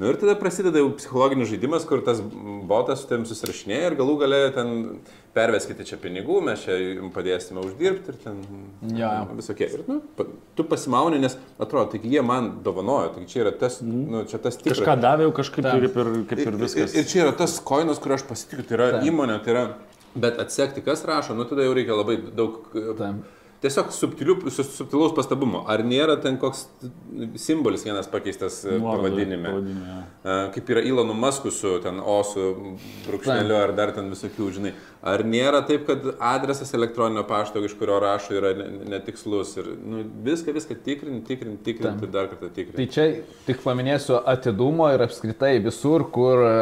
nu, 0.00 0.08
ir 0.10 0.18
tada 0.18 0.34
prasideda 0.40 0.82
jau 0.82 0.88
psichologinis 0.98 1.52
žaidimas, 1.52 1.86
kur 1.86 2.02
tas 2.02 2.18
botas 2.66 3.04
su 3.04 3.10
tavim 3.10 3.28
susirašinėja 3.30 3.92
ir 3.92 3.98
galų 4.00 4.16
gale 4.24 4.40
ten 4.56 4.72
perveskite 5.36 5.86
čia 5.86 6.00
pinigų, 6.02 6.40
mes 6.44 6.64
čia 6.64 6.74
jums 6.80 7.14
padėsime 7.14 7.62
uždirbti 7.62 8.10
ir 8.10 8.18
ten 8.24 8.42
ja. 8.98 9.12
visokie. 9.30 9.70
Ir 9.70 9.86
nu, 9.86 10.00
tu 10.58 10.66
pasimauni, 10.66 11.22
nes 11.22 11.38
atrodo, 11.62 11.92
taigi 11.94 12.10
jie 12.16 12.26
man 12.26 12.50
dovanojo, 12.66 13.14
taigi 13.14 13.30
čia 13.30 13.44
yra 13.46 13.54
tas, 13.62 13.78
mm. 13.84 14.02
nu, 14.10 14.26
čia 14.26 14.42
tas 14.42 14.58
tikras. 14.58 14.82
Kažką 14.82 14.98
davė 15.06 15.30
jau 15.30 15.36
kažkaip 15.38 15.70
ir, 15.70 15.88
ir, 15.88 16.12
kaip 16.34 16.42
ir 16.42 16.60
viskas. 16.66 16.90
Ir, 16.90 17.06
ir 17.06 17.08
čia 17.14 17.24
yra 17.28 17.38
tas 17.38 17.60
koinas, 17.62 18.02
kurio 18.02 18.18
aš 18.18 18.26
pasitikiu, 18.28 18.66
tai 18.66 18.80
yra 18.80 18.92
Ta. 18.98 19.06
įmonė, 19.06 19.38
tai 19.46 19.54
yra 19.54 19.64
Bet 20.14 20.40
atsekti, 20.40 20.82
kas 20.84 21.04
rašo, 21.08 21.34
nu 21.34 21.44
tada 21.48 21.64
jau 21.64 21.76
reikia 21.76 21.96
labai 21.96 22.18
daug... 22.36 22.66
Tam 22.98 23.22
tiesiog 23.62 23.92
subtilių, 23.94 24.36
subtilaus 24.50 25.14
pastabumo. 25.16 25.62
Ar 25.70 25.84
nėra 25.86 26.16
ten 26.22 26.38
koks 26.42 26.64
simbolis 27.40 27.86
vienas 27.86 28.08
pakeistas 28.10 28.60
e, 28.66 28.76
Nuoroda, 28.76 29.08
pavadinime? 29.08 29.52
pavadinime. 29.52 29.98
Kaip 30.54 30.72
yra 30.74 30.82
Ilonu 30.86 31.14
Masku 31.18 31.52
su 31.54 31.76
ten 31.82 32.00
O 32.02 32.18
su 32.26 32.48
brūkšneliu 33.06 33.58
ar 33.58 33.74
dar 33.78 33.94
ten 33.96 34.10
visokių, 34.12 34.48
žinai. 34.58 34.74
Ar 35.02 35.24
nėra 35.26 35.64
taip, 35.66 35.86
kad 35.88 36.04
adresas 36.22 36.70
elektroninio 36.76 37.24
pašto, 37.26 37.58
iš 37.66 37.74
kurio 37.78 37.96
rašo, 38.02 38.36
yra 38.38 38.52
netikslus 38.54 39.56
ir 39.58 39.72
nu, 39.82 40.04
viską, 40.26 40.54
viską 40.54 40.76
tikrinti, 40.78 41.24
tikrinti, 41.26 41.62
tikrinti 41.66 42.06
ir 42.06 42.12
dar 42.14 42.30
kartą 42.30 42.50
tikrinti. 42.54 42.78
Tai 42.78 42.86
čia 42.94 43.06
tik 43.48 43.64
paminėsiu 43.64 44.20
atidumo 44.30 44.86
ir 44.94 45.02
apskritai 45.02 45.56
visur, 45.64 46.06
kur 46.14 46.44
e, 46.46 46.52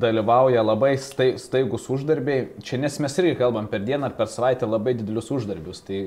dalyvauja 0.00 0.64
labai 0.64 0.94
staigus 1.00 1.90
uždarbiai. 1.92 2.62
Čia 2.64 2.80
nes 2.80 2.96
mes 3.04 3.20
irgi 3.20 3.36
kalbam 3.42 3.68
per 3.68 3.84
dieną 3.84 4.08
ar 4.08 4.16
per 4.16 4.32
savaitę 4.32 4.68
labai 4.68 4.96
didelius 4.96 5.28
uždarbius. 5.36 5.84
Tai 5.84 6.01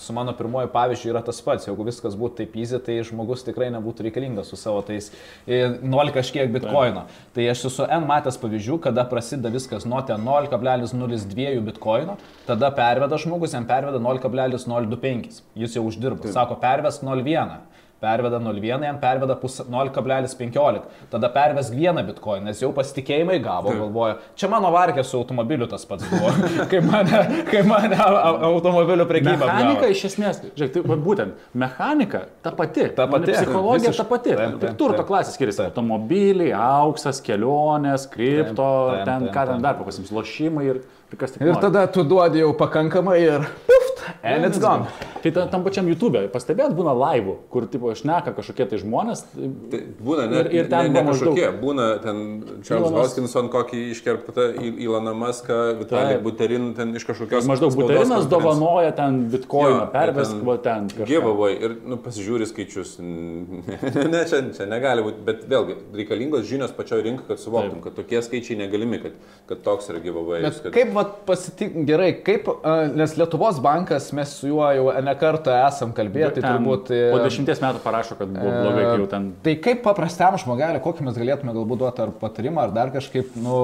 su 0.00 0.14
mano 0.16 0.34
pirmoju 0.36 0.70
pavyzdžiu 0.74 1.12
yra 1.12 1.22
tas 1.24 1.40
pats. 1.44 1.68
Jeigu 1.68 1.86
viskas 1.86 2.16
būtų 2.18 2.42
taip 2.42 2.56
easy, 2.60 2.80
tai 2.82 2.98
žmogus 3.06 3.44
tikrai 3.46 3.70
nebūtų 3.74 4.08
reikalingas 4.08 4.50
su 4.52 4.58
savo 4.60 4.82
tais 4.86 5.10
e, 5.46 5.62
nol 5.82 6.12
kažkiek 6.14 6.50
bitkoino. 6.54 7.06
Tai 7.36 7.48
aš 7.52 7.66
esu 7.70 7.86
N 7.86 8.08
matęs 8.08 8.40
pavyzdžių, 8.42 8.80
kada 8.88 9.06
prasideda 9.10 9.52
viskas 9.54 9.86
nuo 9.88 10.02
ten 10.06 10.22
0,0 10.26 10.86
0,02 10.96 11.60
bitkoino, 11.70 12.16
tada 12.48 12.70
perveda 12.74 13.18
žmogus, 13.20 13.54
jam 13.56 13.66
perveda 13.68 14.00
0,025. 14.02 15.42
Jis 15.56 15.78
jau 15.78 15.86
uždirba. 15.86 16.32
Sako, 16.32 16.58
perves 16.62 17.02
0,1 17.04 17.75
perveda 18.00 18.38
0,1, 18.38 18.84
jam 18.84 18.98
perveda 19.00 19.36
0,15, 19.40 20.80
tada 21.10 21.30
perves 21.32 21.70
vieną 21.72 22.02
bitkoiną, 22.10 22.44
nes 22.50 22.60
jau 22.60 22.68
pasitikėjimai 22.76 23.38
gavo, 23.44 23.72
galvoja, 23.72 24.18
čia 24.36 24.50
mano 24.52 24.68
varkė 24.74 25.04
su 25.06 25.16
automobiliu 25.20 25.68
tas 25.70 25.86
pats 25.88 26.04
buvo, 26.10 26.32
kai 26.70 26.82
mane, 26.84 27.22
kai 27.48 27.62
mane 27.66 27.96
automobilių 27.96 29.06
prekyba. 29.08 29.48
Mechanika 29.48 29.88
iš 29.92 30.04
esmės, 30.10 30.42
žiūrėk, 30.58 30.74
tai 30.76 30.98
būtent, 31.06 31.46
mechanika 31.56 32.26
ta 32.44 32.52
pati, 32.56 32.90
ta 32.96 33.08
pati, 33.10 33.32
psichologija 33.32 33.88
visiš, 33.88 34.02
ta 34.02 34.08
pati, 34.10 34.36
taip, 34.36 34.58
taip, 34.60 34.76
turto 34.76 35.00
taip, 35.00 35.08
klasė 35.08 35.32
skiriasi, 35.32 35.64
automobiliai, 35.70 36.52
auksas, 36.58 37.22
kelionės, 37.24 38.04
kripto, 38.12 38.68
taip, 38.92 39.00
taip, 39.00 39.08
ten 39.08 39.28
taip, 39.28 39.34
ką 39.38 39.46
ten 39.54 39.64
dar 39.64 39.80
papasims, 39.80 40.12
lošimai 40.12 40.68
ir, 40.68 40.82
ir 41.08 41.20
kas 41.20 41.32
tik. 41.32 41.46
Ir 41.46 41.54
nori. 41.54 41.64
tada 41.64 41.86
tu 41.88 42.04
duodi 42.04 42.44
jau 42.44 42.52
pakankamai 42.60 43.18
ir 43.24 43.48
puft, 43.68 43.95
and 44.22 44.44
it's 44.44 44.60
gone. 44.62 44.86
Tai 45.22 45.48
tam 45.50 45.64
pačiam 45.66 45.88
YouTube, 45.90 46.20
pastebėt, 46.32 46.74
būna 46.76 46.94
laivų, 46.96 47.36
kur 47.52 47.66
tipo 47.70 47.92
šneka 47.96 48.34
kažkokie 48.36 48.66
tai 48.70 48.80
žmonės. 48.82 49.24
Tai 49.34 49.80
būna, 50.00 50.26
ne, 50.30 50.42
ir, 50.42 50.50
ir 50.60 50.70
ten 50.70 50.90
ne, 50.90 51.00
ne 51.00 51.04
kažkokie, 51.10 51.46
maždaug... 51.48 51.60
būna 51.62 51.86
ten 52.04 52.20
Charles 52.66 52.94
Hoskinson, 52.94 53.50
kokį 53.52 53.82
iškerptą 53.94 54.48
Iloną 54.62 55.14
Maską, 55.18 55.58
Vitalį 55.80 56.20
Buterin, 56.24 56.68
ten 56.78 56.94
iš 56.98 57.06
kažkokios... 57.08 57.48
Maždaug 57.48 57.74
Buterinas 57.78 58.28
dovanoja 58.30 58.92
ten 58.96 59.24
bitkoiną, 59.32 59.88
pervesk, 59.94 60.38
va 60.46 60.58
ten. 60.62 60.90
Giveaway 61.02 61.58
ir 61.58 61.76
nu, 61.86 61.98
pasižiūri 62.02 62.48
skaičius. 62.50 62.96
ne, 63.02 64.06
ne, 64.12 64.22
čia, 64.28 64.42
čia 64.56 64.68
negali 64.70 65.04
būti, 65.06 65.22
bet 65.26 65.44
vėlgi 65.50 65.78
reikalingos 65.96 66.46
žinios 66.48 66.74
pačioje 66.76 67.06
rinkoje, 67.08 67.28
kad 67.32 67.42
suvoktum, 67.42 67.78
Taip. 67.80 67.84
kad 67.88 67.98
tokie 67.98 68.22
skaičiai 68.22 68.58
negalimi, 68.60 69.00
kad, 69.02 69.16
kad 69.50 69.62
toks 69.66 69.90
yra 69.92 70.02
giveaway. 70.04 70.44
Bet 70.46 70.60
kad... 70.62 70.72
kaip, 70.76 70.92
va, 70.96 71.06
pasitik, 71.28 71.74
gerai, 71.88 72.10
kaip, 72.26 72.48
nes 72.96 73.16
Lietuvos 73.18 73.60
bankas, 73.64 73.95
mes 74.16 74.32
su 74.38 74.50
juo 74.50 74.66
jau 74.76 74.88
ne 75.04 75.14
kartą 75.20 75.54
esam 75.66 75.94
kalbėję, 75.96 76.32
tai 76.36 76.44
turbūt... 76.44 76.90
Po 77.14 77.22
dešimties 77.22 77.62
metų 77.64 77.82
parašo, 77.84 78.18
kad 78.18 78.32
buvo 78.32 78.50
blogai, 78.50 78.84
kai 78.88 78.98
jau 79.00 79.08
ten. 79.12 79.30
Tai 79.44 79.54
kaip 79.68 79.80
paprastam 79.86 80.36
žmogeliui, 80.42 80.82
kokį 80.84 81.06
mes 81.08 81.22
galėtume 81.22 81.54
galbūt 81.56 81.82
duoti 81.84 82.04
ar 82.06 82.12
patarimą, 82.20 82.66
ar 82.66 82.76
dar 82.76 82.92
kažkaip, 82.94 83.32
nu, 83.44 83.62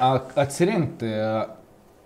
atsirinkti, 0.00 1.14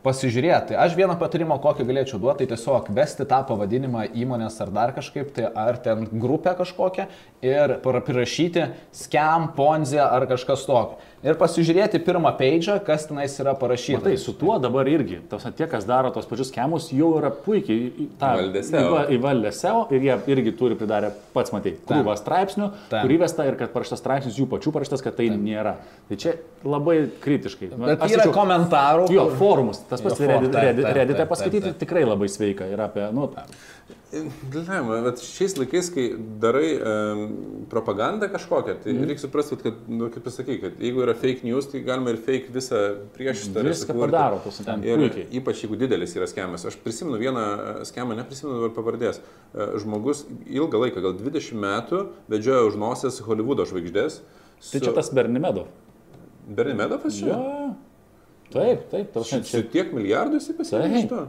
pasižiūrėti. 0.04 0.76
Aš 0.76 0.96
vieną 0.98 1.16
patarimą, 1.20 1.56
kokį 1.64 1.86
galėčiau 1.88 2.20
duoti, 2.20 2.44
tai 2.44 2.52
tiesiog 2.52 2.90
vesti 2.96 3.24
tą 3.28 3.40
pavadinimą 3.48 4.04
įmonės 4.20 4.58
ar 4.60 4.72
dar 4.74 4.92
kažkaip, 4.96 5.32
tai 5.36 5.48
ar 5.48 5.78
ten 5.80 6.04
grupę 6.12 6.52
kažkokią 6.58 7.08
ir 7.44 7.78
prirašyti 7.80 8.68
scam, 8.92 9.48
ponzė 9.56 10.02
ar 10.04 10.28
kažkas 10.30 10.66
tokio 10.68 11.00
ir 11.24 11.38
pasižiūrėti 11.40 12.00
pirmą 12.04 12.32
peidžą, 12.38 12.76
kas 12.84 13.06
tenais 13.08 13.34
yra 13.40 13.54
parašyta. 13.58 14.02
Tai 14.06 14.14
su 14.20 14.34
tuo 14.38 14.56
dabar 14.62 14.88
irgi, 14.90 15.20
tos, 15.30 15.46
tie, 15.56 15.66
kas 15.70 15.86
daro 15.88 16.12
tos 16.14 16.28
pačius 16.28 16.52
kemus, 16.54 16.90
jau 16.94 17.14
yra 17.18 17.30
puikiai 17.32 18.08
įvaldę 19.16 19.52
SEO 19.54 19.84
ir 19.94 20.08
jie 20.08 20.18
irgi 20.34 20.54
turi 20.58 20.78
pridarę, 20.78 21.12
pats 21.36 21.54
matai, 21.54 21.74
krūvą 21.88 22.16
straipsnių, 22.20 22.70
kur 22.92 23.16
įvesta 23.16 23.48
ir 23.48 23.58
kad 23.60 23.72
parašytas 23.74 24.02
straipsnis 24.04 24.38
jų 24.40 24.48
pačių 24.52 24.74
parašytas, 24.76 25.04
kad 25.04 25.16
tai 25.18 25.30
Tam. 25.32 25.44
nėra. 25.46 25.76
Tai 26.10 26.20
čia 26.20 26.36
labai 26.66 26.98
kritiškai. 27.24 27.72
Bet 27.74 28.04
Aš 28.04 28.16
yra 28.16 28.26
sačiau, 28.26 28.36
komentarų. 28.36 29.08
Jo, 29.14 29.28
forumus, 29.40 29.82
tas 29.88 30.04
pats 30.04 30.20
Reddit'e 30.20 31.28
paskaityti 31.28 31.74
tikrai 31.80 32.04
labai 32.06 32.28
sveika 32.32 32.68
yra 32.68 32.90
apie, 32.90 33.06
nu, 33.14 33.30
Dilemma, 34.52 35.00
bet 35.04 35.22
šiais 35.24 35.56
laikais, 35.58 35.88
kai 35.94 36.04
darai 36.42 36.68
um, 36.76 37.22
propagandą 37.70 38.28
kažkokią, 38.32 38.76
tai 38.84 38.92
mm. 38.92 39.06
reikia 39.10 39.22
suprasti, 39.24 39.58
kad, 39.62 39.80
nu, 39.90 40.08
kaip 40.14 40.24
pasakai, 40.26 40.56
kad 40.62 40.78
jeigu 40.82 41.02
yra 41.04 41.16
fake 41.18 41.46
news, 41.46 41.66
tai 41.72 41.82
galima 41.86 42.14
ir 42.14 42.20
fake 42.22 42.52
visą 42.54 42.82
priešistorę. 43.16 43.72
Viską 43.72 43.96
padaro, 43.98 44.38
tas 44.44 44.60
ten. 44.66 44.84
Ir 44.86 45.02
puikiai. 45.02 45.26
ypač 45.40 45.64
jeigu 45.64 45.78
didelis 45.80 46.14
yra 46.18 46.28
schemas. 46.30 46.66
Aš 46.70 46.78
prisimenu 46.84 47.18
vieną 47.20 47.44
schemą, 47.90 48.16
neprisimenu 48.20 48.60
dabar 48.60 48.74
pavardės. 48.78 49.20
E, 49.20 49.68
žmogus 49.82 50.24
ilgą 50.46 50.84
laiką, 50.86 51.02
gal 51.04 51.18
20 51.18 51.58
metų, 51.66 52.04
vedžiojo 52.30 52.70
už 52.70 52.80
nosės 52.84 53.20
Hollywoodo 53.26 53.66
žvaigždės. 53.70 54.22
Su... 54.60 54.76
Tai 54.76 54.84
čia 54.86 54.96
tas 54.96 55.10
Bernimedov. 55.16 55.68
Bernimedovas 56.46 57.18
čia? 57.18 57.34
Ja. 57.34 57.68
Taip, 58.54 58.88
taip. 58.92 59.22
Su, 59.26 59.42
su 59.48 59.62
tiek 59.72 59.90
milijardų 59.96 60.38
jisai 60.38 60.58
pasirinkė 60.60 61.00
iš 61.02 61.08
to. 61.10 61.22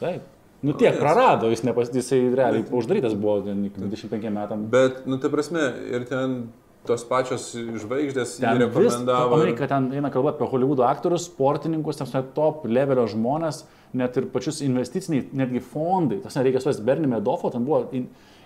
Taip. 0.00 0.36
Nu 0.62 0.74
tiek 0.76 0.98
prarado, 1.00 1.48
jis, 1.48 1.62
nepas, 1.64 1.88
jisai 1.94 2.18
realiai 2.36 2.66
uždarytas 2.76 3.14
buvo 3.16 3.38
25 3.46 4.32
metam. 4.34 4.66
Bet, 4.72 5.06
nu 5.08 5.16
tai 5.20 5.30
prasme, 5.32 5.62
ir 5.88 6.04
ten 6.08 6.42
tos 6.88 7.04
pačios 7.08 7.50
žvaigždės 7.56 8.38
ten 8.40 8.60
rekomendavo. 8.60 9.38
Manai, 9.40 9.54
kad 9.56 9.72
ten 9.72 9.88
eina 9.96 10.10
kalba 10.12 10.34
apie 10.34 10.48
Hollywoodo 10.48 10.84
aktorius, 10.88 11.30
sportininkus, 11.30 12.00
ten 12.00 12.28
top 12.36 12.66
levelio 12.68 13.06
žmonės, 13.08 13.62
net 13.96 14.16
ir 14.20 14.28
pačius 14.32 14.60
investiciniai, 14.64 15.26
netgi 15.42 15.64
fondai. 15.64 16.20
Tas 16.24 16.36
nereikia 16.36 16.62
suosti 16.64 16.84
Bernie 16.84 17.08
Medofo, 17.10 17.52
ten 17.52 17.64
buvo, 17.64 17.82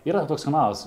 yra 0.07 0.25
toks 0.31 0.47
kanalas, 0.47 0.87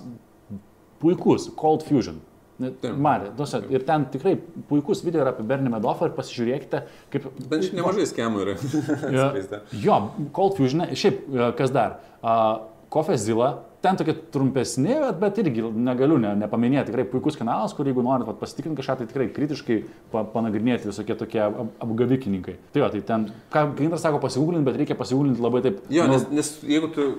puikus, 1.04 1.52
Cold 1.60 1.84
Fusion. 1.88 2.20
Matė, 2.58 3.30
duose, 3.38 3.60
ir 3.70 3.84
ten 3.86 4.08
tikrai 4.10 4.34
puikus 4.70 5.04
video 5.06 5.22
yra 5.22 5.34
apie 5.36 5.46
Bernį 5.46 5.76
Medofą 5.76 6.08
ir 6.10 6.16
pasižiūrėkite, 6.18 6.80
kaip... 7.14 7.28
Bent 7.52 7.68
šiaip 7.68 7.78
nemažai 7.78 8.08
skemų 8.10 8.42
yra. 8.46 8.56
jo, 9.86 10.00
Cold 10.34 10.58
Fusion, 10.58 10.88
šiaip 10.98 11.28
kas 11.60 11.74
dar, 11.76 12.00
uh, 12.24 12.66
Coffee 12.94 13.20
Zilla, 13.22 13.52
ten 13.88 13.98
tokie 14.00 14.16
trumpesni, 14.34 14.94
bet, 15.00 15.20
bet 15.22 15.40
irgi 15.42 15.64
negaliu 15.72 16.20
ne, 16.22 16.34
nepaminėti, 16.44 16.92
tikrai 16.92 17.06
puikus 17.08 17.38
kanalas, 17.40 17.74
kur 17.78 17.88
jeigu 17.88 18.04
norit 18.06 18.28
pasitikrinti 18.42 18.82
kažką, 18.82 18.98
tai 19.00 19.10
tikrai 19.10 19.28
kritiškai 19.36 19.78
pa, 20.12 20.26
panagrinėti 20.34 20.90
visokie 20.92 21.16
tokie 21.20 21.42
ap, 21.46 21.62
apgavikininkai. 21.86 22.58
Tai 22.74 22.84
jo, 22.84 22.90
tai 22.94 23.04
ten, 23.08 23.28
ką 23.54 23.66
Gintas 23.78 24.04
sako, 24.04 24.20
pasigūlinti, 24.24 24.68
bet 24.68 24.80
reikia 24.82 24.98
pasigūlinti 25.00 25.44
labai 25.44 25.64
taip. 25.66 25.84
Jo, 25.94 26.08
nu, 26.10 26.18
nes, 26.18 26.28
nes 26.34 26.54
jeigu 26.68 26.92
tu... 26.96 27.12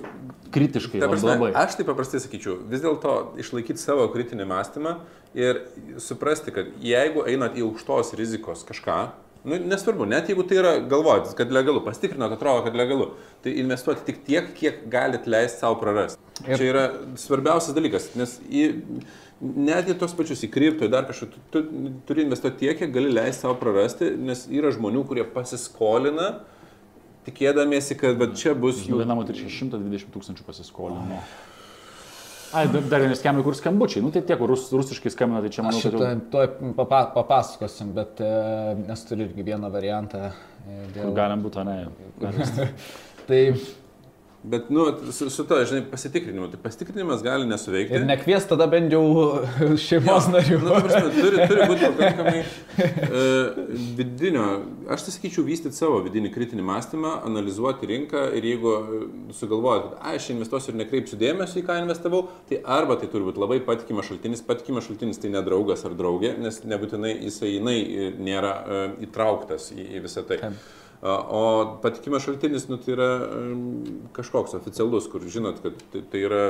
Kritiškai. 0.49 0.97
Ta 0.97 1.05
prasme, 1.11 1.29
labai. 1.29 1.51
Aš 1.53 1.75
tai 1.77 1.83
paprastai 1.85 2.21
sakyčiau, 2.23 2.55
vis 2.71 2.81
dėlto 2.81 3.15
išlaikyti 3.37 3.77
savo 3.77 4.07
kritinį 4.09 4.47
mąstymą 4.49 4.95
ir 5.37 5.59
suprasti, 6.01 6.53
kad 6.55 6.71
jeigu 6.81 7.21
einat 7.29 7.57
į 7.59 7.67
aukštos 7.67 8.15
rizikos 8.17 8.65
kažką, 8.65 8.97
Nu, 9.43 9.55
nesvarbu, 9.55 10.03
net 10.09 10.27
jeigu 10.27 10.43
tai 10.47 10.57
yra 10.59 10.71
galvojat, 10.91 11.29
kad 11.37 11.51
legalu, 11.55 11.79
pasitikrino, 11.85 12.27
kad 12.27 12.35
atrodo, 12.35 12.63
kad 12.65 12.75
legalu, 12.75 13.13
tai 13.43 13.53
investuoti 13.61 14.03
tik 14.09 14.19
tiek, 14.27 14.49
kiek 14.57 14.81
galit 14.91 15.29
leisti 15.31 15.63
savo 15.63 15.77
prarasti. 15.79 16.19
Ir... 16.43 16.59
Čia 16.59 16.67
yra 16.67 16.83
svarbiausias 17.19 17.75
dalykas, 17.77 18.09
nes 18.19 18.35
į, 18.51 18.65
net 19.39 19.87
į 19.87 19.95
tos 20.01 20.15
pačius, 20.17 20.43
į 20.43 20.51
kripto, 20.51 20.89
į 20.89 20.91
dar 20.91 21.07
kažką, 21.07 21.29
tu, 21.31 21.43
tu 21.55 21.63
turi 22.09 22.27
investuoti 22.27 22.65
tiek, 22.65 22.81
kiek 22.81 22.91
gali 22.95 23.13
leisti 23.15 23.45
savo 23.45 23.55
prarasti, 23.61 24.11
nes 24.27 24.43
yra 24.51 24.73
žmonių, 24.75 25.05
kurie 25.07 25.23
pasiskolina, 25.31 26.33
tikėdamiesi, 27.29 27.95
kad 27.99 28.19
čia 28.39 28.57
bus 28.59 28.83
jų... 28.89 28.99
Vienam 29.05 29.23
turi 29.23 29.47
620 29.47 30.11
tūkstančių 30.17 30.49
pasiskolinimo. 30.51 31.23
Oh. 31.23 31.58
Ai, 32.53 32.65
dar 32.71 33.03
vienas 33.03 33.19
skambinai, 33.21 33.45
kur 33.45 33.55
skambučiai. 33.57 34.01
Nu 34.03 34.09
tai 34.13 34.23
tie, 34.25 34.37
kur 34.39 34.49
rus, 34.49 34.67
rusiškai 34.73 35.11
skambina, 35.13 35.41
tai 35.43 35.51
čia 35.53 35.65
manau, 35.65 35.81
kad... 35.83 35.93
Jau... 35.93 36.21
Tuoj 36.33 36.47
papa, 36.77 37.03
papasakosim, 37.13 37.91
bet 37.97 38.21
e, 38.25 38.31
nes 38.87 39.03
turiu 39.05 39.27
irgi 39.27 39.45
vieną 39.51 39.69
variantą. 39.73 40.31
E, 40.65 40.79
dėl... 40.95 41.13
Galim 41.17 41.43
būti, 41.45 41.65
ne? 41.67 41.77
tai 43.29 43.41
Bet, 44.43 44.69
nu, 44.69 45.11
su, 45.11 45.29
su 45.29 45.43
to, 45.43 45.57
žinai, 45.65 45.81
pasitikrinimu, 45.91 46.47
tai 46.47 46.59
pasitikrinimas 46.63 47.23
gali 47.23 47.47
nesuveikti. 47.47 47.97
Ir 47.97 48.05
nekvies 48.07 48.45
tada 48.47 48.69
bent 48.71 48.93
jau 48.95 49.01
šeimos 49.87 50.29
narių. 50.31 50.61
Nu, 50.63 50.77
prasme, 50.85 51.11
turi, 51.17 51.41
turi 51.49 51.67
būti 51.67 51.89
pakankamai 51.97 52.43
uh, 52.45 53.59
vidinio, 53.99 54.45
aš 54.95 55.09
tai 55.09 55.15
sakyčiau, 55.17 55.43
vystyti 55.43 55.75
savo 55.75 55.99
vidinį 56.07 56.31
kritinį 56.31 56.63
mąstymą, 56.71 57.17
analizuoti 57.27 57.91
rinką 57.91 58.23
ir 58.39 58.49
jeigu 58.53 58.73
sugalvojat, 59.35 59.91
kad 59.91 60.15
aš 60.15 60.31
investuosiu 60.37 60.71
ir 60.71 60.81
nekreipsiu 60.85 61.19
dėmesio 61.19 61.59
į 61.59 61.67
ką 61.67 61.81
investavau, 61.83 62.29
tai 62.47 62.63
arba 62.79 62.95
tai 62.95 63.11
turi 63.11 63.27
būti 63.27 63.43
labai 63.43 63.59
patikimas 63.67 64.07
šaltinis, 64.07 64.47
patikimas 64.47 64.87
šaltinis 64.87 65.19
tai 65.19 65.35
ne 65.35 65.43
draugas 65.43 65.83
ar 65.83 65.99
draugė, 65.99 66.37
nes 66.39 66.63
nebūtinai 66.63 67.17
jisai 67.25 67.57
jinai 67.57 67.79
nėra 68.15 68.55
uh, 68.63 68.83
įtrauktas 69.03 69.73
į, 69.75 69.83
į 69.99 70.07
visą 70.07 70.23
tai. 70.31 70.45
Taip. 70.47 70.77
O 71.01 71.77
patikimas 71.81 72.25
šaltinis, 72.25 72.65
nu, 72.67 72.75
tai 72.83 72.91
yra 72.97 73.07
kažkoks 74.15 74.57
oficialus, 74.57 75.07
kur 75.07 75.23
žinot, 75.31 75.61
kad 75.63 75.77
tai, 75.93 76.03
tai 76.11 76.25
yra... 76.27 76.43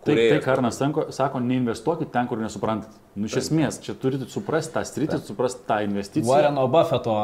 Tai, 0.00 0.14
tai 0.16 0.38
Karnas 0.40 0.78
sako, 1.12 1.42
neinvestuokit 1.44 2.08
ten, 2.10 2.24
kur 2.26 2.40
nesuprantat. 2.40 2.94
Nu, 3.14 3.28
iš 3.28 3.36
esmės, 3.42 3.76
čia 3.84 3.92
turite 4.00 4.24
suprasti 4.32 4.72
tą 4.74 4.82
stritį, 4.88 5.18
suprasti 5.26 5.66
tą 5.68 5.76
investiciją. 5.84 6.24
Warreno 6.30 6.64
Buffeto 6.72 7.14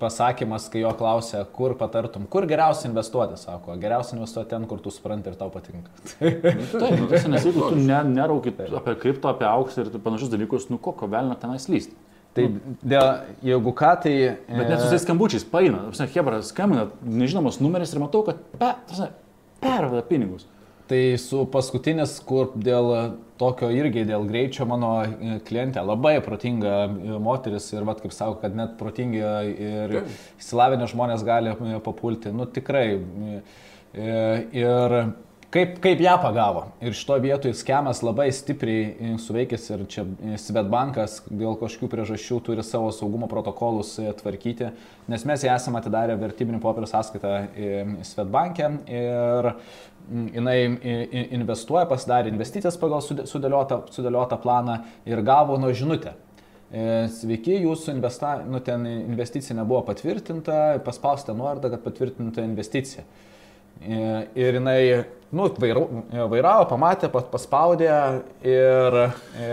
pasakymas, 0.00 0.70
kai 0.72 0.80
jo 0.80 0.94
klausė, 0.96 1.42
kur 1.54 1.76
patartum, 1.78 2.24
kur 2.32 2.48
geriausia 2.50 2.88
investuoti, 2.88 3.36
sako, 3.38 3.76
geriausia 3.82 4.16
investuoti 4.16 4.50
ten, 4.54 4.64
kur 4.70 4.80
tu 4.82 4.90
supranti 4.94 5.28
ir 5.28 5.36
tau 5.38 5.52
patinka. 5.52 5.92
nu, 6.22 6.70
taip, 6.80 6.96
nu, 7.02 7.10
nes 7.36 7.46
jeigu 7.50 7.68
tu 7.68 7.78
ne, 7.78 8.00
neraukit 8.16 8.64
apie 8.64 8.96
kripto, 9.04 9.28
apie 9.30 9.46
auksą 9.50 9.84
ir 9.84 9.92
panašius 10.00 10.32
dalykus, 10.32 10.70
nu 10.72 10.80
kokio 10.82 11.10
velnio 11.12 11.36
tenais 11.42 11.68
lysti. 11.68 11.94
Tai 12.32 12.46
dėl, 12.80 13.08
jeigu 13.44 13.74
ką, 13.76 13.90
tai... 14.04 14.14
Bet 14.48 14.70
net 14.70 14.80
su 14.80 14.88
tais 14.88 15.02
skambučiais 15.04 15.44
paina, 15.44 15.84
Hebra 16.14 16.38
skambina, 16.46 16.86
nežinomas 17.04 17.58
numeris 17.60 17.92
ir 17.92 18.00
matau, 18.00 18.22
kad 18.24 18.40
pe, 18.56 18.70
perveda 19.60 20.00
pinigus. 20.08 20.46
Tai 20.88 21.00
su 21.20 21.44
paskutinis, 21.52 22.14
kur 22.26 22.50
dėl 22.56 22.88
tokio 23.40 23.68
irgi 23.72 24.02
dėl 24.08 24.24
greičio 24.28 24.66
mano 24.68 24.90
klientė 25.46 25.84
labai 25.84 26.16
protinga 26.24 26.86
moteris 27.22 27.68
ir, 27.72 27.84
vad 27.88 28.00
kaip 28.02 28.12
sako, 28.16 28.38
kad 28.42 28.56
net 28.56 28.74
protingi 28.80 29.20
ir 29.20 29.94
įsilavinę 30.02 30.88
žmonės 30.90 31.24
gali 31.26 31.54
papulti. 31.84 32.32
Nu 32.34 32.48
tikrai. 32.48 32.86
Ir 33.92 34.96
Kaip, 35.52 35.74
kaip 35.84 36.00
ją 36.00 36.14
pagavo? 36.16 36.62
Ir 36.80 36.94
šito 36.96 37.18
vietoj 37.20 37.52
skemas 37.52 37.98
labai 38.00 38.30
stipriai 38.32 39.18
suveikęs 39.20 39.66
ir 39.74 39.82
čia 39.92 40.06
Svetbankas 40.40 41.18
dėl 41.28 41.58
kažkokių 41.60 41.90
priežasčių 41.92 42.38
turi 42.46 42.64
savo 42.64 42.88
saugumo 42.96 43.28
protokolus 43.28 43.90
e, 44.00 44.08
tvarkyti, 44.16 44.70
nes 45.12 45.26
mes 45.28 45.44
ją 45.44 45.58
esame 45.60 45.82
atidarę 45.82 46.16
vertybinių 46.22 46.62
popierių 46.62 46.88
sąskaitą 46.88 47.34
Svetbankę 48.08 48.72
ir 48.96 49.52
jinai 50.32 50.58
investuoja, 51.36 51.84
pasidarė 51.90 52.32
investicijas 52.32 52.80
pagal 52.80 53.04
sudėliotą, 53.04 53.82
sudėliotą 53.92 54.40
planą 54.40 54.80
ir 55.04 55.20
gavo 55.26 55.60
nuo 55.60 55.76
žinutę. 55.76 56.16
E, 56.72 57.10
sveiki, 57.12 57.58
jūsų 57.66 57.92
investa, 57.92 58.38
nu, 58.48 58.64
investicija 58.88 59.58
nebuvo 59.58 59.82
patvirtinta, 59.84 60.78
paspausite 60.86 61.36
nuorodą, 61.36 61.68
kad 61.74 61.84
patvirtinta 61.84 62.48
investicija. 62.48 63.04
E, 63.82 63.98
ir 64.38 64.56
jinai, 64.56 64.78
nu, 65.32 65.46
vairavo, 66.28 66.64
pamatė, 66.68 67.08
paspaudė 67.08 67.88
ir... 68.44 68.96
E, 69.40 69.46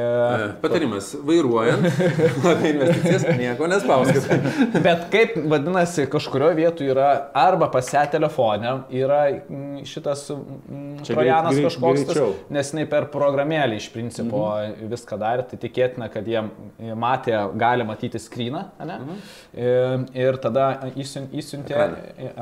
Patarimas, 0.60 1.14
vairuojant, 1.26 1.86
apie 2.52 2.74
investicijas 2.74 3.24
nieko 3.40 3.70
nespauskit. 3.72 4.28
Bet 4.86 5.06
kaip 5.14 5.38
vadinasi, 5.52 6.10
kažkurioje 6.12 6.58
vietoje 6.60 6.92
yra 6.92 7.08
arba 7.38 7.70
pas 7.72 7.94
ją 7.96 8.04
telefonė, 8.12 8.74
yra 9.00 9.22
šitas 9.88 10.26
mm, 10.36 11.06
trojanas 11.08 11.56
greit, 11.56 11.70
kažkoks, 11.70 12.04
greičiau. 12.10 12.36
nes 12.58 12.74
jinai 12.74 12.86
per 12.92 13.08
programėlį 13.14 13.80
iš 13.80 13.90
principo 13.96 14.44
mhm. 14.50 14.92
viską 14.92 15.22
darė, 15.22 15.48
tai 15.48 15.62
tikėtina, 15.64 16.12
kad 16.12 16.28
jie 16.28 16.44
matė, 17.00 17.38
gali 17.60 17.88
matyti 17.88 18.20
skryną, 18.20 18.68
ne? 18.84 19.00
Mhm. 19.00 19.24
Ir, 19.56 20.06
ir 20.28 20.44
tada 20.44 20.70
įsiuntė... 21.00 21.88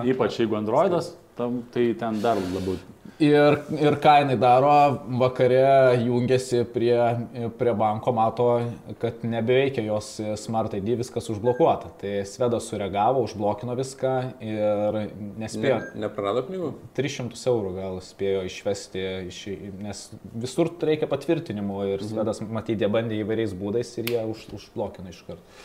Ypač 0.07 0.41
jeigu 0.41 0.57
Androidas 0.57 1.13
tam, 1.37 1.63
tai 1.73 1.93
ten 1.93 2.21
dar 2.21 2.37
labiau. 2.53 2.77
Ir, 3.17 3.55
ir 3.73 3.95
ką 3.97 4.11
jinai 4.21 4.35
daro, 4.37 4.71
vakare 5.17 5.97
jungiasi 6.03 6.59
prie, 6.69 6.97
prie 7.57 7.71
banko, 7.73 8.11
mato, 8.13 8.45
kad 9.01 9.23
nebeveikia 9.25 9.81
jos 9.87 10.09
Smart 10.37 10.75
ID, 10.77 10.91
viskas 10.99 11.31
užblokuota. 11.33 11.89
Tai 11.97 12.11
Svedas 12.29 12.67
sureagavo, 12.69 13.23
užblokino 13.25 13.73
viską 13.79 14.13
ir 14.45 14.99
nespėjo. 15.41 15.79
Ne, 15.95 16.03
neprarado 16.05 16.45
pinigų? 16.45 16.69
300 16.99 17.41
eurų 17.49 17.73
gal 17.79 17.97
spėjo 18.05 18.45
išvesti, 18.51 19.07
iš, 19.31 19.41
nes 19.81 20.03
visur 20.37 20.69
reikia 20.77 21.09
patvirtinimų 21.09 21.81
ir 21.95 21.97
mhm. 21.97 22.11
Svedas, 22.13 22.43
mhm. 22.43 22.53
matyt, 22.59 22.85
jie 22.85 22.91
bandė 22.93 23.17
įvairiais 23.23 23.57
būdais 23.57 23.97
ir 23.97 24.13
jie 24.13 24.23
už, 24.29 24.45
užblokino 24.59 25.09
iš 25.09 25.25
karto. 25.25 25.57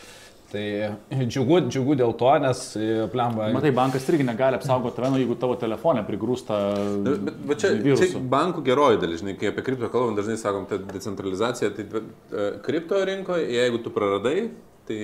Tai 0.53 1.25
džiugu, 1.25 1.63
džiugu 1.65 1.95
dėl 1.97 2.11
to, 2.17 2.29
nes 2.43 2.59
e, 2.77 2.89
plemba. 3.09 3.47
Matai, 3.55 3.71
bankas 3.73 4.05
irgi 4.11 4.25
negali 4.27 4.59
apsaugoti 4.59 4.99
tave, 4.99 5.09
nu, 5.09 5.21
jeigu 5.21 5.37
tavo 5.41 5.55
telefonė 5.57 6.03
prigrūsta. 6.05 6.59
Bet, 7.07 7.23
bet, 7.25 7.39
bet 7.49 7.63
čia, 7.63 7.71
čia 7.97 8.21
bankų 8.35 8.61
geroji 8.67 8.99
dalis, 9.01 9.23
žinai, 9.23 9.33
kai 9.39 9.49
apie 9.49 9.63
kripto 9.65 9.89
kalbam, 9.93 10.13
dažnai 10.19 10.37
sakom, 10.37 10.67
tai 10.69 10.77
decentralizacija, 10.91 11.71
tai 11.73 11.87
e, 11.89 12.45
kripto 12.67 13.01
rinkoje, 13.09 13.47
jeigu 13.55 13.81
tu 13.81 13.93
praradai, 13.95 14.51
tai 14.85 14.99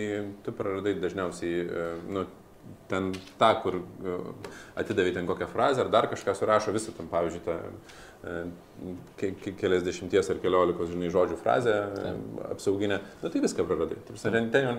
tu 0.46 0.54
praradai 0.54 0.94
dažniausiai, 1.02 1.66
e, 1.66 1.90
nu, 2.14 2.28
ten 2.90 3.10
tą, 3.40 3.50
kur 3.64 3.80
atidavai 4.78 5.16
ten 5.16 5.26
kokią 5.30 5.50
frazę 5.50 5.82
ar 5.82 5.90
dar 5.90 6.12
kažką 6.12 6.38
surašo 6.38 6.74
visą 6.76 6.94
tam, 6.98 7.10
pavyzdžiui, 7.10 7.42
tą 7.48 7.58
ke, 9.20 9.32
ke, 9.44 9.52
keliasdešimties 9.60 10.30
ar 10.32 10.40
keliolikos, 10.40 10.90
žinai, 10.94 11.10
žodžių 11.12 11.38
frazę 11.42 11.76
apsauginę, 12.50 13.00
nu 13.22 13.32
tai 13.32 13.42
viską 13.44 13.66
praradai. 13.68 13.98
Ten, 14.22 14.50
ten 14.54 14.70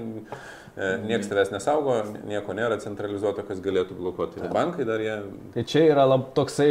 e, 0.76 0.88
niekas 1.04 1.28
tavęs 1.28 1.52
nesaugo, 1.52 1.98
nieko 2.28 2.56
nėra 2.56 2.78
centralizuoto, 2.80 3.44
kas 3.48 3.60
galėtų 3.64 3.98
blokuoti. 3.98 4.40
Tai 4.40 4.50
bankai 4.54 4.86
dar 4.88 5.04
jie. 5.04 5.16
Tai 5.56 5.64
čia 5.68 5.84
yra 5.90 6.06
lab, 6.08 6.30
toksai 6.36 6.70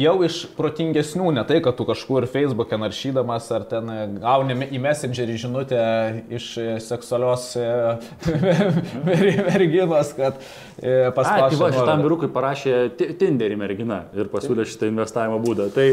jau 0.00 0.16
iš 0.26 0.40
protingesnių, 0.58 1.30
ne 1.38 1.46
tai, 1.46 1.60
kad 1.64 1.78
tu 1.78 1.86
kažkur 1.88 2.26
Facebook'e 2.30 2.78
naršydamas 2.82 3.50
ar 3.54 3.66
ten 3.70 4.18
gauni 4.22 4.58
į 4.74 4.82
Messengerį 4.82 5.38
žinutę 5.46 5.84
iš 6.34 6.50
seksualios 6.88 7.52
e, 7.60 7.68
merginos, 9.52 10.14
kad 10.18 10.42
paspaudai. 11.14 11.60
Va, 11.60 11.70
šitam 11.74 12.02
vyrukui 12.02 12.30
parašė 12.34 12.74
Tinderį 12.98 13.58
mergina 13.60 14.04
ir 14.16 14.30
pasiūlė 14.32 14.66
šitą 14.68 14.90
investavimo 14.90 15.38
būdą. 15.42 15.70
Tai 15.74 15.86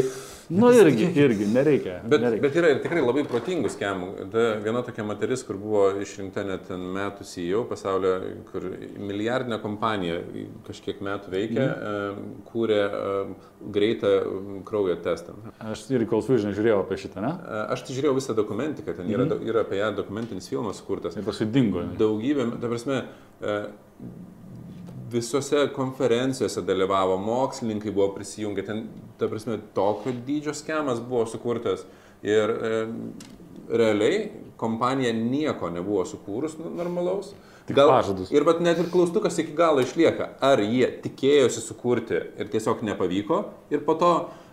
Nu 0.52 0.68
irgi, 0.74 1.06
irgi, 1.16 1.46
nereikia. 1.54 2.00
Bet, 2.04 2.20
nereikia. 2.20 2.42
bet 2.42 2.56
yra 2.58 2.70
ir 2.74 2.80
tikrai 2.84 3.02
labai 3.02 3.22
protingų 3.28 3.70
schemų. 3.72 4.08
Ta 4.32 4.42
viena 4.64 4.82
tokia 4.84 5.04
moteris, 5.06 5.44
kur 5.46 5.56
buvo 5.60 5.84
išrinkta 6.02 6.44
net 6.44 6.68
metų 6.68 7.24
CEO 7.28 7.62
pasaulio, 7.70 8.12
kur 8.50 8.66
milijardinė 9.00 9.58
kompanija 9.62 10.18
kažkiek 10.66 11.00
metų 11.04 11.32
veikia, 11.32 11.68
mm. 11.70 12.34
kūrė 12.50 12.82
greitą 13.72 14.12
kraujo 14.68 14.98
testą. 15.04 15.38
Aš 15.72 15.86
ir 15.94 16.04
kol 16.10 16.24
sužinai 16.26 16.52
žiūrėjau 16.58 16.82
apie 16.82 17.00
šitą, 17.06 17.24
ne? 17.24 17.32
Aš 17.72 17.86
tai 17.86 17.96
žiūrėjau 17.96 18.18
visą 18.18 18.36
dokumentiką, 18.36 18.96
ten 18.98 19.08
yra, 19.14 19.28
mm. 19.30 19.46
yra 19.48 19.64
apie 19.64 19.80
ją 19.80 19.92
dokumentinis 20.02 20.50
filmas 20.52 20.82
kurtas. 20.84 21.16
Ir 21.16 21.24
paskui 21.28 21.48
dingo. 21.54 21.86
Daugybė, 22.02 22.50
ta 22.58 22.68
prasme, 22.68 23.02
visose 25.12 25.66
konferencijose 25.76 26.62
dalyvavo, 26.66 27.16
mokslininkai 27.20 27.92
buvo 27.92 28.08
prisijungę, 28.16 28.64
ten, 28.66 28.84
ta 29.18 29.28
prasme, 29.28 29.58
tokio 29.74 30.12
dydžio 30.26 30.54
schemas 30.56 31.00
buvo 31.00 31.26
sukurtas 31.26 31.84
ir 32.22 32.50
e, 32.50 32.84
realiai 33.70 34.28
kompanija 34.56 35.12
nieko 35.16 35.70
nebuvo 35.70 36.04
sukūrus 36.06 36.58
normalaus. 36.62 37.32
Tik 37.66 37.76
Gal, 37.78 37.90
pažadus. 37.94 38.30
Ir 38.34 38.46
bet 38.46 38.60
net 38.62 38.80
ir 38.82 38.88
klaustukas 38.90 39.38
iki 39.38 39.54
galo 39.58 39.82
išlieka, 39.84 40.32
ar 40.42 40.62
jie 40.62 40.88
tikėjosi 41.04 41.62
sukurti 41.62 42.18
ir 42.18 42.50
tiesiog 42.50 42.82
nepavyko 42.86 43.42
ir 43.70 43.84
po 43.86 43.94
to 44.00 44.12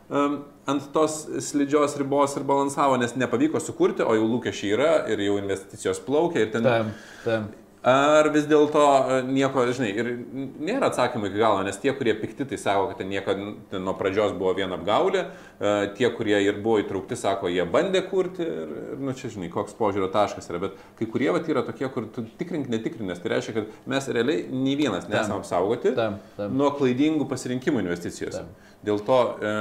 um, 0.10 0.44
ant 0.70 0.92
tos 0.94 1.24
slidžios 1.48 1.98
ribos 1.98 2.36
ir 2.38 2.46
balansavo, 2.46 3.00
nes 3.02 3.16
nepavyko 3.18 3.62
sukurti, 3.64 4.06
o 4.06 4.14
jau 4.18 4.28
lūkesčiai 4.36 4.76
yra 4.78 4.92
ir 5.10 5.26
jau 5.26 5.40
investicijos 5.42 6.02
plaukia 6.06 6.46
ir 6.46 6.54
ten... 6.54 6.70
Tam, 6.70 6.94
tam 7.26 7.50
Ar 7.88 8.28
vis 8.34 8.44
dėlto 8.44 8.82
e, 8.84 9.18
nieko, 9.24 9.64
žinai, 9.72 9.94
ir 10.02 10.08
nėra 10.60 10.90
atsakymų 10.90 11.30
iki 11.30 11.40
galo, 11.40 11.62
nes 11.64 11.78
tie, 11.80 11.94
kurie 11.96 12.12
pikti, 12.20 12.44
tai 12.50 12.58
sako, 12.60 12.90
kad 12.90 13.00
ten 13.00 13.08
nieko 13.08 13.36
ten 13.72 13.86
nuo 13.88 13.94
pradžios 13.96 14.34
buvo 14.36 14.52
viena 14.58 14.76
apgaulė, 14.76 15.22
e, 15.24 15.72
tie, 15.96 16.10
kurie 16.12 16.36
ir 16.44 16.60
buvo 16.60 16.82
įtraukti, 16.84 17.16
sako, 17.16 17.48
jie 17.48 17.64
bandė 17.72 18.02
kurti 18.10 18.44
ir, 18.44 18.74
ir 18.98 19.00
nu 19.00 19.16
čia, 19.16 19.32
žinai, 19.32 19.48
koks 19.54 19.78
požiūrio 19.80 20.12
taškas 20.12 20.52
yra, 20.52 20.60
bet 20.66 20.76
kai 21.00 21.08
kurie 21.08 21.32
vat 21.32 21.48
yra 21.48 21.64
tokie, 21.64 21.88
kur 21.94 22.10
tu 22.12 22.26
tikrink, 22.42 22.68
netikrinės, 22.74 23.24
tai 23.24 23.38
reiškia, 23.38 23.56
kad 23.62 23.72
mes 23.96 24.12
realiai 24.12 24.44
nei 24.52 24.76
vienas 24.80 25.08
nesame 25.08 25.40
apsaugoti 25.40 25.96
Tam, 25.96 26.20
tam. 26.36 26.60
nuo 26.60 26.74
klaidingų 26.76 27.30
pasirinkimų 27.32 27.86
investicijose. 27.86 28.44
Dėl 28.84 29.00
to 29.08 29.22
e, 29.40 29.56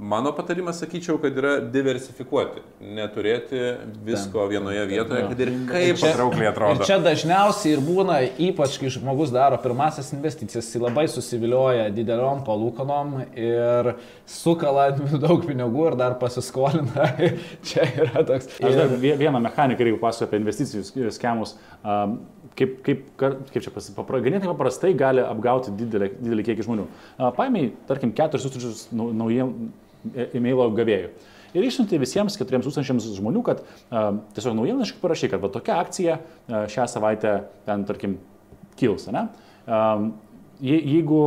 mano 0.00 0.32
patarimas, 0.32 0.78
sakyčiau, 0.80 1.18
kad 1.20 1.36
yra 1.36 1.50
diversifikuoti, 1.60 2.62
neturėti 2.96 3.58
visko 4.06 4.46
vienoje 4.48 4.86
vietoje, 4.88 5.26
kad 5.28 5.42
ir 5.44 5.50
kaip 5.68 6.00
patraukliai 6.00 6.48
atrodo. 6.48 6.86
Čia 6.88 6.96
dažniausiai 7.04 7.74
ir 7.76 7.82
būna, 7.84 8.16
ypač 8.48 8.78
kai 8.80 8.88
žmogus 8.94 9.32
daro 9.34 9.58
pirmasis 9.60 10.08
investicijas, 10.16 10.70
jis 10.72 10.80
labai 10.80 11.04
susivilioja 11.12 11.90
dideliom 11.92 12.40
palūkanom 12.46 13.12
ir 13.36 13.92
sukala 14.24 14.88
daug 14.96 15.44
pinigų 15.44 15.90
ir 15.90 15.98
dar 16.00 16.16
pasiskolina. 16.22 17.10
čia 17.68 17.84
yra 18.06 18.24
toks. 18.24 18.48
Aš 18.56 18.80
dar 18.80 18.96
vie- 19.04 19.16
vieną 19.20 19.42
mechaniką, 19.50 19.84
jeigu 19.84 20.00
pasakoju 20.00 20.30
apie 20.30 20.40
investicijų 20.40 21.12
schemus, 21.12 21.54
um, 21.84 22.16
kaip, 22.56 22.80
kaip, 22.86 23.04
kaip 23.20 23.60
čia 23.60 23.74
pasipra, 23.74 24.22
ganėtinai 24.24 24.54
paprastai 24.54 24.94
gali 24.96 25.22
apgauti 25.28 25.76
didelį, 25.76 26.10
didelį 26.24 26.48
kiekį 26.48 26.66
žmonių. 26.66 26.88
Paimiai, 27.36 27.70
tarkim, 27.88 28.16
4000 28.16 28.88
nau- 28.96 29.12
naujiem 29.12 29.52
e- 29.52 29.89
e-mailo 30.34 30.68
gavėjų. 30.76 31.10
Ir 31.50 31.66
išsiunti 31.66 31.98
visiems 31.98 32.36
4000 32.38 33.10
žmonių, 33.16 33.40
kad 33.42 33.62
uh, 33.64 34.20
tiesiog 34.36 34.54
naujienaiškai 34.54 35.00
parašy, 35.02 35.30
kad 35.32 35.42
va 35.42 35.50
tokia 35.50 35.80
akcija 35.82 36.18
uh, 36.20 36.60
šią 36.70 36.84
savaitę 36.92 37.32
ten, 37.66 37.82
tarkim, 37.88 38.18
kils, 38.80 39.08
ne? 39.12 39.26
Je- 40.60 40.82
Jeigu 40.84 41.20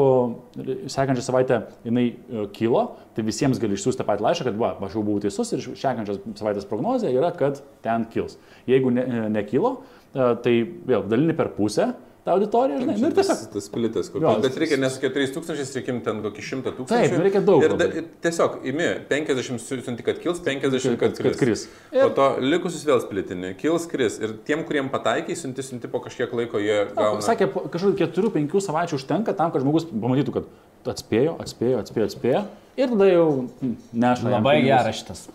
sekančią 0.88 1.22
savaitę 1.26 1.62
jinai 1.86 2.06
e, 2.14 2.44
kilo, 2.54 2.84
tai 3.16 3.24
visiems 3.26 3.58
gali 3.62 3.74
išsiųsti 3.74 4.02
tą 4.02 4.06
patį 4.06 4.26
laišką, 4.28 4.46
kad 4.46 4.60
va, 4.62 4.70
aš 4.86 4.94
jau 4.94 5.02
buvau 5.06 5.24
teisus 5.24 5.50
ir 5.56 5.64
sekančios 5.74 6.20
savaitės 6.38 6.68
prognozija 6.70 7.10
yra, 7.14 7.32
kad 7.34 7.64
ten 7.82 8.06
kils. 8.14 8.38
Jeigu 8.70 8.92
ne, 8.94 9.02
e, 9.02 9.24
nekilo, 9.34 9.72
e, 10.14 10.28
tai 10.46 10.54
vėl 10.86 11.08
dalini 11.10 11.34
per 11.38 11.50
pusę 11.58 11.96
tą 12.24 12.32
auditoriją, 12.38 12.80
žinai, 12.80 12.96
nu 13.02 13.10
ir 13.10 13.16
tas, 13.18 13.28
tiesiog. 13.28 13.52
tas 13.54 13.66
splitas, 13.68 14.10
kur. 14.12 14.22
Jo, 14.24 14.34
Bet 14.44 14.56
reikia 14.62 14.78
ne 14.80 14.90
su 14.90 15.02
4000, 15.04 15.74
reikia 15.76 15.96
ten 16.06 16.22
kokį 16.24 16.46
100 16.48 16.72
tūkstančių. 16.78 17.10
Taip, 17.10 17.16
nu 17.18 17.26
reikia 17.26 17.42
daug 17.44 17.66
Ir, 17.68 17.76
da, 17.80 17.88
ir 18.00 18.06
tiesiog 18.24 18.56
imi 18.72 18.88
50 19.10 19.84
siunti, 19.84 20.06
kad 20.08 20.22
kils, 20.24 20.40
50 20.46 20.96
kad 21.02 21.12
Kad- 21.12 21.20
kris. 21.20 21.36
kad 21.36 21.40
kris. 21.42 21.66
Po 21.92 22.10
to 22.16 22.28
likusius 22.40 22.86
vėl 22.88 23.04
splitini, 23.04 23.54
kils, 23.60 23.88
kris. 23.92 24.20
Ir 24.24 24.38
tiem, 24.48 24.64
kuriem 24.64 24.88
pataikiai, 24.94 25.36
siunti, 25.36 25.66
siunti 25.68 25.92
po 25.92 26.00
kažkiek 26.00 26.32
laiko 26.32 26.64
jie 26.64 26.80
gauna. 26.96 27.20
Sakė, 27.26 27.50
po 27.52 27.66
kažkokių 27.68 28.08
4-5 28.08 28.64
savaičių 28.70 29.00
užtenka 29.02 29.36
tam, 29.36 29.52
kad 29.52 29.62
žmogus 29.66 29.90
pamatytų, 29.92 30.38
kad 30.40 30.96
atspėjo, 30.96 31.36
atspėjo, 31.44 31.84
atspėjo, 31.84 32.10
atspėjo. 32.12 32.44
Ir 32.80 32.90
tada 32.96 33.06
jau 33.12 33.28
mm, 33.62 33.76
neša. 33.94 34.32
Labai 34.32 34.58
geras 34.64 35.04
šitas. 35.04 35.28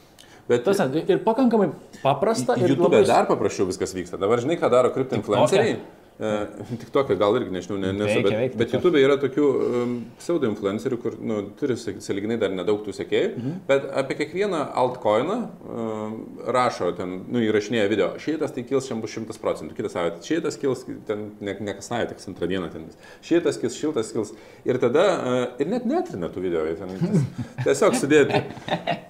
Bet 0.49 0.65
Tas 0.65 0.81
ir 0.81 1.21
pakankamai 1.21 1.69
paprasta. 2.03 2.57
Ir 2.57 2.73
YouTube 2.73 2.89
labai- 2.97 3.07
dar 3.07 3.27
paprasčiau 3.29 3.69
viskas 3.69 3.93
vyksta. 3.93 4.17
Dabar 4.17 4.41
žinai, 4.41 4.57
ką 4.57 4.71
daro 4.73 4.89
kripto 4.95 5.19
influenceriai? 5.21 5.77
Tik 6.19 6.89
tokia, 6.91 7.15
gal 7.15 7.37
irgi 7.39 7.53
nežinau, 7.55 7.77
ne, 7.79 7.93
nesu, 7.95 8.17
Veikia, 8.19 8.23
bet, 8.25 8.39
veikia, 8.41 8.59
bet. 8.59 8.73
YouTube 8.75 8.99
yra 8.99 9.15
tokių 9.23 9.49
um, 9.63 9.91
pseudo 10.19 10.49
influencerių, 10.51 10.97
kur 10.99 11.15
nu, 11.23 11.37
turi 11.61 11.77
saliginai 11.79 12.35
dar 12.43 12.51
nedaug 12.51 12.81
tų 12.83 12.95
sekėjų, 12.97 13.29
mhm. 13.37 13.61
bet 13.69 13.87
apie 14.03 14.17
kiekvieną 14.19 14.65
altcoiną 14.83 15.37
um, 15.47 16.17
rašo, 16.57 16.91
ten, 16.99 17.15
nu, 17.31 17.43
įrašinėja 17.47 17.87
video, 17.93 18.09
šitas 18.19 18.57
tai 18.57 18.67
kils 18.67 18.91
šiam 18.91 19.05
bus 19.05 19.15
100 19.15 19.39
procentų, 19.45 19.79
kitą 19.79 19.93
savaitę 19.95 20.27
šitas 20.27 20.59
kils, 20.59 20.83
ten 21.07 21.29
ne, 21.39 21.55
ne 21.55 21.79
kas 21.79 21.93
savaitę, 21.93 22.19
tik 22.19 22.35
antrą 22.35 22.51
dieną 22.51 22.73
ten. 22.75 22.91
Šitas 23.23 23.63
kils, 23.63 23.79
šiltas 23.79 24.11
kils. 24.11 24.35
Ir 24.67 24.83
tada, 24.83 25.07
uh, 25.23 25.41
ir 25.63 25.71
net 25.71 25.87
netrina 25.87 26.33
tų 26.35 26.43
video, 26.49 26.67
ten 26.83 26.99
ties- 26.99 27.27
tiesiog 27.69 27.95
sudėti. 28.01 28.43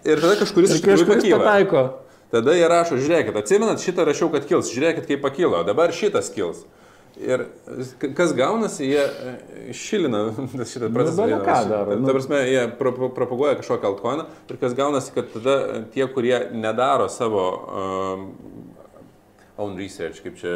Ir 0.05 0.21
tada 0.21 0.37
kažkuris 0.45 0.77
iš 0.77 0.85
tikrųjų 0.85 1.41
pataiko. 1.41 1.89
Tada 2.29 2.53
jie 2.53 2.67
rašo, 2.69 2.99
žiūrėkit, 3.01 3.37
atsimenat, 3.41 3.81
šitą 3.81 4.05
rašiau, 4.05 4.29
kad 4.29 4.45
kils, 4.45 4.69
žiūrėkit, 4.75 5.07
kaip 5.09 5.23
pakilo, 5.25 5.63
dabar 5.65 5.95
šitas 5.97 6.29
kils. 6.35 6.67
Ir 7.19 7.45
kas 8.15 8.33
gaunasi, 8.37 8.87
jie 8.87 9.03
e, 9.03 9.33
šilina 9.75 10.21
šitą 10.71 10.91
procesą. 10.95 11.25
bele 11.27 11.41
ką 11.43 11.57
daro, 11.69 11.97
nu. 11.99 12.07
Ta 12.07 12.15
prasme, 12.15 12.43
jie 12.47 12.63
pro, 12.79 12.93
pro, 12.95 13.09
propaguoja 13.15 13.57
kažkokią 13.59 13.91
altcoiną 13.91 14.27
ir 14.51 14.61
kas 14.61 14.77
gaunasi, 14.79 15.15
kad 15.17 15.33
tada 15.35 15.57
e, 15.59 15.83
tie, 15.95 16.07
kurie 16.15 16.39
nedaro 16.55 17.09
savo 17.11 17.45
um, 17.59 18.29
own 19.59 19.75
research, 19.77 20.23
kaip 20.23 20.39
čia, 20.39 20.53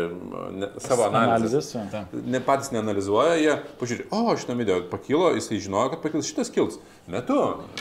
ne, 0.54 0.68
savo 0.82 1.08
analizės, 1.08 1.72
ne 2.12 2.40
patys 2.44 2.70
neanalizuoja, 2.74 3.34
jie 3.40 3.56
pažiūrė, 3.80 4.06
o 4.14 4.36
šitą 4.38 4.54
video 4.58 4.78
pakilo, 4.92 5.32
jisai 5.34 5.58
žinojo, 5.64 5.96
kad 5.96 6.04
pakils, 6.04 6.30
šitas 6.30 6.52
kils. 6.54 6.78
Metu. 7.10 7.34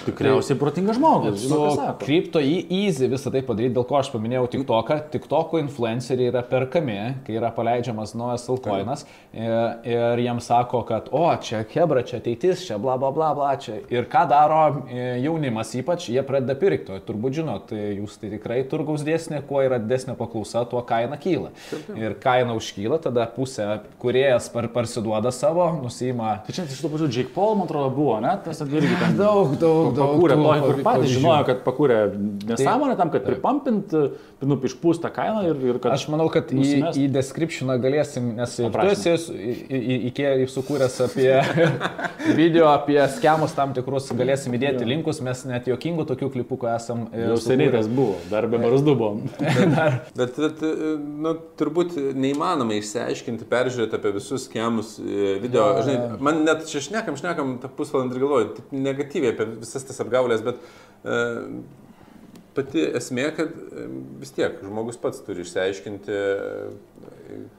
Tikriausiai 0.05 0.57
protingas 0.57 0.97
žmogus. 0.97 1.43
Su 1.45 1.59
kripto 2.01 2.41
į 2.41 2.55
easy 2.73 3.05
visą 3.11 3.29
tai 3.33 3.43
padaryti, 3.45 3.75
dėl 3.75 3.85
ko 3.85 3.99
aš 3.99 4.09
paminėjau 4.13 4.47
TikToką. 4.55 4.97
TikToko 5.13 5.59
influenceriai 5.61 6.31
yra 6.31 6.41
perkami, 6.47 6.97
kai 7.27 7.35
yra 7.37 7.51
paleidžiamas 7.53 8.15
naujas 8.17 8.47
altcoinas 8.49 9.05
ir, 9.29 9.53
ir 9.85 10.23
jiems 10.25 10.49
sako, 10.49 10.81
kad, 10.89 11.11
o, 11.13 11.27
čia 11.45 11.61
Hebra, 11.69 12.01
čia 12.07 12.17
ateitis, 12.17 12.65
čia 12.65 12.79
bla 12.81 12.97
bla 12.97 13.11
bla 13.13 13.29
bla. 13.37 13.51
Čia. 13.61 13.77
Ir 13.93 14.07
ką 14.09 14.23
daro 14.31 14.61
e, 14.89 15.03
jaunimas 15.21 15.75
ypač, 15.77 16.09
jie 16.09 16.25
pradeda 16.25 16.57
pirkti. 16.57 16.97
Turbūt 17.05 17.37
žinot, 17.41 17.69
tai 17.69 17.91
jūs 17.99 18.17
tai 18.21 18.33
tikrai 18.33 18.63
turgaus 18.73 19.05
dėsnė, 19.05 19.43
kuo 19.45 19.61
yra 19.61 19.77
didesnė 19.83 20.17
paklausa, 20.17 20.65
tuo 20.69 20.81
kaina 20.87 21.19
kyla. 21.21 21.53
Ir 21.93 22.17
kaina 22.23 22.57
užkyla, 22.57 22.97
tada 23.05 23.29
pusė 23.37 23.69
kuriejas 24.01 24.49
par, 24.49 24.71
parsiduoda 24.73 25.29
savo, 25.35 25.69
nusima 25.77 26.39
Tai 26.45 26.53
čia 26.55 26.65
iš 26.65 26.81
to 26.81 26.89
pačiu 26.89 27.07
Jake 27.11 27.33
Paul, 27.35 27.55
man 27.59 27.69
atrodo, 27.69 27.89
buvo, 27.93 28.17
ne? 28.23 28.33
Tas 28.45 28.61
irgi 28.65 28.97
ten 28.97 29.10
daug, 29.17 29.55
daug, 29.61 29.91
daug. 29.95 30.15
Pakūrė 30.17 30.37
to, 30.39 30.53
kur 30.65 30.81
patys 30.85 31.13
žinojo, 31.15 31.45
kad 31.49 31.63
pakūrė 31.65 31.97
nesąmonę 32.51 32.95
tam, 32.99 33.11
kad 33.13 33.25
pripampint, 33.27 33.93
nu, 34.41 34.57
išpūstą 34.69 35.11
kainą 35.13 35.43
ir, 35.51 35.59
ir 35.71 35.79
kad... 35.83 35.93
Aš 35.95 36.07
manau, 36.13 36.25
kad 36.33 36.49
į, 36.53 36.57
nusimest. 36.59 36.97
į 36.97 37.07
descriptioną 37.13 37.75
galėsim, 37.83 38.31
nes 38.39 38.55
tu 38.57 38.65
Aprašymą. 38.69 39.13
esi 39.15 39.35
į- 39.35 39.55
į- 39.69 39.99
į- 40.09 40.25
į- 40.45 40.49
sukūręs 40.55 40.95
apie 41.05 41.29
video, 42.39 42.67
apie 42.73 42.97
schemus 43.17 43.53
tam 43.57 43.73
tikrus, 43.77 44.09
galėsim 44.17 44.55
įdėti 44.57 44.87
linkus, 44.87 45.21
mes 45.25 45.43
net 45.49 45.69
jokingų 45.69 46.05
tokių 46.09 46.31
klipukų 46.35 46.69
esam. 46.75 47.05
e, 47.13 47.27
Jau 47.29 47.37
seniai 47.41 47.71
tas 47.73 47.89
buvo, 47.91 48.17
dar 48.31 48.47
be 48.51 48.59
barzdų 48.61 48.95
buvom. 48.97 49.21
Bet, 50.21 50.35
bet 50.37 50.59
nu, 50.61 51.31
turbūt 51.59 51.93
neįmanoma 52.17 52.75
išsiaiškinti, 52.79 53.45
peržiūrėti 53.49 53.95
apie 53.97 54.11
visus 54.15 54.45
schemus 54.47 54.95
e, 55.01 55.35
video. 55.41 55.67
Jo, 55.77 55.83
Žinai, 55.87 56.19
man 56.23 56.41
net 56.45 56.65
čia 56.69 56.81
šnekam, 56.83 57.15
šnekam 57.19 57.55
tą 57.63 57.69
pusvalandį 57.77 58.17
ir 58.17 58.23
galvoju, 58.25 58.49
taip 58.57 58.75
negatyviai 59.01 59.35
apie 59.35 59.47
visas 59.61 59.85
tas 59.87 60.01
apgaulės, 60.03 60.43
bet 60.45 60.61
e, 61.03 61.17
pati 62.55 62.85
esmė, 62.99 63.27
kad 63.37 63.51
e, 63.51 63.87
vis 64.21 64.33
tiek 64.37 64.61
žmogus 64.63 64.99
pats 65.01 65.23
turi 65.25 65.45
išsiaiškinti, 65.45 66.19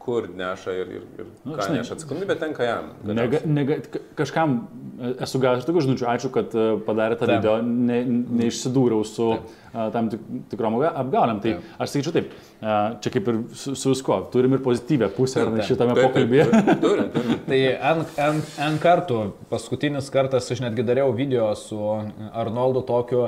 kur 0.02 0.28
neša 0.36 0.74
ir, 0.76 0.92
ir, 0.98 1.04
ir 1.18 1.26
Nu, 1.44 1.56
ką 1.56 1.66
žinai, 1.68 1.80
neša 1.82 1.96
atsakomybė 1.96 2.36
tenka 2.40 2.66
jam. 2.66 2.90
Nega, 3.08 3.40
nega, 3.46 3.78
ka- 3.94 4.02
kažkam 4.22 4.56
e, 5.00 5.14
esu 5.26 5.40
gavęs 5.42 5.66
tokių 5.68 5.84
žinučių, 5.86 6.06
ačiū, 6.12 6.30
kad 6.34 6.54
e, 6.58 6.66
padarė 6.86 7.18
tą 7.20 7.26
Taip. 7.30 7.38
video, 7.40 7.56
ne, 7.62 8.00
neišsidūriau 8.42 9.06
su 9.08 9.28
a, 9.72 9.88
tam 9.94 10.10
tik, 10.12 10.20
tikrom 10.52 10.76
apga- 10.78 10.92
apgaulėm. 11.04 11.40
Tai 11.44 11.54
Taip. 11.56 11.70
aš 11.80 11.94
sakyčiau 11.94 12.16
taip, 12.18 12.34
a, 12.60 12.76
čia 13.02 13.14
kaip 13.14 13.30
ir 13.32 13.40
su, 13.56 13.74
su 13.78 13.94
visko, 13.94 14.18
turim 14.34 14.58
ir 14.58 14.62
pozityvę 14.66 15.08
pusę 15.16 15.46
ne, 15.46 15.58
Taip. 15.62 15.70
šitame 15.70 15.96
pokalbėje. 16.02 16.46
Turim, 16.82 17.10
turim. 17.14 17.40
Tai 17.48 17.60
N, 17.94 18.04
N, 18.28 18.42
N 18.68 18.78
kartų, 18.82 19.22
paskutinis 19.52 20.10
kartas 20.12 20.50
aš 20.52 20.62
netgi 20.66 20.84
dariau 20.86 21.12
video 21.16 21.48
su 21.58 21.78
Arnoldu 22.32 22.82
tokiu, 22.88 23.24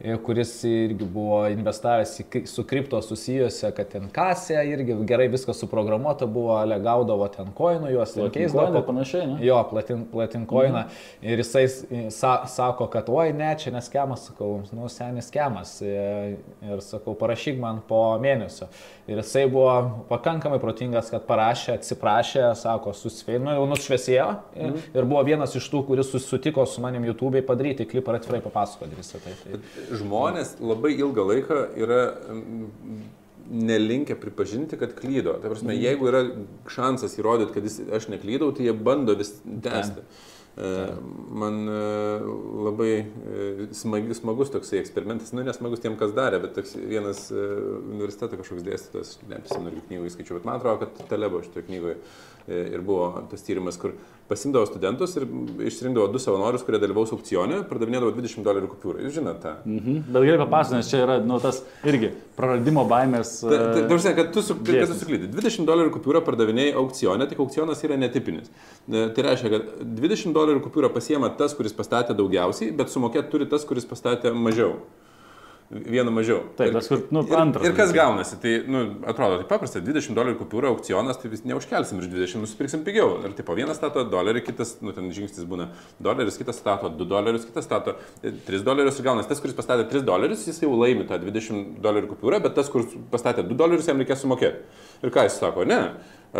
e, 0.00 0.18
kuris 0.26 0.52
irgi 0.68 1.06
buvo 1.08 1.42
investavęs 1.52 2.12
į, 2.22 2.44
su 2.50 2.64
kripto 2.68 3.00
susijusią, 3.02 3.72
kad 3.76 3.88
ten 3.94 4.10
kasė 4.12 4.60
irgi 4.68 4.96
gerai 5.08 5.30
viskas 5.32 5.62
suprogramuota 5.86 6.26
buvo, 6.26 6.56
ale 6.56 6.78
gaudavo 6.80 7.28
ten 7.28 7.46
koinų, 7.54 7.90
juos 7.92 8.14
Platin 8.16 8.42
keisdavo. 8.42 8.78
ir 8.78 8.84
panašiai, 8.86 9.26
ne? 9.26 9.36
Jo, 9.44 9.58
platin, 9.70 10.04
platin 10.10 10.46
koiną. 10.46 10.84
Mhm. 10.86 10.90
Ir 11.22 11.38
jisai 11.38 12.10
sa, 12.10 12.46
sako, 12.46 12.86
kad 12.90 13.08
oi, 13.08 13.32
ne, 13.32 13.54
čia 13.58 13.70
neskemas, 13.74 14.26
sakau, 14.30 14.62
nu, 14.72 14.88
senis 14.88 15.28
skemas. 15.30 15.80
E, 15.82 16.36
Ir 16.66 16.80
sakau, 16.82 17.14
parašyk 17.14 17.58
man 17.60 17.80
po 17.86 18.18
mėnesio. 18.20 18.66
Ir 19.06 19.20
jisai 19.20 19.44
buvo 19.50 20.04
pakankamai 20.10 20.58
protingas, 20.60 21.10
kad 21.12 21.26
parašė, 21.28 21.76
atsiprašė, 21.78 22.54
sako, 22.58 22.92
susveinu, 22.96 23.52
jau 23.54 23.66
nušviesėjo. 23.70 24.28
Mhm. 24.56 24.80
Ir 24.96 25.04
buvo 25.04 25.22
vienas 25.26 25.54
iš 25.56 25.68
tų, 25.70 25.84
kuris 25.86 26.10
susitiko 26.10 26.66
su 26.66 26.80
manim 26.82 27.04
YouTube'ai 27.06 27.44
padaryti 27.46 27.86
klipą 27.86 28.14
ir 28.14 28.20
atvirai 28.20 28.42
papasakoti 28.44 28.98
visą 28.98 29.20
tai. 29.22 29.36
tai. 29.44 29.60
Žmonės 30.00 30.56
labai 30.60 30.96
ilgą 30.96 31.28
laiką 31.30 31.60
yra 31.76 32.00
mm, 33.46 33.66
nelinkę 33.66 34.16
pripažinti, 34.20 34.78
kad 34.80 34.94
klydo. 34.98 35.36
Tai 35.42 35.52
prasme, 35.52 35.76
jeigu 35.76 36.10
yra 36.10 36.22
šansas 36.72 37.18
įrodyti, 37.20 37.54
kad 37.56 37.68
jis, 37.68 37.80
aš 37.98 38.08
neklydau, 38.12 38.52
tai 38.56 38.68
jie 38.68 38.74
bando 38.76 39.16
vis 39.18 39.36
tęsti. 39.44 40.04
E, 40.56 40.68
man 41.36 41.68
e, 41.68 41.80
labai 42.64 42.92
e, 42.96 43.66
smagi, 43.76 44.14
smagus 44.16 44.52
toksai 44.54 44.78
eksperimentas, 44.80 45.34
nu 45.36 45.44
nesmagus 45.44 45.82
tiem, 45.84 45.98
kas 46.00 46.14
darė, 46.16 46.40
bet 46.46 46.54
toks 46.56 46.72
vienas 46.80 47.26
universiteto 47.32 48.38
kažkoks 48.40 48.64
dėstytojas, 48.64 49.18
neprisimenu 49.28 49.84
knygų 49.90 50.08
įskaičiau, 50.08 50.38
bet 50.38 50.48
man 50.48 50.56
atrodo, 50.56 50.86
kad 50.86 51.10
Telebo 51.10 51.42
šitoje 51.44 51.66
knygoje 51.68 51.98
e, 51.98 52.04
ir 52.48 52.80
buvo 52.86 53.08
tas 53.30 53.42
tyrimas, 53.42 53.78
kur 53.80 53.94
pasimdavo 54.28 54.66
studentus 54.66 55.16
ir 55.16 55.26
išsirinkdavo 55.68 56.08
du 56.12 56.20
savanorius, 56.22 56.64
kurie 56.66 56.80
dalyvaus 56.82 57.12
aukcione, 57.14 57.60
pardavinėdavo 57.70 58.12
20 58.16 58.46
dolerių 58.46 58.70
kupiūrą. 58.72 59.04
Jūs 59.06 59.16
žinote 59.18 59.42
tą. 59.42 59.52
Mhm. 59.66 60.00
Bet 60.14 60.26
gerai 60.26 60.40
papasakoti, 60.44 60.80
nes 60.80 60.90
čia 60.90 61.02
yra 61.04 61.18
nu, 61.22 61.38
tas 61.42 61.60
irgi 61.86 62.10
praradimo 62.38 62.84
baimės. 62.90 63.36
Ta- 63.44 63.62
ta- 63.74 63.86
e, 63.86 64.00
ta 64.02 64.14
kad 64.18 64.32
tu, 64.34 64.42
su, 64.42 64.58
kad 64.66 64.90
tu 64.90 64.98
suklydai. 64.98 65.30
20 65.34 65.66
dolerių 65.70 65.94
kupiūrą 65.98 66.22
pardavinėjai 66.26 66.74
aukcione, 66.82 67.28
tik 67.30 67.42
aukcionas 67.44 67.82
yra 67.86 67.98
netipinis. 68.00 68.50
E, 68.90 69.06
Tai 69.16 69.24
reiškia, 69.30 69.50
kad 69.50 69.72
20 69.96 70.34
dolerių 70.36 70.62
kupiūrą 70.66 70.90
pasiema 70.92 71.30
tas, 71.38 71.54
kuris 71.54 71.72
pastatė 71.76 72.14
daugiausiai, 72.18 72.72
bet 72.76 72.90
sumokėti 72.92 73.30
turi 73.30 73.46
tas, 73.50 73.64
kuris 73.64 73.86
pastatė 73.86 74.34
mažiau. 74.34 74.74
Vieną 75.66 76.12
mažiau. 76.14 76.44
Taip, 76.54 76.68
Ir- 76.70 76.74
tas, 76.78 76.86
kur, 76.86 77.00
nu, 77.10 77.24
Ir, 77.26 77.34
antras. 77.34 77.64
ir 77.66 77.72
kas 77.74 77.90
dalykas. 77.90 77.96
gaunasi, 77.98 78.36
tai, 78.38 78.52
nu, 78.70 78.82
atrodo, 79.10 79.40
tai 79.40 79.46
paprasta, 79.50 79.80
20 79.82 80.14
dolerių 80.14 80.36
kupiūra 80.38 80.68
aukcionas, 80.70 81.18
tai 81.18 81.26
vis 81.32 81.42
neužkelsim 81.42 81.98
iš 81.98 82.06
20, 82.12 82.38
nusipirksim 82.44 82.84
pigiau. 82.86 83.16
Ir 83.26 83.34
tipo, 83.34 83.50
vienas 83.58 83.74
stato 83.80 84.04
dolerį, 84.06 84.44
kitas, 84.46 84.76
nu, 84.80 84.92
ten 84.94 85.10
žingsnis 85.10 85.42
būna 85.50 85.66
doleris, 85.98 86.38
kitas 86.38 86.60
stato 86.62 86.86
2 86.88 87.08
dolerius, 87.10 87.48
kitas 87.50 87.66
stato 87.66 87.96
3 88.22 88.62
dolerius 88.62 89.00
ir 89.02 89.08
gaunasi. 89.08 89.28
Tas, 89.32 89.40
kuris 89.42 89.58
pastatė 89.58 89.88
3 89.90 90.06
dolerius, 90.06 90.46
jis 90.46 90.62
jau 90.62 90.70
laimi 90.78 91.02
tą 91.10 91.18
20 91.18 91.80
dolerių 91.82 92.12
kupiūrą, 92.14 92.38
bet 92.46 92.54
tas, 92.54 92.70
kuris 92.70 92.94
pastatė 93.10 93.42
2 93.42 93.58
dolerius, 93.58 93.88
jam 93.90 93.98
reikės 93.98 94.22
sumokėti. 94.22 94.62
Ir 95.02 95.10
ką 95.10 95.26
jis 95.26 95.40
sako, 95.42 95.66
ne, 95.66 95.80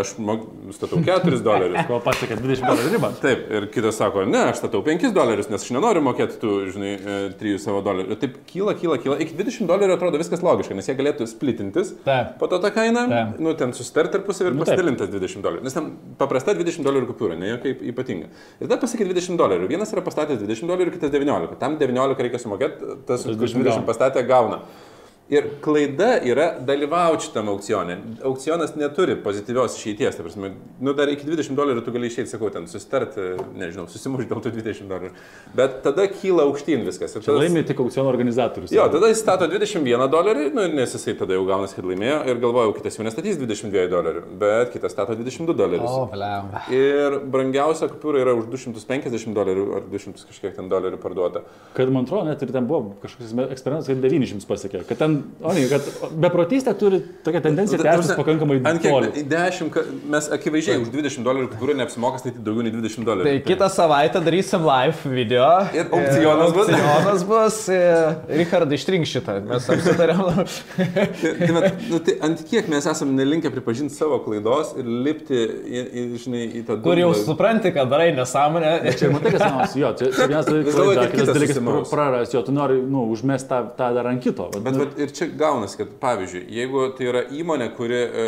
aš 0.03 0.13
statau 0.77 0.99
4 1.05 1.41
dolerius. 1.45 1.87
Kol 1.89 2.01
pasiekė 2.05 2.37
20 2.41 2.67
dolerių 2.69 2.93
ribą. 2.97 3.11
Taip, 3.23 3.47
ir 3.57 3.67
kitas 3.75 3.97
sako, 4.01 4.25
ne, 4.29 4.43
aš 4.51 4.61
statau 4.61 4.83
5 4.87 5.11
dolerius, 5.17 5.49
nes 5.53 5.63
aš 5.65 5.73
nenoriu 5.77 6.03
mokėti 6.05 6.39
tų, 6.43 6.53
žinai, 6.75 6.93
3 7.41 7.57
savo 7.63 7.81
dolerių. 7.87 8.17
Taip 8.23 8.37
kyla, 8.51 8.75
kyla, 8.79 8.99
kyla. 9.03 9.19
Iki 9.25 9.37
20 9.41 9.71
dolerių 9.71 9.97
atrodo 9.97 10.21
viskas 10.21 10.43
logiška, 10.47 10.77
nes 10.79 10.89
jie 10.91 10.97
galėtų 10.99 11.27
splitintis. 11.31 11.95
Taip. 12.07 12.37
Po 12.41 12.49
to 12.53 12.59
tą 12.63 12.71
kainą, 12.75 13.07
Taip. 13.13 13.41
nu, 13.43 13.55
ten 13.59 13.73
susitarti 13.77 14.17
tarpusavį 14.19 14.53
ir 14.53 14.59
Nu, 14.59 14.65
pasidalintas 14.65 15.09
20 15.13 15.43
dolerių. 15.45 15.65
Nes 15.67 15.77
ten 15.77 15.93
paprasta 16.21 16.55
20 16.57 16.85
dolerių 16.87 17.11
kupiūra, 17.13 17.37
ne 17.39 17.55
jokia 17.55 17.73
yp- 17.75 17.85
ypatinga. 17.93 18.29
Ir 18.61 18.67
tada 18.69 18.81
pasakė 18.83 19.09
20 19.11 19.37
dolerių. 19.41 19.69
Vienas 19.71 19.93
yra 19.95 20.03
pastatęs 20.07 20.41
20 20.43 20.69
dolerių, 20.71 20.93
kitas 20.99 21.11
19. 21.15 21.57
Tam 21.61 21.79
19 21.81 22.23
reikia 22.27 22.39
sumokėti, 22.43 22.97
tas, 23.07 23.23
Tas 23.23 23.25
kuris 23.25 23.53
20 23.55 23.63
20 23.65 23.73
gauna. 23.73 23.87
pastatė, 23.89 24.27
gauna. 24.29 24.61
Ir 25.27 25.43
klaida 25.59 26.21
yra 26.23 26.53
dalyvauti 26.63 27.25
šitame 27.27 27.51
aukcione. 27.51 27.97
Aukcionas 28.29 28.77
neturi 28.79 29.17
pozityvios 29.25 29.75
išeities. 29.75 30.15
Ta 30.15 30.23
prasme, 30.23 30.53
nu, 30.79 30.93
dar 30.95 31.11
iki 31.11 31.27
20 31.27 31.57
dolerių 31.59 31.83
tu 31.83 31.91
gali 31.91 32.07
išeiti, 32.07 32.31
sakau, 32.31 32.47
ten 32.55 32.69
susitart, 32.71 33.17
nežinau, 33.59 33.89
susimušti 33.91 34.29
dėl 34.31 34.43
tų 34.45 34.53
20 34.55 34.87
dolerių. 34.87 35.11
Bet 35.59 35.81
tada 35.83 36.05
kyla 36.13 36.45
aukštyn 36.47 36.85
viskas. 36.87 37.17
Ir 37.19 37.25
Čia 37.25 37.33
tada- 37.33 37.41
laimi 37.43 37.65
tik 37.67 37.83
aukciono 37.83 38.07
organizatorius. 38.13 38.71
Jo, 38.71 38.85
tada 38.93 39.11
jis 39.11 39.19
stato 39.25 39.49
21 39.51 40.07
dolerį, 40.15 40.45
nu, 40.55 40.69
nes 40.79 40.95
jisai 40.95 41.17
tada 41.19 41.35
jau 41.35 41.43
gaunasi, 41.51 41.75
kad 41.81 41.85
laimėjo 41.91 42.21
ir 42.31 42.41
galvojau, 42.47 42.77
kitas 42.79 42.95
jau 43.01 43.03
nestatys 43.09 43.37
22 43.43 43.91
dolerių, 43.91 44.23
bet 44.39 44.71
kitas 44.77 44.95
stato 44.95 45.19
22 45.19 45.59
dolerius. 45.59 45.91
O, 45.91 46.07
blemba. 46.15 46.63
Ir 46.71 47.19
brangiausia 47.35 47.91
kupiūra 47.91 48.23
yra 48.23 48.37
už 48.39 48.47
250 48.55 49.35
dolerių 49.35 49.67
ar 49.81 49.91
200 49.91 50.23
kažkiek 50.31 50.55
ten 50.55 50.71
dolerių 50.71 51.03
parduota. 51.03 51.43
Kad 51.75 51.91
man 51.91 52.07
atrodo, 52.07 52.31
net 52.31 52.47
ir 52.47 52.55
ten 52.55 52.71
buvo 52.71 52.95
kažkoks 53.03 53.35
eksperimentas, 53.51 53.91
kad 53.91 54.07
900 54.07 54.47
pasiekė. 54.47 54.87
Kad 54.87 54.99
ten, 55.03 55.16
o 55.43 55.53
ne, 55.57 55.65
kad 55.71 55.87
beprotystė 56.23 56.75
turi 56.79 57.01
tokią 57.27 57.41
tendenciją 57.45 57.81
tęstis 57.83 58.17
pakankamai 58.19 58.59
kiek? 58.63 59.19
10, 59.31 59.71
ka- 59.75 59.85
mes 60.15 60.29
akivaizdžiai 60.37 60.81
už 60.83 60.91
20 60.95 61.25
dolerių 61.27 61.51
kupiūrą 61.55 61.77
neapsimoka 61.81 62.21
statyti 62.23 62.43
daugiau 62.47 62.67
nei 62.67 62.73
20 62.75 63.05
dolerių. 63.09 63.27
Tai 63.29 63.37
kitą 63.49 63.69
savaitę 63.73 64.23
darysim 64.25 64.65
live 64.67 65.13
video. 65.17 65.49
Ir 65.77 65.87
aukcionas 65.91 66.53
bus. 66.57 66.69
Aukcionas 66.77 67.25
bus. 67.29 67.61
e, 67.69 67.81
Richardai, 68.43 68.79
ištrink 68.81 69.07
šitą. 69.09 69.39
Mes 69.47 69.69
apsitarėm. 69.71 70.23
Tai, 70.77 71.33
tai, 71.39 71.49
vat, 71.55 71.79
nu, 71.91 71.99
tai 72.05 72.15
ant 72.27 72.41
kiek 72.49 72.69
mes 72.71 72.87
esame 72.89 73.13
nelinkę 73.17 73.51
pripažinti 73.53 73.95
savo 73.95 74.19
klaidos 74.25 74.73
ir 74.79 74.87
lipti 75.07 75.37
į, 75.37 75.83
į, 75.83 76.03
žinai, 76.23 76.43
į 76.61 76.63
tą 76.69 76.77
Kur 76.85 76.99
jau 77.01 77.11
supranti, 77.17 77.73
kad 77.75 77.89
darai 77.91 78.11
nesąmonę. 78.17 78.73
Čia 78.99 79.11
matai, 79.15 79.33
kas 79.35 79.45
nors, 79.53 79.75
jo, 79.79 79.91
čia, 79.99 80.11
vienas 80.27 80.49
dalykas, 80.49 80.77
kitas 81.13 81.31
dalykas 81.33 81.91
praras, 81.91 82.33
jo, 82.35 82.43
tu 82.47 82.55
nori, 82.57 82.79
nu, 82.83 83.07
užmest 83.15 83.49
tą, 83.51 83.63
tą 83.79 83.91
dar 83.97 84.11
ant 84.13 84.23
kito. 84.25 84.49
Vat, 84.55 84.63
Bet 84.67 84.77
nu, 84.77 84.85
vat, 84.85 85.01
ir 85.07 85.15
čia 85.17 85.31
gaunasi, 85.39 85.81
kad 85.81 85.97
pavyzdžiui, 86.03 86.45
jeigu 86.59 86.87
tai 86.99 87.11
yra 87.13 87.25
įmonė, 87.39 87.71
kuri 87.79 88.03
e, 88.03 88.27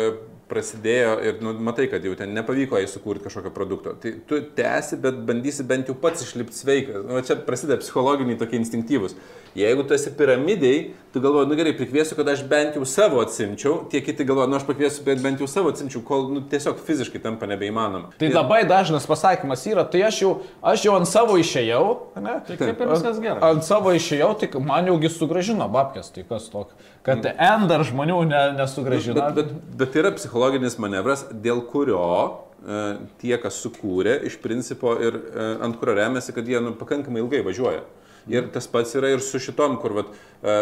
prasidėjo 0.49 1.15
ir 1.25 1.41
nu, 1.43 1.53
matai, 1.63 1.87
kad 1.91 2.03
jau 2.05 2.15
ten 2.17 2.33
nepavyko 2.35 2.79
jai 2.79 2.89
sukurti 2.89 3.27
kažkokio 3.27 3.51
produkto, 3.55 3.93
tai 4.01 4.15
tu 4.27 4.41
tęsi, 4.57 4.99
bet 5.03 5.21
bandysi 5.27 5.65
bent 5.67 5.89
jau 5.91 5.95
pats 5.97 6.25
išlipti 6.25 6.57
sveikas. 6.57 7.03
Nu, 7.05 7.17
va 7.17 7.25
čia 7.25 7.37
prasideda 7.45 7.79
psichologiniai 7.83 8.39
tokie 8.39 8.59
instinktyvūs. 8.61 9.15
Jeigu 9.57 9.83
tu 9.83 9.95
esi 9.95 10.11
piramidai, 10.13 10.91
tu 11.13 11.21
galvoji, 11.21 11.49
nu 11.49 11.55
gerai, 11.57 11.73
prikviesiu, 11.77 12.13
kad 12.19 12.27
aš 12.29 12.43
bent 12.49 12.75
jau 12.77 12.85
savo 12.85 13.21
atsimčiau, 13.23 13.79
tie 13.89 14.01
kiti 14.05 14.25
galvoja, 14.27 14.49
nu 14.49 14.59
aš 14.59 14.67
pakviesiu, 14.67 15.05
bet 15.07 15.23
bent 15.23 15.41
jau 15.41 15.47
savo 15.49 15.71
atsimčiau, 15.73 16.03
kol 16.05 16.27
nu, 16.35 16.43
tiesiog 16.51 16.83
fiziškai 16.85 17.21
tampa 17.23 17.49
nebeįmanoma. 17.49 18.13
Tai 18.21 18.29
labai 18.29 18.61
dažnas 18.69 19.09
pasakymas 19.09 19.65
yra, 19.71 19.87
tai 19.89 20.03
aš 20.05 20.21
jau, 20.21 20.35
aš 20.61 20.85
jau 20.85 20.93
ant 20.99 21.09
savo 21.09 21.39
išėjau, 21.41 21.83
ne? 22.21 22.37
tai 22.45 22.59
kaip 22.61 22.85
ir 22.85 22.93
viskas 22.93 23.21
gerai. 23.23 23.41
Ant 23.49 23.65
savo 23.65 23.95
išėjau, 23.97 24.29
tai 24.43 24.51
man 24.61 24.91
jaugi 24.91 25.11
sugražino 25.17 25.69
babkės, 25.73 26.13
tai 26.13 26.27
kas 26.29 26.45
tokio. 26.53 26.77
Kad 27.05 27.25
N 27.31 27.67
dar 27.69 27.83
žmonių 27.87 28.17
ne, 28.27 28.41
nesugražino. 28.57 29.15
Bet, 29.15 29.37
bet, 29.37 29.53
bet 29.79 29.93
tai 29.93 30.01
yra 30.03 30.11
psichologinis 30.17 30.75
manevras, 30.81 31.23
dėl 31.31 31.61
kurio 31.69 32.01
e, 32.03 32.81
tie, 33.21 33.35
kas 33.41 33.61
sukūrė, 33.63 34.17
iš 34.27 34.35
principo 34.43 34.97
ir 34.99 35.15
e, 35.15 35.47
ant 35.65 35.79
kurio 35.79 35.95
remiasi, 35.99 36.35
kad 36.35 36.47
jie 36.49 36.59
nu, 36.63 36.75
pakankamai 36.79 37.23
ilgai 37.23 37.41
važiuoja. 37.47 37.85
Ir 38.29 38.49
tas 38.53 38.67
pats 38.69 38.91
yra 38.99 39.13
ir 39.13 39.23
su 39.25 39.39
šitom, 39.41 39.79
kur 39.81 39.95
vat, 40.01 40.11
e, 40.43 40.57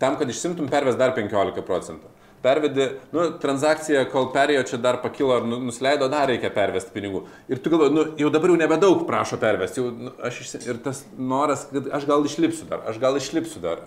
tam, 0.00 0.16
kad 0.18 0.32
išsimtum, 0.32 0.70
perves 0.72 0.96
dar 0.98 1.12
15 1.18 1.66
procentų. 1.66 2.08
Pervedi, 2.40 2.86
nu, 3.12 3.26
transakcija, 3.42 4.06
kol 4.08 4.30
perėjo, 4.32 4.62
čia 4.70 4.78
dar 4.80 4.96
pakilo 5.02 5.34
ar 5.36 5.44
nu- 5.44 5.58
nusileido, 5.60 6.06
dar 6.08 6.30
reikia 6.30 6.48
pervesti 6.54 6.94
pinigų. 6.94 7.26
Ir 7.52 7.58
tu 7.60 7.68
galvoji, 7.72 7.92
nu, 7.92 8.04
jau 8.16 8.30
dabar 8.32 8.48
jau 8.54 8.56
nebedaug 8.62 9.02
prašo 9.08 9.36
pervesti. 9.42 9.82
Jau, 9.82 9.90
nu, 10.06 10.12
aš 10.24 10.38
išsi... 10.46 10.60
Ir 10.70 10.78
tas 10.80 11.02
noras, 11.18 11.66
kad 11.68 11.90
aš 11.98 12.06
gal 12.08 12.24
išlipsiu 12.24 12.64
dar, 12.70 12.80
aš 12.88 12.96
gal 13.02 13.18
išlipsiu 13.20 13.60
dar. 13.60 13.82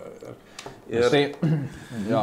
Ir... 0.86 1.08
Tai, 1.10 1.22
jo. 2.12 2.20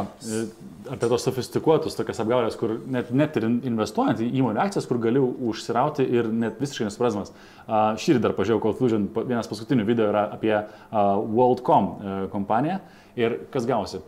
Apie 0.92 1.08
tos 1.12 1.22
sofistikuotus, 1.28 1.94
tokias 1.98 2.18
apgaulės, 2.24 2.56
kur 2.58 2.72
net, 2.90 3.12
net 3.14 3.36
ir 3.38 3.44
investuojant 3.52 4.22
į 4.24 4.30
įmonių 4.40 4.62
akcijas, 4.64 4.88
kur 4.88 4.98
gali 5.04 5.20
užsirauti 5.20 6.06
ir 6.16 6.30
net 6.32 6.56
visiškai 6.62 6.88
nesuprasmas. 6.88 7.30
Šį 8.02 8.16
dar 8.24 8.32
pažiūrėjau, 8.38 8.62
Conclusion, 8.64 9.04
pa- 9.14 9.22
vienas 9.28 9.50
paskutinių 9.52 9.84
video 9.86 10.08
yra 10.10 10.24
apie 10.34 10.56
a, 10.56 10.64
WorldCom 11.22 11.86
e, 11.92 12.16
kompaniją 12.32 12.80
ir 13.20 13.36
kas 13.52 13.68
gausi. 13.68 14.00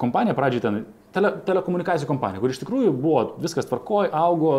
Kompanija 0.00 0.36
pradžiai 0.38 0.62
ten 0.64 0.80
tele, 1.18 1.32
telekomunikacijų 1.48 2.08
kompanija, 2.08 2.42
kur 2.42 2.52
iš 2.52 2.62
tikrųjų 2.62 2.94
buvo 2.94 3.24
viskas 3.42 3.68
tvarkoj, 3.68 4.10
augo 4.14 4.54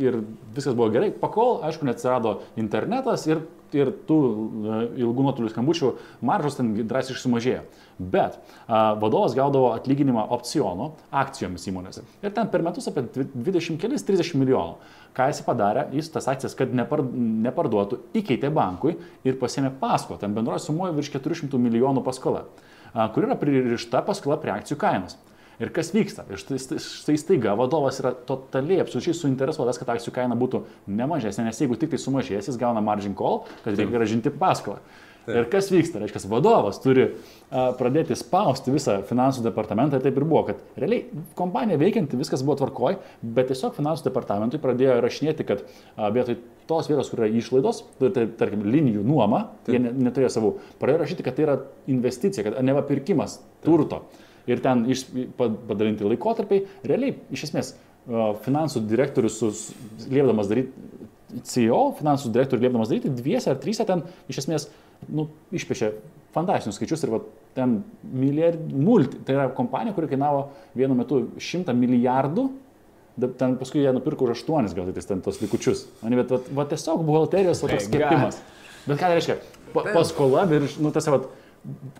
ir 0.00 0.20
viskas 0.54 0.76
buvo 0.76 0.90
gerai, 0.92 1.10
pakol, 1.14 1.60
aišku, 1.66 1.86
neatsirado 1.88 2.38
internetas 2.60 3.24
ir, 3.28 3.42
ir 3.76 3.92
tų 4.08 4.18
e, 4.20 4.80
ilgų 5.02 5.26
nuotolių 5.26 5.52
skambučių 5.52 5.92
maržos 6.28 6.58
ten 6.58 6.74
drastiškai 6.76 7.24
sumažėjo. 7.24 7.62
Bet 7.98 8.38
a, 8.66 8.92
vadovas 9.00 9.36
gaudavo 9.36 9.72
atlyginimą 9.76 10.24
opcionų 10.36 10.90
akcijomis 11.22 11.68
įmonėse. 11.70 12.04
Ir 12.24 12.34
ten 12.36 12.50
per 12.52 12.64
metus 12.66 12.88
apie 12.90 13.06
20-30 13.14 14.36
milijonų. 14.40 14.76
Ką 15.16 15.26
jis 15.28 15.42
padarė, 15.44 15.86
jis 15.92 16.08
tas 16.12 16.28
akcijas, 16.32 16.54
kad 16.56 16.72
nepar, 16.72 17.02
neparduotų, 17.04 17.98
įkeitė 18.16 18.48
bankui 18.54 18.96
ir 19.28 19.36
pasėmė 19.40 19.74
paskolą. 19.80 20.20
Ten 20.22 20.32
bendroji 20.36 20.64
sumoja 20.64 20.94
virš 20.96 21.12
400 21.18 21.60
milijonų 21.60 22.04
paskola, 22.04 22.46
a, 22.92 23.10
kur 23.12 23.28
yra 23.28 23.36
pririšta 23.40 24.04
paskola 24.06 24.40
prie 24.40 24.54
akcijų 24.56 24.80
kainos. 24.80 25.18
Ir 25.62 25.70
kas 25.74 25.92
vyksta? 25.94 26.24
Ir 26.32 26.40
štai, 26.42 26.58
štai- 26.58 27.18
staiga 27.20 27.54
vadovas 27.58 28.00
yra 28.02 28.10
totaliai 28.26 28.82
absoliučiai 28.82 29.14
suinteresuotas, 29.14 29.78
kad 29.78 29.94
akcijų 29.94 30.16
kaina 30.16 30.34
būtų 30.38 30.64
ne 30.90 31.06
mažesnė, 31.06 31.46
nes 31.46 31.62
jeigu 31.62 31.78
tik 31.78 31.92
tai 31.94 32.02
sumažės, 32.02 32.50
jis 32.50 32.58
gauna 32.58 32.82
margin 32.82 33.14
call, 33.14 33.44
kad 33.62 33.76
reikia 33.76 33.94
gražinti 33.94 34.34
paskolą. 34.34 34.80
Ir 35.30 35.46
kas 35.46 35.68
vyksta? 35.70 36.00
Reiškia, 36.02 36.24
vadovas 36.26 36.80
turi 36.82 37.04
a, 37.06 37.68
pradėti 37.78 38.16
spausti 38.18 38.72
visą 38.74 38.96
finansų 39.06 39.44
departamentą 39.44 40.00
taip 40.02 40.16
ir 40.18 40.24
buvo, 40.26 40.40
kad 40.48 40.64
realiai 40.74 41.04
kompanija 41.38 41.78
veikianti, 41.78 42.18
viskas 42.18 42.42
buvo 42.42 42.56
tvarkoj, 42.58 42.96
bet 43.22 43.52
tiesiog 43.52 43.76
finansų 43.76 44.08
departamentui 44.08 44.58
pradėjo 44.62 44.96
rašinėti, 45.04 45.46
kad 45.46 45.62
a, 45.94 46.10
vietoj 46.10 46.40
tos 46.66 46.90
vietos, 46.90 47.12
kur 47.12 47.22
yra 47.22 47.30
išlaidos, 47.38 47.84
tai, 48.00 48.10
tai, 48.16 48.26
tarkim, 48.40 48.66
linijų 48.66 49.06
nuoma, 49.06 49.44
jie 49.70 49.78
ne, 49.84 49.94
neturėjo 50.08 50.32
savų, 50.40 50.52
pradėjo 50.82 51.04
rašyti, 51.04 51.26
kad 51.28 51.38
tai 51.38 51.46
yra 51.46 51.56
investicija, 51.94 52.48
kad 52.48 52.58
neva 52.66 52.82
pirkimas 52.90 53.38
turto. 53.62 54.02
Ir 54.50 54.62
ten 54.64 54.84
iš, 54.90 55.06
pa- 55.38 55.50
padalinti 55.68 56.06
laikotarpiai, 56.06 56.64
realiai, 56.88 57.16
iš 57.34 57.46
esmės, 57.48 57.74
finansų 58.42 58.82
direktorius, 58.90 59.38
liepdamas 60.10 60.50
daryti, 60.50 60.72
CEO, 61.48 61.92
finansų 61.96 62.32
direktorių 62.34 62.66
liepdamas 62.66 62.90
daryti, 62.90 63.12
dviese 63.16 63.52
ar 63.52 63.60
trysia 63.62 63.86
ten 63.88 64.02
iš 64.28 64.42
esmės 64.42 64.66
nu, 65.08 65.28
išpešė 65.54 65.92
fantastinius 66.34 66.76
skaičius 66.76 67.06
ir 67.06 67.12
va, 67.14 67.22
ten 67.56 67.78
milijard, 68.02 68.60
multi, 68.72 69.20
tai 69.24 69.38
yra 69.38 69.46
kompanija, 69.56 69.94
kuri 69.96 70.10
kainavo 70.10 70.50
vienu 70.76 70.96
metu 70.98 71.22
100 71.40 71.74
milijardų 71.76 72.50
ten 73.38 73.56
paskui 73.60 73.82
jie 73.82 73.92
nupirko 73.92 74.24
už 74.24 74.44
8 74.48 74.72
gal 74.74 74.88
tai 74.88 75.04
ten 75.04 75.20
tos 75.20 75.40
likučius. 75.42 75.86
Ani, 76.02 76.16
bet 76.16 76.30
va, 76.32 76.40
va, 76.56 76.64
tiesiog 76.68 77.02
buhalterijos 77.04 77.60
va, 77.62 77.68
toks 77.74 77.90
kepimas. 77.92 78.38
Bet 78.86 78.96
ką 78.98 79.04
tai 79.10 79.18
reiškia? 79.18 79.36
Pa, 79.74 79.84
paskola 79.92 80.46
virš, 80.48 80.78
nu 80.82 80.92
tas 80.94 81.06
va, 81.12 81.20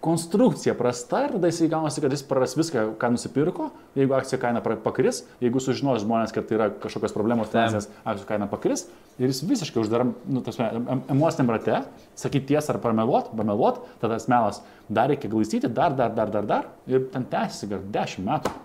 konstrukcija 0.02 0.74
prasta 0.74 1.20
ir 1.26 1.36
tada 1.36 1.46
jisai 1.46 1.68
gaunasi, 1.70 2.02
kad 2.02 2.12
jis 2.12 2.24
praras 2.26 2.56
viską, 2.58 2.82
ką 2.98 3.12
nusipirko, 3.14 3.68
jeigu 3.94 4.16
akcijų 4.16 4.40
kaina 4.42 4.62
pakris, 4.62 5.22
jeigu 5.42 5.62
sužinos 5.62 6.02
žmonės, 6.02 6.34
kad 6.34 6.48
tai 6.48 6.56
yra 6.58 6.66
kažkokios 6.82 7.14
problemos 7.14 7.52
finansinės, 7.52 7.86
akcijų 8.02 8.26
kaina 8.32 8.48
pakris 8.50 8.88
ir 9.22 9.30
jis 9.30 9.44
visiškai 9.46 9.84
uždaram, 9.84 10.16
nu, 10.26 10.42
tas 10.42 10.58
em- 10.58 11.04
emociniam 11.14 11.54
rate, 11.54 11.84
sakyti 12.18 12.54
tiesą 12.54 12.74
ar 12.74 12.80
pameluot, 12.82 13.30
pameluot, 13.38 13.84
tada 14.02 14.18
tas 14.18 14.26
melas 14.32 14.62
dar 14.90 15.12
reikia 15.12 15.30
glaistyti, 15.30 15.70
dar, 15.70 15.94
dar, 15.94 16.10
dar, 16.16 16.34
dar, 16.34 16.48
dar 16.48 16.68
ir 16.90 17.06
ten 17.14 17.24
tęsiasi 17.30 17.70
gal 17.70 17.86
10 17.94 18.26
metų. 18.26 18.56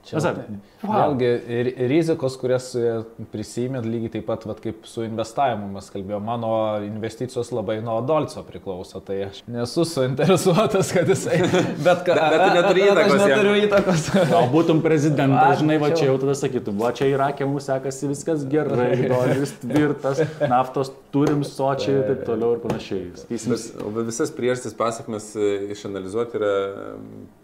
Čia, 0.00 0.16
Nes, 0.16 0.60
wow. 0.80 0.92
Vėlgi, 1.12 1.28
ri- 1.66 1.72
rizikos, 1.90 2.36
kurias 2.40 2.70
e, 2.78 2.92
prisimėt 3.32 3.84
lygiai 3.84 4.14
taip 4.14 4.24
pat 4.30 4.46
vat, 4.48 4.62
kaip 4.64 4.86
su 4.88 5.04
investavimu 5.04 5.66
mes 5.74 5.90
kalbėjome, 5.92 6.24
mano 6.24 6.52
investicijos 6.86 7.50
labai 7.52 7.76
nuo 7.84 7.98
Dolco 8.08 8.40
priklauso, 8.48 9.02
tai 9.04 9.18
aš 9.26 9.42
nesu 9.52 9.84
suinteresuotas, 9.84 10.92
kad 10.96 11.10
jisai... 11.12 11.42
Bet, 11.86 12.00
ka, 12.08 12.16
Bet- 12.16 12.40
tu 12.40 12.48
neturi 12.56 12.86
įtakos 12.88 13.12
Aš 13.18 13.26
neturiu 13.26 13.52
įtakos. 13.66 14.06
Gal 14.32 14.48
būtum 14.54 14.80
prezidentas, 14.84 15.60
žinai, 15.60 15.76
va 15.84 15.92
čia 15.92 16.08
jau 16.08 16.16
tada 16.24 16.38
sakytum, 16.40 16.80
va 16.80 16.94
čia 16.96 17.10
Irakė 17.12 17.50
mums 17.50 17.68
sekasi 17.68 18.08
viskas 18.14 18.48
gerai, 18.50 18.88
doleris 19.12 19.52
tvirtas, 19.60 20.24
naftos 20.50 20.94
turim 21.12 21.44
sočiai 21.44 21.98
ir 22.00 22.08
taip 22.08 22.24
toliau 22.32 22.56
ir 22.56 22.64
panašiai. 22.64 23.12
Bet 23.28 24.02
visas 24.08 24.32
priežastis 24.34 24.76
pasakmes 24.80 25.32
e, 25.36 25.52
išanalizuoti 25.76 26.40
yra 26.40 26.54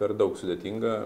per 0.01 0.17
daug 0.17 0.41
sudėtinga 0.41 0.97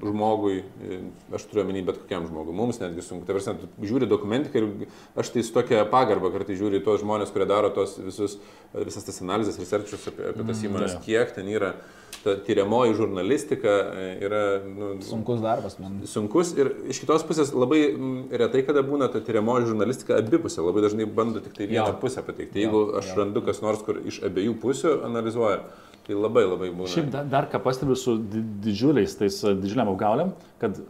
žmogui, 0.00 0.62
e, 0.82 0.98
aš 1.36 1.44
turiu 1.50 1.64
omeny 1.64 1.82
bet 1.86 2.00
kokiam 2.02 2.26
žmogui, 2.28 2.54
mums 2.56 2.80
netgi 2.80 3.04
sunku. 3.04 3.26
Tai 3.28 3.36
prasme, 3.36 3.56
žiūri 3.84 4.08
dokumentiką 4.10 4.60
ir 4.62 4.88
aš 5.20 5.32
tai 5.34 5.44
su 5.46 5.54
tokia 5.54 5.84
pagarba 5.90 6.32
kartai 6.34 6.56
žiūri 6.58 6.82
tos 6.84 7.02
žmonės, 7.04 7.32
kurie 7.34 7.46
daro 7.50 7.70
tos 7.76 7.98
visus, 8.00 8.38
visas 8.74 9.04
tas 9.06 9.20
analizės, 9.24 9.60
researchus 9.60 10.08
apie, 10.12 10.30
apie 10.32 10.46
tas 10.48 10.62
įmonės, 10.66 10.98
jo. 10.98 11.02
kiek 11.08 11.34
ten 11.36 11.50
yra. 11.52 11.74
Ta 12.20 12.34
tyriamoji 12.44 12.96
žurnalistika 12.98 13.70
e, 13.96 14.06
yra 14.26 14.40
nu, 14.66 14.88
Sunkus 15.06 15.38
darbas, 15.40 15.78
man. 15.80 16.00
sunkus 16.10 16.50
ir 16.58 16.68
iš 16.92 16.98
kitos 17.00 17.22
pusės 17.24 17.52
labai 17.56 17.78
mm, 17.94 18.34
retai 18.42 18.60
kada 18.66 18.82
būna 18.84 19.06
ta 19.08 19.22
tyriamoji 19.24 19.70
žurnalistika 19.70 20.18
abipusė, 20.20 20.60
labai 20.66 20.82
dažnai 20.84 21.06
bando 21.08 21.40
tik 21.40 21.54
tai 21.56 21.68
vieną 21.70 21.86
Jo. 21.94 21.98
pusę 22.02 22.20
pateikti. 22.26 22.60
Jeigu 22.60 22.82
Jo, 22.82 22.98
aš 23.00 23.12
jo. 23.14 23.20
randu 23.22 23.40
kas 23.46 23.62
nors, 23.64 23.80
kur 23.86 24.02
iš 24.04 24.18
abiejų 24.28 24.52
pusių 24.60 24.98
analizuoja, 25.08 25.62
tai 26.10 26.18
labai 26.18 26.46
labai 26.48 26.70
būna. 26.74 26.90
Šiaip 26.90 27.10
dar, 27.12 27.28
dar 27.30 27.46
ką 27.50 27.60
pastebiu 27.62 27.96
su 27.98 28.16
di- 28.18 28.42
didžiuliais, 28.66 29.14
tais 29.18 29.36
a, 29.46 29.54
didžiuliam 29.54 29.92
apgauliam, 29.92 30.34
kad 30.62 30.80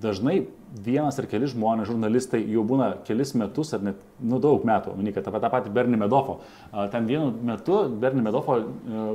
dažnai 0.00 0.46
vienas 0.84 1.18
ar 1.18 1.26
keli 1.28 1.48
žmonės, 1.50 1.88
žurnalistai 1.90 2.40
jau 2.52 2.64
būna 2.68 2.90
kelis 3.06 3.32
metus 3.38 3.72
ar 3.76 3.84
net, 3.84 4.00
nu, 4.20 4.38
daug 4.42 4.64
metų, 4.68 4.94
manyt, 4.96 5.16
apie 5.20 5.40
tą 5.42 5.50
patį 5.52 5.72
Bernį 5.76 6.00
Medofo. 6.04 6.38
Ten 6.92 7.08
vienu 7.08 7.32
metu 7.48 7.82
Bernį 8.00 8.26
Medofo 8.28 8.58
e, 8.60 9.06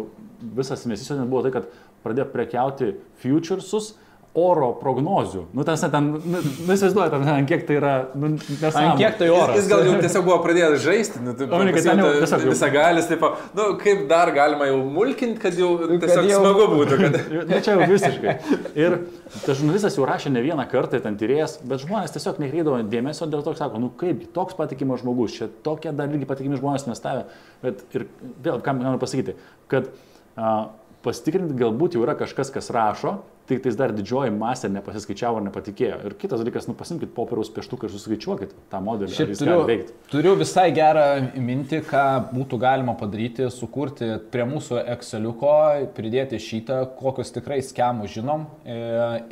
visas 0.57 0.83
investicijos 0.85 1.21
buvo 1.29 1.45
tai, 1.45 1.53
kad 1.55 1.69
pradėjo 2.03 2.27
prekiauti 2.33 2.91
futuresus 3.21 3.93
oro 4.35 4.73
prognozių. 4.81 5.45
Nu, 5.55 5.63
tas 5.63 5.79
ten, 5.79 6.09
nu, 6.19 6.39
nu 6.43 6.73
įsivaizduoju, 6.75 7.11
ten, 7.13 7.21
ant 7.31 7.47
kiek 7.47 7.61
tai 7.67 7.77
yra, 7.79 7.91
nu, 8.19 8.33
nesąmonė. 8.35 8.89
Ant 8.91 8.99
kiek 8.99 9.13
tai 9.19 9.29
Jis, 9.29 9.35
oras? 9.39 9.57
jis 9.61 9.69
gal 9.71 9.83
jau 9.87 9.93
tiesiog 10.03 10.25
buvo 10.27 10.37
pradėjęs 10.43 10.81
žaisti, 10.83 11.21
nu, 11.23 11.33
tai 11.39 11.47
O, 11.47 11.59
ne, 11.63 11.71
kad 11.75 11.85
ten 11.87 12.01
jau 12.03 12.09
tiesiog 12.19 12.43
jau- 12.43 12.51
visą 12.51 12.69
galis, 12.73 13.07
taip, 13.07 13.23
nu, 13.55 13.67
kaip 13.79 14.01
dar 14.11 14.31
galima 14.35 14.67
jau 14.67 14.81
mulkinti, 14.97 15.39
kad 15.39 15.55
jau 15.59 15.69
tiesiog 15.87 16.27
jau- 16.27 16.41
smagu 16.43 16.65
būtų. 16.73 16.97
Kad... 17.03 17.19
Na 17.53 17.59
čia 17.63 17.77
jau 17.77 17.87
visiškai. 17.93 18.33
Ir 18.75 18.97
tas 19.45 19.53
žurnalistas 19.61 19.95
jau 19.95 20.07
rašė 20.09 20.33
ne 20.35 20.43
vieną 20.43 20.65
kartą, 20.71 20.99
ten 21.05 21.15
tyrėjas, 21.21 21.57
bet 21.63 21.85
žmonės 21.85 22.15
tiesiog 22.17 22.41
nekreidavo 22.43 22.81
dėmesio 22.91 23.29
dėl 23.31 23.45
to, 23.45 23.53
kad 23.55 23.63
sako, 23.65 23.79
nu 23.85 23.91
kaip, 23.99 24.25
toks 24.35 24.57
patikimas 24.59 24.99
žmogus, 25.05 25.37
čia 25.39 25.47
tokie 25.63 25.93
dar 25.95 26.11
lygiai 26.11 26.27
patikimi 26.33 26.59
žmonės 26.59 26.89
investavę. 26.89 27.23
Bet 27.63 27.85
ir 27.95 28.09
vėl, 28.43 28.59
ką 28.59 28.75
noriu 28.81 28.99
pasakyti, 28.99 29.37
kad 29.71 29.87
a, 30.35 30.67
pasitikrinti 31.07 31.55
galbūt 31.59 31.95
jau 31.95 32.03
yra 32.03 32.17
kažkas, 32.19 32.51
kas 32.51 32.67
rašo, 32.75 33.15
tik 33.49 33.61
tais 33.63 33.77
dar 33.77 33.93
didžioji 33.95 34.33
masė 34.33 34.69
nepasiskaičiavo 34.73 35.41
nepatikėjo. 35.45 35.99
Ir 36.07 36.15
kitas 36.19 36.41
dalykas, 36.41 36.67
nu 36.69 36.75
pasimkite 36.77 37.13
popieriaus 37.15 37.51
pieštuką 37.53 37.87
ir 37.87 37.93
suskaičiuokit 37.93 38.55
tą 38.71 38.81
modelį. 38.85 39.13
Šiaip 39.15 39.33
turiu, 39.39 39.77
turiu 40.11 40.33
visai 40.39 40.67
gerą 40.75 41.05
mintį, 41.35 41.81
ką 41.89 42.05
būtų 42.31 42.59
galima 42.61 42.95
padaryti, 42.99 43.49
sukurti 43.53 44.15
prie 44.33 44.47
mūsų 44.49 44.81
Exceliuko, 44.95 45.55
pridėti 45.97 46.41
šitą, 46.41 46.81
kokius 46.99 47.33
tikrai 47.35 47.61
schemus 47.65 48.13
žinom 48.15 48.47
e, 48.65 48.79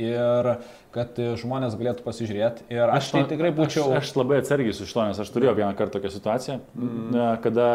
ir 0.04 0.54
kad 0.94 1.18
žmonės 1.42 1.78
galėtų 1.80 2.06
pasižiūrėti. 2.06 2.68
Ir 2.74 2.86
aš, 2.86 3.08
aš 3.08 3.14
tai 3.16 3.24
tikrai 3.32 3.50
būčiau... 3.56 3.88
Aš, 3.98 4.12
aš 4.12 4.20
labai 4.20 4.44
atsargiai 4.44 4.76
su 4.78 4.86
šito, 4.86 5.08
nes 5.10 5.22
aš 5.24 5.32
turėjau 5.34 5.56
vieną 5.58 5.74
kartą 5.80 5.98
tokią 5.98 6.14
situaciją, 6.14 6.60
mm. 6.78 7.18
kada 7.46 7.70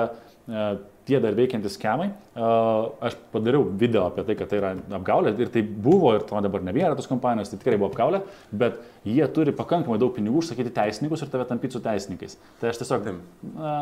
e, 0.47 0.69
tie 1.09 1.20
dar 1.24 1.32
veikiantys 1.36 1.78
schemai, 1.78 2.10
aš 2.36 3.16
padariau 3.32 3.64
video 3.80 4.05
apie 4.10 4.26
tai, 4.28 4.36
kad 4.39 4.51
tai 4.51 4.60
yra 4.60 4.74
apgaulė 4.98 5.32
ir 5.40 5.51
tai 5.55 5.62
buvo 5.64 6.12
ir 6.18 6.26
to 6.28 6.43
dabar 6.44 6.64
nebėra 6.66 6.93
tos 6.98 7.09
kompanijos, 7.10 7.51
tai 7.52 7.60
tikrai 7.62 7.78
buvo 7.80 7.89
apgaulė, 7.93 8.20
bet 8.52 8.78
jie 9.09 9.24
turi 9.32 9.55
pakankamai 9.56 9.98
daug 10.01 10.12
pinigų 10.16 10.43
užsakyti 10.43 10.74
teisininkus 10.76 11.24
ir 11.24 11.32
tave 11.32 11.48
tampyti 11.48 11.78
su 11.78 11.82
teisininkais. 11.85 12.36
Tai 12.60 12.72
aš 12.72 12.82
tiesiog... 12.82 13.10
Na, 13.56 13.74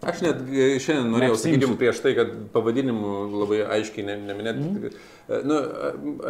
Aš 0.00 0.22
net 0.24 0.38
e, 0.48 0.78
šiandien 0.80 1.10
norėjau, 1.12 1.34
Neapsiimsiu. 1.34 1.58
sakykime, 1.58 1.74
prieš 1.76 1.98
tai, 2.00 2.14
kad 2.16 2.30
pavadinimų 2.54 3.10
labai 3.42 3.58
aiškiai 3.76 4.06
ne, 4.06 4.14
neminėti. 4.30 4.62
Mhm. 4.64 5.02
Mm. 5.30 5.46
Nu, 5.46 5.56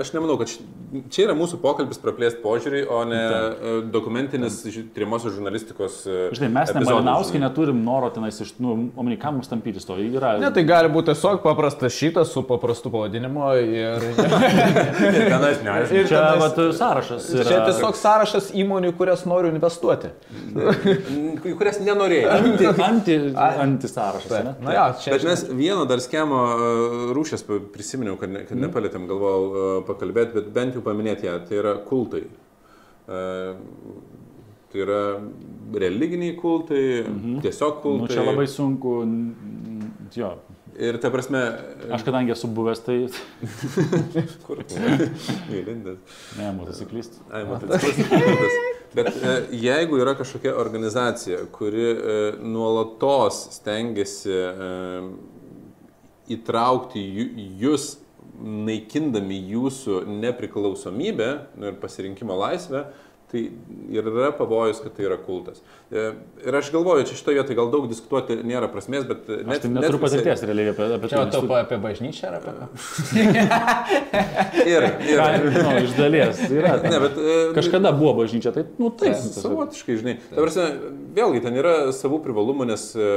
aš 0.01 0.11
nemanau, 0.13 0.35
kad 0.37 0.49
ši- 0.53 0.65
čia 1.09 1.23
yra 1.25 1.35
mūsų 1.39 1.57
pokalbis 1.63 1.97
praplėsti 2.03 2.43
požiūrį, 2.43 2.83
o 2.93 2.99
ne 3.09 3.21
e, 3.21 3.75
dokumentinis 3.93 4.59
tyrimosios 4.95 5.33
žurnalistikos. 5.39 6.03
e, 6.05 6.29
žinai, 6.37 6.51
mes 6.53 6.69
ne 6.69 6.81
epizodas, 6.83 6.91
Malinauskai 6.91 7.39
žinai. 7.39 7.49
neturim 7.49 7.79
noro 7.87 8.11
tenais 8.13 8.37
iš, 8.45 8.51
nu, 8.61 8.75
omeny, 9.01 9.17
kam 9.23 9.39
mums 9.39 9.49
tampytis 9.49 9.87
to. 9.89 9.97
Yra... 9.97 10.35
Ne, 10.43 10.51
tai 10.53 10.65
gali 10.69 10.91
būti 10.93 11.15
tiesiog 11.15 11.41
paprastas 11.45 11.97
šitas 11.97 12.29
su 12.35 12.43
paprastu 12.45 12.93
pavadinimu 12.93 13.47
ir... 13.63 14.05
Tenais 15.33 15.63
neaišku. 15.65 15.97
ir 15.97 16.09
Čia 16.11 16.21
tenais- 16.21 16.43
vat, 16.45 16.61
sąrašas. 16.83 17.31
Yra... 17.39 17.49
Čia 17.49 17.61
tiesiog 17.71 17.97
sąrašas 17.97 18.51
įmonių, 18.61 18.93
kurias 19.01 19.25
noriu 19.29 19.49
investuoti. 19.55 20.13
Į 20.55 21.55
kurias 21.57 21.81
nenorėjau. 21.81 22.31
Anti, 22.37 22.69
anti, 22.91 23.17
anti 23.65 23.89
sąrašas. 23.91 24.37
ne? 24.45 24.55
Na, 24.65 24.75
ja, 24.77 24.85
čia 25.01 25.15
Bet 25.17 25.25
mes 25.29 25.45
vieno 25.57 25.87
dar 25.89 26.03
schemo 26.05 26.41
e, 26.53 26.71
rūšės 27.17 27.47
prisiminiau, 27.73 28.19
kad, 28.21 28.31
ne, 28.33 28.45
kad 28.49 28.59
nepalėtėm, 28.91 29.09
galvojau 29.09 29.45
e, 29.51 29.83
pakalbėti, 29.89 30.35
bet 30.39 30.53
bent 30.55 30.75
jau 30.75 30.83
paminėti 30.83 31.29
ją. 31.29 31.39
Tai 31.47 31.61
yra 31.63 31.77
kultai. 31.87 32.25
E, 33.09 33.21
Tai 34.71 34.79
yra 34.79 35.19
religiniai 35.75 36.37
kultai, 36.39 37.03
mhm. 37.03 37.41
tiesiog 37.43 37.81
kultai. 37.83 38.05
Nu, 38.05 38.07
čia 38.07 38.23
labai 38.23 38.45
sunku. 38.47 38.93
Jo. 40.15 40.29
Ir 40.79 40.95
ta 41.03 41.11
prasme, 41.11 41.41
Aš 41.91 42.05
kadangi 42.07 42.31
esu 42.31 42.47
buvęs, 42.55 42.79
tai... 42.87 43.01
kur? 44.47 44.61
Įlindęs. 45.51 45.99
Ne, 46.39 46.53
motociklist. 46.55 47.19
Ai, 47.35 47.43
motociklas. 47.49 48.55
Bet 48.95 49.11
e, 49.11 49.35
jeigu 49.59 49.99
yra 49.99 50.15
kažkokia 50.15 50.55
organizacija, 50.63 51.43
kuri 51.51 51.89
e, 51.91 52.15
nuolatos 52.39 53.43
stengiasi 53.59 54.31
e, 54.31 54.71
įtraukti 56.39 57.03
jūs, 57.59 57.97
naikindami 58.41 59.39
jūsų 59.51 60.05
nepriklausomybę 60.09 61.31
nu, 61.57 61.71
ir 61.71 61.79
pasirinkimo 61.83 62.37
laisvę, 62.41 62.87
tai 63.31 63.45
ir 63.95 64.09
yra 64.11 64.33
pavojus, 64.37 64.81
kad 64.85 64.95
tai 64.97 65.07
yra 65.09 65.17
kultas. 65.23 65.61
E, 65.91 66.11
Ir 66.47 66.55
aš 66.57 66.71
galvoju, 66.73 67.05
čia 67.09 67.17
šitoje 67.19 67.37
vietoje 67.41 67.57
gal 67.59 67.69
daug 67.73 67.85
diskutuoti 67.91 68.37
nėra 68.47 68.69
prasmės, 68.73 69.05
bet 69.09 69.27
Aš 69.29 69.43
net, 69.47 69.63
tai 69.65 69.71
neturiu 69.75 69.99
patirties 70.01 70.43
realiai 70.49 70.71
apie, 70.73 70.87
apie 70.97 71.11
Čia 71.13 71.25
tai. 71.29 71.41
tu 71.45 71.55
apie 71.59 71.79
bažnyčią 71.83 72.31
ar 72.31 72.39
apie? 72.41 72.55
Ir, 74.67 74.87
ir, 75.11 75.21
Nu, 75.61 75.75
iš 75.85 75.93
dalies. 75.99 76.41
Yra. 76.51 76.77
ne, 76.83 76.99
bet, 77.03 77.19
e, 77.19 77.37
Kažkada 77.57 77.93
buvo 77.97 78.15
bažnyčia, 78.23 78.53
tai, 78.55 78.65
nu, 78.81 78.91
taip. 78.91 79.15
tiesiog. 79.17 79.43
Savotiškai, 79.45 79.97
žinai. 80.01 80.15
Ta 80.31 80.41
prasme, 80.41 80.67
vėlgi, 81.17 81.43
ten 81.45 81.59
yra 81.61 81.75
savų 81.97 82.21
privalumų, 82.25 82.67
nes 82.71 82.87
e, 82.97 83.11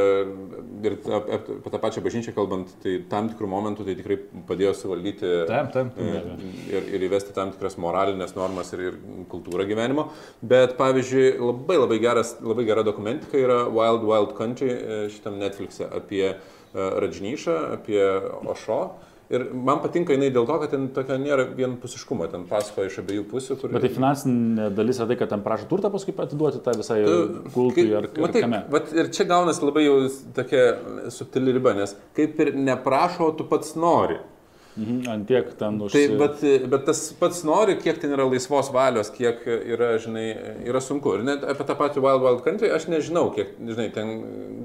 ir 0.88 0.98
ap- 1.07 1.30
ap- 1.38 1.49
apie 1.60 1.73
tą 1.73 1.81
pačią 1.84 2.03
bažnyčią 2.06 2.34
kalbant, 2.35 2.72
tai 2.84 2.98
tam 3.11 3.30
tikrų 3.31 3.49
momentų 3.53 3.88
tai 3.88 3.95
tikrai 3.99 4.19
padėjo 4.49 4.73
suvaldyti 4.81 5.31
Taip, 5.49 5.72
taip. 5.76 5.98
e, 5.98 6.23
ir, 6.73 6.90
ir 6.98 7.07
įvesti 7.10 7.35
tam 7.35 7.53
tikras 7.56 7.77
moralinės 7.81 8.35
normas 8.38 8.73
ir, 8.76 8.88
ir 8.91 8.99
kultūrą 9.31 9.68
gyvenimo. 9.69 10.02
Bet, 10.41 10.75
pavyzdžiui, 10.80 11.30
labai 11.39 11.80
labai, 11.80 12.01
geras, 12.03 12.35
labai 12.43 12.67
gera 12.67 12.84
dokumentika 12.85 13.39
yra 13.39 13.63
Wild 13.71 14.05
Wild 14.09 14.35
Country 14.38 14.73
e, 14.73 14.99
šitam 15.13 15.39
Netflix'e 15.41 15.88
apie 15.88 16.25
e, 16.34 16.35
Radžnyšą, 16.75 17.57
apie 17.77 18.03
Ošo. 18.51 18.84
Ir 19.34 19.45
man 19.55 19.80
patinka 19.81 20.13
jinai 20.13 20.27
dėl 20.35 20.43
to, 20.45 20.55
kad 20.61 20.73
ten 20.73 20.89
tokia 20.93 21.15
nėra 21.17 21.45
vienpusiškumo, 21.57 22.27
ten 22.30 22.43
pasakoja 22.49 22.91
iš 22.91 22.99
abiejų 23.01 23.23
pusių. 23.31 23.55
Kur... 23.61 23.71
Bet 23.73 23.85
tai 23.85 23.93
finansinė 23.95 24.67
dalis 24.75 24.99
yra 24.99 25.07
tai, 25.09 25.17
kad 25.21 25.31
ten 25.31 25.45
prašo 25.45 25.65
turtą 25.71 25.89
paskui 25.93 26.13
atiduoti 26.21 26.59
tą 26.65 26.75
visai 26.77 26.99
kultui 27.55 27.88
ar, 27.95 28.09
ar 28.11 28.27
matai, 28.27 28.43
kame. 28.43 28.59
vat 28.75 28.91
ir 28.93 29.09
čia 29.15 29.25
gaunasi 29.31 29.63
labai 29.63 29.85
jau 29.88 29.95
tokia 30.35 30.67
subtili 31.15 31.55
riba, 31.55 31.73
nes 31.80 31.95
kaip 32.19 32.43
ir 32.43 32.53
neprašo, 32.67 33.31
tu 33.39 33.47
pats 33.49 33.73
nori. 33.80 34.19
Mhm, 34.73 35.03
ant 35.11 35.27
tiek 35.29 35.51
ten 35.59 35.75
už... 35.85 35.93
Tai, 35.93 36.01
bet, 36.17 36.39
bet 36.71 36.85
tas 36.87 37.01
pats 37.19 37.43
nori, 37.45 37.75
kiek 37.77 37.99
ten 38.01 38.15
yra 38.15 38.25
laisvos 38.25 38.71
valios, 38.73 39.11
kiek 39.13 39.43
yra, 39.45 39.91
žinai, 40.01 40.25
yra 40.65 40.81
sunku. 40.81 41.13
Ir 41.19 41.25
net 41.27 41.45
apie 41.45 41.67
tą 41.69 41.75
patį 41.77 42.01
Wild 42.01 42.25
Wild 42.25 42.41
Country 42.45 42.71
aš 42.73 42.87
nežinau, 42.89 43.27
kiek, 43.35 43.53
žinai, 43.59 43.91
ten 43.93 44.09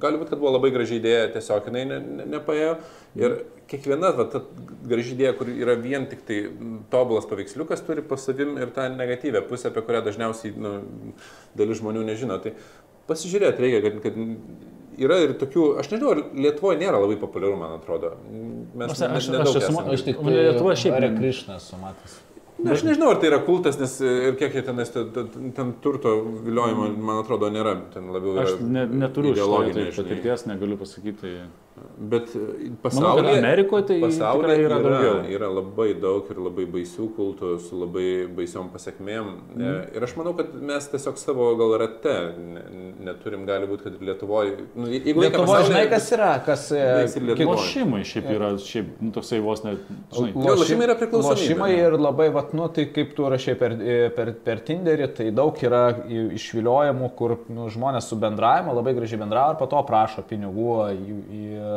gali 0.01 0.20
būti, 0.20 0.32
kad 0.32 0.40
buvo 0.40 0.55
labai 0.55 0.72
graži 0.72 0.97
idėja, 0.97 1.28
tiesiog 1.36 1.68
jinai 1.68 1.85
ne, 1.90 2.01
ne, 2.06 2.28
nepaėjo. 2.39 2.72
Ir 3.20 3.36
kiekviena 3.68 4.14
va, 4.16 4.24
ta 4.32 4.40
graži 4.89 5.12
idėja, 5.12 5.35
kur 5.36 5.52
yra 5.52 5.76
vien 5.76 6.09
tik 6.09 6.24
tai 6.28 6.40
tobulas 6.93 7.28
paveiksliukas, 7.28 7.85
turi 7.85 8.05
po 8.06 8.16
savim 8.16 8.56
ir 8.56 8.72
tą 8.72 8.89
negatyvę 8.94 9.44
pusę, 9.51 9.68
apie 9.68 9.85
kurią 9.85 10.06
dažniausiai 10.09 10.56
nu, 10.56 10.74
dalis 11.59 11.82
žmonių 11.82 12.09
nežino. 12.09 12.40
Tai 12.40 12.56
pasižiūrėti 13.12 13.64
reikia, 13.64 13.85
kad, 13.85 14.01
kad 14.09 14.20
yra 14.99 15.19
ir 15.25 15.35
tokių, 15.41 15.66
aš 15.81 15.91
nežinau, 15.93 16.15
Lietuvoje 16.35 16.79
nėra 16.81 16.99
labai 17.03 17.16
populiaru, 17.20 17.57
man 17.61 17.77
atrodo. 17.79 18.15
Mes 18.75 18.91
Aš- 18.93 19.05
aš- 19.09 19.29
aš 19.41 19.49
esu 19.55 19.59
esam 19.62 19.75
ma- 19.79 19.93
Aš 19.93 20.03
tik 20.07 20.16
Lietuva 20.23 20.75
šiaip 20.77 20.95
Hare 20.99 21.11
ne- 21.11 21.19
Krishnas 21.20 21.70
sumatęs. 21.73 22.19
Na, 22.59 22.73
aš 22.75 22.83
nežinau, 22.83 23.12
ar 23.15 23.20
tai 23.23 23.29
yra 23.31 23.39
kultas, 23.47 23.77
nes 23.79 24.01
e, 24.03 24.12
ir 24.29 24.35
kiek 24.35 24.53
jie 24.57 24.62
tenais, 24.66 24.91
ten, 24.91 25.11
ten, 25.15 25.53
ten 25.55 25.69
turto 25.81 26.11
viliojimo, 26.43 26.89
man 26.99 27.20
atrodo, 27.23 27.47
nėra. 27.55 27.77
Ten 27.95 28.09
labiau 28.11 28.35
yra 28.35 28.43
Aš 28.49 28.57
ne, 28.61 28.83
neturiu 28.87 29.31
ideologinė, 29.37 29.85
šito 29.93 30.03
žinai. 30.03 30.09
patirties, 30.09 30.47
negaliu 30.51 30.77
pasakyti. 30.81 31.20
Tai... 31.20 31.31
Bet 31.98 32.30
e, 32.36 32.38
Manau, 32.38 32.76
pasaulyje, 32.82 33.38
Amerikoje 33.38 33.86
tai 33.88 33.96
pasaulyje 34.02 34.56
yra 34.64 34.76
yra, 34.78 34.78
daugiau. 34.84 35.16
yra 35.36 35.48
labai 35.50 35.88
daug 36.00 36.28
ir 36.30 36.38
labai 36.44 36.66
baisių 36.74 37.09
kultų 37.16 37.52
su 37.64 37.78
labai 37.80 38.06
baisiom 38.38 38.68
pasiekmėm. 38.74 39.30
Mm. 39.56 39.80
Ir 39.98 40.06
aš 40.06 40.14
manau, 40.18 40.34
kad 40.38 40.52
mes 40.55 40.86
tiesiog 40.92 41.18
savo 41.18 41.48
gal 41.59 41.74
rate 41.82 42.14
ne, 42.38 42.62
neturim, 43.09 43.46
gali 43.48 43.66
būti, 43.70 43.88
kad 43.88 43.96
ir 43.98 44.06
Lietuvoje. 44.12 44.55
Nu, 44.78 44.86
jeigu 44.92 45.24
Lietuvoje, 45.24 45.48
pasaulyje- 45.48 45.70
žinai, 45.72 45.84
kas 45.90 46.10
yra, 46.14 46.30
kas... 46.46 46.66
e, 46.72 46.84
Lošimai 47.48 48.02
šiaip 48.06 48.30
yra, 48.36 48.52
šiaip, 48.62 48.92
nu, 49.02 49.10
toksai 49.16 49.40
vos 49.44 49.64
net, 49.66 49.82
žinai, 50.14 50.32
lošimai 50.34 50.86
yra 50.88 50.96
priklausomybė. 51.00 51.42
Lošimai 51.42 51.70
ir 51.78 51.98
labai, 51.98 52.28
vat, 52.34 52.55
nu, 52.56 52.68
tai 52.74 52.86
kaip 52.94 53.12
tu 53.18 53.26
rašai 53.30 53.56
per, 53.60 53.74
per, 54.16 54.32
per 54.46 54.62
Tinderį, 54.68 55.10
tai 55.18 55.28
daug 55.34 55.59
yra 55.66 55.82
i- 56.06 56.28
išviliojimų, 56.38 57.10
kur 57.18 57.36
nu, 57.52 57.66
žmonės 57.72 58.09
su 58.10 58.16
bendravimu 58.20 58.74
labai 58.78 58.94
gražiai 58.96 59.20
bendravo 59.22 59.55
ir 59.56 59.60
po 59.60 59.66
to 59.70 59.82
prašo 59.88 60.24
pinigų 60.28 60.70
jų- 60.94 61.24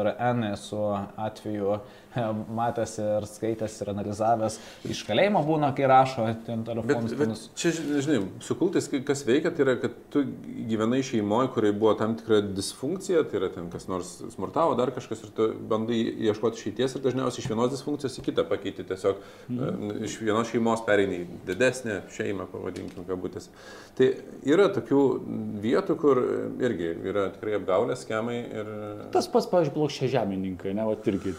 ir 0.01 0.13
N 0.31 0.53
esu 0.53 0.83
atveju 1.17 1.79
matęs 2.51 2.97
ir 2.99 3.25
skaitęs 3.29 3.77
ir 3.83 3.91
analizavęs. 3.93 4.57
Iš 4.91 5.03
kalėjimo 5.07 5.41
būna, 5.47 5.71
kai 5.75 5.87
rašo 5.89 6.25
ten 6.45 6.63
Bet, 6.63 6.67
telefonus. 6.67 7.11
bet 7.11 7.21
tenus. 7.21 7.43
čia, 7.55 7.71
žinai, 8.03 8.19
su 8.43 8.55
kultais 8.59 8.89
kas 9.07 9.23
veikia, 9.27 9.51
tai 9.55 9.65
yra, 9.65 9.75
kad 9.79 9.95
tu 10.11 10.23
gyvenai 10.67 11.01
šeimoje, 11.07 11.51
kurioje 11.55 11.77
buvo 11.79 11.93
tam 11.99 12.15
tikra 12.19 12.41
disfunkcija, 12.43 13.23
tai 13.29 13.39
yra 13.39 13.51
ten 13.53 13.69
kas 13.71 13.87
nors 13.91 14.17
smurtavo, 14.35 14.75
dar 14.79 14.91
kažkas 14.95 15.23
ir 15.23 15.31
tu 15.37 15.47
bandai 15.71 16.01
ieškoti 16.27 16.59
išeities 16.59 16.97
ir 16.97 17.05
dažniausiai 17.05 17.45
iš 17.45 17.51
vienos 17.51 17.71
disfunkcijos 17.71 18.19
į 18.19 18.25
kitą 18.27 18.47
pakeiti. 18.49 18.87
Tiesiog 18.91 19.21
mhm. 19.47 20.03
iš 20.09 20.19
vienos 20.21 20.51
šeimos 20.51 20.83
pereini 20.87 21.23
į 21.23 21.29
didesnę 21.47 22.01
šeimą, 22.11 22.49
pavadinkim, 22.51 23.07
kabutės. 23.07 23.47
Tai 23.95 24.11
yra 24.47 24.67
tokių 24.73 25.01
vietų, 25.63 25.95
kur 25.99 26.19
irgi 26.63 26.91
yra 27.11 27.29
tikrai 27.35 27.55
apgaulės 27.59 28.03
schemai 28.05 28.37
ir... 28.43 28.69
tas 29.15 29.27
pats, 29.31 29.47
pavyzdžiui, 29.51 29.75
plokščia 29.81 30.09
žemininkai, 30.13 30.75
ne, 30.77 30.85
va, 30.85 30.93
irgi. 31.09 31.33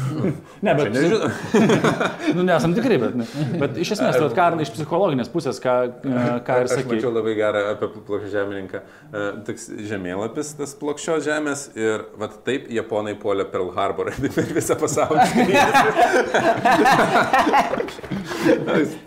ne, 0.66 0.74
bet, 0.78 0.92
Nežinau. 0.94 1.30
nu, 2.36 2.44
nesam 2.46 2.74
tikrai, 2.76 2.98
bet, 3.02 3.16
ne. 3.18 3.26
bet 3.58 3.78
iš 3.82 3.96
esmės, 3.96 4.14
tai, 4.14 4.22
vat 4.28 4.36
ką, 4.38 4.48
iš 4.62 4.70
psichologinės 4.76 5.30
pusės, 5.32 5.58
ką, 5.62 5.74
e, 5.90 6.24
ką 6.46 6.58
ir 6.62 6.68
Aš 6.68 6.76
sakai. 6.76 6.94
mačiau 6.94 7.12
labai 7.14 7.34
gerą 7.38 7.64
apie 7.72 7.90
plokščią 7.96 8.30
žemininką. 8.36 8.82
E, 9.10 9.26
Toks 9.48 9.66
žemėlapis, 9.90 10.52
tas 10.60 10.74
plokščios 10.78 11.24
žemės 11.26 11.66
ir 11.78 12.06
vat 12.20 12.38
taip 12.46 12.70
japonai 12.70 13.16
puolė 13.18 13.48
Pearl 13.50 13.72
Harbor 13.74 14.12
per 14.36 14.54
visą 14.54 14.78
pasaulį. 14.78 15.26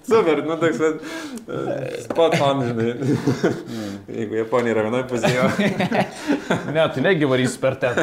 Super, 0.04 0.44
nu 0.46 0.58
toks, 0.62 0.82
vat, 0.84 0.96
e, 1.48 2.04
spot 2.04 2.38
on, 2.44 2.66
žinai. 2.68 2.92
Jeigu 4.14 4.36
Japonija 4.42 4.76
yra 4.76 4.84
vienoje 4.90 5.08
pusėje. 5.10 5.48
Ne, 6.74 6.84
tai 6.94 7.04
negi 7.06 7.28
varys 7.30 7.56
per 7.62 7.78
ten. 7.82 7.98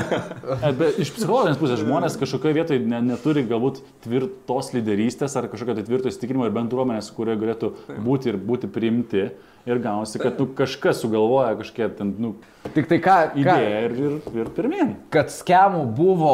E, 0.70 0.76
Bet 0.78 0.98
iš 1.02 1.10
psichologinės 1.16 1.58
pusės 1.60 1.82
žmonės 1.82 2.16
kažkokioje 2.20 2.56
vietoje 2.60 2.80
ne, 2.86 3.02
neturi 3.12 3.42
galbūt 3.50 3.82
tvirtos 4.06 4.72
lyderystės 4.76 5.36
ar 5.40 5.50
kažkokio 5.52 5.76
tai 5.80 5.86
tvirto 5.88 6.10
įsitikinimo 6.12 6.46
ir 6.48 6.54
bendruomenės, 6.56 7.10
kurioje 7.16 7.42
galėtų 7.44 7.72
būti 8.06 8.32
ir 8.32 8.40
būti 8.40 8.70
priimti. 8.70 9.30
Ir 9.68 9.76
gaunasi, 9.76 10.16
kad 10.16 10.38
nu, 10.40 10.46
kažkas 10.56 11.02
sugalvoja 11.02 11.50
kažkokią 11.58 11.88
ten 11.98 12.14
nu, 12.16 12.30
Tik 12.72 12.86
tai 12.88 12.96
ką, 13.04 13.16
ką 13.34 13.40
idėją 13.42 13.80
ir, 13.84 13.92
ir, 14.06 14.14
ir 14.40 14.48
pirmin. 14.56 14.94
kad 15.12 15.28
skemų 15.32 15.82
buvo, 15.98 16.32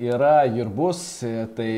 yra 0.00 0.46
ir 0.48 0.70
bus, 0.72 1.02
tai 1.56 1.68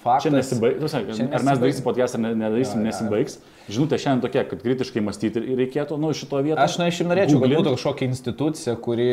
faktas. 0.00 0.24
Čia 0.24 0.32
nesibaigs. 0.32 0.94
Ar 0.96 1.04
mes 1.04 1.20
nesibaigs. 1.28 1.60
darysim 1.60 1.84
podcast 1.84 2.16
ar 2.16 2.24
ne- 2.24 2.32
nedarysim, 2.40 2.80
Jo, 2.80 2.86
nesibaigs. 2.88 3.36
Žinutė 3.68 4.00
šiandien 4.00 4.24
tokia, 4.24 4.46
kad 4.48 4.64
kritiškai 4.64 5.04
mąstyti 5.04 5.44
ir 5.44 5.60
reikėtų, 5.60 6.00
nu, 6.00 6.14
šito 6.16 6.40
vietoje. 6.40 6.64
Aš 6.64 6.78
na, 6.80 6.88
iš 6.88 7.02
norėčiau, 7.04 7.44
kad 7.44 7.52
būtų 7.52 7.76
kažkokia 7.76 8.08
institucija, 8.08 8.76
kuri, 8.80 9.10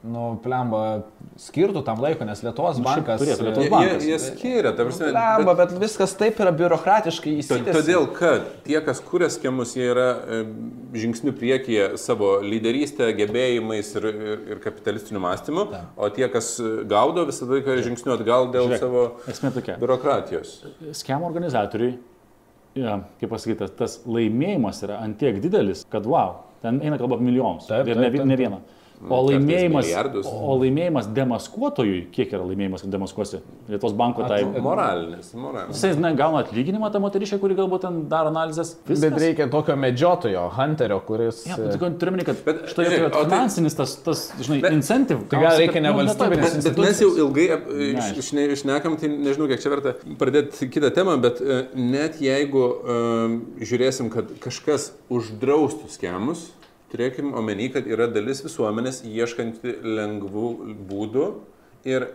nu, 0.00 0.38
plemba, 0.40 1.02
skirtų 1.40 1.82
tam 1.84 1.98
laiko, 2.00 2.24
nes 2.24 2.40
Lietuvos 2.44 2.78
Nu, 2.80 2.84
bankas... 2.86 3.20
turėtų, 3.20 3.44
Lietuvos 3.44 3.66
Jie, 3.66 3.68
jie, 3.68 3.74
bankas. 3.74 4.06
jie 4.08 4.18
skiria, 4.22 4.70
ta 4.72 4.86
prasme. 4.86 5.10
Plemba, 5.12 5.54
bet 5.58 5.74
viskas 5.82 6.14
taip 6.16 6.40
yra 6.40 6.52
biurokratiškai 6.56 7.34
įsitęsę. 7.42 7.74
Todėl, 7.76 8.06
kad 8.16 8.46
tie, 8.64 8.78
kas 8.86 9.02
kūrė 9.04 9.28
schemus, 9.34 9.74
jie 9.76 9.90
yra 9.92 10.06
e, 10.16 10.40
žingsnių 11.02 11.34
priekyje 11.36 11.90
savo 12.00 12.30
lyderystę, 12.44 13.10
gebėjimais 13.20 13.92
ir, 14.00 14.08
ir, 14.08 14.42
ir 14.56 14.62
kapitalistiniu 14.64 15.20
mąstymu, 15.26 15.66
o 16.00 16.10
tie, 16.16 16.26
kas 16.32 16.54
e, 16.64 16.72
gaudo, 16.88 17.26
visą 17.28 17.50
laiką 17.52 17.76
žingsniu 17.84 18.16
atgal 18.16 18.48
dėl 18.56 18.70
Žiūrėk, 18.70 18.80
savo 18.86 19.04
Esmė 19.28 19.52
tokia. 19.58 19.76
biurokratijos. 19.84 20.56
Schemo 20.96 21.28
organizatoriui, 21.28 21.98
ja, 22.80 23.02
kaip 23.20 23.36
pasakyti, 23.36 23.68
tas- 23.76 24.00
laimėjimas 24.08 24.80
yra 24.88 25.02
antiek 25.04 25.40
didelis, 25.44 25.84
kad 25.92 26.08
wow, 26.08 26.38
ten 26.64 26.80
eina 26.80 26.96
kalba 27.00 27.20
apie 27.20 27.28
milijonus. 27.28 27.68
Taip, 27.68 27.84
ir 27.88 27.96
ne, 28.00 28.08
taip, 28.08 28.22
taip, 28.24 28.30
ne 28.32 28.36
taip. 28.40 28.76
O 29.08 29.22
laimėjimas, 29.24 29.86
o 30.28 30.56
laimėjimas 30.60 31.06
demaskuotojui, 31.16 32.02
kiek 32.12 32.34
yra 32.36 32.44
laimėjimas, 32.44 32.82
kad 32.84 32.90
demaskuosi 32.92 33.38
Lietuvos 33.70 33.94
banko 33.96 34.26
tai... 34.28 34.42
Moralinis, 34.60 35.30
moralinis. 35.40 35.78
Jisai 35.78 35.94
na, 36.02 36.10
gauna 36.18 36.42
atlyginimą 36.44 36.90
tą 36.92 37.00
moteriškę, 37.00 37.38
kuri 37.40 37.56
galbūt 37.56 37.86
ten 37.86 37.96
daro 38.12 38.28
analizės. 38.28 38.74
Bet 38.84 38.92
Viskas. 38.98 39.16
reikia 39.22 39.46
tokio 39.54 39.76
medžiotojo, 39.80 40.42
hunterio, 40.52 40.98
kuris... 41.08 41.40
Ja, 41.48 41.56
bet 41.56 41.80
turiu 42.02 42.12
minį, 42.18 42.26
kad 42.28 42.42
Bet, 42.44 42.60
štai 42.74 42.86
o 42.90 43.08
tai- 43.08 43.24
finansinis 43.24 43.78
tas, 43.80 43.96
tas 44.04 44.26
žinai, 44.42 44.60
Bet- 44.66 44.76
incentive. 44.76 45.24
Tai 45.32 45.40
gal 45.46 45.56
reikia 45.62 45.80
ne 45.80 45.94
nu, 45.94 45.96
valstybinės 46.02 46.52
taip, 46.58 46.60
Bet, 46.60 46.68
bet 46.68 46.84
mes 46.84 47.02
jau 47.06 47.10
ilgai 47.24 47.48
ap- 47.56 47.72
Neaišku. 47.72 48.20
iš- 48.20 48.22
išne- 48.26 48.46
išnekam, 48.58 49.00
tai 49.00 49.08
nežinau, 49.16 49.48
kiek 49.54 49.64
čia 49.64 49.72
verta 49.78 49.96
pradėti 50.20 50.68
kitą 50.76 50.92
temą, 51.00 51.16
bet 51.24 51.40
e, 51.40 51.62
net 51.80 52.20
jeigu 52.20 52.66
um, 52.68 53.40
žiūrėsim, 53.64 54.12
kad 54.12 54.28
kažkas 54.44 54.90
uždraustų 55.08 55.88
schemus, 55.96 56.50
turėkim 56.90 57.34
omeny, 57.38 57.70
kad 57.74 57.86
yra 57.88 58.08
dalis 58.10 58.42
visuomenės 58.44 59.04
ieškanti 59.08 59.78
lengvų 59.84 60.48
būdų 60.90 61.28
ir 61.88 62.10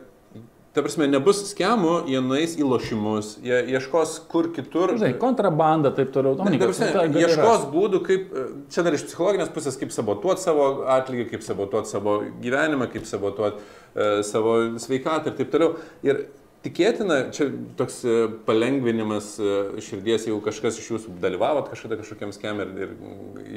Ta 0.76 0.82
prasme, 0.84 1.06
nebus 1.08 1.38
schemų, 1.54 1.92
jie 2.12 2.20
nueis 2.20 2.58
į 2.60 2.66
lošimus, 2.68 3.30
jie 3.46 3.62
ieškos 3.78 4.18
kur 4.28 4.50
kitur. 4.52 4.92
Žinai, 5.00 5.14
kontrabanda, 5.22 5.88
taip 5.96 6.10
toliau. 6.12 6.34
Ne, 6.36 6.42
Dominykas, 6.42 6.82
ta 6.82 6.90
prasme, 6.90 7.14
gali 7.14 7.22
ieškos 7.24 7.48
rast. 7.48 7.70
būdų, 7.72 8.02
kaip, 8.04 8.34
čia 8.76 8.84
dar 8.84 8.98
iš 8.98 9.06
psichologinės 9.08 9.54
pusės, 9.56 9.78
kaip 9.80 9.94
sabotuoti 9.96 10.44
savo 10.44 10.66
atlygį, 10.98 11.30
kaip 11.30 11.46
sabotuoti 11.48 11.94
savo 11.94 12.18
gyvenimą, 12.44 12.90
kaip 12.92 13.08
sabotuoti 13.08 13.64
e, 13.64 14.10
savo 14.28 14.58
sveikatą 14.84 15.32
ir 15.32 15.38
taip 15.40 15.56
toliau. 15.56 15.78
Ir 16.04 16.26
tikėtina, 16.66 17.18
čia 17.36 17.48
toks 17.80 18.02
e, 18.08 18.16
palengvinimas 18.48 19.36
e, 19.40 19.56
širdies, 19.86 20.28
jeigu 20.28 20.42
kažkas 20.46 20.80
iš 20.82 20.92
jūsų 20.94 21.16
dalyvavot 21.24 21.70
kažkada 21.72 22.00
kažkokiam 22.02 22.34
skem 22.36 22.62
ir, 22.64 22.72
ir 22.86 22.96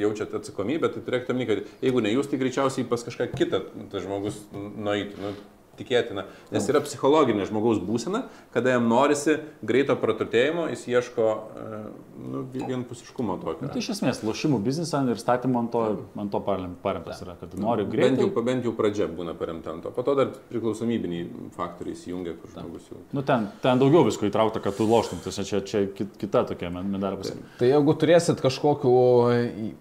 jaučiat 0.05 0.35
atsakomybę, 0.39 0.93
tai 0.93 1.05
turėkite 1.07 1.35
omeny, 1.35 1.49
kad 1.49 1.85
jeigu 1.85 2.05
ne 2.05 2.13
jūs, 2.15 2.29
tai 2.31 2.41
greičiausiai 2.43 2.89
pas 2.89 3.05
kažką 3.07 3.31
kitą 3.35 3.63
tas 3.93 4.05
žmogus 4.05 4.41
nueitų. 4.53 5.23
Nu, 5.25 5.33
tikėtina, 5.79 6.25
nes 6.53 6.69
yra 6.71 6.81
psichologinė 6.85 7.47
žmogaus 7.49 7.79
būsena, 7.85 8.25
kada 8.55 8.75
jam 8.77 8.89
norisi 8.91 9.39
greito 9.63 9.97
praturtėjimo, 9.99 10.67
jis 10.73 10.85
ieško 10.91 11.27
e, 11.29 11.81
nu, 12.29 12.43
vienpusiškumo 12.53 13.39
tokio. 13.43 13.67
Nu, 13.67 13.71
tai 13.73 13.83
iš 13.83 13.93
esmės, 13.97 14.23
lošimų 14.27 14.61
biznisą 14.67 15.05
ir 15.13 15.21
statymą 15.23 15.63
ant 15.65 15.73
to, 15.75 15.85
ant 16.19 16.33
to 16.35 16.41
parem- 16.45 16.75
paremtas 16.83 17.23
yra, 17.25 17.37
kad 17.41 17.55
nori 17.59 17.85
Bent 17.87 17.95
greitai. 17.95 18.27
jau, 18.27 18.45
bent 18.51 18.67
jau 18.69 18.75
pradžia 18.79 19.07
būna 19.09 19.35
paremta 19.39 19.73
ant 19.73 19.87
to. 19.87 19.93
Po 19.95 20.03
to 20.07 20.15
dar 20.19 20.33
priklausomybiniai 20.51 21.29
faktoriai 21.57 21.95
įsijungia, 21.97 22.35
kur 22.41 22.51
žmogus 22.53 22.89
jau. 22.91 22.99
Nu, 23.15 23.23
ten, 23.27 23.49
ten 23.63 23.79
daugiau 23.81 24.05
visko 24.09 24.27
įtraukta, 24.29 24.61
kad 24.65 24.77
tu 24.77 24.87
loštum, 24.89 25.23
tai 25.25 25.33
čia, 25.39 25.61
čia 25.63 25.85
kit- 25.95 26.17
kita 26.21 26.45
tokia 26.51 26.71
medalio 26.75 27.21
pusė. 27.23 27.37
Tai 27.61 27.71
jeigu 27.71 27.95
turėsit 28.01 28.43
kažkokių 28.45 28.95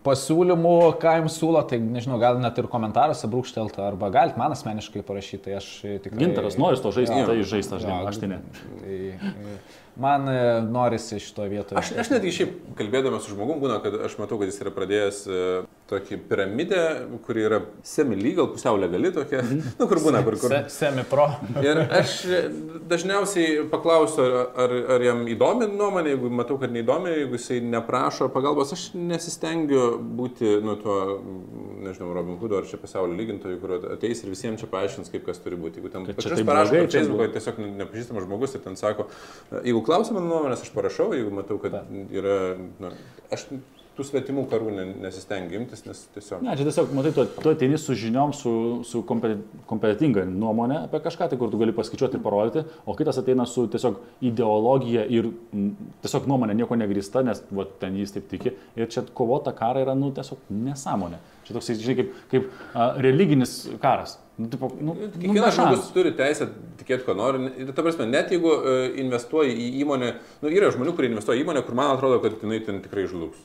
pasiūlymų, 0.06 0.74
ką 1.02 1.14
jums 1.22 1.38
siūlo, 1.40 1.62
tai 1.70 1.80
nežinau, 1.84 2.20
gal 2.22 2.40
net 2.42 2.58
ir 2.62 2.68
komentaruose 2.72 3.30
brūkštelti, 3.32 3.82
arba 3.84 4.10
galite 4.14 4.40
man 4.40 4.54
asmeniškai 4.56 5.04
parašyti, 5.08 5.44
tai 5.48 5.58
aš 5.60 5.68
tikrai... 6.04 6.20
Gintaras, 6.24 6.58
nori 6.62 6.80
to 6.84 6.92
žaisti, 6.96 7.20
tai 7.28 7.38
žaisti, 7.44 7.76
aš, 7.78 7.86
Jo, 7.88 8.00
aš 8.12 8.22
tai 8.24 8.32
ne. 8.34 8.40
tai- 8.82 9.20
Man 9.98 10.28
e, 10.30 10.62
norisi 10.62 11.18
šitoje 11.20 11.50
vietoje. 11.50 11.80
Aš, 11.82 11.90
aš 12.04 12.10
netgi 12.14 12.30
šiaip 12.36 12.52
kalbėdamas 12.78 13.24
su 13.26 13.34
žmogum 13.34 13.58
būna, 13.64 13.80
kad 13.82 13.96
aš 14.06 14.14
matau, 14.22 14.38
kad 14.38 14.52
jis 14.52 14.60
yra 14.62 14.70
pradėjęs 14.76 15.22
e, 15.26 15.40
tokį 15.88 16.18
piramidę, 16.28 16.82
kuri 17.26 17.44
yra 17.48 17.60
semi-legal, 17.86 18.50
pusiau 18.52 18.78
legali 18.80 19.12
tokia, 19.16 19.40
nu, 19.48 19.88
kur 19.88 20.02
būna, 20.04 20.22
kur 20.26 20.36
kur. 20.42 20.52
Se, 20.52 20.60
semi 20.74 21.06
pro. 21.08 21.28
Ir 21.64 21.80
aš 21.86 22.16
dažniausiai 22.90 23.64
paklausiu, 23.72 24.26
ar, 24.64 24.74
ar, 24.96 25.06
jam 25.08 25.24
įdomi 25.32 25.70
nuomonė, 25.72 26.14
jeigu 26.16 26.32
matau, 26.42 26.58
kad 26.62 26.74
neįdomi, 26.76 27.14
jeigu 27.22 27.40
jisai 27.40 27.60
neprašo 27.64 28.28
pagalbos, 28.34 28.74
aš 28.76 28.90
nesistengiu 28.98 29.86
būti, 30.20 30.58
nu, 30.66 30.76
tuo, 30.82 30.98
nežinau, 31.86 32.12
Robin 32.18 32.40
Hoodo 32.42 32.60
ar 32.60 32.68
čia 32.68 32.80
pasaulio 32.82 33.16
lygintojų, 33.20 33.62
kur 33.64 33.78
ateis 33.96 34.24
ir 34.24 34.34
visiems 34.34 34.64
čia 34.64 34.72
paaiškins, 34.72 35.12
kaip 35.14 35.26
kas 35.30 35.40
turi 35.44 35.60
būti. 35.60 35.80
Jeigu 35.80 35.94
ten 35.94 36.08
čia 36.10 36.18
kažkas 36.18 36.44
parašo 36.48 36.84
Facebooką, 36.84 37.32
tiesiog 37.38 37.64
nepažįstamas 37.84 38.28
žmogus 38.28 38.58
ir 38.58 38.66
ten 38.68 38.78
sako, 38.80 39.08
jeigu 39.62 39.84
klausia 39.88 40.18
mano 40.18 40.32
nuomonės, 40.34 40.68
aš 40.68 40.76
parašau, 40.76 41.14
jeigu 41.16 41.34
matau, 41.40 41.60
kad 41.64 41.80
yra, 42.12 42.38
nu, 42.84 42.94
aš 43.32 43.48
tų 43.98 44.06
svetimų 44.08 44.44
karų 44.52 44.72
ne- 44.76 44.86
nesistengiu 45.08 45.58
imtis, 45.60 45.82
nes 45.88 46.04
tiesiog... 46.16 46.44
Ne, 46.46 46.54
čia 46.60 46.68
tiesiog, 46.68 46.92
matai, 46.98 47.12
tu, 47.16 47.26
tu 47.42 47.52
ateini 47.52 47.80
su 47.82 47.96
žiniom, 47.98 48.34
su, 48.38 48.52
su 48.88 49.02
kompe- 49.10 49.36
kompetitinga 49.70 50.24
nuomonė 50.30 50.84
apie 50.86 51.02
kažką, 51.08 51.28
tai 51.32 51.40
kur 51.42 51.50
tu 51.54 51.60
gali 51.62 51.74
paskaičiuoti 51.78 52.20
ir 52.20 52.24
parodyti, 52.26 52.64
o 52.86 52.96
kitas 52.98 53.18
ateina 53.22 53.48
su 53.50 53.66
tiesiog 53.74 53.98
ideologija 54.30 55.08
ir 55.18 55.32
m, 55.54 55.72
tiesiog 56.06 56.30
nuomonė 56.30 56.56
nieko 56.62 56.78
negrįsta, 56.80 57.26
nes 57.26 57.42
va, 57.52 57.66
ten 57.82 57.98
jis 58.00 58.14
taip 58.16 58.30
tiki. 58.32 58.54
Ir 58.78 58.88
čia 58.94 59.04
kovota 59.18 59.52
kara 59.58 59.82
yra, 59.84 59.98
nu, 59.98 60.14
tiesiog 60.16 60.46
nesąmonė. 60.54 61.20
Čia 61.48 61.56
toks, 61.58 61.74
žinai, 61.80 61.98
kaip, 62.02 62.16
kaip 62.32 62.48
a, 62.78 62.88
religinis 63.02 63.60
karas. 63.82 64.18
Nu, 64.38 64.46
tipo, 64.54 64.68
nu, 64.78 64.94
nu, 64.94 65.08
Kiekvienas 65.16 65.56
žmogus 65.56 65.80
šansų. 65.80 65.94
turi 65.96 66.12
teisę 66.14 66.46
tikėti, 66.78 67.06
ko 67.08 67.16
nori. 67.18 67.48
Ir, 67.58 67.72
ta 67.74 67.82
prasme, 67.82 68.06
net 68.06 68.30
jeigu 68.30 68.52
e, 68.54 68.74
investuoji 69.02 69.56
į 69.64 69.70
įmonę, 69.82 70.12
nu, 70.44 70.52
yra 70.54 70.70
žmonių, 70.76 70.94
kurie 70.94 71.10
investuoja 71.10 71.40
į 71.40 71.46
įmonę, 71.48 71.64
kur 71.66 71.74
man 71.80 71.96
atrodo, 71.96 72.20
kad 72.22 72.36
jinai 72.46 72.60
ten 72.68 72.84
tikrai 72.84 73.08
žlugs. 73.10 73.40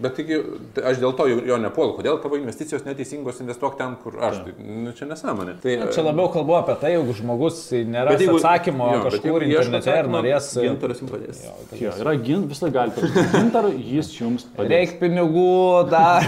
Bet 0.00 0.14
taigi, 0.16 0.38
tai 0.76 0.84
aš 0.90 1.00
dėl 1.02 1.12
to 1.18 1.26
jo, 1.28 1.38
jo 1.44 1.56
nepuolu. 1.60 1.92
Kodėl 1.98 2.16
tavo 2.22 2.38
investicijos 2.40 2.86
neteisingos 2.86 3.40
investuok 3.44 3.74
ten, 3.78 3.96
kur 4.00 4.16
aš. 4.24 4.38
Tai, 4.46 4.54
nu, 4.64 4.94
čia 4.96 5.08
nesąmonė. 5.10 5.56
Tai, 5.60 5.74
Na, 5.80 5.88
Čia 5.92 6.04
labiau 6.06 6.30
kalbu 6.32 6.56
apie 6.58 6.76
tai, 6.80 6.92
jeigu 6.96 7.14
žmogus 7.18 7.60
nėra 7.88 8.14
jeigu- 8.16 8.38
atsakymo 8.38 8.88
jo, 8.94 9.02
kažkur 9.08 9.44
internete 9.46 9.96
ir 10.00 10.08
norės... 10.12 10.50
Gintaras 10.60 11.02
jums 11.02 11.12
padės. 11.12 11.42
Jo, 11.80 11.92
yra 12.00 12.14
gin, 12.24 12.46
visą 12.50 12.70
galite. 12.74 13.10
Gintarą 13.34 13.70
jis 13.76 14.10
jums 14.16 14.46
padės. 14.56 14.72
Reik 14.72 14.96
pinigų 15.02 15.46
dar. 15.92 16.24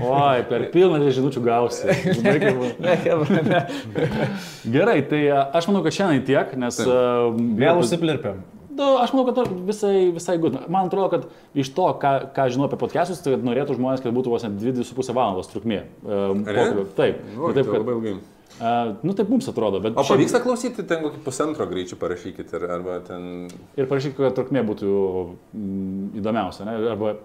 Oi, 0.00 0.42
per 0.48 0.66
pilną 0.74 1.02
žinučių 1.12 1.44
gausi. 1.46 1.92
Gerai, 4.66 5.00
tai 5.08 5.22
a, 5.30 5.42
aš 5.56 5.68
manau, 5.70 5.82
kad 5.86 5.94
šiandien 5.96 6.24
tiek, 6.26 6.52
nes... 6.60 6.80
Vėl 7.60 7.80
užsiplirpėm. 7.82 8.42
Nu, 8.76 8.86
aš 9.00 9.12
manau, 9.14 9.32
kad 9.32 9.50
visai, 9.66 10.10
visai 10.12 10.36
good. 10.42 10.56
Man 10.68 10.90
atrodo, 10.90 11.08
kad 11.14 11.26
iš 11.56 11.70
to, 11.76 11.88
ką, 12.02 12.12
ką 12.36 12.48
žinau 12.52 12.68
apie 12.68 12.78
podcastus, 12.80 13.22
tai 13.24 13.38
norėtų 13.40 13.78
žmonės, 13.78 14.02
kad 14.04 14.14
būtų 14.16 14.32
vos 14.34 14.44
net 14.44 14.58
2-2,5 14.60 15.14
valandos 15.16 15.48
trukmė. 15.52 15.84
Um, 16.04 16.42
pokalbio. 16.44 16.88
taip. 16.98 17.22
Nu, 17.32 17.52
taip, 17.56 17.62
tai 17.62 17.72
kad, 17.72 17.78
labai 17.80 17.94
ilgai. 17.96 18.12
uh, 18.58 18.92
nu, 19.00 19.14
taip 19.16 19.32
mums 19.32 19.48
atrodo, 19.52 19.80
bet... 19.84 19.96
O 19.96 20.04
šiaip- 20.04 20.12
pavyksta 20.12 20.42
klausyti, 20.44 20.84
ten 20.90 21.06
kokį 21.06 21.22
pusantro 21.24 21.68
greičių 21.70 21.98
parašykit 22.02 22.52
ir, 22.58 22.68
arba 22.76 22.98
ten... 23.06 23.46
Ir 23.80 23.88
parašyk, 23.88 24.18
kad 24.20 24.36
trukmė 24.36 24.66
būtų 24.68 24.92
mm, 25.56 26.04
įdomiausia, 26.20 26.68
ne? 26.68 26.76
arba 26.92 27.16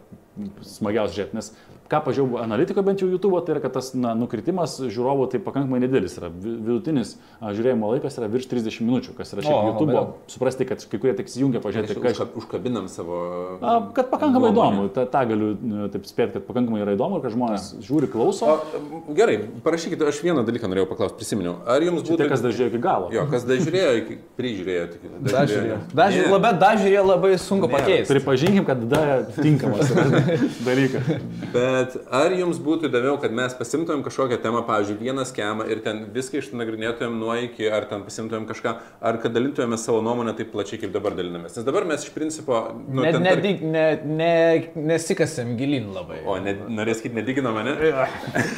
smagiausia 0.64 1.19
žiūrėti. 1.19 1.40
Nes 1.41 1.52
ką 1.91 1.99
pažiūrėjau 2.05 2.39
analitiko 2.45 2.84
bent 2.88 3.01
jau 3.03 3.09
YouTube, 3.11 3.35
tai 3.45 3.55
yra, 3.57 3.61
kad 3.65 3.73
tas 3.76 3.91
na, 3.93 4.13
nukritimas 4.15 4.77
žiūrovų 4.81 5.26
tai 5.34 5.41
pakankamai 5.43 5.81
nedidelis 5.84 6.15
yra. 6.19 6.30
Vi- 6.31 6.55
Vidutinis 6.61 7.18
a, 7.41 7.51
žiūrėjimo 7.55 7.89
laikas 7.95 8.15
yra 8.22 8.30
virš 8.31 8.47
30 8.51 8.80
minučių, 8.88 9.15
kas 9.18 9.34
yra 9.35 9.43
šiaip 9.43 9.57
O, 9.57 9.65
YouTube. 9.72 9.91
daug. 9.95 10.13
Suprasti, 10.31 10.68
kad 10.69 10.85
kai 10.88 10.99
kurie 11.03 11.13
tik 11.19 11.27
įsijungia 11.31 11.59
pažiūrėti, 11.63 11.97
Užka, 11.99 12.13
kas... 12.26 12.35
užkabinam 12.41 12.88
savo... 12.91 13.18
A, 13.59 13.76
kad 13.97 14.07
pakankamai 14.13 14.51
nuomonę. 14.53 14.85
įdomu, 14.88 14.93
tą, 14.95 15.05
tą 15.11 15.23
galiu 15.31 15.51
e, 15.57 15.89
taip 15.93 16.05
spėti, 16.07 16.38
kad 16.38 16.45
pakankamai 16.47 16.81
yra 16.85 16.95
įdomu 16.95 17.19
ir 17.19 17.26
kad 17.26 17.35
žmonės 17.35 17.68
žiūri, 17.84 18.07
klauso. 18.13 18.47
O, 18.47 19.01
gerai, 19.18 19.39
parašykite, 19.65 20.07
aš 20.11 20.22
vieną 20.23 20.45
dalyką 20.47 20.69
norėjau 20.72 20.88
paklausti, 20.93 21.18
prisiminiau. 21.19 21.57
Ar 21.68 21.84
jums 21.84 22.05
Tai 22.07 22.15
būtų... 22.15 22.30
kas 22.31 22.45
dar 22.45 22.55
žiūrėjo 22.55 22.72
iki 22.76 22.81
galo. 22.85 23.09
Jo, 23.15 23.26
kas 23.31 23.43
dar 23.49 23.59
žiūrėjo, 23.65 23.91
iki 24.03 24.18
prižiūrėjo, 24.39 24.85
tik. 24.93 25.01
Dar 25.31 25.49
žiūrėjo, 25.51 26.30
labai, 26.31 26.51
dar 26.61 26.80
žiūrėjo 26.81 27.03
labai 27.09 27.34
sunku 27.41 27.68
pakeisti. 27.72 28.13
Pripažinkim, 28.13 28.65
kad 28.69 28.85
dar 28.91 29.26
tinkamas 29.38 29.91
dalykas. 30.68 31.11
Bet 31.53 31.81
ar 32.14 32.34
jums 32.36 32.60
būtų 32.64 32.88
įdomiau, 32.90 33.16
kad 33.22 33.34
mes 33.36 33.53
pasimtumėm 33.58 34.03
kažkokią 34.06 34.38
temą, 34.44 34.62
pavyzdžiui, 34.68 34.98
vieną 35.02 35.26
schemą 35.30 35.66
ir 35.72 35.82
ten 35.86 36.03
viską 36.16 36.40
išnagrinėtumėm 36.41 37.16
nuo 37.22 37.36
iki, 37.48 37.66
ar 37.74 37.88
ten 37.90 38.03
pasimtumėm 38.08 38.48
kažką, 38.49 38.74
ar 39.02 39.20
kad 39.24 39.36
dalintumėme 39.36 39.80
savo 39.82 40.02
nuomonę 40.06 40.34
taip 40.38 40.52
plačiai, 40.53 40.80
kaip 40.84 40.94
dabar 40.95 41.16
dalinamės. 41.18 41.58
Nes 41.60 41.68
dabar 41.68 41.88
mes 41.90 42.06
iš 42.08 42.14
principo... 42.16 42.62
Nu, 42.88 43.02
Ne, 43.02 43.12
ten 43.16 43.26
ne, 43.26 43.34
tark- 43.36 43.66
ne, 43.76 43.86
ne, 44.06 44.32
nesikasėm 44.94 45.56
gilin 45.60 45.90
labai. 45.95 46.22
O, 46.26 46.38
ne, 46.44 46.56
norės 46.70 47.02
sakyti, 47.02 47.18
nedigino 47.18 47.53
mane. 47.56 47.76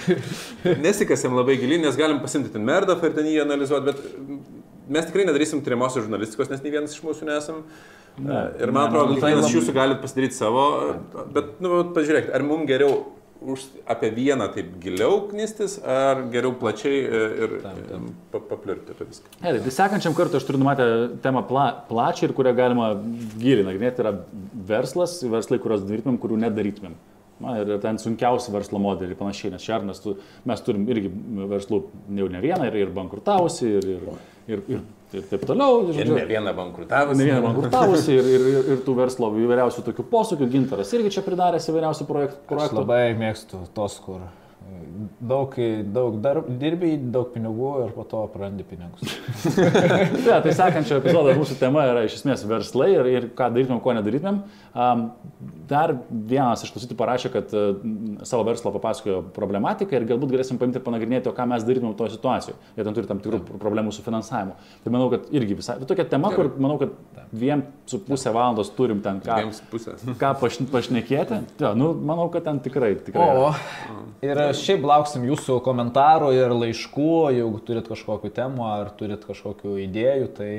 Nesikasėm 0.86 1.36
labai 1.38 1.58
giliai, 1.62 1.82
nes 1.84 1.98
galim 2.00 2.22
pasimti 2.24 2.52
ten 2.54 2.64
Merdofą 2.68 3.10
ir 3.10 3.18
ten 3.18 3.28
jį 3.30 3.42
analizuoti, 3.44 3.92
bet 3.92 4.94
mes 4.94 5.08
tikrai 5.10 5.26
nedarysim 5.30 5.64
tyriamosios 5.64 6.06
žurnalistikos, 6.06 6.52
nes 6.52 6.64
nei 6.64 6.74
vienas 6.74 6.96
iš 6.96 7.04
mūsų 7.06 7.28
nesam. 7.30 7.64
Ne, 8.22 8.40
ir 8.62 8.70
man 8.70 8.88
atrodo, 8.92 9.16
nu, 9.16 9.18
tai 9.18 9.32
kiekvienas 9.32 9.50
iš 9.50 9.58
jūsų 9.58 9.74
galit 9.74 10.02
pasidaryti 10.04 10.38
savo, 10.38 10.64
bet, 11.34 11.56
nu, 11.64 11.72
vat 11.80 11.94
pažiūrėkit, 11.96 12.30
ar 12.38 12.44
mums 12.46 12.68
geriau 12.70 13.00
už, 13.44 13.64
apie 13.90 14.12
vieną 14.14 14.46
taip 14.54 14.70
giliau 14.84 15.24
knistis, 15.32 15.80
ar 15.82 16.22
geriau 16.32 16.54
plačiai 16.60 17.00
e, 17.04 17.24
ir 17.44 17.56
pa- 18.32 18.44
paplirti 18.52 18.94
apie 18.94 19.08
viską. 19.10 19.34
Ne, 19.42 19.56
tai 19.66 19.74
sekančiam 19.76 20.16
kartui 20.18 20.40
aš 20.40 20.46
turiu 20.48 20.62
numatę 20.62 20.86
temą 21.26 21.42
pla, 21.50 21.66
plačią 21.90 22.30
ir 22.30 22.36
kurią 22.38 22.54
galima 22.56 22.92
giliai 23.42 23.66
nagrinėti. 23.68 24.06
Yra 24.06 24.14
verslas, 24.70 25.18
verslai, 25.26 25.60
kuriuos 25.64 25.84
darytumėm, 25.90 26.22
kurių 26.24 26.40
nedarytumėm. 26.46 26.96
Na, 27.44 27.58
ir 27.60 27.74
ten 27.84 27.98
sunkiausi 28.00 28.54
verslo 28.54 28.80
modeliai 28.80 29.18
panašiai, 29.20 29.52
nes 29.52 29.64
šernas, 29.66 30.00
tu, 30.04 30.14
mes 30.48 30.62
turim 30.64 30.86
irgi 30.94 31.10
verslų 31.50 31.80
jau 32.22 32.28
ne 32.32 32.40
vieną 32.44 32.70
ir, 32.70 32.78
ir 32.86 32.92
bankrutavusi, 32.96 33.72
ir, 33.82 33.88
ir, 33.98 34.04
ir, 34.54 34.62
ir, 34.78 34.84
ir 35.18 35.26
taip 35.32 35.48
toliau. 35.50 35.82
Ir 35.88 36.00
žodžiu. 36.00 36.20
ne 36.20 36.28
vieną 36.30 36.54
bankrutavęs. 36.58 37.20
Ne 37.20 37.30
vieną 37.30 37.42
bankrutavusi 37.48 38.16
ir, 38.20 38.30
ir, 38.36 38.48
ir, 38.54 38.70
ir 38.76 38.86
tų 38.86 38.96
verslo 39.02 39.32
įvairiausių 39.46 39.88
tokių 39.90 40.08
posūkių, 40.14 40.52
gintaras 40.54 40.94
irgi 40.98 41.18
čia 41.18 41.26
pridaręs 41.26 41.70
įvairiausių 41.72 42.08
projektų. 42.10 42.40
Aš 42.44 42.54
projektų. 42.54 42.82
labai 42.82 43.04
mėgstu 43.20 43.66
tos, 43.78 44.00
kur 44.04 44.24
daug, 45.20 45.56
daug 45.94 46.18
darb, 46.22 46.48
dirbi, 46.60 46.94
daug 47.12 47.32
pinigų 47.34 47.72
ir 47.86 47.94
po 47.96 48.06
to 48.08 48.24
prarandi 48.34 48.66
pinigus. 48.68 49.16
Ja, 50.28 50.40
tai 50.44 50.54
sekančio 50.56 51.00
epizodo 51.02 51.34
mūsų 51.38 51.58
tema 51.60 51.86
yra 51.90 52.06
iš 52.08 52.20
esmės 52.20 52.46
verslai 52.48 52.94
ir, 52.96 53.10
ir 53.12 53.28
ką 53.38 53.50
darytumėm, 53.54 53.82
ko 53.84 53.96
nedarytumėm. 53.98 54.40
Um, 54.74 55.06
dar 55.70 55.96
vienas 56.10 56.64
iš 56.66 56.74
klausytų 56.74 56.98
parašė, 57.00 57.32
kad 57.34 57.54
uh, 57.58 57.78
savo 58.28 58.46
verslo 58.48 58.74
papasakojo 58.76 59.22
problematiką 59.36 59.98
ir 59.98 60.08
galbūt 60.10 60.34
galėsim 60.36 60.60
paimti 60.62 60.80
ir 60.80 60.86
panagrinėti, 60.86 61.30
o 61.32 61.36
ką 61.36 61.48
mes 61.50 61.66
darytumėm 61.68 61.96
toje 62.00 62.16
situacijoje. 62.16 62.58
Jie 62.78 62.86
ten 62.88 62.98
turi 62.98 63.10
tam 63.10 63.22
tikrų 63.24 63.42
problemų 63.62 63.94
su 63.96 64.06
finansavimu. 64.06 64.58
Tai 64.84 64.94
manau, 64.96 65.10
kad 65.14 65.30
irgi 65.36 65.58
visai. 65.60 65.78
Tai 65.82 65.90
tokia 65.90 66.06
tema, 66.10 66.34
kur 66.36 66.52
manau, 66.58 66.78
kad 66.82 66.94
dviem 67.34 67.66
su 67.90 68.00
pusę 68.04 68.34
valandos 68.36 68.72
turim 68.78 69.02
ten 69.06 69.22
ką, 69.24 69.40
ką 70.22 70.34
paš, 70.42 70.60
pašnekėti. 70.74 71.42
Ja, 71.64 71.74
nu, 71.78 71.94
manau, 71.98 72.30
kad 72.34 72.46
ten 72.48 72.62
tikrai. 72.64 72.94
tikrai 73.06 73.28
O, 73.40 73.50
yra. 74.24 74.50
ir 74.52 74.60
šiaip 74.60 74.86
lauksim 74.88 75.26
jūsų 75.30 75.60
komentarų 75.66 76.32
ir 76.38 76.54
laiškų, 76.58 77.12
jeigu 77.40 77.64
turit 77.66 77.90
kažkokių 77.90 78.34
temų 78.36 78.68
ar 78.70 78.94
turit 79.00 79.26
kažkokių 79.28 79.78
idėjų, 79.88 80.32
tai 80.38 80.50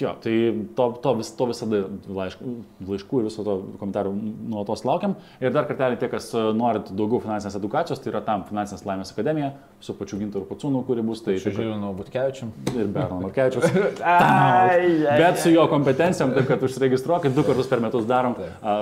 Jo, 0.00 0.10
tai 0.18 0.32
to, 0.74 0.88
to, 1.02 1.10
vis, 1.20 1.28
to 1.38 1.46
visada 1.46 1.84
laiškų, 2.10 2.52
laiškų 2.88 3.20
ir 3.20 3.26
viso 3.28 3.44
to 3.46 3.52
komentarų 3.78 4.10
nuolatos 4.50 4.82
laukiam. 4.88 5.14
Ir 5.38 5.52
dar 5.54 5.68
kartelį 5.68 6.00
tie, 6.00 6.08
kas 6.10 6.32
e, 6.34 6.40
norit 6.58 6.88
daugiau 6.98 7.20
finansinės 7.22 7.54
edukacijos, 7.60 8.00
tai 8.02 8.10
yra 8.10 8.22
tam 8.26 8.42
Finansinės 8.48 8.82
laimės 8.88 9.12
akademija 9.14 9.52
su 9.84 9.94
pačiu 9.94 10.18
Gintaru 10.18 10.48
Pacūnu, 10.48 10.80
kuri 10.88 11.04
bus 11.06 11.22
tai 11.22 11.36
čia 11.38 11.52
žiūriu 11.54 11.76
nuo 11.78 11.92
Butkevičiam. 11.94 12.50
ir 12.74 12.88
Berno 12.90 13.20
Markevičius. 13.22 13.70
Bet 15.20 15.38
su 15.42 15.52
jo 15.54 15.66
kompetencijom, 15.70 16.32
taip 16.34 16.48
kad 16.48 16.62
užsiregistruokit, 16.66 17.34
du 17.36 17.44
kartus 17.46 17.68
per 17.70 17.82
metus 17.84 18.06
darom, 18.08 18.34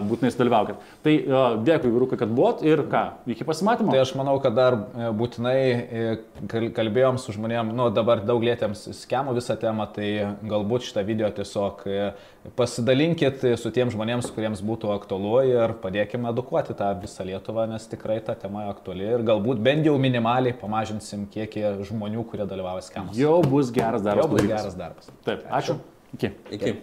būtinai 0.08 0.30
sudalyvaukit. 0.32 0.80
Tai 1.04 1.14
a, 1.18 1.42
dėkui, 1.66 1.90
Vyrukai, 1.92 2.18
kad 2.22 2.32
buvot 2.32 2.62
ir 2.66 2.84
ką, 2.90 3.02
iki 3.34 3.44
pasimatymo. 3.48 3.92
Tai 3.92 4.00
aš 4.04 4.14
manau, 4.18 4.38
kad 4.42 4.54
dar 4.56 4.78
e, 4.78 5.10
būtinai 5.18 5.56
e, 5.58 6.04
kal- 6.50 6.70
kalbėjom 6.76 7.18
su 7.20 7.34
žmonėm, 7.36 7.74
nu 7.76 7.90
dabar 7.94 8.22
daug 8.24 8.42
lėtėms 8.46 8.86
skemų 9.02 9.36
visą 9.36 9.58
temą, 9.60 9.88
tai 9.92 10.08
galbūt 10.48 10.86
šitą 10.88 11.01
video 11.06 11.30
tiesiog 11.34 11.82
e, 11.86 12.10
pasidalinkit 12.58 13.44
su 13.60 13.72
tiem 13.74 13.90
žmonėms, 13.92 14.30
kuriems 14.34 14.62
būtų 14.66 14.92
aktualu 14.94 15.34
ir 15.50 15.74
padėkime 15.82 16.30
edukuoti 16.32 16.76
tą 16.78 16.92
visą 17.02 17.26
Lietuvą, 17.28 17.66
nes 17.70 17.88
tikrai 17.90 18.20
ta 18.24 18.36
tema 18.38 18.68
aktuali 18.70 19.08
ir 19.14 19.26
galbūt 19.26 19.62
bent 19.64 19.88
jau 19.88 19.96
minimaliai 20.02 20.56
pamažinsim 20.58 21.26
kiekį 21.32 21.78
žmonių, 21.88 22.26
kurie 22.30 22.46
dalyvauja 22.48 22.86
skemose. 22.88 23.20
Jau 23.20 23.40
bus 23.46 23.74
geras 23.74 24.04
darbas. 24.04 24.24
Jau 24.24 24.32
bus 24.36 24.48
geras 24.48 24.78
darbas. 24.78 25.12
Taip, 25.26 25.46
ačiū. 25.50 25.78
Iki. 26.12 26.34
Iki. 26.58 26.78